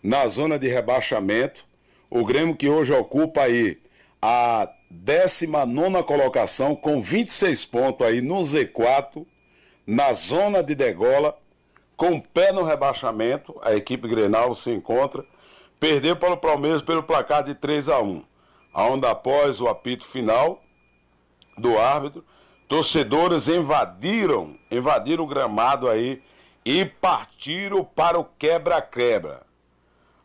na 0.03 0.27
zona 0.27 0.59
de 0.59 0.67
rebaixamento, 0.67 1.63
o 2.09 2.25
Grêmio 2.25 2.53
que 2.53 2.67
hoje 2.67 2.91
ocupa 2.91 3.43
aí 3.43 3.79
a 4.21 4.69
19 4.89 6.03
colocação 6.03 6.75
com 6.75 7.01
26 7.01 7.63
pontos 7.63 8.05
aí 8.05 8.19
no 8.19 8.41
Z4, 8.41 9.25
na 9.87 10.11
zona 10.11 10.61
de 10.61 10.75
degola, 10.75 11.37
com 11.95 12.15
o 12.15 12.21
pé 12.21 12.51
no 12.51 12.61
rebaixamento, 12.61 13.57
a 13.61 13.73
equipe 13.73 14.05
Grenal 14.05 14.53
se 14.53 14.71
encontra, 14.71 15.23
perdeu 15.79 16.17
para 16.17 16.33
o 16.33 16.37
Palmeiras 16.37 16.81
pelo 16.81 17.03
placar 17.03 17.41
de 17.41 17.55
3 17.55 17.87
a 17.87 18.01
1, 18.01 18.21
aonde 18.73 19.07
após 19.07 19.61
o 19.61 19.69
apito 19.69 20.05
final, 20.05 20.61
do 21.57 21.77
árbitro, 21.77 22.23
torcedores 22.67 23.47
invadiram, 23.47 24.55
invadiram 24.71 25.23
o 25.23 25.27
gramado 25.27 25.89
aí 25.89 26.21
e 26.65 26.85
partiram 26.85 27.83
para 27.83 28.19
o 28.19 28.25
quebra-quebra. 28.37 29.43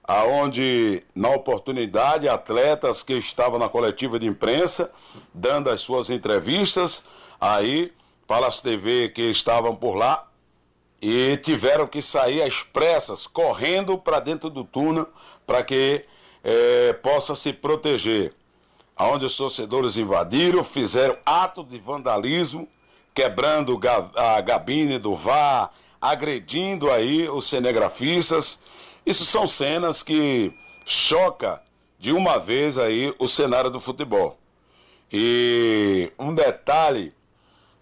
Aonde, 0.05 1.03
na 1.15 1.29
oportunidade, 1.29 2.29
atletas 2.29 3.03
que 3.03 3.15
estavam 3.15 3.59
na 3.59 3.69
coletiva 3.69 4.19
de 4.19 4.27
imprensa, 4.27 4.91
dando 5.35 5.69
as 5.69 5.83
suas 5.83 6.09
entrevistas, 6.09 7.07
aí, 7.39 7.93
para 8.27 8.47
as 8.47 8.63
TV 8.63 9.11
que 9.11 9.23
estavam 9.23 9.77
por 9.77 9.95
lá, 9.95 10.27
e 11.01 11.37
tiveram 11.39 11.87
que 11.87 12.01
sair 12.01 12.43
às 12.43 12.63
pressas, 12.63 13.27
correndo 13.27 13.99
para 13.99 14.19
dentro 14.19 14.49
do 14.49 14.65
túnel, 14.65 15.07
para 15.47 15.63
que 15.63 16.05
eh, 16.43 16.95
possa 17.03 17.35
se 17.35 17.53
proteger 17.53 18.35
onde 18.99 19.25
os 19.25 19.37
torcedores 19.37 19.97
invadiram, 19.97 20.65
fizeram 20.65 21.17
ato 21.25 21.63
de 21.63 21.79
vandalismo, 21.79 22.69
quebrando 23.15 23.79
a 24.17 24.41
gabine 24.41 24.99
do 24.99 25.15
VAR, 25.15 25.71
agredindo 26.01 26.91
aí 26.91 27.29
os 27.29 27.47
cinegrafistas. 27.47 28.61
Isso 29.07 29.25
são 29.25 29.47
cenas 29.47 30.03
que 30.03 30.53
choca 30.85 31.63
de 31.99 32.13
uma 32.13 32.39
vez 32.39 32.79
aí 32.79 33.15
o 33.19 33.27
cenário 33.27 33.71
do 33.71 33.81
futebol. 33.81 34.39
E 35.13 36.13
um 36.19 36.35
detalhe 36.35 37.15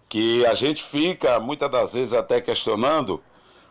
que 0.07 0.45
a 0.45 0.53
gente 0.53 0.81
fica 0.81 1.39
muitas 1.39 1.69
das 1.69 1.93
vezes 1.93 2.13
até 2.13 2.39
questionando 2.39 3.21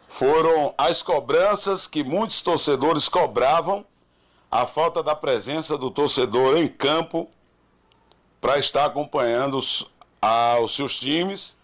foram 0.09 0.75
as 0.77 1.03
cobranças 1.03 1.87
que 1.87 2.05
muitos 2.05 2.41
torcedores 2.41 3.09
cobravam 3.09 3.85
a 4.51 4.67
falta 4.67 5.03
da 5.03 5.15
presença 5.15 5.77
do 5.77 5.91
torcedor 5.91 6.57
em 6.59 6.69
campo 6.69 7.29
para 8.41 8.59
estar 8.59 8.85
acompanhando 8.85 9.57
os, 9.57 9.91
a, 10.21 10.59
os 10.61 10.75
seus 10.75 10.95
times 10.95 11.57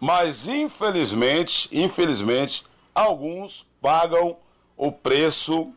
Mas 0.00 0.48
infelizmente, 0.48 1.68
infelizmente, 1.72 2.64
alguns 2.94 3.66
pagam 3.80 4.36
o 4.76 4.90
preço 4.90 5.72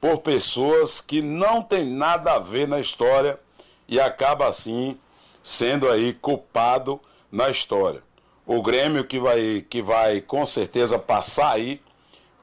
por 0.00 0.18
pessoas 0.18 1.00
que 1.00 1.20
não 1.22 1.62
tem 1.62 1.84
nada 1.84 2.34
a 2.34 2.38
ver 2.38 2.68
na 2.68 2.78
história 2.78 3.40
e 3.88 3.98
acaba 4.00 4.46
assim 4.46 4.98
sendo 5.42 5.88
aí 5.88 6.12
culpado 6.12 7.00
na 7.30 7.50
história. 7.50 8.02
O 8.46 8.62
Grêmio 8.62 9.04
que 9.04 9.18
vai, 9.18 9.64
que 9.68 9.82
vai 9.82 10.20
com 10.20 10.46
certeza 10.46 10.98
passar 10.98 11.52
aí 11.52 11.80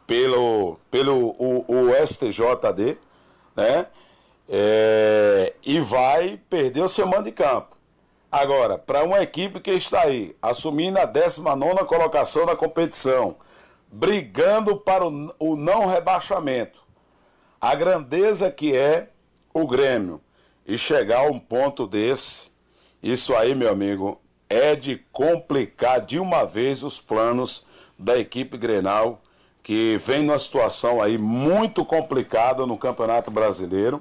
pelo, 0.06 0.78
pelo 0.91 1.36
o, 1.40 1.65
o 1.68 2.06
STJD, 2.06 2.98
né? 3.56 3.88
É, 4.55 5.53
e 5.63 5.80
vai 5.80 6.39
perder 6.47 6.81
o 6.84 6.88
seu 6.88 7.07
mando 7.07 7.23
de 7.23 7.31
campo. 7.31 7.75
Agora, 8.31 8.77
para 8.77 9.03
uma 9.03 9.19
equipe 9.23 9.59
que 9.59 9.71
está 9.71 10.01
aí, 10.01 10.35
assumindo 10.39 10.99
a 10.99 11.05
19 11.05 11.85
colocação 11.85 12.45
da 12.45 12.55
competição, 12.55 13.35
brigando 13.91 14.75
para 14.77 15.07
o, 15.07 15.34
o 15.39 15.55
não 15.55 15.88
rebaixamento, 15.88 16.84
a 17.59 17.73
grandeza 17.73 18.51
que 18.51 18.75
é 18.75 19.09
o 19.51 19.65
Grêmio, 19.65 20.21
e 20.67 20.77
chegar 20.77 21.21
a 21.21 21.31
um 21.31 21.39
ponto 21.39 21.88
desse, 21.88 22.51
isso 23.01 23.35
aí, 23.35 23.55
meu 23.55 23.71
amigo, 23.71 24.21
é 24.47 24.75
de 24.75 24.97
complicar 25.11 25.99
de 25.99 26.19
uma 26.19 26.45
vez 26.45 26.84
os 26.84 27.01
planos 27.01 27.65
da 27.97 28.19
equipe 28.19 28.55
Grenal, 28.55 29.19
que 29.63 29.97
vem 29.97 30.21
numa 30.21 30.38
situação 30.38 31.01
aí 31.01 31.17
muito 31.17 31.84
complicada 31.84 32.67
no 32.67 32.77
Campeonato 32.77 33.31
Brasileiro. 33.31 33.99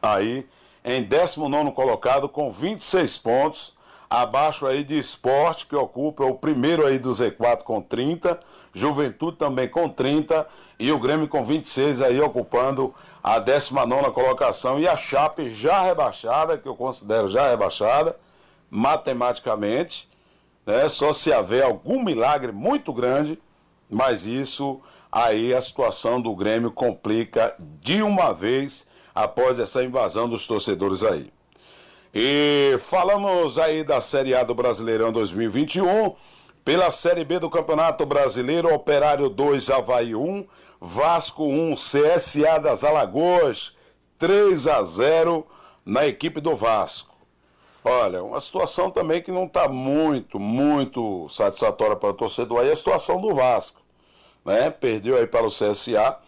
Aí, 0.00 0.46
em 0.84 1.02
19 1.02 1.72
colocado, 1.72 2.28
com 2.28 2.50
26 2.50 3.18
pontos, 3.18 3.78
abaixo 4.08 4.66
aí 4.66 4.84
de 4.84 4.98
esporte, 4.98 5.66
que 5.66 5.76
ocupa 5.76 6.24
o 6.24 6.34
primeiro 6.34 6.86
aí 6.86 6.98
do 6.98 7.10
Z4 7.10 7.62
com 7.62 7.80
30, 7.80 8.40
Juventude 8.72 9.36
também 9.36 9.68
com 9.68 9.88
30 9.88 10.46
e 10.78 10.90
o 10.92 10.98
Grêmio 10.98 11.28
com 11.28 11.44
26 11.44 12.00
aí 12.00 12.20
ocupando 12.20 12.94
a 13.22 13.38
19 13.38 14.10
colocação 14.12 14.78
e 14.80 14.88
a 14.88 14.96
Chape 14.96 15.50
já 15.50 15.82
rebaixada, 15.82 16.56
que 16.56 16.68
eu 16.68 16.74
considero 16.74 17.28
já 17.28 17.48
rebaixada, 17.48 18.16
matematicamente, 18.70 20.08
né? 20.64 20.88
Só 20.88 21.12
se 21.12 21.32
haver 21.32 21.64
algum 21.64 22.02
milagre 22.02 22.52
muito 22.52 22.92
grande, 22.92 23.38
mas 23.90 24.24
isso 24.24 24.80
aí 25.10 25.52
a 25.52 25.60
situação 25.60 26.20
do 26.20 26.34
Grêmio 26.34 26.70
complica 26.70 27.54
de 27.58 28.02
uma 28.02 28.32
vez 28.32 28.87
após 29.18 29.58
essa 29.58 29.82
invasão 29.82 30.28
dos 30.28 30.46
torcedores 30.46 31.02
aí. 31.02 31.32
E 32.14 32.78
falamos 32.82 33.58
aí 33.58 33.82
da 33.82 34.00
Série 34.00 34.32
A 34.32 34.44
do 34.44 34.54
Brasileirão 34.54 35.10
2021. 35.10 36.14
Pela 36.64 36.90
Série 36.92 37.24
B 37.24 37.40
do 37.40 37.50
Campeonato 37.50 38.06
Brasileiro, 38.06 38.72
Operário 38.72 39.28
2, 39.28 39.70
Havaí 39.70 40.14
1, 40.14 40.46
Vasco 40.80 41.44
1, 41.44 41.74
CSA 41.74 42.60
das 42.60 42.84
Alagoas 42.84 43.76
3 44.18 44.68
a 44.68 44.84
0 44.84 45.44
na 45.84 46.06
equipe 46.06 46.40
do 46.40 46.54
Vasco. 46.54 47.16
Olha, 47.84 48.22
uma 48.22 48.38
situação 48.38 48.88
também 48.88 49.20
que 49.20 49.32
não 49.32 49.46
está 49.46 49.66
muito, 49.66 50.38
muito 50.38 51.28
satisfatória 51.28 51.96
para 51.96 52.10
o 52.10 52.14
torcedor 52.14 52.60
aí 52.60 52.68
é 52.68 52.72
a 52.72 52.76
situação 52.76 53.20
do 53.20 53.34
Vasco. 53.34 53.82
Né? 54.44 54.70
Perdeu 54.70 55.16
aí 55.16 55.26
para 55.26 55.46
o 55.46 55.50
CSA 55.50 56.18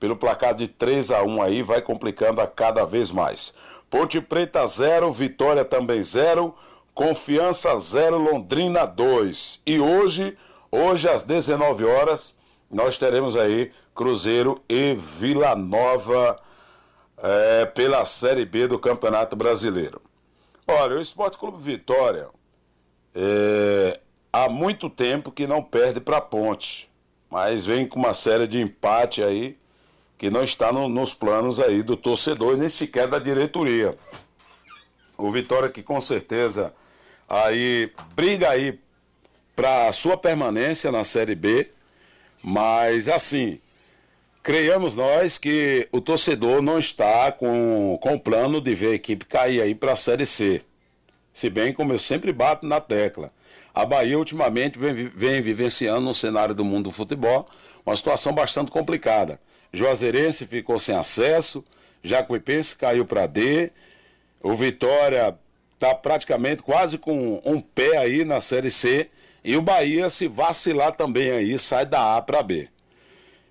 pelo 0.00 0.16
placar 0.16 0.54
de 0.54 0.66
3 0.66 1.10
a 1.10 1.22
1 1.22 1.42
aí, 1.42 1.62
vai 1.62 1.82
complicando 1.82 2.40
a 2.40 2.46
cada 2.46 2.86
vez 2.86 3.10
mais. 3.10 3.54
Ponte 3.90 4.18
Preta 4.20 4.66
0, 4.66 5.12
Vitória 5.12 5.64
também 5.64 6.02
0, 6.02 6.54
Confiança 6.94 7.78
0, 7.78 8.16
Londrina 8.16 8.86
2. 8.86 9.62
E 9.66 9.78
hoje, 9.78 10.36
hoje 10.72 11.08
às 11.08 11.22
19 11.22 11.84
horas, 11.84 12.38
nós 12.70 12.96
teremos 12.96 13.36
aí 13.36 13.72
Cruzeiro 13.94 14.62
e 14.66 14.94
Vila 14.94 15.54
Nova 15.54 16.40
é, 17.18 17.66
pela 17.66 18.04
Série 18.06 18.46
B 18.46 18.66
do 18.66 18.78
Campeonato 18.78 19.36
Brasileiro. 19.36 20.00
Olha, 20.66 20.96
o 20.96 21.00
Esporte 21.00 21.36
Clube 21.36 21.62
Vitória 21.62 22.28
é, 23.14 24.00
há 24.32 24.48
muito 24.48 24.88
tempo 24.88 25.30
que 25.30 25.46
não 25.46 25.62
perde 25.62 26.00
para 26.00 26.20
Ponte, 26.20 26.90
mas 27.28 27.66
vem 27.66 27.86
com 27.86 27.98
uma 27.98 28.14
série 28.14 28.46
de 28.46 28.60
empate 28.60 29.22
aí 29.22 29.59
que 30.20 30.28
não 30.28 30.44
está 30.44 30.70
no, 30.70 30.86
nos 30.86 31.14
planos 31.14 31.58
aí 31.58 31.82
do 31.82 31.96
torcedor 31.96 32.54
e 32.54 32.58
nem 32.58 32.68
sequer 32.68 33.08
da 33.08 33.18
diretoria. 33.18 33.96
O 35.16 35.32
Vitória 35.32 35.70
que 35.70 35.82
com 35.82 35.98
certeza 35.98 36.74
aí 37.26 37.90
briga 38.14 38.50
aí 38.50 38.78
para 39.56 39.90
sua 39.94 40.18
permanência 40.18 40.92
na 40.92 41.04
Série 41.04 41.34
B, 41.34 41.70
mas 42.42 43.08
assim, 43.08 43.58
creiamos 44.42 44.94
nós 44.94 45.38
que 45.38 45.88
o 45.90 46.02
torcedor 46.02 46.60
não 46.60 46.78
está 46.78 47.32
com, 47.32 47.98
com 48.02 48.16
o 48.16 48.20
plano 48.20 48.60
de 48.60 48.74
ver 48.74 48.88
a 48.88 48.94
equipe 48.96 49.24
cair 49.24 49.62
aí 49.62 49.74
para 49.74 49.92
a 49.92 49.96
Série 49.96 50.26
C. 50.26 50.60
Se 51.32 51.48
bem 51.48 51.72
como 51.72 51.94
eu 51.94 51.98
sempre 51.98 52.30
bato 52.30 52.66
na 52.66 52.78
tecla. 52.78 53.32
A 53.74 53.86
Bahia 53.86 54.18
ultimamente 54.18 54.78
vem, 54.78 54.92
vem 54.92 55.40
vivenciando 55.40 56.02
no 56.02 56.14
cenário 56.14 56.54
do 56.54 56.64
mundo 56.64 56.90
do 56.90 56.92
futebol 56.92 57.48
uma 57.86 57.96
situação 57.96 58.34
bastante 58.34 58.70
complicada. 58.70 59.40
Juazeirense 59.72 60.46
ficou 60.46 60.78
sem 60.78 60.94
acesso, 60.94 61.64
Jacuipense 62.02 62.76
caiu 62.76 63.04
para 63.04 63.26
D, 63.26 63.70
o 64.42 64.54
Vitória 64.54 65.36
está 65.74 65.94
praticamente 65.94 66.62
quase 66.62 66.98
com 66.98 67.40
um 67.44 67.60
pé 67.60 67.96
aí 67.96 68.24
na 68.24 68.40
Série 68.40 68.70
C 68.70 69.08
e 69.42 69.56
o 69.56 69.62
Bahia, 69.62 70.10
se 70.10 70.28
vacilar 70.28 70.94
também 70.94 71.30
aí, 71.30 71.58
sai 71.58 71.86
da 71.86 72.16
A 72.16 72.22
para 72.22 72.42
B. 72.42 72.68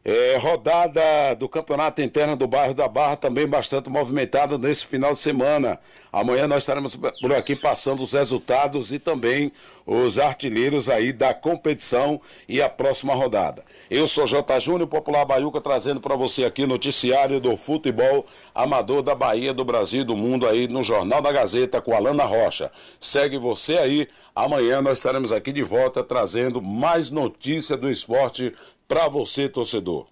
É, 0.06 0.38
rodada 0.38 1.36
do 1.36 1.50
Campeonato 1.50 2.02
Interno 2.02 2.36
do 2.36 2.48
Bairro 2.48 2.74
da 2.74 2.88
Barra 2.88 3.18
também 3.18 3.46
bastante 3.46 3.90
movimentada 3.90 4.58
nesse 4.58 4.86
final 4.86 5.12
de 5.12 5.20
semana. 5.20 5.80
Amanhã 6.12 6.48
nós 6.48 6.64
estaremos 6.64 6.96
por 6.96 7.34
aqui 7.34 7.56
passando 7.56 8.02
os 8.02 8.14
resultados 8.14 8.94
e 8.94 8.98
também 8.98 9.52
os 9.86 10.18
artilheiros 10.18 10.90
aí 10.90 11.12
da 11.12 11.34
competição 11.34 12.22
e 12.48 12.62
a 12.62 12.70
próxima 12.70 13.14
rodada. 13.14 13.64
Eu 13.90 14.06
sou 14.06 14.28
J. 14.28 14.60
Júnior, 14.60 14.88
Popular 14.88 15.26
Baiuca, 15.26 15.60
trazendo 15.60 16.00
para 16.00 16.16
você 16.16 16.46
aqui 16.46 16.68
noticiário 16.68 17.40
do 17.40 17.58
futebol 17.58 18.24
amador 18.54 19.02
da 19.02 19.16
Bahia, 19.16 19.52
do 19.52 19.66
Brasil 19.66 20.02
e 20.02 20.04
do 20.04 20.16
mundo 20.16 20.48
aí 20.48 20.68
no 20.68 20.84
Jornal 20.84 21.24
da 21.24 21.32
Gazeta 21.32 21.82
com 21.82 21.96
Alana 21.96 22.24
Rocha. 22.24 22.72
Segue 23.00 23.40
você 23.40 23.80
aí. 23.80 24.08
Amanhã 24.36 24.80
nós 24.80 25.00
estaremos 25.00 25.32
aqui 25.32 25.52
de 25.52 25.64
volta 25.64 26.04
trazendo 26.04 26.62
mais 26.62 27.10
notícia 27.10 27.76
do 27.76 27.90
esporte 27.90 28.54
para 28.88 29.08
você, 29.08 29.50
torcedor. 29.50 30.06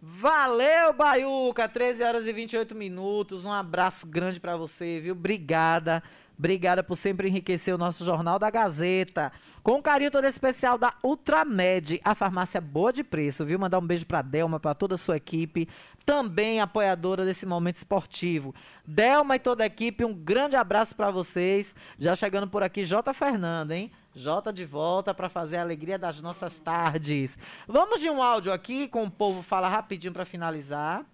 Valeu, 0.00 0.92
Baiuca! 0.92 1.66
13 1.66 2.02
horas 2.02 2.26
e 2.26 2.32
28 2.32 2.74
minutos. 2.74 3.46
Um 3.46 3.52
abraço 3.52 4.06
grande 4.06 4.38
para 4.38 4.54
você, 4.54 5.00
viu? 5.00 5.14
Obrigada. 5.14 6.02
Obrigada 6.38 6.82
por 6.82 6.96
sempre 6.96 7.28
enriquecer 7.28 7.74
o 7.74 7.78
nosso 7.78 8.04
Jornal 8.04 8.38
da 8.38 8.50
Gazeta. 8.50 9.32
Com 9.66 9.82
carinho 9.82 10.12
todo 10.12 10.24
especial 10.28 10.78
da 10.78 10.94
Ultramed, 11.02 12.00
a 12.04 12.14
farmácia 12.14 12.60
boa 12.60 12.92
de 12.92 13.02
preço, 13.02 13.44
viu? 13.44 13.58
Mandar 13.58 13.80
um 13.80 13.84
beijo 13.84 14.06
pra 14.06 14.22
Delma, 14.22 14.60
para 14.60 14.76
toda 14.76 14.94
a 14.94 14.96
sua 14.96 15.16
equipe, 15.16 15.68
também 16.04 16.60
apoiadora 16.60 17.24
desse 17.24 17.44
momento 17.44 17.74
esportivo. 17.74 18.54
Delma 18.86 19.34
e 19.34 19.40
toda 19.40 19.64
a 19.64 19.66
equipe, 19.66 20.04
um 20.04 20.14
grande 20.14 20.54
abraço 20.54 20.94
para 20.94 21.10
vocês. 21.10 21.74
Já 21.98 22.14
chegando 22.14 22.46
por 22.46 22.62
aqui, 22.62 22.84
J. 22.84 23.12
Fernando, 23.12 23.72
hein? 23.72 23.90
Jota 24.14 24.52
de 24.52 24.64
volta 24.64 25.12
para 25.12 25.28
fazer 25.28 25.56
a 25.56 25.62
alegria 25.62 25.98
das 25.98 26.20
nossas 26.20 26.60
tardes. 26.60 27.36
Vamos 27.66 28.00
de 28.00 28.08
um 28.08 28.22
áudio 28.22 28.52
aqui 28.52 28.86
com 28.86 29.02
o 29.02 29.10
povo 29.10 29.42
fala 29.42 29.68
rapidinho 29.68 30.12
para 30.12 30.24
finalizar. 30.24 31.04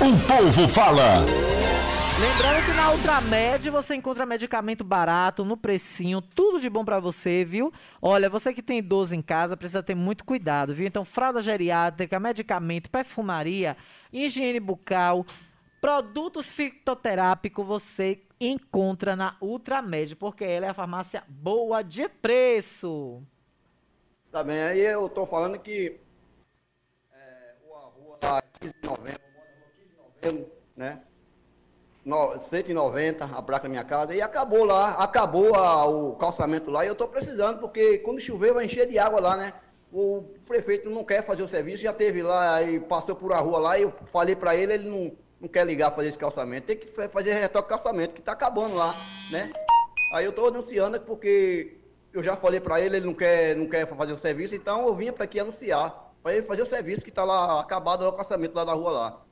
O 0.00 0.26
povo 0.26 0.66
fala. 0.66 1.26
Lembrando 2.20 2.66
que 2.66 2.72
na 2.72 2.92
Ultramed 2.92 3.70
você 3.70 3.94
encontra 3.94 4.26
medicamento 4.26 4.84
barato, 4.84 5.42
no 5.42 5.56
precinho, 5.56 6.20
tudo 6.20 6.60
de 6.60 6.68
bom 6.68 6.84
para 6.84 7.00
você, 7.00 7.46
viu? 7.46 7.72
Olha, 8.02 8.28
você 8.28 8.52
que 8.52 8.60
tem 8.62 8.76
idoso 8.76 9.14
em 9.14 9.22
casa 9.22 9.56
precisa 9.56 9.82
ter 9.82 9.94
muito 9.94 10.22
cuidado, 10.22 10.74
viu? 10.74 10.86
Então, 10.86 11.02
fralda 11.02 11.40
geriátrica, 11.40 12.20
medicamento, 12.20 12.90
perfumaria, 12.90 13.74
higiene 14.12 14.60
bucal, 14.60 15.24
produtos 15.80 16.52
fitoterápicos 16.52 17.66
você 17.66 18.20
encontra 18.38 19.16
na 19.16 19.38
Ultramed, 19.40 20.14
porque 20.14 20.44
ela 20.44 20.66
é 20.66 20.68
a 20.68 20.74
farmácia 20.74 21.24
boa 21.26 21.80
de 21.80 22.06
preço. 22.06 23.22
Tá 24.30 24.44
bem, 24.44 24.60
aí 24.60 24.80
eu 24.80 25.08
tô 25.08 25.24
falando 25.24 25.58
que 25.58 25.98
é, 27.14 27.54
a 27.72 27.78
rua 27.78 28.42
15 28.60 28.74
de 28.78 28.86
novembro, 28.86 29.20
15 29.74 29.88
de 29.88 29.96
novembro, 29.96 30.52
né? 30.76 31.00
No, 32.10 32.36
190 32.36 33.24
a 33.24 33.40
placa 33.40 33.62
da 33.62 33.68
minha 33.68 33.84
casa 33.84 34.12
e 34.12 34.20
acabou 34.20 34.64
lá, 34.64 34.94
acabou 34.94 35.54
a, 35.54 35.86
o 35.86 36.16
calçamento 36.16 36.68
lá 36.68 36.84
e 36.84 36.88
eu 36.88 36.92
estou 36.94 37.06
precisando, 37.06 37.60
porque 37.60 37.98
quando 37.98 38.20
chover 38.20 38.52
vai 38.52 38.64
encher 38.64 38.88
de 38.88 38.98
água 38.98 39.20
lá, 39.20 39.36
né? 39.36 39.52
O 39.92 40.22
prefeito 40.44 40.90
não 40.90 41.04
quer 41.04 41.24
fazer 41.24 41.44
o 41.44 41.48
serviço, 41.48 41.84
já 41.84 41.92
teve 41.92 42.20
lá 42.20 42.60
e 42.62 42.80
passou 42.80 43.14
por 43.14 43.32
a 43.32 43.38
rua 43.38 43.60
lá 43.60 43.78
e 43.78 43.82
eu 43.82 43.92
falei 44.12 44.34
para 44.34 44.56
ele, 44.56 44.72
ele 44.72 44.90
não, 44.90 45.12
não 45.40 45.48
quer 45.48 45.64
ligar 45.64 45.92
fazer 45.92 46.08
esse 46.08 46.18
calçamento, 46.18 46.66
tem 46.66 46.78
que 46.78 46.88
fazer 46.88 47.32
retoque 47.32 47.68
calçamento, 47.68 48.14
que 48.14 48.20
está 48.20 48.32
acabando 48.32 48.74
lá, 48.74 48.92
né? 49.30 49.52
Aí 50.12 50.24
eu 50.24 50.30
estou 50.30 50.48
anunciando 50.48 51.00
porque 51.02 51.76
eu 52.12 52.24
já 52.24 52.34
falei 52.34 52.58
para 52.58 52.80
ele, 52.80 52.96
ele 52.96 53.06
não 53.06 53.14
quer, 53.14 53.54
não 53.54 53.68
quer 53.68 53.86
fazer 53.86 54.12
o 54.12 54.18
serviço, 54.18 54.56
então 54.56 54.84
eu 54.84 54.96
vinha 54.96 55.12
para 55.12 55.26
aqui 55.26 55.38
anunciar, 55.38 56.12
para 56.24 56.34
ele 56.34 56.44
fazer 56.44 56.62
o 56.62 56.66
serviço 56.66 57.04
que 57.04 57.10
está 57.10 57.22
lá 57.22 57.60
acabado 57.60 58.04
o 58.04 58.12
calçamento 58.12 58.56
lá 58.56 58.64
da 58.64 58.72
rua 58.72 58.90
lá. 58.90 59.29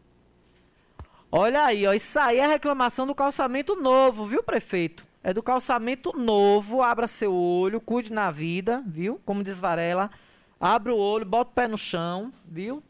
Olha 1.30 1.64
aí, 1.64 1.86
ó, 1.86 1.92
isso 1.92 2.18
aí 2.18 2.38
é 2.38 2.46
reclamação 2.46 3.06
do 3.06 3.14
calçamento 3.14 3.76
novo, 3.76 4.24
viu, 4.24 4.42
prefeito? 4.42 5.06
É 5.22 5.34
do 5.34 5.42
calçamento 5.42 6.16
novo, 6.16 6.80
abra 6.80 7.06
seu 7.06 7.34
olho, 7.34 7.82
cuide 7.82 8.10
na 8.10 8.30
vida, 8.30 8.82
viu? 8.86 9.20
Como 9.26 9.44
diz 9.44 9.60
Varela, 9.60 10.10
abre 10.58 10.90
o 10.90 10.96
olho, 10.96 11.26
bota 11.26 11.50
o 11.50 11.54
pé 11.54 11.68
no 11.68 11.76
chão, 11.76 12.32
viu? 12.46 12.82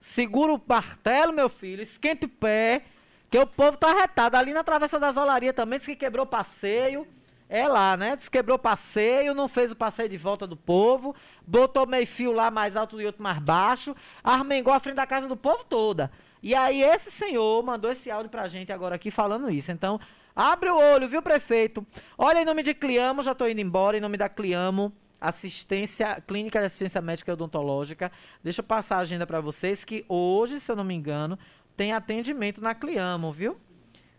Segura 0.00 0.52
o 0.52 0.60
martelo, 0.66 1.32
meu 1.32 1.48
filho, 1.48 1.80
esquenta 1.80 2.26
o 2.26 2.28
pé, 2.28 2.82
que 3.30 3.38
o 3.38 3.46
povo 3.46 3.76
tá 3.76 3.94
retado. 3.94 4.36
Ali 4.36 4.52
na 4.52 4.64
Travessa 4.64 4.98
das 4.98 5.16
Olarias 5.16 5.54
também, 5.54 5.78
disse 5.78 5.92
que 5.92 5.96
quebrou 5.96 6.26
passeio. 6.26 7.06
É 7.48 7.68
lá, 7.68 7.96
né? 7.96 8.16
Diz 8.16 8.28
quebrou 8.28 8.58
passeio, 8.58 9.32
não 9.32 9.48
fez 9.48 9.70
o 9.70 9.76
passeio 9.76 10.08
de 10.08 10.16
volta 10.16 10.44
do 10.44 10.56
povo, 10.56 11.14
botou 11.46 11.86
meio 11.86 12.04
fio 12.04 12.32
lá 12.32 12.50
mais 12.50 12.76
alto 12.76 13.00
e 13.00 13.06
outro 13.06 13.22
mais 13.22 13.38
baixo, 13.38 13.94
armengou 14.24 14.74
a 14.74 14.80
frente 14.80 14.96
da 14.96 15.06
casa 15.06 15.28
do 15.28 15.36
povo 15.36 15.64
toda. 15.64 16.10
E 16.42 16.54
aí 16.54 16.82
esse 16.82 17.10
senhor 17.10 17.62
mandou 17.62 17.90
esse 17.90 18.10
áudio 18.10 18.30
pra 18.30 18.48
gente 18.48 18.72
agora 18.72 18.94
aqui 18.94 19.10
falando 19.10 19.50
isso. 19.50 19.72
Então, 19.72 19.98
abre 20.34 20.70
o 20.70 20.76
olho, 20.76 21.08
viu, 21.08 21.22
prefeito? 21.22 21.86
Olha, 22.16 22.40
em 22.40 22.44
nome 22.44 22.62
de 22.62 22.74
Cliamo, 22.74 23.22
já 23.22 23.34
tô 23.34 23.46
indo 23.46 23.60
embora, 23.60 23.96
em 23.96 24.00
nome 24.00 24.16
da 24.16 24.28
Cliamo, 24.28 24.92
assistência, 25.20 26.20
clínica 26.26 26.58
de 26.60 26.66
assistência 26.66 27.00
médica 27.00 27.30
e 27.30 27.34
odontológica. 27.34 28.12
Deixa 28.42 28.60
eu 28.60 28.64
passar 28.64 28.96
a 28.96 29.00
agenda 29.00 29.26
para 29.26 29.40
vocês 29.40 29.84
que 29.84 30.04
hoje, 30.08 30.60
se 30.60 30.70
eu 30.70 30.76
não 30.76 30.84
me 30.84 30.94
engano, 30.94 31.38
tem 31.76 31.92
atendimento 31.92 32.60
na 32.60 32.74
Cliamo, 32.74 33.32
viu? 33.32 33.56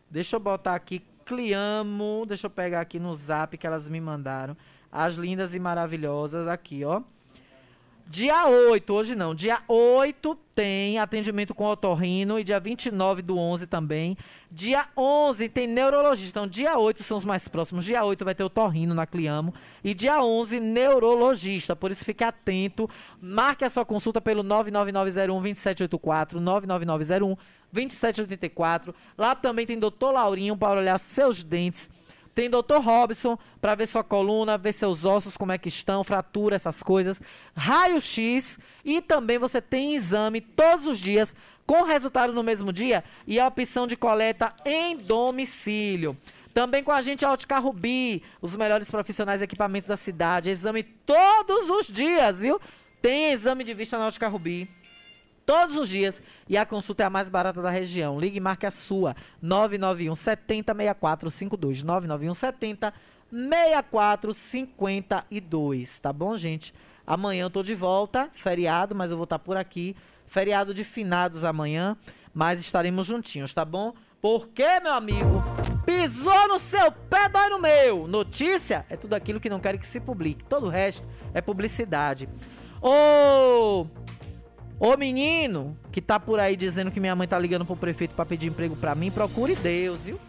Deixa 0.09 0.35
eu 0.35 0.39
botar 0.39 0.75
aqui 0.75 1.01
Cliamo, 1.25 2.23
deixa 2.25 2.47
eu 2.47 2.49
pegar 2.49 2.79
aqui 2.79 2.99
no 2.99 3.13
Zap 3.13 3.57
que 3.57 3.67
elas 3.67 3.89
me 3.89 3.99
mandaram. 3.99 4.55
As 4.89 5.15
lindas 5.15 5.53
e 5.53 5.59
maravilhosas 5.59 6.47
aqui, 6.47 6.85
ó. 6.85 7.01
Dia 8.09 8.47
8, 8.47 8.93
hoje 8.93 9.15
não, 9.15 9.35
dia 9.35 9.61
8 9.67 10.33
tem 10.55 10.97
atendimento 10.97 11.53
com 11.53 11.65
otorrino 11.65 12.39
e 12.39 12.43
dia 12.43 12.57
29 12.57 13.21
do 13.21 13.37
11 13.37 13.67
também. 13.67 14.17
Dia 14.49 14.87
11 14.95 15.49
tem 15.49 15.67
neurologista, 15.67 16.39
então 16.39 16.47
dia 16.47 16.79
8 16.79 17.03
são 17.03 17.17
os 17.17 17.25
mais 17.25 17.49
próximos. 17.49 17.83
Dia 17.83 18.05
8 18.05 18.23
vai 18.23 18.33
ter 18.33 18.45
o 18.45 18.49
torrino 18.49 18.93
na 18.93 19.05
Cliamo 19.05 19.53
e 19.83 19.93
dia 19.93 20.23
11 20.23 20.57
neurologista, 20.57 21.75
por 21.75 21.91
isso 21.91 22.05
fique 22.05 22.23
atento. 22.23 22.89
Marque 23.21 23.65
a 23.65 23.69
sua 23.69 23.83
consulta 23.83 24.21
pelo 24.21 24.41
99901 24.41 25.41
2784, 25.41 26.39
99901 26.39 27.35
2784. 27.73 28.95
Lá 29.17 29.35
também 29.35 29.65
tem 29.65 29.77
doutor 29.77 30.11
Laurinho 30.11 30.55
para 30.55 30.79
olhar 30.79 30.97
seus 30.97 31.43
dentes 31.43 31.91
tem 32.37 32.51
Dr. 32.51 32.77
Robson 32.79 33.35
para 33.59 33.73
ver 33.73 33.87
sua 33.87 34.03
coluna, 34.03 34.59
ver 34.59 34.71
seus 34.71 35.05
ossos 35.05 35.35
como 35.35 35.51
é 35.51 35.57
que 35.57 35.69
estão, 35.69 36.03
fratura, 36.03 36.55
essas 36.55 36.83
coisas. 36.83 37.19
Raio-X 37.55 38.59
e 38.85 39.01
também 39.01 39.39
você 39.39 39.59
tem 39.59 39.95
exame 39.95 40.39
todos 40.39 40.85
os 40.85 40.99
dias 40.99 41.35
com 41.65 41.81
resultado 41.81 42.31
no 42.33 42.43
mesmo 42.43 42.71
dia 42.71 43.03
e 43.25 43.39
a 43.39 43.47
opção 43.47 43.87
de 43.87 43.97
coleta 43.97 44.53
em 44.63 44.95
domicílio. 44.95 46.15
Também 46.53 46.83
com 46.83 46.91
a 46.91 47.01
gente 47.01 47.25
a 47.25 47.31
Ótica 47.31 47.57
Rubi, 47.57 48.21
os 48.39 48.55
melhores 48.55 48.91
profissionais 48.91 49.39
de 49.39 49.45
equipamentos 49.45 49.87
da 49.87 49.97
cidade. 49.97 50.51
Exame 50.51 50.83
todos 50.83 51.71
os 51.71 51.87
dias, 51.87 52.41
viu? 52.41 52.61
Tem 53.01 53.31
exame 53.31 53.63
de 53.63 53.73
vista 53.73 53.97
na 53.97 54.05
Ótica 54.05 54.27
Rubi 54.27 54.69
todos 55.47 55.75
os 55.77 55.87
dias 55.87 56.21
e 56.49 56.57
a 56.57 56.65
consulta 56.65 57.03
é 57.03 57.05
a 57.05 57.09
mais 57.09 57.29
barata 57.29 57.61
da 57.61 57.69
região. 57.69 58.19
Ligue 58.19 58.35
e 58.37 58.41
marque 58.41 58.65
a 58.65 58.71
sua. 58.71 59.15
991 59.41 60.13
70 60.13 60.75
6452. 60.75 61.83
991 61.83 62.33
70 62.33 62.93
6452. 63.31 65.99
Tá 65.99 66.11
bom, 66.11 66.35
gente? 66.35 66.73
Amanhã 67.05 67.45
eu 67.45 67.49
tô 67.49 67.63
de 67.63 67.73
volta, 67.73 68.29
feriado, 68.33 68.93
mas 68.93 69.09
eu 69.09 69.17
vou 69.17 69.23
estar 69.23 69.39
tá 69.39 69.43
por 69.43 69.55
aqui. 69.55 69.95
Feriado 70.25 70.73
de 70.73 70.83
finados 70.83 71.45
amanhã, 71.45 71.95
mas 72.33 72.59
estaremos 72.59 73.07
juntinhos, 73.07 73.53
tá 73.53 73.63
bom? 73.63 73.93
Porque, 74.21 74.81
meu 74.81 74.91
amigo, 74.91 75.41
pisou 75.85 76.49
no 76.49 76.59
seu 76.59 76.91
pé, 76.91 77.29
dói 77.29 77.47
no 77.47 77.59
meu. 77.59 78.05
Notícia 78.05 78.85
é 78.89 78.97
tudo 78.97 79.13
aquilo 79.13 79.39
que 79.39 79.49
não 79.49 79.61
quero 79.61 79.79
que 79.79 79.87
se 79.87 80.01
publique. 80.01 80.43
Todo 80.43 80.65
o 80.65 80.69
resto 80.69 81.07
é 81.33 81.39
publicidade. 81.39 82.27
Ô, 82.81 82.89
oh, 82.89 83.87
Ô 84.79 84.95
menino 84.95 85.77
que 85.91 86.01
tá 86.01 86.19
por 86.19 86.39
aí 86.39 86.55
dizendo 86.55 86.91
que 86.91 86.99
minha 86.99 87.15
mãe 87.15 87.27
tá 87.27 87.37
ligando 87.39 87.65
pro 87.65 87.75
prefeito 87.75 88.13
para 88.13 88.25
pedir 88.25 88.47
emprego 88.47 88.75
para 88.75 88.93
mim, 88.93 89.09
procure 89.09 89.55
Deus, 89.55 90.01
viu? 90.01 90.19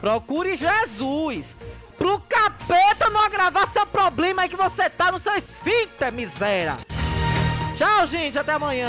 Procure 0.00 0.54
Jesus. 0.54 1.56
Pro 1.98 2.20
capeta 2.20 3.10
não 3.10 3.24
agravar 3.24 3.66
seu 3.68 3.86
problema 3.86 4.42
aí 4.42 4.48
que 4.48 4.56
você 4.56 4.88
tá 4.90 5.12
no 5.12 5.18
seu 5.18 5.34
esfíncter, 5.34 6.12
miséria. 6.12 6.76
Tchau, 7.76 8.06
gente. 8.06 8.38
Até 8.38 8.52
amanhã. 8.52 8.88